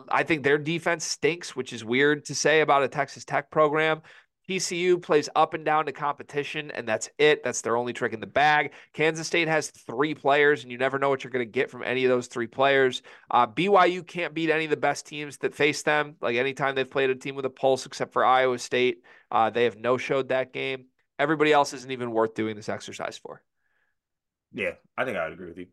I 0.09 0.23
think 0.23 0.43
their 0.43 0.59
defense 0.59 1.05
stinks, 1.05 1.55
which 1.55 1.73
is 1.73 1.85
weird 1.85 2.25
to 2.27 2.35
say 2.35 2.61
about 2.61 2.83
a 2.83 2.89
Texas 2.89 3.25
Tech 3.25 3.51
program. 3.51 4.03
TCU 4.49 5.01
plays 5.01 5.29
up 5.37 5.55
and 5.55 5.65
down 5.65 5.87
to 5.87 5.93
competition, 5.93 6.71
and 6.73 6.87
that's 6.87 7.09
it. 7.19 7.45
That's 7.45 7.61
their 7.61 7.77
only 7.77 7.93
trick 7.93 8.13
in 8.13 8.21
the 8.21 8.27
bag. 8.27 8.73
Kansas 8.93 9.27
State 9.27 9.47
has 9.47 9.71
three 9.71 10.15
players, 10.15 10.63
and 10.63 10.73
you 10.73 10.79
never 10.79 10.99
know 10.99 11.09
what 11.09 11.23
you're 11.23 11.31
going 11.31 11.47
to 11.47 11.51
get 11.51 11.71
from 11.71 11.85
any 11.85 12.05
of 12.05 12.09
those 12.09 12.27
three 12.27 12.49
players. 12.49 13.03
Uh, 13.31 13.47
BYU 13.47 14.05
can't 14.05 14.35
beat 14.35 14.51
any 14.51 14.65
of 14.65 14.71
the 14.71 14.77
best 14.77 15.07
teams 15.07 15.39
that 15.39 15.55
face 15.55 15.83
them. 15.83 16.17
Like 16.21 16.37
anytime 16.37 16.75
they've 16.75 16.91
played 16.91 17.11
a 17.11 17.15
team 17.15 17.37
with 17.37 17.45
a 17.45 17.51
pulse, 17.51 17.87
except 17.87 18.13
for 18.13 18.25
Iowa 18.25 18.59
State, 18.59 19.03
uh, 19.31 19.51
they 19.51 19.65
have 19.65 19.77
no 19.77 19.97
showed 19.97 20.31
that 20.31 20.53
game. 20.53 20.87
Everybody 21.19 21.53
else 21.53 21.73
isn't 21.73 21.91
even 21.91 22.11
worth 22.11 22.35
doing 22.35 22.57
this 22.57 22.69
exercise 22.69 23.19
for. 23.19 23.43
Yeah, 24.53 24.73
I 24.99 25.05
think 25.05 25.17
I 25.17 25.25
would 25.25 25.35
agree 25.35 25.49
with 25.49 25.59
you. 25.59 25.67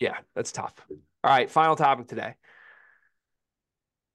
Yeah, 0.00 0.18
that's 0.34 0.52
tough. 0.52 0.74
All 0.90 1.30
right, 1.30 1.50
final 1.50 1.76
topic 1.76 2.08
today. 2.08 2.34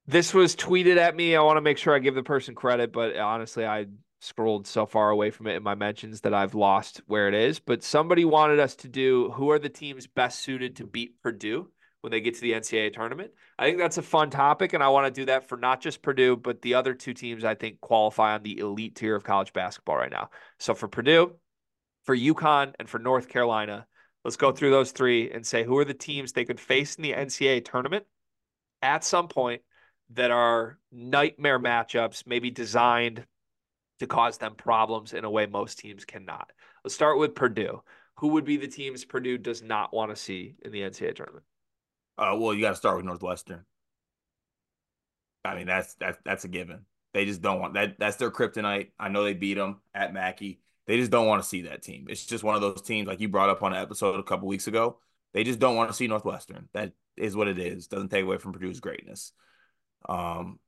This 0.06 0.34
was 0.34 0.56
tweeted 0.56 0.96
at 0.96 1.14
me. 1.14 1.36
I 1.36 1.42
want 1.42 1.58
to 1.58 1.62
make 1.62 1.78
sure 1.78 1.94
I 1.94 2.00
give 2.00 2.14
the 2.14 2.22
person 2.22 2.54
credit, 2.54 2.92
but 2.92 3.16
honestly, 3.16 3.64
I 3.64 3.86
scrolled 4.20 4.66
so 4.66 4.86
far 4.86 5.10
away 5.10 5.30
from 5.30 5.46
it 5.46 5.56
in 5.56 5.62
my 5.62 5.74
mentions 5.74 6.22
that 6.22 6.34
I've 6.34 6.54
lost 6.54 7.00
where 7.06 7.28
it 7.28 7.34
is. 7.34 7.60
But 7.60 7.82
somebody 7.82 8.24
wanted 8.24 8.60
us 8.60 8.76
to 8.76 8.88
do 8.88 9.30
who 9.30 9.50
are 9.50 9.58
the 9.58 9.68
teams 9.68 10.06
best 10.06 10.40
suited 10.40 10.76
to 10.76 10.86
beat 10.86 11.20
Purdue 11.22 11.70
when 12.00 12.10
they 12.10 12.20
get 12.20 12.34
to 12.34 12.40
the 12.40 12.52
NCAA 12.52 12.92
tournament. 12.92 13.30
I 13.58 13.64
think 13.64 13.78
that's 13.78 13.98
a 13.98 14.02
fun 14.02 14.30
topic, 14.30 14.72
and 14.72 14.82
I 14.82 14.88
want 14.88 15.06
to 15.12 15.20
do 15.20 15.26
that 15.26 15.48
for 15.48 15.56
not 15.56 15.80
just 15.80 16.02
Purdue, 16.02 16.36
but 16.36 16.62
the 16.62 16.74
other 16.74 16.94
two 16.94 17.14
teams 17.14 17.44
I 17.44 17.54
think 17.54 17.80
qualify 17.80 18.34
on 18.34 18.42
the 18.42 18.58
elite 18.58 18.96
tier 18.96 19.14
of 19.14 19.22
college 19.22 19.52
basketball 19.52 19.96
right 19.96 20.10
now. 20.10 20.30
So 20.58 20.74
for 20.74 20.88
Purdue, 20.88 21.34
for 22.04 22.16
UConn, 22.16 22.74
and 22.80 22.88
for 22.88 22.98
North 22.98 23.28
Carolina, 23.28 23.86
let's 24.24 24.36
go 24.36 24.50
through 24.50 24.70
those 24.70 24.90
three 24.90 25.30
and 25.30 25.46
say 25.46 25.62
who 25.62 25.78
are 25.78 25.84
the 25.84 25.94
teams 25.94 26.32
they 26.32 26.44
could 26.44 26.58
face 26.58 26.96
in 26.96 27.02
the 27.02 27.12
NCAA 27.12 27.64
tournament 27.64 28.04
at 28.82 29.04
some 29.04 29.28
point 29.28 29.62
that 30.14 30.30
are 30.30 30.78
nightmare 30.90 31.58
matchups, 31.58 32.26
maybe 32.26 32.50
designed 32.50 33.24
to 34.00 34.06
cause 34.06 34.38
them 34.38 34.54
problems 34.54 35.12
in 35.12 35.24
a 35.24 35.30
way 35.30 35.46
most 35.46 35.78
teams 35.78 36.04
cannot. 36.04 36.50
Let's 36.84 36.94
start 36.94 37.18
with 37.18 37.34
Purdue. 37.34 37.82
Who 38.16 38.28
would 38.28 38.44
be 38.44 38.56
the 38.56 38.68
teams 38.68 39.04
Purdue 39.04 39.38
does 39.38 39.62
not 39.62 39.94
want 39.94 40.10
to 40.10 40.16
see 40.16 40.56
in 40.64 40.72
the 40.72 40.80
NCAA 40.80 41.14
tournament? 41.14 41.44
Uh, 42.18 42.36
well, 42.38 42.52
you 42.52 42.60
got 42.60 42.70
to 42.70 42.76
start 42.76 42.96
with 42.96 43.06
Northwestern. 43.06 43.64
I 45.44 45.56
mean, 45.56 45.66
that's 45.66 45.94
that's 45.94 46.18
that's 46.24 46.44
a 46.44 46.48
given. 46.48 46.84
They 47.14 47.24
just 47.24 47.42
don't 47.42 47.60
want 47.60 47.74
that. 47.74 47.98
That's 47.98 48.16
their 48.16 48.30
kryptonite. 48.30 48.90
I 48.98 49.08
know 49.08 49.24
they 49.24 49.34
beat 49.34 49.54
them 49.54 49.80
at 49.94 50.12
Mackey. 50.12 50.60
They 50.86 50.96
just 50.96 51.10
don't 51.10 51.26
want 51.26 51.42
to 51.42 51.48
see 51.48 51.62
that 51.62 51.82
team. 51.82 52.06
It's 52.08 52.26
just 52.26 52.44
one 52.44 52.54
of 52.54 52.60
those 52.60 52.82
teams, 52.82 53.06
like 53.06 53.20
you 53.20 53.28
brought 53.28 53.50
up 53.50 53.62
on 53.62 53.72
an 53.72 53.82
episode 53.82 54.18
a 54.18 54.22
couple 54.22 54.48
weeks 54.48 54.66
ago. 54.66 54.98
They 55.32 55.44
just 55.44 55.58
don't 55.58 55.76
want 55.76 55.90
to 55.90 55.96
see 55.96 56.06
Northwestern. 56.06 56.68
That 56.74 56.92
is 57.16 57.36
what 57.36 57.48
it 57.48 57.58
is. 57.58 57.86
Doesn't 57.86 58.08
take 58.08 58.24
away 58.24 58.38
from 58.38 58.52
Purdue's 58.52 58.80
greatness. 58.80 59.32
Um, 60.08 60.58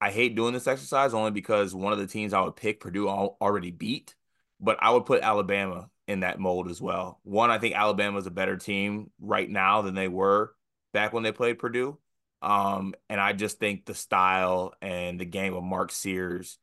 I 0.00 0.10
hate 0.10 0.36
doing 0.36 0.52
this 0.52 0.66
exercise 0.66 1.14
only 1.14 1.30
because 1.30 1.74
one 1.74 1.92
of 1.92 1.98
the 1.98 2.06
teams 2.06 2.32
I 2.32 2.40
would 2.40 2.56
pick 2.56 2.80
Purdue 2.80 3.08
already 3.08 3.70
beat, 3.70 4.14
but 4.60 4.78
I 4.80 4.90
would 4.90 5.06
put 5.06 5.22
Alabama 5.22 5.90
in 6.06 6.20
that 6.20 6.38
mold 6.38 6.70
as 6.70 6.80
well. 6.80 7.20
One, 7.24 7.50
I 7.50 7.58
think 7.58 7.74
Alabama 7.74 8.18
is 8.18 8.26
a 8.26 8.30
better 8.30 8.56
team 8.56 9.10
right 9.20 9.48
now 9.48 9.82
than 9.82 9.94
they 9.94 10.08
were 10.08 10.54
back 10.92 11.12
when 11.12 11.22
they 11.22 11.32
played 11.32 11.58
Purdue. 11.58 11.98
Um, 12.40 12.94
and 13.08 13.20
I 13.20 13.32
just 13.32 13.58
think 13.58 13.84
the 13.84 13.94
style 13.94 14.72
and 14.80 15.20
the 15.20 15.24
game 15.24 15.54
of 15.54 15.64
Mark 15.64 15.90
Sears 15.90 16.58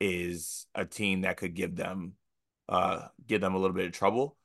is 0.00 0.66
a 0.74 0.84
team 0.84 1.22
that 1.22 1.36
could 1.36 1.54
give 1.54 1.76
them 1.76 2.14
uh 2.68 3.06
give 3.26 3.40
them 3.40 3.54
a 3.54 3.58
little 3.58 3.76
bit 3.76 3.86
of 3.86 3.92
trouble. 3.92 4.36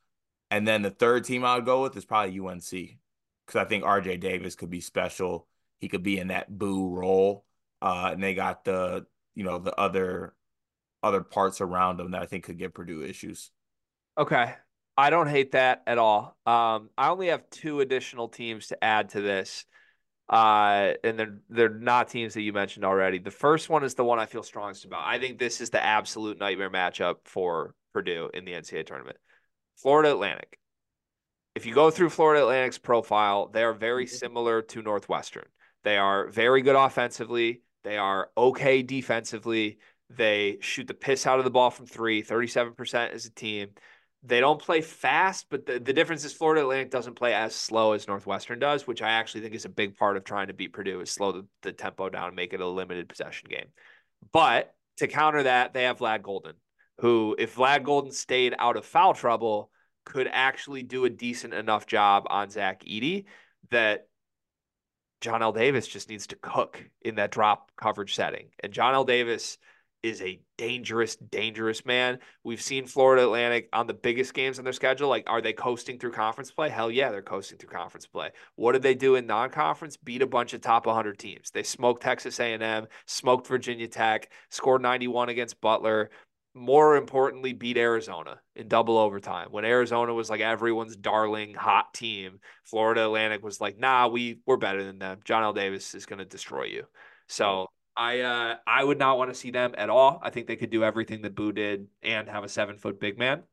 And 0.52 0.68
then 0.68 0.82
the 0.82 0.92
third 0.92 1.24
team 1.26 1.44
I 1.44 1.56
would 1.56 1.66
go 1.66 1.84
with 1.84 1.98
is 1.98 2.06
probably 2.06 2.40
UNC 2.40 2.70
because 2.70 3.56
I 3.56 3.66
think 3.66 3.84
RJ 3.84 4.20
Davis 4.20 4.56
could 4.56 4.70
be 4.70 4.82
special. 4.82 5.48
He 5.80 5.88
could 5.88 6.04
be 6.04 6.18
in 6.18 6.28
that 6.30 6.56
boo 6.56 6.90
role. 6.90 7.46
Uh, 7.82 8.10
and 8.14 8.24
they 8.24 8.34
got 8.34 8.64
the 8.64 9.06
you 9.36 9.44
know 9.44 9.60
the 9.60 9.78
other 9.80 10.34
other 11.04 11.22
parts 11.22 11.62
around 11.62 11.98
them 11.98 12.12
that 12.12 12.22
I 12.22 12.26
think 12.26 12.46
could 12.46 12.58
give 12.58 12.74
Purdue 12.74 13.04
issues. 13.04 13.52
Okay. 14.18 14.54
I 14.98 15.10
don't 15.10 15.28
hate 15.28 15.52
that 15.52 15.84
at 15.86 15.98
all. 15.98 16.38
Um, 16.46 16.90
I 16.98 17.10
only 17.10 17.28
have 17.28 17.50
two 17.50 17.82
additional 17.82 18.30
teams 18.30 18.68
to 18.68 18.82
add 18.84 19.10
to 19.10 19.22
this. 19.22 19.66
Uh, 20.28 20.94
and 21.04 21.20
they're 21.20 21.38
they're 21.50 21.70
not 21.70 22.08
teams 22.08 22.34
that 22.34 22.42
you 22.42 22.52
mentioned 22.52 22.84
already. 22.84 23.20
The 23.20 23.30
first 23.30 23.70
one 23.70 23.84
is 23.84 23.94
the 23.94 24.04
one 24.04 24.18
I 24.18 24.26
feel 24.26 24.42
strongest 24.42 24.86
about. 24.86 25.04
I 25.06 25.20
think 25.20 25.38
this 25.38 25.62
is 25.62 25.70
the 25.70 25.84
absolute 25.84 26.40
nightmare 26.40 26.72
matchup 26.72 27.18
for 27.26 27.76
Purdue 27.94 28.32
in 28.34 28.44
the 28.46 28.54
NCAA 28.54 28.88
tournament. 28.88 29.18
Florida 29.76 30.12
Atlantic. 30.12 30.58
If 31.54 31.66
you 31.66 31.76
go 31.76 31.92
through 31.92 32.10
Florida 32.10 32.42
Atlantic's 32.42 32.80
profile, 32.80 33.48
they 33.48 33.64
are 33.64 33.74
very 33.74 34.06
mm-hmm. 34.06 34.16
similar 34.16 34.62
to 34.64 34.82
Northwestern. 34.82 35.46
They 35.86 35.98
are 35.98 36.28
very 36.30 36.64
good 36.64 36.76
offensively. 36.76 37.62
They 37.84 37.98
are 37.98 38.32
okay 38.36 38.82
defensively. 38.82 39.78
They 40.10 40.58
shoot 40.60 40.88
the 40.88 40.96
piss 40.96 41.28
out 41.28 41.38
of 41.38 41.46
the 41.46 41.52
ball 41.52 41.70
from 41.70 41.86
three, 41.86 42.24
37% 42.24 43.12
as 43.12 43.28
a 43.28 43.32
team. 43.32 43.70
They 44.24 44.40
don't 44.40 44.60
play 44.60 44.82
fast, 44.82 45.46
but 45.52 45.68
the, 45.68 45.80
the 45.80 45.94
difference 45.94 46.26
is 46.26 46.34
Florida 46.34 46.62
Atlantic 46.62 46.90
doesn't 46.90 47.14
play 47.14 47.36
as 47.36 47.54
slow 47.54 47.92
as 47.92 48.08
Northwestern 48.08 48.58
does, 48.58 48.88
which 48.88 49.04
I 49.04 49.12
actually 49.12 49.42
think 49.42 49.54
is 49.54 49.66
a 49.66 49.70
big 49.70 49.96
part 49.96 50.18
of 50.18 50.24
trying 50.24 50.48
to 50.48 50.54
beat 50.54 50.74
Purdue 50.74 51.02
is 51.02 51.12
slow 51.12 51.32
the, 51.32 51.46
the 51.62 51.72
tempo 51.72 52.10
down 52.10 52.30
and 52.30 52.36
make 52.36 52.54
it 52.54 52.62
a 52.62 52.68
limited 52.68 53.08
possession 53.08 53.48
game. 53.48 53.68
But 54.34 54.74
to 54.98 55.08
counter 55.08 55.44
that, 55.44 55.74
they 55.74 55.84
have 55.84 56.00
Vlad 56.00 56.22
Goldin, 56.22 56.54
who, 57.02 57.36
if 57.38 57.58
Vlad 57.58 57.84
Goldin 57.84 58.12
stayed 58.12 58.56
out 58.58 58.76
of 58.76 58.86
foul 58.86 59.14
trouble, 59.14 59.70
could 60.04 60.28
actually 60.32 60.82
do 60.82 61.06
a 61.06 61.12
decent 61.12 61.54
enough 61.54 61.86
job 61.86 62.24
on 62.28 62.50
Zach 62.50 62.84
Edey 62.84 63.26
that 63.70 64.08
Johnell 65.22 65.54
Davis 65.54 65.88
just 65.88 66.10
needs 66.10 66.28
to 66.28 66.36
cook 66.36 66.84
in 67.02 67.16
that 67.16 67.32
drop 67.32 67.72
coverage 67.78 68.16
setting. 68.16 68.50
And 68.62 68.74
Johnell 68.74 69.06
Davis– 69.06 69.58
is 70.06 70.22
a 70.22 70.40
dangerous, 70.56 71.16
dangerous 71.16 71.84
man. 71.84 72.20
We've 72.44 72.62
seen 72.62 72.86
Florida 72.86 73.24
Atlantic 73.24 73.70
on 73.74 73.88
the 73.88 73.96
biggest 73.96 74.36
games 74.36 74.60
on 74.60 74.64
their 74.64 74.72
schedule. 74.72 75.10
Like, 75.10 75.24
are 75.28 75.42
they 75.42 75.52
coasting 75.52 75.98
through 75.98 76.12
conference 76.12 76.52
play? 76.52 76.70
Hell 76.70 76.92
yeah, 76.92 77.10
they're 77.10 77.24
coasting 77.24 77.58
through 77.58 77.70
conference 77.70 78.06
play. 78.06 78.30
What 78.56 78.74
did 78.74 78.84
they 78.84 78.94
do 78.94 79.16
in 79.16 79.26
non-conference? 79.26 79.98
Beat 79.98 80.22
a 80.22 80.28
bunch 80.28 80.54
of 80.54 80.62
top 80.62 80.86
100 80.86 81.18
teams. 81.18 81.50
They 81.50 81.64
smoked 81.64 82.04
Texas 82.04 82.40
A&M, 82.40 82.86
smoked 83.08 83.48
Virginia 83.48 83.88
Tech, 83.88 84.30
scored 84.50 84.84
91 84.84 85.30
against 85.30 85.60
Butler. 85.60 86.12
More 86.58 86.96
importantly, 86.96 87.52
beat 87.52 87.78
Arizona 87.78 88.40
in 88.56 88.70
double 88.70 88.98
overtime. 88.98 89.50
When 89.52 89.66
Arizona 89.66 90.14
was 90.14 90.30
like 90.30 90.40
everyone's 90.40 90.96
darling 90.96 91.54
hot 91.54 91.94
team, 91.94 92.40
Florida 92.64 93.04
Atlantic 93.04 93.44
was 93.44 93.60
like, 93.60 93.78
"Nah, 93.78 94.08
we 94.08 94.40
we're 94.46 94.56
better 94.56 94.84
than 94.84 94.98
them. 94.98 95.20
Johnell 95.26 95.54
Davis 95.54 95.94
is 95.94 96.06
going 96.06 96.20
to 96.20 96.26
destroy 96.26 96.64
you." 96.64 96.86
So 97.28 97.68
I 97.98 98.22
uh, 98.22 98.56
I 98.66 98.84
would 98.84 98.98
not 98.98 99.18
want 99.18 99.32
to 99.32 99.36
see 99.36 99.52
them 99.52 99.76
at 99.78 99.90
all. 99.90 100.20
I 100.24 100.30
think 100.30 100.48
they 100.48 100.56
could 100.56 100.70
do 100.70 100.84
everything 100.84 101.24
that 101.24 101.36
Boo 101.36 101.52
did 101.52 101.88
and 102.02 102.30
have 102.30 102.44
a 102.44 102.50
seven 102.50 102.78
foot 102.78 103.00
big 103.00 103.18
man. 103.18 103.44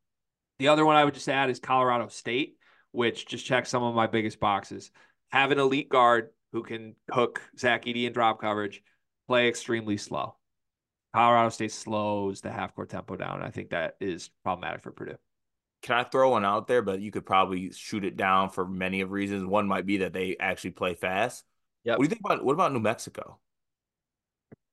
The 0.58 0.68
other 0.68 0.84
one 0.84 0.96
I 0.96 1.04
would 1.04 1.14
just 1.14 1.28
add 1.28 1.50
is 1.50 1.58
Colorado 1.58 2.08
State, 2.08 2.56
which 2.92 3.26
just 3.26 3.44
checks 3.44 3.68
some 3.68 3.82
of 3.82 3.94
my 3.94 4.06
biggest 4.06 4.38
boxes. 4.38 4.92
Have 5.32 5.50
an 5.50 5.58
elite 5.58 5.88
guard 5.88 6.30
who 6.52 6.62
can 6.62 6.94
hook 7.10 7.40
Zach 7.58 7.84
Edey 7.84 8.06
in 8.06 8.12
drop 8.12 8.40
coverage, 8.40 8.82
play 9.26 9.48
extremely 9.48 9.96
slow. 9.96 10.36
Colorado 11.14 11.50
State 11.50 11.72
slows 11.72 12.40
the 12.40 12.50
half 12.50 12.74
court 12.74 12.88
tempo 12.88 13.16
down. 13.16 13.42
I 13.42 13.50
think 13.50 13.70
that 13.70 13.96
is 14.00 14.30
problematic 14.42 14.82
for 14.82 14.92
Purdue. 14.92 15.18
Can 15.82 15.96
I 15.96 16.04
throw 16.04 16.30
one 16.30 16.44
out 16.44 16.68
there? 16.68 16.80
But 16.80 17.00
you 17.00 17.10
could 17.10 17.26
probably 17.26 17.72
shoot 17.72 18.04
it 18.04 18.16
down 18.16 18.50
for 18.50 18.66
many 18.66 19.00
of 19.00 19.10
reasons. 19.10 19.44
One 19.44 19.66
might 19.66 19.84
be 19.84 19.98
that 19.98 20.12
they 20.12 20.36
actually 20.38 20.70
play 20.70 20.94
fast. 20.94 21.44
Yeah. 21.84 21.92
What 21.92 21.98
do 21.98 22.04
you 22.04 22.08
think 22.08 22.20
about 22.24 22.44
what 22.44 22.54
about 22.54 22.72
New 22.72 22.80
Mexico? 22.80 23.38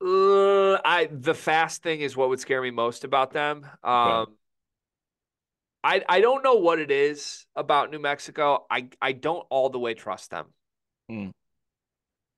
Uh, 0.01 0.79
I 0.85 1.09
the 1.11 1.33
fast 1.33 1.83
thing 1.83 2.01
is 2.01 2.15
what 2.15 2.29
would 2.29 2.39
scare 2.39 2.61
me 2.61 2.71
most 2.71 3.03
about 3.03 3.31
them. 3.31 3.65
Um, 3.83 4.07
okay. 4.07 4.31
I 5.83 6.03
I 6.07 6.21
don't 6.21 6.43
know 6.43 6.55
what 6.55 6.79
it 6.79 6.91
is 6.91 7.45
about 7.55 7.91
New 7.91 7.99
Mexico. 7.99 8.65
I 8.69 8.89
I 9.01 9.11
don't 9.11 9.45
all 9.49 9.69
the 9.69 9.79
way 9.79 9.93
trust 9.93 10.29
them. 10.29 10.47
Mm. 11.11 11.31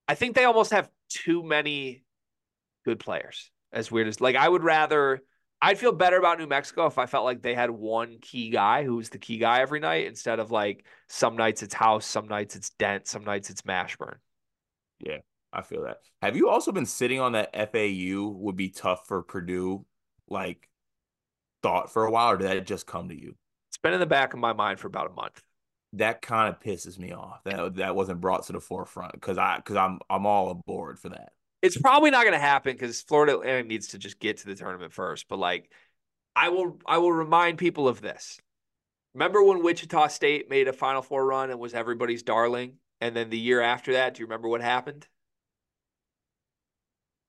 I 0.07 0.15
think 0.15 0.35
they 0.35 0.45
almost 0.45 0.71
have 0.71 0.89
too 1.09 1.43
many 1.43 2.03
good 2.85 2.99
players. 2.99 3.51
As 3.73 3.91
weird 3.91 4.07
as 4.07 4.21
like 4.21 4.35
I 4.35 4.47
would 4.47 4.63
rather 4.63 5.21
I'd 5.61 5.77
feel 5.77 5.91
better 5.91 6.17
about 6.17 6.39
New 6.39 6.47
Mexico 6.47 6.87
if 6.87 6.97
I 6.97 7.05
felt 7.05 7.23
like 7.23 7.41
they 7.41 7.53
had 7.53 7.69
one 7.69 8.17
key 8.19 8.49
guy 8.49 8.83
who 8.83 8.95
was 8.95 9.09
the 9.09 9.19
key 9.19 9.37
guy 9.37 9.61
every 9.61 9.79
night 9.79 10.07
instead 10.07 10.39
of 10.39 10.49
like 10.51 10.85
some 11.07 11.35
nights 11.35 11.61
it's 11.61 11.73
House, 11.73 12.05
some 12.05 12.27
nights 12.27 12.55
it's 12.55 12.71
Dent, 12.71 13.07
some 13.07 13.23
nights 13.23 13.49
it's 13.49 13.61
Mashburn. 13.61 14.15
Yeah. 14.99 15.17
I 15.53 15.61
feel 15.61 15.83
that. 15.83 15.97
Have 16.21 16.37
you 16.37 16.49
also 16.49 16.71
been 16.71 16.85
sitting 16.85 17.19
on 17.19 17.33
that 17.33 17.53
FAU 17.53 18.29
would 18.29 18.55
be 18.55 18.69
tough 18.69 19.05
for 19.07 19.21
Purdue, 19.21 19.85
like 20.29 20.69
thought 21.61 21.91
for 21.91 22.05
a 22.05 22.11
while, 22.11 22.31
or 22.31 22.37
did 22.37 22.47
that 22.47 22.65
just 22.65 22.87
come 22.87 23.09
to 23.09 23.19
you? 23.19 23.35
It's 23.69 23.77
been 23.77 23.93
in 23.93 23.99
the 23.99 24.05
back 24.05 24.33
of 24.33 24.39
my 24.39 24.53
mind 24.53 24.79
for 24.79 24.87
about 24.87 25.11
a 25.11 25.13
month. 25.13 25.41
That 25.93 26.21
kind 26.21 26.47
of 26.47 26.61
pisses 26.61 26.97
me 26.97 27.11
off 27.11 27.43
that 27.43 27.75
that 27.75 27.95
wasn't 27.95 28.21
brought 28.21 28.45
to 28.45 28.53
the 28.53 28.61
forefront 28.61 29.13
because 29.13 29.37
I 29.37 29.57
because 29.57 29.75
I'm 29.75 29.99
I'm 30.09 30.25
all 30.25 30.49
aboard 30.49 30.99
for 30.99 31.09
that. 31.09 31.33
It's 31.61 31.77
probably 31.77 32.09
not 32.09 32.23
going 32.23 32.33
to 32.33 32.39
happen 32.39 32.73
because 32.73 33.01
Florida 33.01 33.33
Atlantic 33.33 33.67
needs 33.67 33.89
to 33.89 33.99
just 33.99 34.19
get 34.19 34.37
to 34.37 34.47
the 34.47 34.55
tournament 34.55 34.93
first. 34.93 35.27
But 35.27 35.39
like, 35.39 35.71
I 36.35 36.49
will 36.49 36.79
I 36.85 36.97
will 36.97 37.11
remind 37.11 37.57
people 37.57 37.87
of 37.87 38.01
this. 38.01 38.39
Remember 39.13 39.43
when 39.43 39.61
Wichita 39.63 40.07
State 40.07 40.49
made 40.49 40.67
a 40.67 40.73
Final 40.73 41.01
Four 41.01 41.25
run 41.25 41.49
and 41.49 41.59
was 41.59 41.73
everybody's 41.73 42.23
darling, 42.23 42.77
and 42.99 43.15
then 43.15 43.29
the 43.29 43.37
year 43.37 43.61
after 43.61 43.93
that, 43.93 44.13
do 44.13 44.21
you 44.21 44.25
remember 44.25 44.47
what 44.47 44.61
happened? 44.61 45.07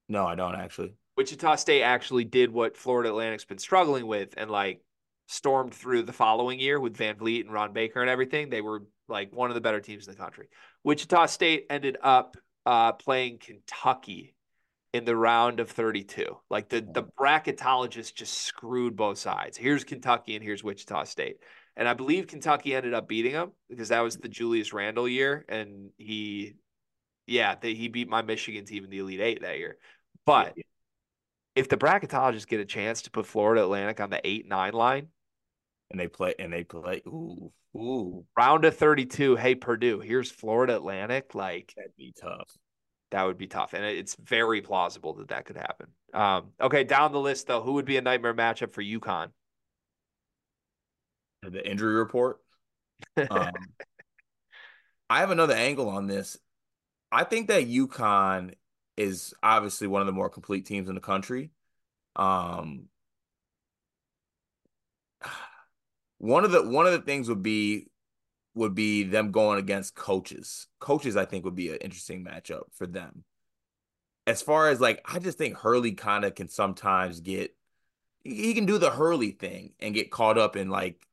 No, 0.09 0.26
I 0.26 0.35
don't 0.35 0.55
actually. 0.55 0.95
Wichita 1.16 1.57
State 1.57 1.83
actually 1.83 2.24
did 2.24 2.51
what 2.51 2.76
Florida 2.76 3.11
Atlantic's 3.11 3.45
been 3.45 3.59
struggling 3.59 4.07
with 4.07 4.35
and 4.37 4.51
like 4.51 4.83
stormed 5.26 5.74
through 5.74 6.03
the 6.03 6.12
following 6.12 6.59
year 6.59 6.78
with 6.78 6.97
VanVleet 6.97 7.43
and 7.43 7.53
Ron 7.53 7.72
Baker 7.72 8.01
and 8.01 8.11
everything. 8.11 8.49
They 8.49 8.61
were 8.61 8.85
like 9.09 9.35
one 9.35 9.51
of 9.51 9.55
the 9.55 9.61
better 9.61 9.80
teams 9.80 10.07
in 10.07 10.12
the 10.12 10.18
country. 10.18 10.49
Wichita 10.85 11.26
State 11.26 11.66
ended 11.68 11.97
up 12.03 12.37
uh, 12.67 12.93
playing 12.93 13.39
Kentucky 13.39 14.35
in 14.93 15.05
the 15.05 15.17
round 15.17 15.61
of 15.61 15.71
32. 15.71 16.37
Like 16.51 16.69
the 16.69 16.81
the 16.81 17.05
bracketologist 17.19 18.15
just 18.15 18.35
screwed 18.35 18.97
both 18.97 19.19
sides. 19.19 19.57
Here's 19.57 19.85
Kentucky 19.85 20.35
and 20.35 20.45
here's 20.45 20.63
Wichita 20.63 21.05
State. 21.05 21.39
And 21.77 21.89
I 21.89 21.95
believe 21.95 22.27
Kentucky 22.27 22.75
ended 22.75 22.93
up 22.93 23.09
beating 23.09 23.33
them 23.33 23.53
because 23.71 23.89
that 23.89 24.01
was 24.01 24.19
the 24.19 24.29
Julius 24.29 24.73
Randle 24.73 25.09
year 25.09 25.45
and 25.49 25.91
he 25.97 26.55
yeah, 27.27 27.55
they, 27.61 27.75
he 27.75 27.89
beat 27.89 28.09
my 28.09 28.21
Michigan 28.21 28.65
team 28.65 28.85
in 28.85 28.91
the 28.91 28.99
Elite 28.99 29.21
8 29.21 29.43
that 29.43 29.59
year. 29.59 29.79
But 30.27 30.55
if 31.55 31.69
the 31.69 31.77
bracketologists 31.77 32.47
get 32.47 32.61
a 32.61 32.65
chance 32.65 33.03
to 33.03 33.11
put 33.11 33.27
Florida 33.27 33.63
Atlantic 33.63 34.01
on 34.01 34.11
the 34.11 34.21
eight 34.27 34.47
nine 34.47 34.73
line, 34.73 35.09
and 35.93 36.01
they 36.01 36.09
play 36.09 36.34
and 36.38 36.53
they 36.53 36.64
play, 36.64 37.03
ooh, 37.07 37.53
ooh, 37.76 38.24
round 38.36 38.64
of 38.64 38.76
thirty 38.76 39.07
two. 39.07 39.36
Hey 39.36 39.55
Purdue, 39.55 40.01
here's 40.01 40.30
Florida 40.30 40.74
Atlantic. 40.76 41.34
Like 41.34 41.72
that'd 41.76 41.97
be 41.97 42.12
tough. 42.20 42.51
That 43.12 43.24
would 43.24 43.38
be 43.38 43.47
tough, 43.47 43.74
and 43.74 43.84
it's 43.84 44.16
very 44.16 44.62
plausible 44.62 45.14
that 45.16 45.28
that 45.28 45.45
could 45.45 45.57
happen. 45.57 45.88
Um, 46.14 46.51
okay, 46.61 46.82
down 46.82 47.12
the 47.12 47.20
list 47.20 47.47
though, 47.47 47.61
who 47.61 47.74
would 47.74 47.84
be 47.84 47.99
a 47.99 48.03
nightmare 48.03 48.34
matchup 48.34 48.72
for 48.72 48.82
UConn? 48.82 49.28
The 51.43 51.68
injury 51.68 51.95
report. 51.95 52.38
Um, 53.16 53.53
I 55.11 55.20
have 55.20 55.30
another 55.30 55.55
angle 55.55 55.88
on 55.90 56.07
this. 56.07 56.38
I 57.11 57.24
think 57.24 57.49
that 57.49 57.68
UConn 57.68 58.55
is 58.97 59.34
obviously 59.43 59.88
one 59.88 60.01
of 60.01 60.07
the 60.07 60.12
more 60.12 60.30
complete 60.30 60.64
teams 60.64 60.88
in 60.88 60.95
the 60.95 61.01
country. 61.01 61.51
Um, 62.16 62.86
one 66.23 66.45
of 66.45 66.53
the 66.53 66.62
one 66.62 66.87
of 66.87 66.93
the 66.93 67.01
things 67.01 67.29
would 67.29 67.43
be 67.43 67.89
would 68.55 68.77
be 68.77 69.03
them 69.03 69.33
going 69.33 69.59
against 69.59 69.97
coaches. 69.97 70.68
Coaches, 70.79 71.16
I 71.16 71.25
think, 71.25 71.45
would 71.45 71.57
be 71.57 71.70
an 71.70 71.79
interesting 71.81 72.25
matchup 72.25 72.62
for 72.75 72.87
them. 72.87 73.25
As 74.25 74.41
far 74.41 74.68
as 74.68 74.81
like, 74.81 75.05
I 75.05 75.18
just 75.18 75.37
think 75.37 75.57
Hurley 75.57 75.93
kind 75.93 76.25
of 76.25 76.37
can 76.37 76.47
sometimes 76.47 77.18
get 77.18 77.57
he 78.20 78.55
can 78.55 78.66
do 78.66 78.79
the 78.79 78.91
Hurley 78.91 79.33
thing 79.33 79.73
and 79.81 79.95
get 79.95 80.12
caught 80.12 80.39
up 80.39 80.55
in 80.55 80.70
like 80.70 81.05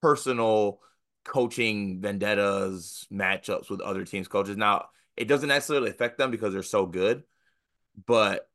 personal 0.00 0.78
coaching 1.24 2.00
vendettas, 2.00 3.08
matchups 3.12 3.68
with 3.68 3.80
other 3.80 4.04
teams' 4.04 4.28
coaches. 4.28 4.56
Now, 4.56 4.90
it 5.16 5.26
doesn't 5.26 5.48
necessarily 5.48 5.90
affect 5.90 6.16
them 6.16 6.30
because 6.30 6.52
they're 6.52 6.62
so 6.62 6.86
good, 6.86 7.24
but 8.06 8.48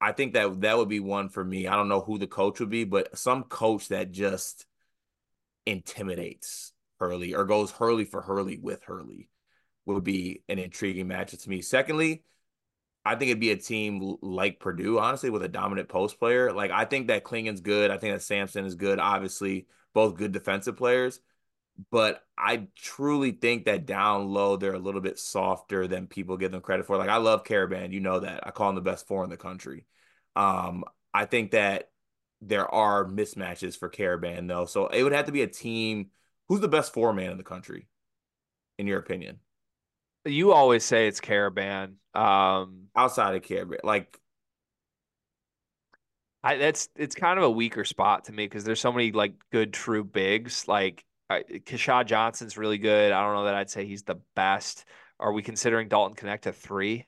I 0.00 0.12
think 0.12 0.34
that 0.34 0.60
that 0.60 0.78
would 0.78 0.88
be 0.88 1.00
one 1.00 1.28
for 1.28 1.44
me. 1.44 1.66
I 1.66 1.74
don't 1.74 1.88
know 1.88 2.02
who 2.02 2.18
the 2.18 2.28
coach 2.28 2.60
would 2.60 2.70
be, 2.70 2.84
but 2.84 3.18
some 3.18 3.42
coach 3.42 3.88
that 3.88 4.12
just 4.12 4.64
intimidates 5.66 6.72
Hurley 6.98 7.34
or 7.34 7.44
goes 7.44 7.70
Hurley 7.70 8.04
for 8.04 8.22
Hurley 8.22 8.58
with 8.58 8.82
Hurley 8.84 9.28
would 9.86 10.04
be 10.04 10.42
an 10.48 10.58
intriguing 10.58 11.08
matchup 11.08 11.42
to 11.42 11.50
me. 11.50 11.60
Secondly, 11.60 12.22
I 13.04 13.16
think 13.16 13.30
it'd 13.30 13.40
be 13.40 13.50
a 13.50 13.56
team 13.56 14.16
like 14.22 14.60
Purdue, 14.60 14.98
honestly, 14.98 15.30
with 15.30 15.42
a 15.42 15.48
dominant 15.48 15.88
post 15.88 16.18
player. 16.18 16.52
Like 16.52 16.70
I 16.70 16.84
think 16.84 17.08
that 17.08 17.24
Clingan's 17.24 17.60
good. 17.60 17.90
I 17.90 17.98
think 17.98 18.14
that 18.14 18.22
Samson 18.22 18.64
is 18.64 18.76
good. 18.76 19.00
Obviously, 19.00 19.66
both 19.92 20.16
good 20.16 20.32
defensive 20.32 20.76
players 20.76 21.20
but 21.90 22.22
I 22.36 22.68
truly 22.76 23.32
think 23.32 23.64
that 23.64 23.86
down 23.86 24.28
low 24.28 24.56
they're 24.56 24.74
a 24.74 24.78
little 24.78 25.00
bit 25.00 25.18
softer 25.18 25.86
than 25.86 26.06
people 26.06 26.36
give 26.36 26.52
them 26.52 26.60
credit 26.60 26.86
for. 26.86 26.96
Like 26.96 27.08
I 27.08 27.16
love 27.16 27.44
Karaban, 27.44 27.92
you 27.92 28.00
know 28.00 28.20
that. 28.20 28.46
I 28.46 28.50
call 28.50 28.68
them 28.68 28.76
the 28.76 28.90
best 28.90 29.06
four 29.06 29.24
in 29.24 29.30
the 29.30 29.36
country. 29.36 29.86
Um, 30.36 30.84
I 31.14 31.24
think 31.24 31.52
that 31.52 31.90
there 32.42 32.72
are 32.74 33.04
mismatches 33.04 33.78
for 33.78 33.88
Karaban 33.88 34.48
though. 34.48 34.66
So 34.66 34.88
it 34.88 35.02
would 35.02 35.12
have 35.12 35.26
to 35.26 35.32
be 35.32 35.42
a 35.42 35.46
team 35.46 36.10
who's 36.48 36.60
the 36.60 36.68
best 36.68 36.92
four 36.92 37.12
man 37.12 37.30
in 37.30 37.38
the 37.38 37.44
country, 37.44 37.86
in 38.78 38.86
your 38.86 38.98
opinion. 38.98 39.38
You 40.24 40.52
always 40.52 40.84
say 40.84 41.08
it's 41.08 41.20
Karaban. 41.20 41.94
Um 42.14 42.88
outside 42.94 43.36
of 43.36 43.42
Karaban. 43.42 43.78
Like 43.84 44.18
I 46.42 46.56
that's 46.56 46.88
it's 46.96 47.14
kind 47.14 47.38
of 47.38 47.44
a 47.44 47.50
weaker 47.50 47.84
spot 47.84 48.24
to 48.24 48.32
me 48.32 48.44
because 48.46 48.64
there's 48.64 48.80
so 48.80 48.92
many 48.92 49.12
like 49.12 49.34
good 49.52 49.72
true 49.72 50.04
bigs. 50.04 50.66
Like 50.66 51.04
Keshad 51.30 52.06
Johnson's 52.06 52.58
really 52.58 52.78
good. 52.78 53.12
I 53.12 53.22
don't 53.22 53.34
know 53.34 53.44
that 53.44 53.54
I'd 53.54 53.70
say 53.70 53.86
he's 53.86 54.02
the 54.02 54.20
best. 54.34 54.84
Are 55.20 55.32
we 55.32 55.42
considering 55.42 55.88
Dalton 55.88 56.16
Knecht 56.16 56.46
a 56.46 56.52
three? 56.52 57.06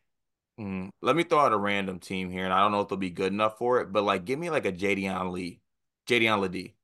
Mm, 0.59 0.91
let 1.03 1.17
me 1.17 1.25
throw 1.25 1.41
out 1.41 1.53
a 1.53 1.57
random 1.57 1.99
team 1.99 2.31
here, 2.31 2.45
and 2.45 2.53
I 2.53 2.61
don't 2.61 2.71
know 2.71 2.81
if 2.81 2.89
they'll 2.89 2.97
be 2.99 3.11
good 3.11 3.33
enough 3.33 3.59
for 3.59 3.81
it, 3.81 3.93
but 3.93 4.05
like, 4.05 4.25
give 4.25 4.39
me 4.39 4.51
like 4.51 4.67
a 4.67 4.73
Jaedon 4.73 5.33
Lee, 5.33 5.61
Jaedon 6.07 6.41
LeDee. 6.41 6.75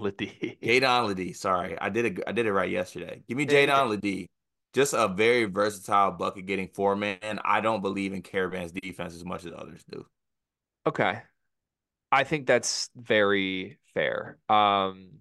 LeDee. 0.00 0.58
Jaedon 0.62 1.08
LeDee. 1.08 1.32
Sorry, 1.32 1.78
I 1.80 1.88
did 1.88 2.04
it. 2.04 2.24
I 2.26 2.32
did 2.32 2.46
it 2.46 2.52
right 2.52 2.70
yesterday. 2.70 3.22
Give 3.28 3.36
me 3.36 3.46
Jaedon 3.46 3.88
LeDee. 3.88 4.28
Just 4.72 4.94
a 4.94 5.08
very 5.08 5.44
versatile 5.46 6.12
bucket 6.12 6.46
getting 6.46 6.68
four 6.68 6.94
man. 6.94 7.40
I 7.44 7.60
don't 7.60 7.82
believe 7.82 8.12
in 8.12 8.22
Karaban's 8.22 8.72
defense 8.72 9.14
as 9.14 9.24
much 9.24 9.44
as 9.44 9.52
others 9.56 9.82
do. 9.90 10.06
Okay, 10.86 11.20
I 12.12 12.24
think 12.24 12.46
that's 12.46 12.90
very 12.94 13.78
fair. 13.94 14.38
Um, 14.48 15.20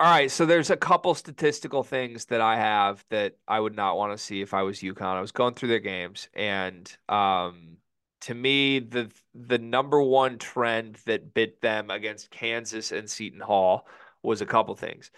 all 0.00 0.10
right, 0.10 0.30
so 0.30 0.46
there's 0.46 0.70
a 0.70 0.78
couple 0.78 1.14
statistical 1.14 1.82
things 1.82 2.24
that 2.26 2.40
I 2.40 2.56
have 2.56 3.04
that 3.10 3.36
I 3.46 3.60
would 3.60 3.76
not 3.76 3.98
want 3.98 4.16
to 4.16 4.18
see 4.18 4.40
if 4.40 4.54
I 4.54 4.62
was 4.62 4.80
UConn. 4.80 5.02
I 5.02 5.20
was 5.20 5.30
going 5.30 5.52
through 5.52 5.68
their 5.68 5.78
games, 5.78 6.26
and 6.32 6.90
um, 7.10 7.76
to 8.22 8.34
me, 8.34 8.78
the 8.78 9.10
the 9.34 9.58
number 9.58 10.00
one 10.00 10.38
trend 10.38 10.96
that 11.04 11.34
bit 11.34 11.60
them 11.60 11.90
against 11.90 12.30
Kansas 12.30 12.92
and 12.92 13.10
Seton 13.10 13.40
Hall 13.40 13.86
was 14.22 14.40
a 14.40 14.46
couple 14.46 14.74
things. 14.74 15.10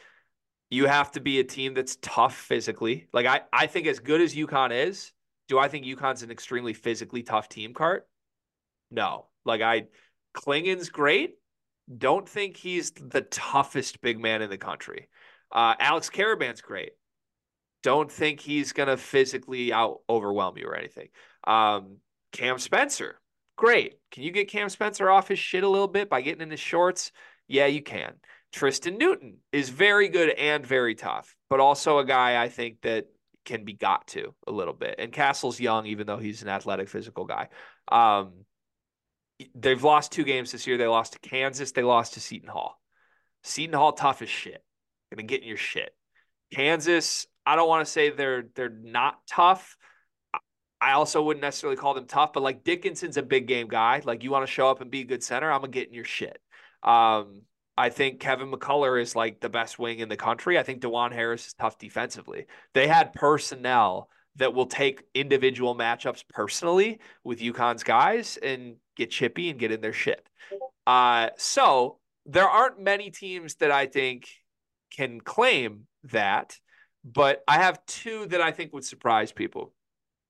You 0.68 0.86
have 0.86 1.12
to 1.12 1.20
be 1.20 1.38
a 1.38 1.44
team 1.44 1.74
that's 1.74 1.96
tough 2.02 2.34
physically. 2.36 3.06
Like 3.12 3.26
I, 3.26 3.42
I 3.52 3.68
think 3.68 3.86
as 3.86 4.00
good 4.00 4.20
as 4.20 4.34
UConn 4.34 4.72
is, 4.72 5.12
do 5.46 5.60
I 5.60 5.68
think 5.68 5.86
UConn's 5.86 6.24
an 6.24 6.32
extremely 6.32 6.72
physically 6.72 7.22
tough 7.22 7.48
team 7.48 7.72
cart? 7.72 8.08
No. 8.90 9.26
Like 9.44 9.60
I 9.60 9.86
Clingan's 10.34 10.88
great. 10.88 11.36
Don't 11.96 12.28
think 12.28 12.56
he's 12.56 12.92
the 12.92 13.22
toughest 13.22 14.00
big 14.00 14.18
man 14.18 14.42
in 14.42 14.50
the 14.50 14.58
country. 14.58 15.08
Uh, 15.50 15.74
Alex 15.78 16.10
Karaban's 16.10 16.60
great. 16.60 16.92
Don't 17.82 18.10
think 18.10 18.40
he's 18.40 18.72
gonna 18.72 18.96
physically 18.96 19.72
out 19.72 20.00
overwhelm 20.08 20.56
you 20.56 20.66
or 20.66 20.76
anything. 20.76 21.08
Um, 21.44 21.98
Cam 22.30 22.58
Spencer, 22.58 23.20
great. 23.56 23.94
Can 24.10 24.22
you 24.22 24.30
get 24.30 24.48
Cam 24.48 24.68
Spencer 24.68 25.10
off 25.10 25.28
his 25.28 25.38
shit 25.38 25.64
a 25.64 25.68
little 25.68 25.88
bit 25.88 26.08
by 26.08 26.20
getting 26.20 26.42
in 26.42 26.50
his 26.50 26.60
shorts? 26.60 27.10
Yeah, 27.48 27.66
you 27.66 27.82
can. 27.82 28.14
Tristan 28.52 28.98
Newton 28.98 29.38
is 29.50 29.70
very 29.70 30.08
good 30.08 30.30
and 30.30 30.64
very 30.66 30.94
tough, 30.94 31.34
but 31.50 31.60
also 31.60 31.98
a 31.98 32.04
guy 32.04 32.42
I 32.42 32.48
think 32.48 32.82
that 32.82 33.06
can 33.44 33.64
be 33.64 33.72
got 33.72 34.06
to 34.08 34.34
a 34.46 34.52
little 34.52 34.74
bit. 34.74 34.96
And 34.98 35.12
Castle's 35.12 35.58
young, 35.58 35.86
even 35.86 36.06
though 36.06 36.18
he's 36.18 36.42
an 36.42 36.48
athletic, 36.48 36.88
physical 36.88 37.24
guy. 37.24 37.48
Um, 37.90 38.44
they've 39.54 39.82
lost 39.82 40.12
two 40.12 40.24
games 40.24 40.52
this 40.52 40.66
year. 40.66 40.76
They 40.76 40.86
lost 40.86 41.14
to 41.14 41.18
Kansas. 41.18 41.72
They 41.72 41.82
lost 41.82 42.14
to 42.14 42.20
Seton 42.20 42.48
Hall. 42.48 42.80
Seton 43.42 43.74
Hall 43.74 43.92
tough 43.92 44.22
as 44.22 44.28
shit. 44.28 44.62
Gonna 45.10 45.24
get 45.24 45.42
in 45.42 45.48
your 45.48 45.56
shit. 45.56 45.94
Kansas, 46.52 47.26
I 47.44 47.56
don't 47.56 47.68
want 47.68 47.84
to 47.86 47.90
say 47.90 48.10
they're 48.10 48.44
they're 48.54 48.68
not 48.68 49.18
tough. 49.26 49.76
I 50.80 50.92
also 50.92 51.22
wouldn't 51.22 51.42
necessarily 51.42 51.76
call 51.76 51.94
them 51.94 52.06
tough, 52.06 52.32
but 52.32 52.42
like 52.42 52.64
Dickinson's 52.64 53.16
a 53.16 53.22
big 53.22 53.46
game 53.46 53.68
guy. 53.68 54.02
Like 54.04 54.24
you 54.24 54.30
want 54.30 54.46
to 54.46 54.52
show 54.52 54.68
up 54.68 54.80
and 54.80 54.90
be 54.90 55.02
a 55.02 55.04
good 55.04 55.22
center, 55.22 55.50
I'm 55.50 55.60
gonna 55.60 55.72
get 55.72 55.88
in 55.88 55.94
your 55.94 56.04
shit. 56.04 56.38
Um, 56.82 57.42
I 57.76 57.88
think 57.88 58.20
Kevin 58.20 58.50
McCullar 58.50 59.00
is 59.00 59.16
like 59.16 59.40
the 59.40 59.48
best 59.48 59.78
wing 59.78 60.00
in 60.00 60.08
the 60.08 60.16
country. 60.16 60.58
I 60.58 60.62
think 60.62 60.82
Dajuan 60.82 61.12
Harris 61.12 61.46
is 61.46 61.54
tough 61.54 61.78
defensively. 61.78 62.46
They 62.74 62.86
had 62.86 63.12
personnel 63.12 64.08
that 64.36 64.54
will 64.54 64.66
take 64.66 65.02
individual 65.14 65.74
matchups 65.74 66.24
personally 66.28 67.00
with 67.24 67.40
UConn's 67.40 67.82
guys 67.82 68.38
and 68.42 68.76
get 68.96 69.10
chippy 69.10 69.50
and 69.50 69.58
get 69.58 69.72
in 69.72 69.80
their 69.80 69.92
shit. 69.92 70.26
Uh, 70.86 71.28
so 71.36 71.98
there 72.26 72.48
aren't 72.48 72.80
many 72.80 73.10
teams 73.10 73.56
that 73.56 73.70
I 73.70 73.86
think 73.86 74.28
can 74.90 75.20
claim 75.20 75.86
that, 76.04 76.58
but 77.04 77.42
I 77.46 77.58
have 77.58 77.84
two 77.86 78.26
that 78.26 78.40
I 78.40 78.52
think 78.52 78.72
would 78.72 78.84
surprise 78.84 79.32
people. 79.32 79.72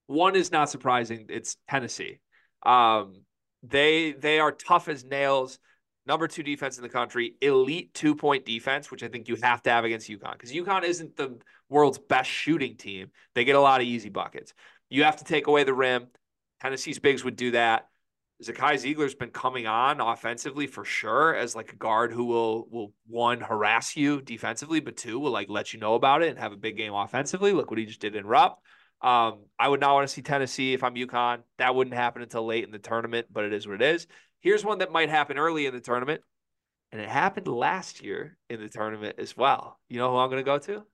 One 0.07 0.37
is 0.37 0.51
not 0.53 0.71
surprising. 0.71 1.27
It's 1.29 1.57
Tennessee. 1.69 2.21
Um, 2.65 3.25
They 3.63 4.13
they 4.13 4.41
are 4.41 4.53
tough 4.53 4.89
as 4.89 5.05
nails. 5.05 5.59
Number 6.05 6.27
two 6.27 6.43
defense 6.43 6.79
in 6.79 6.83
the 6.83 6.89
country, 6.89 7.37
elite 7.41 7.95
two 7.95 8.17
point 8.17 8.45
defense, 8.45 8.91
which 8.91 9.05
I 9.05 9.09
think 9.09 9.29
you 9.29 9.37
have 9.43 9.63
to 9.63 9.71
have 9.71 9.85
against 9.85 10.09
UConn 10.11 10.33
because 10.33 10.53
UConn 10.53 10.83
isn't 10.83 11.17
the 11.17 11.39
world's 11.73 11.99
best 11.99 12.31
shooting 12.31 12.77
team. 12.77 13.11
They 13.35 13.45
get 13.45 13.57
a 13.57 13.61
lot 13.61 13.81
of 13.81 13.87
easy 13.87 14.09
buckets. 14.09 14.55
You 14.91 15.05
have 15.05 15.17
to 15.17 15.25
take 15.25 15.47
away 15.47 15.65
the 15.65 15.75
rim. 15.75 16.07
Tennessee's 16.61 16.99
bigs 16.99 17.25
would 17.25 17.37
do 17.37 17.53
that. 17.53 17.89
Zakai 18.43 18.75
Zeigler's 18.75 19.15
been 19.15 19.31
coming 19.31 19.67
on 19.67 20.01
offensively 20.01 20.67
for 20.67 20.85
sure 20.85 21.35
as 21.35 21.55
like 21.55 21.73
a 21.73 21.77
guard 21.77 22.13
who 22.13 22.25
will 22.25 22.67
will 22.71 22.93
one 23.07 23.41
harass 23.41 23.97
you 23.97 24.21
defensively, 24.21 24.81
but 24.81 24.97
two 24.97 25.19
will 25.19 25.31
like 25.31 25.49
let 25.49 25.73
you 25.73 25.79
know 25.79 25.95
about 25.95 26.23
it 26.23 26.31
and 26.31 26.39
have 26.39 26.53
a 26.53 26.57
big 26.57 26.77
game 26.77 26.93
offensively. 26.93 27.53
Look 27.53 27.71
what 27.71 27.79
he 27.79 27.87
just 27.87 28.01
did 28.01 28.17
in 28.17 28.27
Rupp. 28.27 28.61
Um, 29.01 29.45
I 29.59 29.69
would 29.69 29.81
not 29.81 29.95
want 29.95 30.09
to 30.09 30.13
see 30.13 30.23
Tennessee 30.23 30.75
if 30.75 30.85
I'm 30.85 30.95
UConn. 30.95 31.43
That 31.59 31.75
wouldn't 31.75 31.95
happen 31.95 32.23
until 32.23 32.47
late 32.47 32.65
in 32.65 32.71
the 32.71 32.79
tournament, 32.79 33.27
but 33.31 33.45
it 33.45 33.53
is 33.53 33.67
what 33.67 33.81
it 33.81 33.95
is. 33.95 34.07
Here's 34.41 34.65
one 34.65 34.79
that 34.79 34.93
might 34.93 35.09
happen 35.09 35.39
early 35.39 35.67
in 35.67 35.75
the 35.75 35.81
tournament, 35.81 36.21
and 36.91 37.01
it 37.01 37.09
happened 37.09 37.49
last 37.49 38.03
year 38.03 38.37
in 38.49 38.61
the 38.61 38.69
tournament 38.69 39.17
as 39.19 39.37
well. 39.37 39.79
You 39.89 39.99
know 39.99 40.11
who 40.11 40.19
I'm 40.19 40.31
going 40.31 40.45
to 40.45 40.45
go 40.45 40.59
to? 40.59 40.85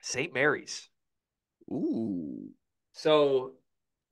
St. 0.00 0.34
Mary's. 0.34 0.88
Ooh. 1.70 2.48
So 2.92 3.52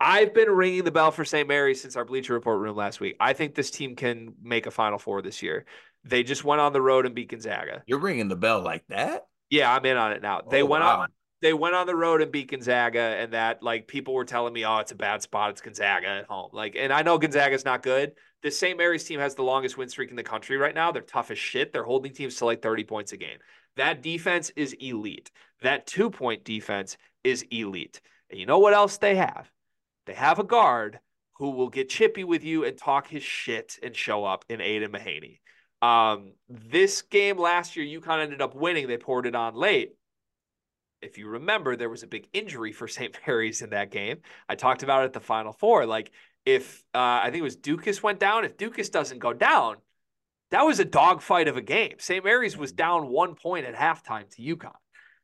I've 0.00 0.32
been 0.32 0.50
ringing 0.50 0.84
the 0.84 0.90
bell 0.90 1.10
for 1.10 1.24
St. 1.24 1.46
Mary's 1.46 1.80
since 1.80 1.96
our 1.96 2.04
Bleacher 2.04 2.32
Report 2.32 2.58
room 2.58 2.76
last 2.76 3.00
week. 3.00 3.16
I 3.20 3.32
think 3.32 3.54
this 3.54 3.70
team 3.70 3.96
can 3.96 4.34
make 4.42 4.66
a 4.66 4.70
Final 4.70 4.98
Four 4.98 5.22
this 5.22 5.42
year. 5.42 5.66
They 6.04 6.22
just 6.22 6.44
went 6.44 6.60
on 6.60 6.72
the 6.72 6.80
road 6.80 7.04
and 7.04 7.14
beat 7.14 7.30
Gonzaga. 7.30 7.82
You're 7.86 7.98
ringing 7.98 8.28
the 8.28 8.36
bell 8.36 8.62
like 8.62 8.84
that? 8.88 9.26
Yeah, 9.50 9.74
I'm 9.74 9.84
in 9.84 9.96
on 9.96 10.12
it 10.12 10.22
now. 10.22 10.40
They 10.48 10.62
oh, 10.62 10.66
went 10.66 10.84
wow. 10.84 11.00
on 11.00 11.08
they 11.42 11.52
went 11.54 11.74
on 11.74 11.86
the 11.86 11.96
road 11.96 12.20
and 12.20 12.30
beat 12.30 12.50
Gonzaga, 12.50 13.00
and 13.00 13.32
that 13.32 13.62
like 13.62 13.88
people 13.88 14.14
were 14.14 14.24
telling 14.24 14.52
me, 14.52 14.64
oh, 14.66 14.78
it's 14.78 14.92
a 14.92 14.96
bad 14.96 15.22
spot. 15.22 15.50
It's 15.50 15.60
Gonzaga 15.60 16.06
at 16.06 16.26
home. 16.26 16.50
Like, 16.52 16.76
and 16.78 16.92
I 16.92 17.02
know 17.02 17.18
Gonzaga's 17.18 17.64
not 17.64 17.82
good. 17.82 18.12
The 18.42 18.50
St. 18.50 18.76
Mary's 18.76 19.04
team 19.04 19.20
has 19.20 19.34
the 19.34 19.42
longest 19.42 19.76
win 19.76 19.88
streak 19.88 20.10
in 20.10 20.16
the 20.16 20.22
country 20.22 20.56
right 20.56 20.74
now. 20.74 20.92
They're 20.92 21.02
tough 21.02 21.30
as 21.30 21.38
shit. 21.38 21.72
They're 21.72 21.84
holding 21.84 22.12
teams 22.12 22.36
to 22.36 22.46
like 22.46 22.62
30 22.62 22.84
points 22.84 23.12
a 23.12 23.16
game. 23.16 23.38
That 23.76 24.02
defense 24.02 24.50
is 24.56 24.74
elite. 24.74 25.30
That 25.62 25.86
two 25.86 26.10
point 26.10 26.44
defense 26.44 26.96
is 27.24 27.44
elite. 27.50 28.00
And 28.30 28.38
you 28.38 28.46
know 28.46 28.58
what 28.58 28.74
else 28.74 28.98
they 28.98 29.16
have? 29.16 29.50
They 30.06 30.14
have 30.14 30.38
a 30.38 30.44
guard 30.44 31.00
who 31.34 31.50
will 31.50 31.68
get 31.68 31.88
chippy 31.88 32.24
with 32.24 32.44
you 32.44 32.64
and 32.64 32.76
talk 32.76 33.08
his 33.08 33.22
shit 33.22 33.78
and 33.82 33.94
show 33.94 34.24
up 34.24 34.44
in 34.48 34.60
Aidan 34.60 34.92
Mahaney. 34.92 35.40
Um, 35.82 36.32
this 36.48 37.02
game 37.02 37.38
last 37.38 37.76
year, 37.76 38.00
UConn 38.00 38.22
ended 38.22 38.42
up 38.42 38.54
winning. 38.54 38.86
They 38.86 38.98
poured 38.98 39.26
it 39.26 39.34
on 39.34 39.54
late 39.54 39.92
if 41.02 41.18
you 41.18 41.28
remember, 41.28 41.76
there 41.76 41.88
was 41.88 42.02
a 42.02 42.06
big 42.06 42.28
injury 42.32 42.72
for 42.72 42.88
St. 42.88 43.16
Mary's 43.26 43.62
in 43.62 43.70
that 43.70 43.90
game. 43.90 44.18
I 44.48 44.54
talked 44.54 44.82
about 44.82 45.02
it 45.02 45.06
at 45.06 45.12
the 45.12 45.20
Final 45.20 45.52
Four. 45.52 45.86
Like, 45.86 46.10
if 46.46 46.84
uh, 46.94 47.20
I 47.22 47.24
think 47.26 47.36
it 47.36 47.42
was 47.42 47.56
Ducas 47.56 48.02
went 48.02 48.18
down, 48.18 48.44
if 48.44 48.56
Ducas 48.56 48.88
doesn't 48.88 49.18
go 49.18 49.32
down, 49.32 49.76
that 50.50 50.66
was 50.66 50.80
a 50.80 50.84
dogfight 50.84 51.48
of 51.48 51.56
a 51.56 51.62
game. 51.62 51.94
St. 51.98 52.24
Mary's 52.24 52.56
was 52.56 52.72
down 52.72 53.08
one 53.08 53.34
point 53.34 53.66
at 53.66 53.74
halftime 53.74 54.28
to 54.34 54.56
UConn. 54.56 54.72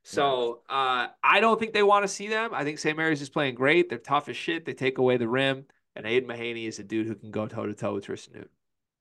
So 0.03 0.61
uh, 0.69 1.09
I 1.21 1.41
don't 1.41 1.59
think 1.59 1.73
they 1.73 1.83
want 1.83 2.05
to 2.05 2.09
see 2.09 2.29
them. 2.29 2.51
I 2.53 2.63
think 2.63 2.79
St. 2.79 2.97
Mary's 2.97 3.21
is 3.21 3.29
playing 3.29 3.57
great. 3.57 3.89
They're 3.89 3.99
tough 3.99 4.29
as 4.29 4.37
shit. 4.37 4.65
They 4.65 4.73
take 4.73 4.99
away 4.99 5.17
the 5.17 5.29
rim. 5.29 5.65
And 5.97 6.07
Aidan 6.07 6.29
Mahaney 6.29 6.69
is 6.69 6.79
a 6.79 6.85
dude 6.85 7.09
who 7.09 7.17
can 7.17 7.33
go 7.33 7.49
toe 7.49 7.67
to 7.67 7.75
toe 7.75 7.95
with 7.95 8.05
Tristan 8.05 8.35
Newton. 8.35 8.51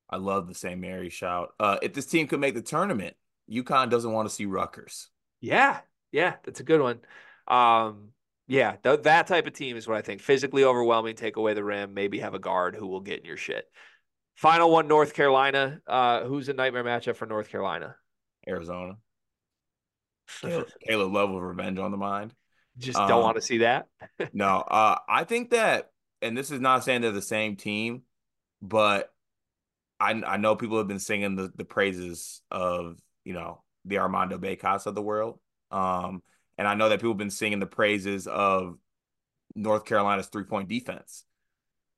I 0.10 0.18
love 0.18 0.48
the 0.48 0.56
St. 0.56 0.80
Mary's 0.80 1.14
shout. 1.14 1.50
Uh, 1.60 1.78
if 1.84 1.94
this 1.94 2.08
team 2.08 2.28
could 2.28 2.40
make 2.40 2.56
the 2.56 2.62
tournament, 2.62 3.16
UConn 3.52 3.92
doesn't 3.92 4.12
want 4.12 4.28
to 4.28 4.34
see 4.34 4.46
Rutgers. 4.46 5.10
Yeah, 5.42 5.80
yeah, 6.12 6.36
that's 6.44 6.60
a 6.60 6.64
good 6.64 6.82
one. 6.82 7.02
Um, 7.48 8.10
yeah, 8.48 8.78
th- 8.84 9.04
that 9.04 9.28
type 9.28 9.46
of 9.46 9.54
team 9.54 9.78
is 9.78 9.88
what 9.88 9.98
I 9.98 10.02
think. 10.02 10.22
Physically 10.22 10.64
overwhelming, 10.64 11.16
take 11.16 11.36
away 11.36 11.54
the 11.54 11.64
rim, 11.64 11.94
maybe 11.94 12.20
have 12.20 12.34
a 12.34 12.40
guard 12.40 12.76
who 12.76 12.88
will 12.88 13.02
get 13.02 13.20
in 13.20 13.26
your 13.26 13.38
shit. 13.38 13.66
Final 14.36 14.70
one, 14.70 14.88
North 14.88 15.14
Carolina. 15.14 15.80
Uh, 15.88 16.26
who's 16.26 16.50
a 16.50 16.54
nightmare 16.54 16.84
matchup 16.84 17.16
for 17.16 17.26
North 17.26 17.50
Carolina? 17.50 17.96
Arizona. 18.48 18.98
Caleb 20.42 21.14
Love 21.14 21.32
with 21.32 21.44
revenge 21.44 21.80
on 21.80 21.92
the 21.92 21.98
mind. 21.98 22.34
Just 22.78 22.98
don't 22.98 23.12
um, 23.12 23.22
want 23.22 23.36
to 23.36 23.42
see 23.42 23.60
that. 23.60 23.88
no, 24.34 24.58
uh, 24.58 24.98
I 25.08 25.24
think 25.24 25.52
that, 25.52 25.92
and 26.22 26.38
this 26.38 26.52
is 26.52 26.60
not 26.60 26.84
saying 26.84 27.02
they're 27.02 27.12
the 27.12 27.22
same 27.22 27.56
team, 27.56 28.02
but 28.62 29.14
I 30.00 30.12
I 30.12 30.38
know 30.38 30.56
people 30.56 30.78
have 30.78 30.88
been 30.88 31.00
singing 31.00 31.36
the 31.36 31.52
the 31.56 31.64
praises 31.64 32.42
of 32.52 32.98
you 33.24 33.34
know 33.34 33.64
the 33.86 34.00
Armando 34.00 34.38
Bacot's 34.38 34.88
of 34.88 34.96
the 34.96 35.02
world. 35.02 35.40
Um, 35.72 36.22
and 36.58 36.68
I 36.68 36.74
know 36.74 36.90
that 36.90 37.00
people 37.00 37.12
have 37.12 37.18
been 37.18 37.30
singing 37.30 37.60
the 37.60 37.66
praises 37.66 38.28
of 38.28 38.78
North 39.56 39.86
Carolina's 39.86 40.28
three 40.28 40.44
point 40.44 40.68
defense. 40.68 41.24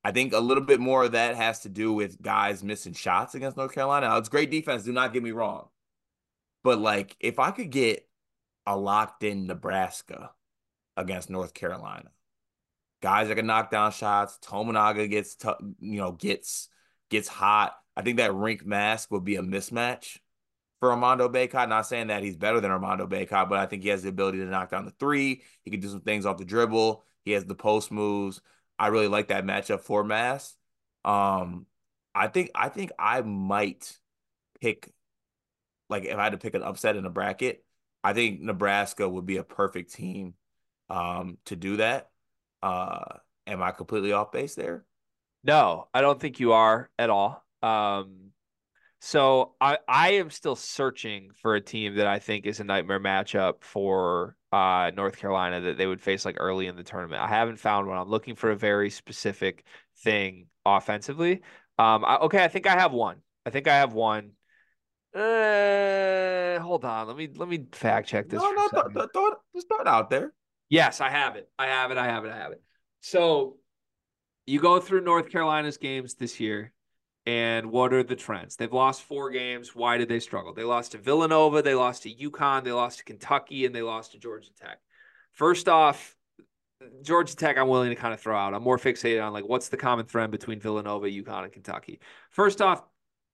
I 0.08 0.12
think 0.12 0.32
a 0.32 0.40
little 0.40 0.64
bit 0.64 0.80
more 0.80 1.04
of 1.04 1.12
that 1.12 1.36
has 1.36 1.60
to 1.64 1.70
do 1.70 1.92
with 1.92 2.22
guys 2.22 2.64
missing 2.64 2.94
shots 2.94 3.36
against 3.36 3.58
North 3.58 3.74
Carolina. 3.74 4.08
Now, 4.08 4.18
it's 4.18 4.30
great 4.30 4.50
defense, 4.50 4.84
do 4.84 4.94
not 4.94 5.12
get 5.12 5.22
me 5.22 5.32
wrong. 5.32 5.68
But 6.64 6.80
like 6.80 7.18
if 7.20 7.40
I 7.40 7.52
could 7.52 7.72
get 7.72 8.08
a 8.66 8.78
locked 8.78 9.24
in 9.24 9.48
Nebraska 9.48 10.32
against 10.96 11.30
North 11.30 11.54
Carolina, 11.54 12.10
guys 13.02 13.28
that 13.28 13.36
can 13.36 13.48
knock 13.48 13.70
down 13.70 13.92
shots, 13.92 14.40
Tominaga 14.42 15.10
gets 15.10 15.36
t- 15.36 15.50
you 15.82 15.98
know, 15.98 16.14
gets 16.14 16.70
gets 17.10 17.28
hot. 17.28 17.76
I 17.98 18.02
think 18.02 18.16
that 18.16 18.32
Rienk 18.32 18.66
Mast 18.66 19.12
would 19.12 19.26
be 19.26 19.36
a 19.36 19.42
mismatch 19.42 20.20
for 20.80 20.90
Armando 20.90 21.28
Bacot. 21.28 21.68
Not 21.68 21.86
saying 21.86 22.08
that 22.08 22.24
he's 22.24 22.38
better 22.38 22.62
than 22.62 22.72
Armando 22.72 23.08
Bacot, 23.08 23.50
but 23.50 23.60
I 23.60 23.66
think 23.66 23.84
he 23.84 23.90
has 23.90 24.04
the 24.04 24.10
ability 24.10 24.38
to 24.38 24.46
knock 24.46 24.72
down 24.72 24.86
the 24.86 24.92
three. 24.92 25.42
He 25.64 25.72
can 25.72 25.82
do 25.82 25.90
some 25.90 26.00
things 26.00 26.26
off 26.26 26.38
the 26.38 26.46
dribble. 26.46 27.04
He 27.26 27.34
has 27.34 27.44
the 27.44 27.56
post 27.56 27.92
moves. 27.92 28.40
I 28.80 28.88
really 28.88 29.08
like 29.08 29.30
that 29.30 29.45
matchup 29.45 29.82
for 29.82 30.04
Mast. 30.04 30.58
Um, 31.06 31.66
I 32.14 32.28
think 32.28 32.52
I 32.56 32.70
think 32.70 32.91
I 32.99 33.22
might 33.22 33.98
pick 34.62 34.91
like 35.90 36.06
if 36.06 36.18
I 36.18 36.24
had 36.24 36.32
to 36.34 36.38
pick 36.38 36.54
an 36.56 36.64
upset 36.64 36.95
in 36.95 37.06
a 37.06 37.10
bracket, 37.10 37.64
I 38.04 38.14
think 38.14 38.41
Nebraska 38.41 39.08
would 39.08 39.26
be 39.26 39.38
a 39.38 39.44
perfect 39.44 39.94
team 39.94 40.36
um 40.90 41.38
to 41.45 41.56
do 41.56 41.78
that. 41.78 42.10
Uh 42.64 43.04
am 43.45 43.62
I 43.62 43.72
completely 43.72 44.14
off 44.14 44.32
base 44.32 44.56
there? 44.56 44.86
No, 45.44 45.88
I 45.94 46.02
don't 46.02 46.20
think 46.20 46.40
you 46.40 46.54
are 46.54 46.90
at 46.98 47.10
all. 47.10 47.45
Um 47.62 48.27
so 48.99 49.53
I 49.61 49.78
I 49.88 50.11
am 50.14 50.30
still 50.30 50.56
searching 50.56 51.32
for 51.41 51.56
a 51.56 51.61
team 51.61 51.95
that 51.95 52.07
I 52.07 52.19
think 52.19 52.45
is 52.45 52.60
a 52.60 52.64
nightmare 52.64 52.99
matchup 52.99 53.56
for 53.61 54.36
uh, 54.52 54.91
North 54.95 55.18
Carolina 55.18 55.61
that 55.61 55.78
they 55.78 55.86
would 55.86 56.02
face 56.02 56.26
like 56.26 56.38
early 56.40 56.68
in 56.68 56.76
the 56.76 56.84
tournament. 56.84 57.22
I 57.22 57.28
haven't 57.28 57.57
found 57.57 57.88
one. 57.88 57.98
I'm 57.98 58.10
looking 58.10 58.36
for 58.36 58.52
a 58.52 58.56
very 58.56 58.90
specific 58.90 59.65
thing 59.99 60.48
offensively. 60.65 61.41
Um, 61.78 62.03
I, 62.06 62.18
okay, 62.18 62.44
I 62.44 62.48
think 62.48 62.65
I 62.65 62.74
have 62.74 62.91
one. 62.91 63.18
I 63.45 63.49
think 63.49 63.68
I 63.68 63.76
have 63.76 63.94
one. 63.94 64.32
Uh, 65.14 66.60
hold 66.60 66.84
on. 66.84 67.07
Let 67.07 67.18
me 67.18 67.30
let 67.36 67.48
me 67.48 67.65
fact 67.72 68.07
check 68.07 68.30
this. 68.30 68.41
No, 68.41 68.52
no, 68.52 68.68
th- 68.68 68.94
th- 68.94 69.10
throw 69.14 69.28
it, 69.28 69.38
just 69.56 69.68
throw 69.68 69.80
it 69.80 69.88
out 69.88 70.10
there. 70.10 70.34
Yes, 70.69 71.02
I 71.02 71.10
have 71.10 71.36
it. 71.36 71.49
I 71.57 71.68
have 71.68 71.91
it. 71.91 71.98
I 71.98 72.06
have 72.06 72.26
it. 72.26 72.32
I 72.32 72.38
have 72.38 72.52
it. 72.52 72.61
So 73.02 73.57
you 74.45 74.60
go 74.60 74.80
through 74.80 75.02
North 75.02 75.30
Carolina's 75.30 75.78
games 75.78 76.15
this 76.15 76.40
year 76.40 76.74
and 77.28 77.74
what 77.74 77.94
are 77.94 78.04
the 78.04 78.16
trends? 78.16 78.56
They've 78.56 78.72
lost 78.72 79.04
four 79.04 79.30
games. 79.32 79.76
Why 79.76 79.98
did 79.98 80.08
they 80.08 80.22
struggle? 80.22 80.54
They 80.54 80.64
lost 80.64 80.94
to 80.94 80.98
Villanova, 80.98 81.62
they 81.62 81.76
lost 81.76 82.04
to 82.04 82.14
UConn, 82.14 82.64
they 82.64 82.72
lost 82.72 82.99
to 82.99 83.04
Kentucky, 83.04 83.66
and 83.66 83.76
they 83.76 83.82
lost 83.82 84.14
to 84.14 84.18
Georgia 84.18 84.49
Tech. 84.58 84.80
First 85.34 85.68
off, 85.68 86.16
Georgia 87.04 87.36
Tech, 87.36 87.58
I'm 87.58 87.68
willing 87.68 87.90
to 87.90 87.95
kind 87.95 88.14
of 88.14 88.22
throw 88.22 88.38
out. 88.38 88.54
I'm 88.54 88.64
more 88.64 88.78
fixated 88.78 89.22
on 89.22 89.34
like 89.34 89.45
what's 89.45 89.68
the 89.68 89.76
common 89.76 90.06
thread 90.06 90.32
between 90.32 90.62
Villanova, 90.62 91.08
UConn, 91.08 91.44
and 91.44 91.52
Kentucky. 91.52 91.99
First 92.30 92.62
off, 92.62 92.82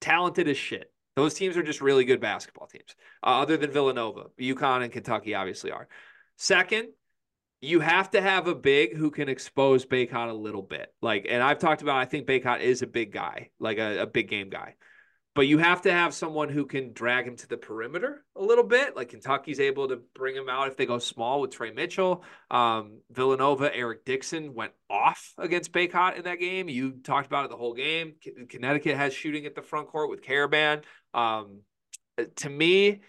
talented 0.02 0.48
as 0.48 0.58
shit. 0.58 0.92
Those 1.16 1.36
teams 1.36 1.56
are 1.56 1.62
just 1.62 1.80
really 1.80 2.04
good 2.04 2.20
basketball 2.20 2.66
teams. 2.66 2.96
Uh, 3.22 3.42
other 3.42 3.58
than 3.58 3.70
Villanova, 3.70 4.26
UConn 4.42 4.82
and 4.82 4.92
Kentucky 4.92 5.36
obviously 5.36 5.70
are. 5.70 5.88
Second, 6.36 6.88
you 7.64 7.80
have 7.80 8.12
to 8.12 8.22
have 8.22 8.48
a 8.48 8.56
big 8.56 8.94
who 8.94 9.10
can 9.10 9.30
expose 9.30 9.86
Bacot 9.86 10.30
a 10.30 10.34
little 10.34 10.62
bit. 10.62 10.94
Like, 11.02 11.28
and 11.30 11.42
I've 11.42 11.60
talked 11.60 11.82
about, 11.82 11.96
I 11.96 12.04
think 12.04 12.28
Bacot 12.28 12.60
is 12.60 12.82
a 12.82 12.88
big 12.88 13.14
guy, 13.14 13.52
like 13.58 13.78
a, 13.78 14.02
a, 14.02 14.06
big 14.06 14.28
game 14.28 14.50
guy. 14.50 14.76
But 15.34 15.48
you 15.48 15.60
have 15.60 15.82
to 15.84 15.92
have 15.92 16.14
someone 16.14 16.50
who 16.50 16.66
can 16.66 16.92
drag 16.92 17.26
him 17.26 17.38
to 17.38 17.48
the 17.48 17.56
perimeter 17.56 18.26
a 18.36 18.44
little 18.44 18.66
bit. 18.66 18.98
Like 18.98 19.10
Kentucky's 19.10 19.62
able 19.62 19.88
to 19.88 20.02
bring 20.14 20.36
him 20.36 20.50
out 20.50 20.68
if 20.68 20.76
they 20.76 20.86
go 20.86 21.00
small 21.00 21.40
with 21.40 21.52
Tre 21.52 21.72
Mitchell. 21.72 22.26
Um, 22.52 23.00
Villanova, 23.10 23.74
Eric 23.74 24.04
Dixon 24.04 24.54
went 24.54 24.74
off 24.90 25.34
against 25.38 25.72
Bacot 25.72 26.18
in 26.18 26.26
that 26.26 26.40
game. 26.40 26.68
You 26.68 26.92
talked 27.02 27.28
about 27.28 27.46
it 27.46 27.50
the 27.50 27.58
whole 27.58 27.74
game. 27.74 28.16
Connecticut 28.50 28.98
has 28.98 29.14
shooting 29.14 29.46
at 29.46 29.56
the 29.56 29.62
front 29.62 29.88
court 29.88 30.10
with 30.10 30.22
Karaban. 30.22 30.84
Um, 31.14 31.62
to 32.36 32.50
me, 32.50 33.02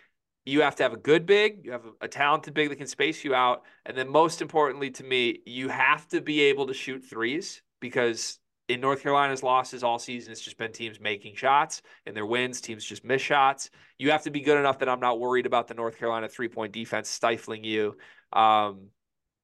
you 0.45 0.61
have 0.63 0.77
to 0.77 0.83
have 0.83 0.93
a 0.93 0.99
good 0.99 1.27
big, 1.27 1.65
you 1.65 1.73
have 1.73 1.85
a, 1.85 2.05
a, 2.05 2.09
talented 2.09 2.55
big 2.55 2.69
that 2.69 2.77
can 2.77 2.87
space 2.87 3.25
you 3.25 3.35
out, 3.35 3.63
and 3.87 3.97
then 3.97 4.09
most 4.09 4.43
importantly 4.43 4.91
to 4.91 5.05
me, 5.05 5.41
you 5.47 5.69
have 5.69 6.07
to 6.09 6.21
be 6.21 6.41
able 6.43 6.67
to 6.67 6.75
shoot 6.75 7.05
threes 7.05 7.63
because 7.81 8.39
in 8.69 8.81
North 8.81 9.03
Carolina's 9.03 9.43
losses 9.43 9.83
all 9.83 9.99
season, 9.99 10.33
it's 10.33 10.41
just 10.41 10.57
been 10.57 10.73
teams 10.73 10.99
making 11.01 11.35
shots. 11.37 11.83
In 12.07 12.15
their 12.15 12.27
wins, 12.27 12.61
teams 12.61 12.85
just 12.85 13.05
miss 13.05 13.21
shots. 13.21 13.71
You 13.99 14.11
have 14.11 14.23
to 14.23 14.31
be 14.31 14.41
good 14.41 14.59
enough 14.59 14.79
that 14.79 14.89
I'm 14.89 15.01
not 15.01 15.21
worried 15.21 15.47
about 15.47 15.69
the 15.69 15.75
North 15.75 15.99
Carolina 15.99 16.29
three 16.29 16.49
point 16.49 16.73
defense 16.73 17.09
stifling 17.09 17.65
you. 17.65 17.97
Um, 18.33 18.89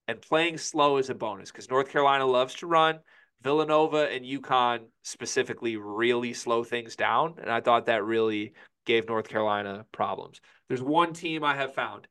and 0.08 0.20
playing 0.20 0.58
slow 0.58 0.96
is 0.96 1.10
a 1.10 1.14
bonus 1.14 1.52
because 1.52 1.70
North 1.70 1.90
Carolina 1.90 2.26
loves 2.26 2.54
to 2.56 2.66
run. 2.66 2.98
Villanova 3.42 4.08
and 4.10 4.24
UConn 4.24 4.80
specifically 5.02 5.76
really 5.76 6.32
slow 6.34 6.64
things 6.64 6.96
down. 6.96 7.34
And 7.40 7.50
I 7.50 7.60
thought 7.60 7.86
that 7.86 8.04
really 8.04 8.52
gave 8.86 9.06
North 9.06 9.28
Carolina 9.28 9.86
problems. 9.92 10.40
There's 10.70 10.80
one 10.80 11.14
team 11.14 11.42
I 11.42 11.56
have 11.56 11.74
found 11.74 12.06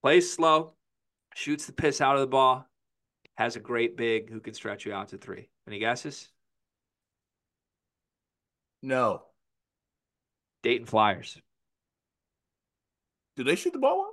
plays 0.00 0.32
slow, 0.32 0.72
shoots 1.34 1.66
the 1.66 1.74
piss 1.74 2.00
out 2.00 2.14
of 2.14 2.22
the 2.22 2.26
ball, 2.26 2.66
has 3.34 3.56
a 3.56 3.60
great 3.60 3.94
big 3.94 4.30
who 4.30 4.40
can 4.40 4.54
stretch 4.54 4.86
you 4.86 4.94
out 4.94 5.08
to 5.08 5.18
three. 5.18 5.50
Any 5.68 5.80
guesses? 5.80 6.30
No. 8.80 9.24
Dayton 10.62 10.86
Flyers. 10.86 11.38
Do 13.36 13.44
they 13.44 13.54
shoot 13.54 13.74
the 13.74 13.78
ball 13.78 13.98
well? 13.98 14.12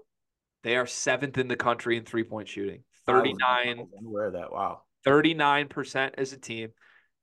They 0.63 0.75
are 0.75 0.85
seventh 0.85 1.37
in 1.37 1.47
the 1.47 1.55
country 1.55 1.95
in 1.95 2.03
three 2.03 2.25
point 2.25 2.49
shooting. 2.49 2.83
39. 3.05 3.87
Aware 4.05 4.25
of 4.25 4.33
that. 4.33 4.51
Wow. 4.51 4.81
39% 5.05 6.11
as 6.17 6.33
a 6.33 6.37
team. 6.37 6.71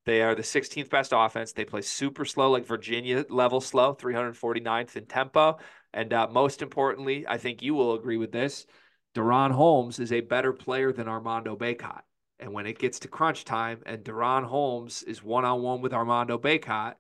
They 0.07 0.23
are 0.23 0.35
the 0.35 0.43
16th 0.43 0.91
best 0.91 1.13
offense. 1.15 1.53
They 1.53 1.65
play 1.65 1.83
super 1.83 2.25
slow, 2.25 2.51
like 2.51 2.67
Virginia 2.67 3.25
level 3.29 3.61
slow, 3.61 3.95
349th 3.95 4.97
in 4.97 5.07
tempo. 5.07 5.59
And 5.93 6.13
uh, 6.13 6.29
most 6.31 6.61
importantly, 6.61 7.25
I 7.27 7.39
think 7.39 7.63
you 7.63 7.75
will 7.75 7.95
agree 7.95 8.17
with 8.17 8.33
this. 8.33 8.67
DaRon 9.15 9.53
Holmes 9.53 10.01
is 10.01 10.13
a 10.13 10.21
better 10.21 10.53
player 10.53 10.93
than 10.93 11.09
Armando 11.09 11.57
Bacot. 11.57 12.03
And 12.41 12.53
when 12.53 12.67
it 12.67 12.79
gets 12.79 12.99
to 13.01 13.09
crunch 13.09 13.45
time 13.45 13.81
and 13.87 14.05
DaRon 14.05 14.45
Holmes 14.45 15.03
is 15.05 15.23
one 15.23 15.45
on 15.45 15.63
one 15.63 15.81
with 15.81 15.95
Armando 15.95 16.37
Bacot, 16.37 16.95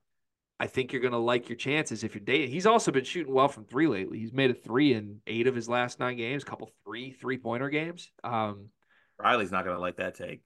I 0.60 0.68
think 0.68 0.92
you're 0.92 1.02
going 1.02 1.12
to 1.12 1.18
like 1.18 1.48
your 1.48 1.56
chances 1.56 2.04
if 2.04 2.14
you're 2.14 2.24
Dayton. 2.24 2.50
He's 2.50 2.66
also 2.66 2.92
been 2.92 3.04
shooting 3.04 3.34
well 3.34 3.48
from 3.48 3.64
three 3.64 3.88
lately. 3.88 4.20
He's 4.20 4.32
made 4.32 4.50
a 4.50 4.54
three 4.54 4.94
in 4.94 5.20
eight 5.26 5.48
of 5.48 5.54
his 5.54 5.68
last 5.68 5.98
nine 5.98 6.16
games, 6.16 6.44
a 6.44 6.46
couple 6.46 6.70
three 6.86 7.10
three 7.10 7.36
pointer 7.36 7.68
games. 7.68 8.10
Um, 8.22 8.68
Riley's 9.18 9.50
not 9.50 9.64
going 9.64 9.76
to 9.76 9.80
like 9.80 9.96
that 9.96 10.14
take. 10.14 10.42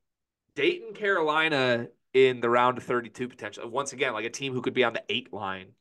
Dayton, 0.55 0.95
Carolina 0.95 1.89
in 2.15 2.41
the 2.41 2.51
round 2.51 2.79
of 2.79 2.85
32 2.85 3.29
potential. 3.29 3.69
Once 3.69 3.93
again, 3.93 4.13
like 4.13 4.25
a 4.25 4.31
team 4.31 4.53
who 4.53 4.63
could 4.63 4.75
be 4.75 4.85
on 4.85 4.93
the 4.93 5.03
eight 5.09 5.33
line. 5.33 5.73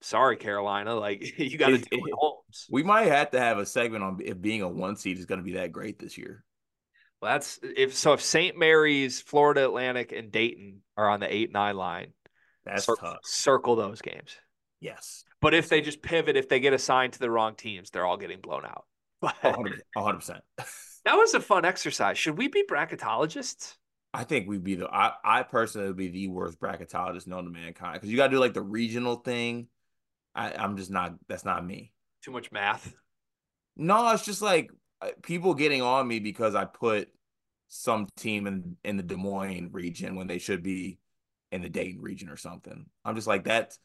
Sorry, 0.00 0.36
Carolina. 0.36 0.94
Like 0.94 1.38
you 1.38 1.58
got 1.58 1.68
to 1.68 1.78
do 1.78 1.86
it 1.90 2.14
Holmes. 2.14 2.66
We 2.70 2.82
might 2.82 3.08
have 3.08 3.30
to 3.32 3.40
have 3.40 3.58
a 3.58 3.66
segment 3.66 4.02
on 4.02 4.18
if 4.24 4.40
being 4.40 4.62
a 4.62 4.68
one 4.68 4.96
seed 4.96 5.18
is 5.18 5.26
going 5.26 5.40
to 5.40 5.44
be 5.44 5.54
that 5.54 5.72
great 5.72 5.98
this 5.98 6.16
year. 6.16 6.44
Well, 7.20 7.32
that's 7.32 7.60
if 7.62 7.94
so. 7.94 8.14
If 8.14 8.22
St. 8.22 8.56
Mary's, 8.56 9.20
Florida 9.20 9.64
Atlantic, 9.64 10.12
and 10.12 10.32
Dayton 10.32 10.80
are 10.96 11.08
on 11.08 11.20
the 11.20 11.32
eight 11.32 11.52
nine 11.52 11.76
line, 11.76 12.12
that's 12.64 12.86
cir- 12.86 12.96
tough. 12.98 13.18
Circle 13.24 13.76
those 13.76 14.00
games. 14.00 14.36
Yes. 14.80 15.24
But 15.42 15.52
if 15.52 15.68
they 15.68 15.82
just 15.82 16.02
pivot, 16.02 16.36
if 16.36 16.48
they 16.48 16.60
get 16.60 16.72
assigned 16.72 17.14
to 17.14 17.18
the 17.18 17.30
wrong 17.30 17.54
teams, 17.54 17.90
they're 17.90 18.06
all 18.06 18.16
getting 18.16 18.40
blown 18.40 18.64
out. 18.64 18.84
100 19.20 20.14
percent. 20.14 20.40
That 21.04 21.14
was 21.16 21.34
a 21.34 21.40
fun 21.40 21.64
exercise. 21.64 22.18
Should 22.18 22.38
we 22.38 22.48
be 22.48 22.64
bracketologists? 22.70 23.76
I 24.12 24.24
think 24.24 24.48
we'd 24.48 24.64
be 24.64 24.74
the. 24.74 24.88
I, 24.88 25.12
I 25.24 25.42
personally 25.42 25.88
would 25.88 25.96
be 25.96 26.08
the 26.08 26.28
worst 26.28 26.58
bracketologist 26.58 27.26
known 27.26 27.44
to 27.44 27.50
mankind 27.50 27.94
because 27.94 28.10
you 28.10 28.16
got 28.16 28.26
to 28.28 28.32
do 28.32 28.40
like 28.40 28.54
the 28.54 28.62
regional 28.62 29.16
thing. 29.16 29.68
I, 30.34 30.52
I'm 30.52 30.76
just 30.76 30.90
not. 30.90 31.14
That's 31.28 31.44
not 31.44 31.64
me. 31.64 31.92
Too 32.22 32.32
much 32.32 32.50
math. 32.50 32.92
No, 33.76 34.10
it's 34.10 34.24
just 34.24 34.42
like 34.42 34.70
people 35.22 35.54
getting 35.54 35.80
on 35.80 36.06
me 36.06 36.18
because 36.18 36.54
I 36.54 36.64
put 36.64 37.08
some 37.68 38.08
team 38.16 38.46
in 38.46 38.76
in 38.84 38.96
the 38.96 39.02
Des 39.02 39.16
Moines 39.16 39.70
region 39.72 40.16
when 40.16 40.26
they 40.26 40.38
should 40.38 40.62
be 40.62 40.98
in 41.52 41.62
the 41.62 41.68
Dayton 41.68 42.00
region 42.00 42.28
or 42.28 42.36
something. 42.36 42.86
I'm 43.04 43.14
just 43.14 43.28
like 43.28 43.44
that's 43.44 43.78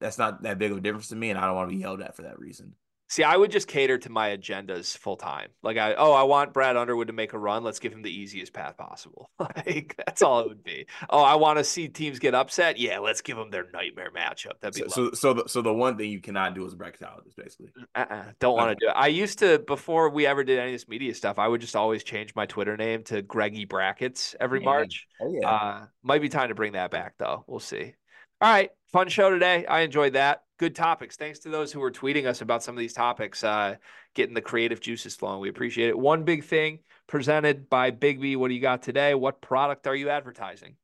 that's 0.00 0.18
not 0.18 0.42
that 0.42 0.58
big 0.58 0.72
of 0.72 0.78
a 0.78 0.80
difference 0.80 1.08
to 1.08 1.16
me, 1.16 1.30
and 1.30 1.38
I 1.38 1.46
don't 1.46 1.54
want 1.54 1.70
to 1.70 1.76
be 1.76 1.82
yelled 1.82 2.02
at 2.02 2.16
for 2.16 2.22
that 2.22 2.38
reason. 2.38 2.74
See, 3.08 3.22
I 3.22 3.36
would 3.36 3.52
just 3.52 3.68
cater 3.68 3.98
to 3.98 4.10
my 4.10 4.36
agendas 4.36 4.96
full 4.96 5.16
time. 5.16 5.50
Like 5.62 5.76
I 5.76 5.94
oh, 5.94 6.12
I 6.12 6.24
want 6.24 6.52
Brad 6.52 6.76
Underwood 6.76 7.06
to 7.06 7.12
make 7.12 7.34
a 7.34 7.38
run. 7.38 7.62
Let's 7.62 7.78
give 7.78 7.92
him 7.92 8.02
the 8.02 8.10
easiest 8.10 8.52
path 8.52 8.76
possible. 8.76 9.30
like 9.38 9.94
that's 10.04 10.22
all 10.22 10.40
it 10.40 10.48
would 10.48 10.64
be. 10.64 10.86
Oh, 11.08 11.22
I 11.22 11.36
want 11.36 11.58
to 11.58 11.64
see 11.64 11.86
teams 11.86 12.18
get 12.18 12.34
upset. 12.34 12.78
Yeah, 12.78 12.98
let's 12.98 13.20
give 13.20 13.36
them 13.36 13.50
their 13.50 13.66
nightmare 13.72 14.10
matchup. 14.10 14.60
That'd 14.60 14.82
be 14.82 14.88
so. 14.90 15.10
So, 15.10 15.10
so 15.12 15.34
the, 15.34 15.48
so 15.48 15.62
the 15.62 15.72
one 15.72 15.96
thing 15.96 16.10
you 16.10 16.20
cannot 16.20 16.56
do 16.56 16.66
a 16.66 16.70
bracketologist, 16.70 17.36
basically. 17.36 17.68
Uh-uh, 17.94 18.24
don't 18.40 18.56
want 18.56 18.76
to 18.76 18.84
do 18.84 18.90
it. 18.90 18.94
I 18.96 19.06
used 19.06 19.38
to 19.38 19.60
before 19.60 20.08
we 20.08 20.26
ever 20.26 20.42
did 20.42 20.58
any 20.58 20.72
of 20.72 20.74
this 20.74 20.88
media 20.88 21.14
stuff. 21.14 21.38
I 21.38 21.46
would 21.46 21.60
just 21.60 21.76
always 21.76 22.02
change 22.02 22.34
my 22.34 22.46
Twitter 22.46 22.76
name 22.76 23.04
to 23.04 23.22
Greggy 23.22 23.66
Brackets 23.66 24.34
every 24.40 24.60
March. 24.60 25.06
Oh 25.20 25.32
yeah. 25.32 25.48
Uh, 25.48 25.86
might 26.02 26.22
be 26.22 26.28
time 26.28 26.48
to 26.48 26.56
bring 26.56 26.72
that 26.72 26.90
back 26.90 27.14
though. 27.18 27.44
We'll 27.46 27.60
see. 27.60 27.94
All 28.40 28.52
right, 28.52 28.70
fun 28.92 29.08
show 29.08 29.30
today. 29.30 29.64
I 29.64 29.80
enjoyed 29.80 30.14
that 30.14 30.42
good 30.58 30.74
topics. 30.74 31.16
Thanks 31.16 31.40
to 31.40 31.48
those 31.48 31.72
who 31.72 31.80
were 31.80 31.90
tweeting 31.90 32.26
us 32.26 32.40
about 32.40 32.62
some 32.62 32.74
of 32.74 32.78
these 32.78 32.92
topics, 32.92 33.44
uh, 33.44 33.76
getting 34.14 34.34
the 34.34 34.40
creative 34.40 34.80
juices 34.80 35.14
flowing. 35.14 35.40
We 35.40 35.48
appreciate 35.48 35.88
it. 35.88 35.98
One 35.98 36.24
big 36.24 36.44
thing 36.44 36.80
presented 37.06 37.68
by 37.68 37.90
Big 37.90 38.18
What 38.36 38.48
do 38.48 38.54
you 38.54 38.60
got 38.60 38.82
today? 38.82 39.14
What 39.14 39.40
product 39.40 39.86
are 39.86 39.94
you 39.94 40.08
advertising? 40.10 40.76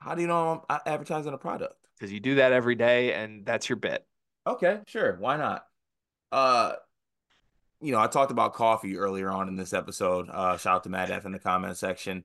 How 0.00 0.14
do 0.14 0.22
you 0.22 0.28
know 0.28 0.64
I'm 0.68 0.80
advertising 0.86 1.32
a 1.32 1.38
product? 1.38 1.74
Because 1.98 2.12
you 2.12 2.20
do 2.20 2.36
that 2.36 2.52
every 2.52 2.74
day, 2.74 3.12
and 3.12 3.44
that's 3.44 3.68
your 3.68 3.76
bit. 3.76 4.06
Okay, 4.46 4.80
sure. 4.86 5.16
Why 5.18 5.36
not? 5.36 5.66
Uh, 6.32 6.72
you 7.82 7.92
know, 7.92 8.00
I 8.00 8.06
talked 8.06 8.30
about 8.30 8.54
coffee 8.54 8.96
earlier 8.96 9.30
on 9.30 9.48
in 9.48 9.56
this 9.56 9.74
episode. 9.74 10.28
Uh, 10.30 10.56
shout 10.56 10.76
out 10.76 10.82
to 10.84 10.88
Matt 10.88 11.10
F 11.10 11.26
in 11.26 11.32
the 11.32 11.38
comment 11.38 11.76
section 11.76 12.24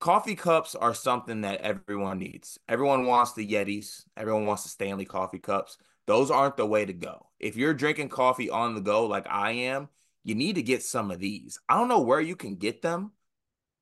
coffee 0.00 0.34
cups 0.34 0.74
are 0.74 0.94
something 0.94 1.42
that 1.42 1.60
everyone 1.60 2.18
needs. 2.18 2.58
Everyone 2.68 3.06
wants 3.06 3.32
the 3.32 3.46
Yetis. 3.46 4.04
Everyone 4.16 4.46
wants 4.46 4.62
the 4.62 4.68
Stanley 4.68 5.04
coffee 5.04 5.38
cups. 5.38 5.78
Those 6.06 6.30
aren't 6.30 6.56
the 6.56 6.66
way 6.66 6.84
to 6.84 6.92
go. 6.92 7.26
If 7.38 7.56
you're 7.56 7.74
drinking 7.74 8.08
coffee 8.08 8.50
on 8.50 8.74
the 8.74 8.80
go 8.80 9.06
like 9.06 9.26
I 9.28 9.52
am, 9.52 9.88
you 10.24 10.34
need 10.34 10.54
to 10.54 10.62
get 10.62 10.82
some 10.82 11.10
of 11.10 11.20
these. 11.20 11.58
I 11.68 11.76
don't 11.76 11.88
know 11.88 12.00
where 12.00 12.20
you 12.20 12.36
can 12.36 12.56
get 12.56 12.82
them. 12.82 13.12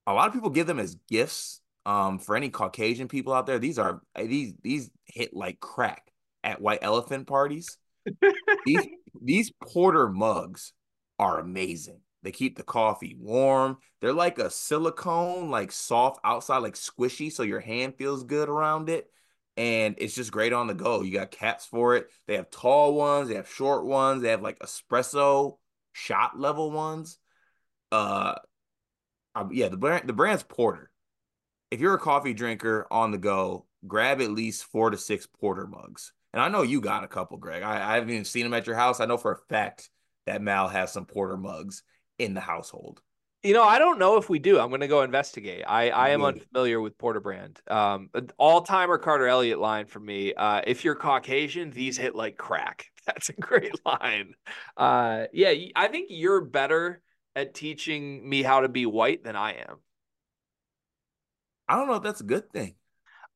A 0.06 0.12
lot 0.12 0.28
of 0.28 0.34
people 0.34 0.50
give 0.50 0.66
them 0.66 0.78
as 0.78 0.96
gifts. 1.08 1.60
Um, 1.84 2.18
for 2.18 2.34
any 2.34 2.48
Caucasian 2.48 3.06
people 3.06 3.32
out 3.32 3.46
there, 3.46 3.60
these 3.60 3.78
are 3.78 4.02
these 4.16 4.54
these 4.60 4.90
hit 5.04 5.34
like 5.34 5.60
crack 5.60 6.10
at 6.42 6.60
white 6.60 6.80
elephant 6.82 7.28
parties. 7.28 7.78
these 8.66 8.88
these 9.22 9.52
porter 9.62 10.08
mugs 10.08 10.72
are 11.18 11.38
amazing. 11.38 12.00
They 12.26 12.32
keep 12.32 12.56
the 12.56 12.64
coffee 12.64 13.16
warm. 13.16 13.78
They're 14.00 14.12
like 14.12 14.40
a 14.40 14.50
silicone, 14.50 15.48
like 15.48 15.70
soft 15.70 16.18
outside, 16.24 16.58
like 16.58 16.74
squishy, 16.74 17.30
so 17.30 17.44
your 17.44 17.60
hand 17.60 17.94
feels 17.94 18.24
good 18.24 18.48
around 18.48 18.88
it. 18.88 19.08
And 19.56 19.94
it's 19.98 20.16
just 20.16 20.32
great 20.32 20.52
on 20.52 20.66
the 20.66 20.74
go. 20.74 21.02
You 21.02 21.12
got 21.12 21.30
caps 21.30 21.66
for 21.66 21.94
it. 21.94 22.08
They 22.26 22.34
have 22.34 22.50
tall 22.50 22.94
ones, 22.94 23.28
they 23.28 23.36
have 23.36 23.48
short 23.48 23.86
ones, 23.86 24.22
they 24.22 24.30
have 24.30 24.42
like 24.42 24.58
espresso 24.58 25.58
shot 25.92 26.36
level 26.36 26.72
ones. 26.72 27.18
Uh, 27.92 28.34
um, 29.36 29.50
yeah, 29.52 29.68
the 29.68 29.76
brand 29.76 30.08
the 30.08 30.12
brand's 30.12 30.42
Porter. 30.42 30.90
If 31.70 31.78
you're 31.78 31.94
a 31.94 31.98
coffee 32.00 32.34
drinker 32.34 32.88
on 32.90 33.12
the 33.12 33.18
go, 33.18 33.66
grab 33.86 34.20
at 34.20 34.32
least 34.32 34.64
four 34.64 34.90
to 34.90 34.98
six 34.98 35.28
Porter 35.28 35.68
mugs. 35.68 36.12
And 36.32 36.42
I 36.42 36.48
know 36.48 36.62
you 36.62 36.80
got 36.80 37.04
a 37.04 37.08
couple, 37.08 37.38
Greg. 37.38 37.62
I, 37.62 37.92
I 37.92 37.94
haven't 37.94 38.10
even 38.10 38.24
seen 38.24 38.42
them 38.42 38.54
at 38.54 38.66
your 38.66 38.74
house. 38.74 38.98
I 38.98 39.06
know 39.06 39.16
for 39.16 39.30
a 39.30 39.38
fact 39.48 39.90
that 40.26 40.42
Mal 40.42 40.66
has 40.66 40.92
some 40.92 41.06
Porter 41.06 41.36
mugs 41.36 41.84
in 42.18 42.34
the 42.34 42.40
household? 42.40 43.00
You 43.42 43.54
know, 43.54 43.62
I 43.62 43.78
don't 43.78 43.98
know 43.98 44.16
if 44.16 44.28
we 44.28 44.38
do. 44.38 44.58
I'm 44.58 44.70
going 44.70 44.80
to 44.80 44.88
go 44.88 45.02
investigate. 45.02 45.62
I, 45.66 45.90
I 45.90 46.08
am 46.08 46.24
unfamiliar 46.24 46.80
with 46.80 46.98
Porter 46.98 47.20
Brand. 47.20 47.60
Um, 47.68 48.10
all 48.38 48.62
timer 48.62 48.98
Carter 48.98 49.28
Elliott 49.28 49.60
line 49.60 49.86
for 49.86 50.00
me. 50.00 50.34
Uh, 50.34 50.62
if 50.66 50.84
you're 50.84 50.96
Caucasian, 50.96 51.70
these 51.70 51.96
hit 51.96 52.16
like 52.16 52.36
crack. 52.36 52.86
That's 53.06 53.28
a 53.28 53.34
great 53.34 53.74
line. 53.84 54.34
Uh, 54.76 55.26
yeah, 55.32 55.52
I 55.76 55.86
think 55.86 56.08
you're 56.10 56.40
better 56.40 57.00
at 57.36 57.54
teaching 57.54 58.28
me 58.28 58.42
how 58.42 58.60
to 58.60 58.68
be 58.68 58.84
white 58.84 59.22
than 59.22 59.36
I 59.36 59.52
am. 59.52 59.76
I 61.68 61.76
don't 61.76 61.86
know 61.86 61.94
if 61.94 62.02
that's 62.02 62.20
a 62.20 62.24
good 62.24 62.50
thing. 62.50 62.74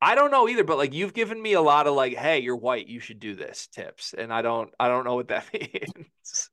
I 0.00 0.14
don't 0.14 0.30
know 0.30 0.48
either, 0.48 0.64
but 0.64 0.78
like 0.78 0.94
you've 0.94 1.12
given 1.12 1.40
me 1.40 1.52
a 1.52 1.60
lot 1.60 1.86
of 1.86 1.94
like, 1.94 2.14
hey, 2.14 2.38
you're 2.38 2.56
white, 2.56 2.86
you 2.86 3.00
should 3.00 3.20
do 3.20 3.34
this 3.34 3.66
tips, 3.66 4.14
and 4.16 4.32
I 4.32 4.40
don't, 4.40 4.70
I 4.80 4.88
don't 4.88 5.04
know 5.04 5.14
what 5.14 5.28
that 5.28 5.44
means. 5.52 6.50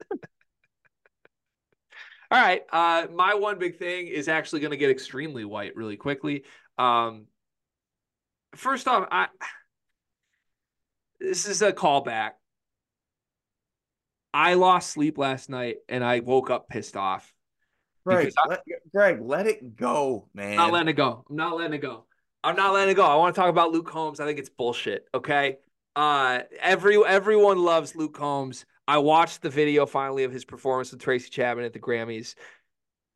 All 2.30 2.42
right. 2.42 2.64
Uh, 2.72 3.08
my 3.14 3.36
one 3.36 3.58
big 3.58 3.78
thing 3.78 4.08
is 4.08 4.28
actually 4.28 4.60
going 4.62 4.72
to 4.72 4.78
get 4.78 4.90
extremely 4.90 5.46
white 5.46 5.76
really 5.76 5.98
quickly. 5.98 6.44
Um, 6.78 7.28
first 8.56 8.88
off, 8.88 9.08
I 9.12 9.28
this 11.20 11.48
is 11.48 11.62
a 11.62 11.72
callback. 11.72 12.32
I 14.34 14.54
lost 14.54 14.92
sleep 14.92 15.18
last 15.18 15.50
night 15.50 15.78
and 15.90 16.04
I 16.04 16.20
woke 16.20 16.50
up 16.50 16.70
pissed 16.70 16.96
off. 16.96 17.34
Greg, 18.06 18.32
I, 18.38 18.48
let, 18.48 18.64
Greg, 18.94 19.20
let 19.22 19.48
it 19.48 19.76
go, 19.76 20.30
man. 20.34 20.52
I'm 20.52 20.58
not 20.58 20.74
letting 20.74 20.90
it 20.90 20.94
go. 20.94 21.26
I'm 21.30 21.36
not 21.36 21.58
letting 21.58 21.74
it 21.74 21.82
go. 21.82 22.06
I'm 22.44 22.56
not 22.56 22.74
letting 22.74 22.92
it 22.92 22.96
go. 22.96 23.06
I 23.06 23.16
want 23.16 23.36
to 23.36 23.42
talk 23.42 23.50
about 23.50 23.72
Luke 23.72 23.88
Combs. 23.88 24.20
I 24.20 24.26
think 24.26 24.40
it's 24.40 24.50
bullshit. 24.50 25.06
Okay. 25.14 25.58
Uh, 25.96 26.42
every 26.62 27.04
everyone 27.04 27.58
loves 27.58 27.96
Luke 27.96 28.14
Combs. 28.14 28.66
I 28.88 29.00
watched 29.00 29.42
the 29.42 29.50
video 29.50 29.86
finally 29.86 30.24
of 30.24 30.32
his 30.32 30.46
performance 30.46 30.92
with 30.92 31.02
Tracy 31.02 31.30
Chapman 31.30 31.66
at 31.66 31.74
the 31.74 31.80
Grammys. 31.80 32.36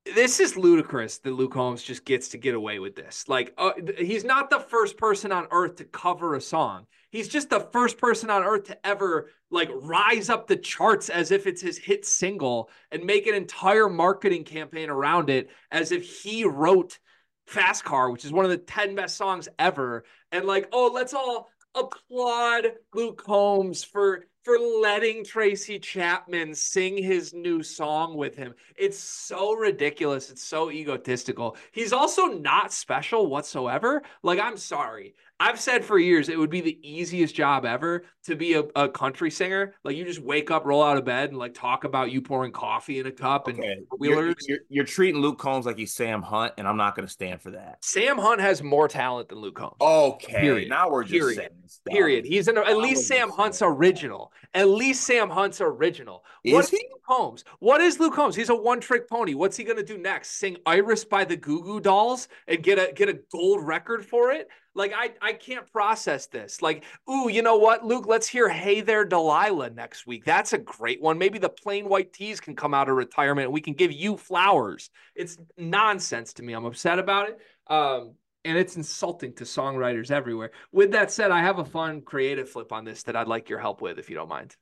This 0.06 0.40
is 0.40 0.58
ludicrous 0.58 1.20
that 1.20 1.32
Luke 1.32 1.54
Combs 1.54 1.84
just 1.84 2.04
gets 2.04 2.30
to 2.30 2.38
get 2.38 2.56
away 2.56 2.80
with 2.80 2.96
this. 2.96 3.30
Like, 3.30 3.54
uh, 3.58 3.72
he's 3.98 4.24
not 4.24 4.50
the 4.50 4.60
first 4.60 4.98
person 4.98 5.32
on 5.32 5.48
earth 5.52 5.76
to 5.78 5.86
cover 5.86 6.36
a 6.36 6.42
song. 6.42 6.88
He's 7.12 7.28
just 7.28 7.50
the 7.50 7.60
first 7.72 7.98
person 7.98 8.30
on 8.30 8.44
earth 8.44 8.66
to 8.66 8.88
ever 8.88 9.30
like 9.50 9.70
rise 9.74 10.30
up 10.30 10.48
the 10.48 10.56
charts 10.56 11.10
as 11.10 11.32
if 11.32 11.46
it's 11.46 11.62
his 11.62 11.78
hit 11.78 12.06
single 12.06 12.70
and 12.92 13.04
make 13.04 13.28
an 13.28 13.36
entire 13.36 13.90
marketing 13.90 14.44
campaign 14.44 14.90
around 14.90 15.30
it 15.30 15.50
as 15.72 15.92
if 15.92 16.04
he 16.22 16.46
wrote 16.46 17.00
Fast 17.48 17.84
Car, 17.84 18.10
which 18.10 18.26
is 18.26 18.32
one 18.32 18.46
of 18.46 18.52
the 18.52 18.58
10 18.58 18.96
best 18.96 19.18
songs 19.18 19.48
ever. 19.60 20.04
And 20.32 20.46
like, 20.46 20.70
oh, 20.72 20.90
let's 20.94 21.14
all 21.14 21.50
applaud 21.76 22.74
Luke 22.94 23.24
Combs 23.24 23.84
for 23.84 24.26
for 24.44 24.58
letting 24.58 25.24
Tracy 25.24 25.78
Chapman 25.78 26.56
sing 26.56 26.98
his 26.98 27.34
new 27.34 27.62
song 27.62 28.16
with 28.16 28.36
him. 28.36 28.56
It's 28.76 28.98
so 28.98 29.54
ridiculous. 29.54 30.30
It's 30.32 30.44
so 30.44 30.72
egotistical. 30.72 31.58
He's 31.72 31.94
also 31.94 32.26
not 32.26 32.74
special 32.74 33.28
whatsoever. 33.28 34.02
Like, 34.24 34.40
I'm 34.40 34.58
sorry. 34.58 35.16
I've 35.42 35.60
said 35.60 35.84
for 35.84 35.98
years 35.98 36.30
it 36.30 36.38
would 36.38 36.52
be 36.52 36.62
the 36.62 36.78
easiest 36.88 37.34
job 37.34 37.66
ever 37.66 38.04
to 38.26 38.36
be 38.36 38.54
a, 38.54 38.64
a, 38.76 38.88
country 38.88 39.32
singer. 39.32 39.74
Like 39.84 39.96
you 39.96 40.06
just 40.06 40.22
wake 40.22 40.52
up, 40.52 40.66
roll 40.66 40.84
out 40.84 40.98
of 40.98 41.04
bed, 41.04 41.30
and 41.30 41.38
like 41.40 41.56
talk 41.56 41.84
about 41.84 42.12
you 42.12 42.22
pouring 42.22 42.52
coffee 42.52 43.00
in 43.00 43.08
a 43.08 43.12
cup 43.12 43.48
okay. 43.48 43.60
and 43.60 43.88
wheelers. 43.98 44.36
You're, 44.48 44.58
you're, 44.58 44.66
you're, 44.70 44.86
treating 44.86 45.20
Luke 45.20 45.40
Combs 45.40 45.66
like 45.66 45.80
he's 45.80 45.96
Sam 45.96 46.22
Hunt, 46.22 46.54
and 46.60 46.68
I'm 46.68 46.78
not 46.78 46.96
going 46.96 47.08
to 47.08 47.12
stand 47.12 47.42
for 47.42 47.50
that. 47.52 47.84
Sam 47.84 48.20
Hunt 48.20 48.40
has 48.40 48.62
more 48.62 48.88
talent 48.88 49.30
than 49.30 49.40
Luke 49.40 49.56
Combs. 49.56 49.78
Okay, 49.82 50.42
period. 50.42 50.70
Now 50.70 50.92
we're 50.92 51.06
just 51.06 51.14
period. 51.14 51.38
saying 51.38 51.50
stuff. 51.66 51.92
Period. 51.92 52.24
He's 52.26 52.48
an, 52.48 52.60
at 52.60 52.78
least 52.78 53.08
Sam 53.08 53.32
Hunt's 53.32 53.64
original. 53.64 54.32
At 54.54 54.68
least 54.68 55.06
Sam 55.06 55.28
Hunt's 55.28 55.60
original. 55.60 56.24
Is 56.44 56.54
what 56.54 56.70
he? 56.70 56.78
Luke 56.78 57.02
Combs? 57.08 57.46
What 57.58 57.82
is 57.82 58.00
Luke 58.00 58.14
Combs? 58.14 58.36
He's 58.36 58.50
a 58.50 58.56
one-trick 58.56 59.10
pony. 59.10 59.34
What's 59.34 59.58
he 59.58 59.64
going 59.64 59.78
to 59.78 59.84
do 59.84 59.98
next? 59.98 60.38
Sing 60.38 60.58
Iris 60.68 61.04
by 61.04 61.26
the 61.26 61.36
Goo 61.36 61.64
Goo 61.64 61.80
Dolls 61.80 62.28
and 62.48 62.62
get 62.62 62.78
a 62.78 62.94
get 62.94 63.10
a 63.10 63.20
gold 63.32 63.66
record 63.66 64.06
for 64.06 64.32
it? 64.32 64.48
Like 64.74 64.94
I 64.96 65.12
I 65.22 65.34
can't 65.34 65.70
process 65.72 66.28
this. 66.28 66.62
Like, 66.62 66.84
ooh, 67.10 67.30
you 67.30 67.42
know 67.42 67.58
what, 67.58 67.86
Luke? 67.86 68.06
Let's 68.08 68.28
hear 68.28 68.48
"Hey 68.48 68.82
There, 68.82 69.06
Delilah" 69.06 69.72
next 69.72 70.08
week. 70.08 70.24
That's 70.24 70.54
a 70.54 70.58
great 70.58 71.02
one. 71.02 71.18
Maybe 71.18 71.40
the 71.40 71.50
Plain 71.50 71.90
White 71.90 72.14
T's 72.14 72.40
can 72.40 72.56
come 72.56 72.74
out 72.74 72.90
of 72.90 72.96
retirement 72.96 73.46
and 73.46 73.54
we 73.54 73.62
can 73.62 73.74
give 73.74 73.92
you 73.92 74.18
flowers. 74.18 74.90
It's 75.16 75.38
nonsense 75.58 76.34
to 76.34 76.44
me. 76.44 76.54
I'm 76.54 76.66
upset 76.66 77.00
about 77.00 77.30
it. 77.30 77.40
Um, 77.68 78.16
and 78.44 78.58
it's 78.58 78.76
insulting 78.76 79.34
to 79.34 79.44
songwriters 79.44 80.10
everywhere. 80.10 80.52
With 80.72 80.92
that 80.92 81.12
said, 81.12 81.32
I 81.32 81.42
have 81.42 81.60
a 81.60 81.66
fun 81.66 82.02
creative 82.02 82.50
flip 82.50 82.72
on 82.72 82.86
this 82.86 83.04
that 83.04 83.16
I'd 83.16 83.28
like 83.28 83.50
your 83.50 83.60
help 83.60 83.82
with, 83.82 84.00
if 84.00 84.10
you 84.10 84.16
don't 84.16 84.30
mind. 84.30 84.56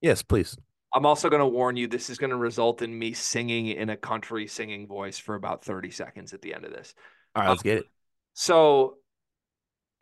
Yes, 0.00 0.22
please. 0.22 0.56
I'm 0.94 1.06
also 1.06 1.28
going 1.28 1.40
to 1.40 1.46
warn 1.46 1.76
you 1.76 1.88
this 1.88 2.08
is 2.08 2.18
going 2.18 2.30
to 2.30 2.36
result 2.36 2.80
in 2.80 2.96
me 2.96 3.12
singing 3.12 3.66
in 3.68 3.90
a 3.90 3.96
country 3.96 4.46
singing 4.46 4.86
voice 4.86 5.18
for 5.18 5.34
about 5.34 5.64
30 5.64 5.90
seconds 5.90 6.32
at 6.32 6.42
the 6.42 6.54
end 6.54 6.64
of 6.64 6.72
this. 6.72 6.94
All 7.34 7.42
right, 7.42 7.48
let's 7.48 7.62
um, 7.62 7.64
get 7.64 7.78
it. 7.78 7.86
So 8.34 8.98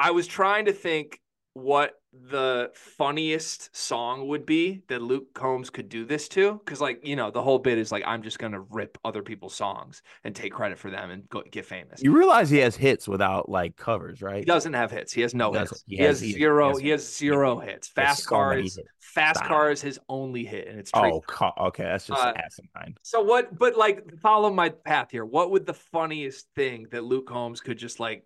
I 0.02 0.10
was 0.10 0.26
trying 0.26 0.64
to 0.64 0.72
think 0.72 1.20
what 1.54 1.94
the 2.12 2.70
funniest 2.74 3.74
song 3.74 4.26
would 4.26 4.44
be 4.44 4.82
that 4.88 5.00
Luke 5.00 5.32
Combs 5.32 5.70
could 5.70 5.88
do 5.88 6.04
this 6.04 6.26
to. 6.30 6.60
Cause 6.64 6.80
like, 6.80 7.06
you 7.06 7.14
know, 7.14 7.30
the 7.30 7.40
whole 7.40 7.60
bit 7.60 7.78
is 7.78 7.92
like, 7.92 8.02
I'm 8.04 8.22
just 8.22 8.40
going 8.40 8.50
to 8.52 8.60
rip 8.60 8.98
other 9.04 9.22
people's 9.22 9.54
songs 9.54 10.02
and 10.24 10.34
take 10.34 10.52
credit 10.52 10.76
for 10.76 10.90
them 10.90 11.10
and 11.10 11.28
go, 11.28 11.42
get 11.52 11.66
famous. 11.66 12.02
You 12.02 12.16
realize 12.16 12.50
he 12.50 12.58
has 12.58 12.74
hits 12.74 13.06
without 13.06 13.48
like 13.48 13.76
covers, 13.76 14.22
right? 14.22 14.40
He 14.40 14.44
doesn't 14.44 14.72
have 14.72 14.90
hits. 14.90 15.12
He 15.12 15.20
has 15.20 15.34
no 15.36 15.52
he 15.52 15.58
hits. 15.60 15.84
He, 15.86 15.96
he, 15.96 16.02
has, 16.02 16.20
has 16.20 16.32
zero. 16.32 16.68
He 16.68 16.72
has, 16.72 16.80
he 16.80 16.88
has 16.90 17.16
zero 17.16 17.58
hits. 17.60 17.86
Fast 17.86 18.24
so 18.24 18.28
Cars. 18.28 18.78
Fast 18.98 19.38
Stop. 19.38 19.48
Car 19.48 19.70
is 19.70 19.80
his 19.80 20.00
only 20.08 20.44
hit, 20.44 20.68
and 20.68 20.80
it's 20.80 20.90
oh, 20.94 21.22
okay, 21.60 21.84
that's 21.84 22.06
just 22.06 22.22
uh, 22.22 22.32
asinine. 22.34 22.96
So 23.02 23.20
what? 23.20 23.58
But 23.58 23.76
like, 23.76 24.18
follow 24.20 24.50
my 24.50 24.70
path 24.70 25.10
here. 25.10 25.26
What 25.26 25.50
would 25.50 25.66
the 25.66 25.74
funniest 25.74 26.46
thing 26.56 26.86
that 26.92 27.04
Luke 27.04 27.26
Combs 27.26 27.60
could 27.60 27.76
just 27.76 28.00
like 28.00 28.24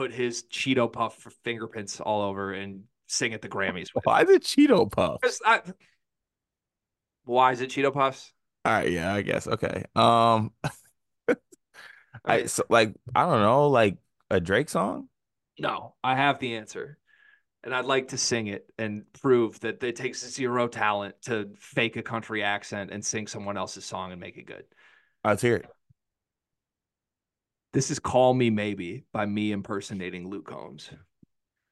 put 0.00 0.14
his 0.14 0.44
Cheeto 0.44 0.90
Puff 0.90 1.26
fingerprints 1.44 2.00
all 2.00 2.22
over 2.22 2.54
and 2.54 2.84
sing 3.06 3.34
at 3.34 3.42
the 3.42 3.50
Grammys. 3.50 3.94
With. 3.94 4.06
Why 4.06 4.24
the 4.24 4.40
Cheeto 4.40 4.90
Puffs? 4.90 5.42
I, 5.44 5.60
why 7.24 7.52
is 7.52 7.60
it 7.60 7.68
Cheeto 7.68 7.92
Puffs? 7.92 8.32
All 8.64 8.72
right, 8.72 8.90
yeah, 8.90 9.12
I 9.12 9.20
guess. 9.20 9.46
Okay. 9.46 9.84
Um 9.94 10.52
I 12.24 12.46
so, 12.46 12.62
like 12.70 12.94
I 13.14 13.26
don't 13.26 13.42
know, 13.42 13.68
like 13.68 13.98
a 14.30 14.40
Drake 14.40 14.70
song? 14.70 15.10
No, 15.58 15.96
I 16.02 16.16
have 16.16 16.38
the 16.38 16.56
answer. 16.56 16.96
And 17.62 17.74
I'd 17.74 17.84
like 17.84 18.08
to 18.08 18.16
sing 18.16 18.46
it 18.46 18.72
and 18.78 19.02
prove 19.20 19.60
that 19.60 19.84
it 19.84 19.96
takes 19.96 20.26
zero 20.26 20.66
talent 20.66 21.14
to 21.26 21.50
fake 21.58 21.96
a 21.96 22.02
country 22.02 22.42
accent 22.42 22.90
and 22.90 23.04
sing 23.04 23.26
someone 23.26 23.58
else's 23.58 23.84
song 23.84 24.12
and 24.12 24.20
make 24.20 24.38
it 24.38 24.46
good. 24.46 24.64
Let's 25.22 25.42
hear 25.42 25.56
it. 25.56 25.66
This 27.72 27.92
is 27.92 28.00
Call 28.00 28.34
Me 28.34 28.50
Maybe 28.50 29.04
by 29.12 29.26
me 29.26 29.52
impersonating 29.52 30.28
Luke 30.28 30.48
Combs. 30.48 30.90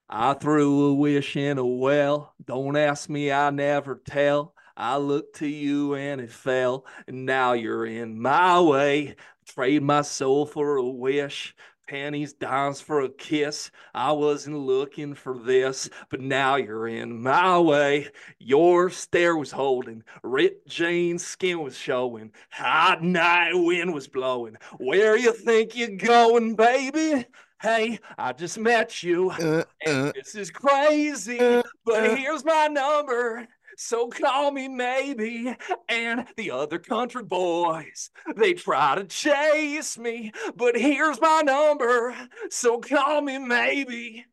I 0.08 0.34
threw 0.34 0.86
a 0.86 0.94
wish 0.94 1.34
in 1.34 1.58
a 1.58 1.66
well. 1.66 2.34
Don't 2.44 2.76
ask 2.76 3.08
me, 3.10 3.32
I 3.32 3.50
never 3.50 4.00
tell. 4.06 4.54
I 4.76 4.98
looked 4.98 5.38
to 5.38 5.48
you 5.48 5.96
and 5.96 6.20
it 6.20 6.30
fell, 6.30 6.86
and 7.08 7.26
now 7.26 7.54
you're 7.54 7.84
in 7.84 8.22
my 8.22 8.60
way. 8.60 9.16
Trade 9.44 9.82
my 9.82 10.02
soul 10.02 10.46
for 10.46 10.76
a 10.76 10.88
wish 10.88 11.56
panties, 11.88 12.34
dimes 12.34 12.80
for 12.80 13.00
a 13.00 13.08
kiss. 13.08 13.70
I 13.94 14.12
wasn't 14.12 14.58
looking 14.58 15.14
for 15.14 15.36
this, 15.36 15.88
but 16.10 16.20
now 16.20 16.56
you're 16.56 16.86
in 16.86 17.22
my 17.22 17.58
way. 17.58 18.08
Your 18.38 18.90
stare 18.90 19.36
was 19.36 19.50
holding, 19.50 20.04
Rip 20.22 20.66
Jane's 20.68 21.26
skin 21.26 21.60
was 21.62 21.76
showing, 21.76 22.32
hot 22.50 23.02
night 23.02 23.54
wind 23.54 23.94
was 23.94 24.06
blowing. 24.06 24.56
Where 24.76 25.16
you 25.16 25.32
think 25.32 25.74
you're 25.74 25.96
going, 25.96 26.54
baby? 26.54 27.24
Hey, 27.60 27.98
I 28.16 28.32
just 28.34 28.58
met 28.58 29.02
you. 29.02 29.30
Uh, 29.30 29.64
uh, 29.84 30.12
this 30.14 30.36
is 30.36 30.50
crazy, 30.50 31.40
uh, 31.40 31.62
but 31.84 32.10
uh. 32.10 32.14
here's 32.14 32.44
my 32.44 32.68
number. 32.68 33.48
So 33.80 34.08
call 34.08 34.50
me 34.50 34.66
maybe. 34.66 35.54
And 35.88 36.26
the 36.36 36.50
other 36.50 36.80
country 36.80 37.22
boys, 37.22 38.10
they 38.34 38.52
try 38.52 38.96
to 38.96 39.04
chase 39.04 39.96
me, 39.96 40.32
but 40.56 40.76
here's 40.76 41.20
my 41.20 41.42
number. 41.44 42.12
So 42.50 42.80
call 42.80 43.20
me 43.20 43.38
maybe. 43.38 44.26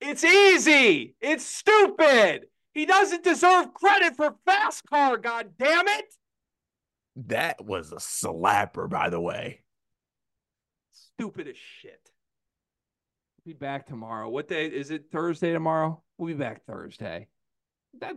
It's 0.00 0.22
easy. 0.22 1.16
It's 1.20 1.44
stupid. 1.44 2.46
He 2.72 2.86
doesn't 2.86 3.24
deserve 3.24 3.74
credit 3.74 4.14
for 4.16 4.36
fast 4.46 4.86
car, 4.88 5.16
god 5.16 5.54
damn 5.58 5.88
it. 5.88 6.14
That 7.26 7.64
was 7.64 7.90
a 7.90 7.96
slapper, 7.96 8.88
by 8.88 9.10
the 9.10 9.20
way. 9.20 9.62
Stupid 10.92 11.48
as 11.48 11.56
shit. 11.56 12.10
We'll 13.44 13.54
be 13.54 13.58
back 13.58 13.88
tomorrow. 13.88 14.28
What 14.28 14.46
day 14.46 14.66
is 14.66 14.92
it? 14.92 15.06
Thursday 15.10 15.52
tomorrow? 15.52 16.02
We'll 16.18 16.28
be 16.28 16.34
back 16.34 16.64
Thursday. 16.66 17.26
That 18.00 18.16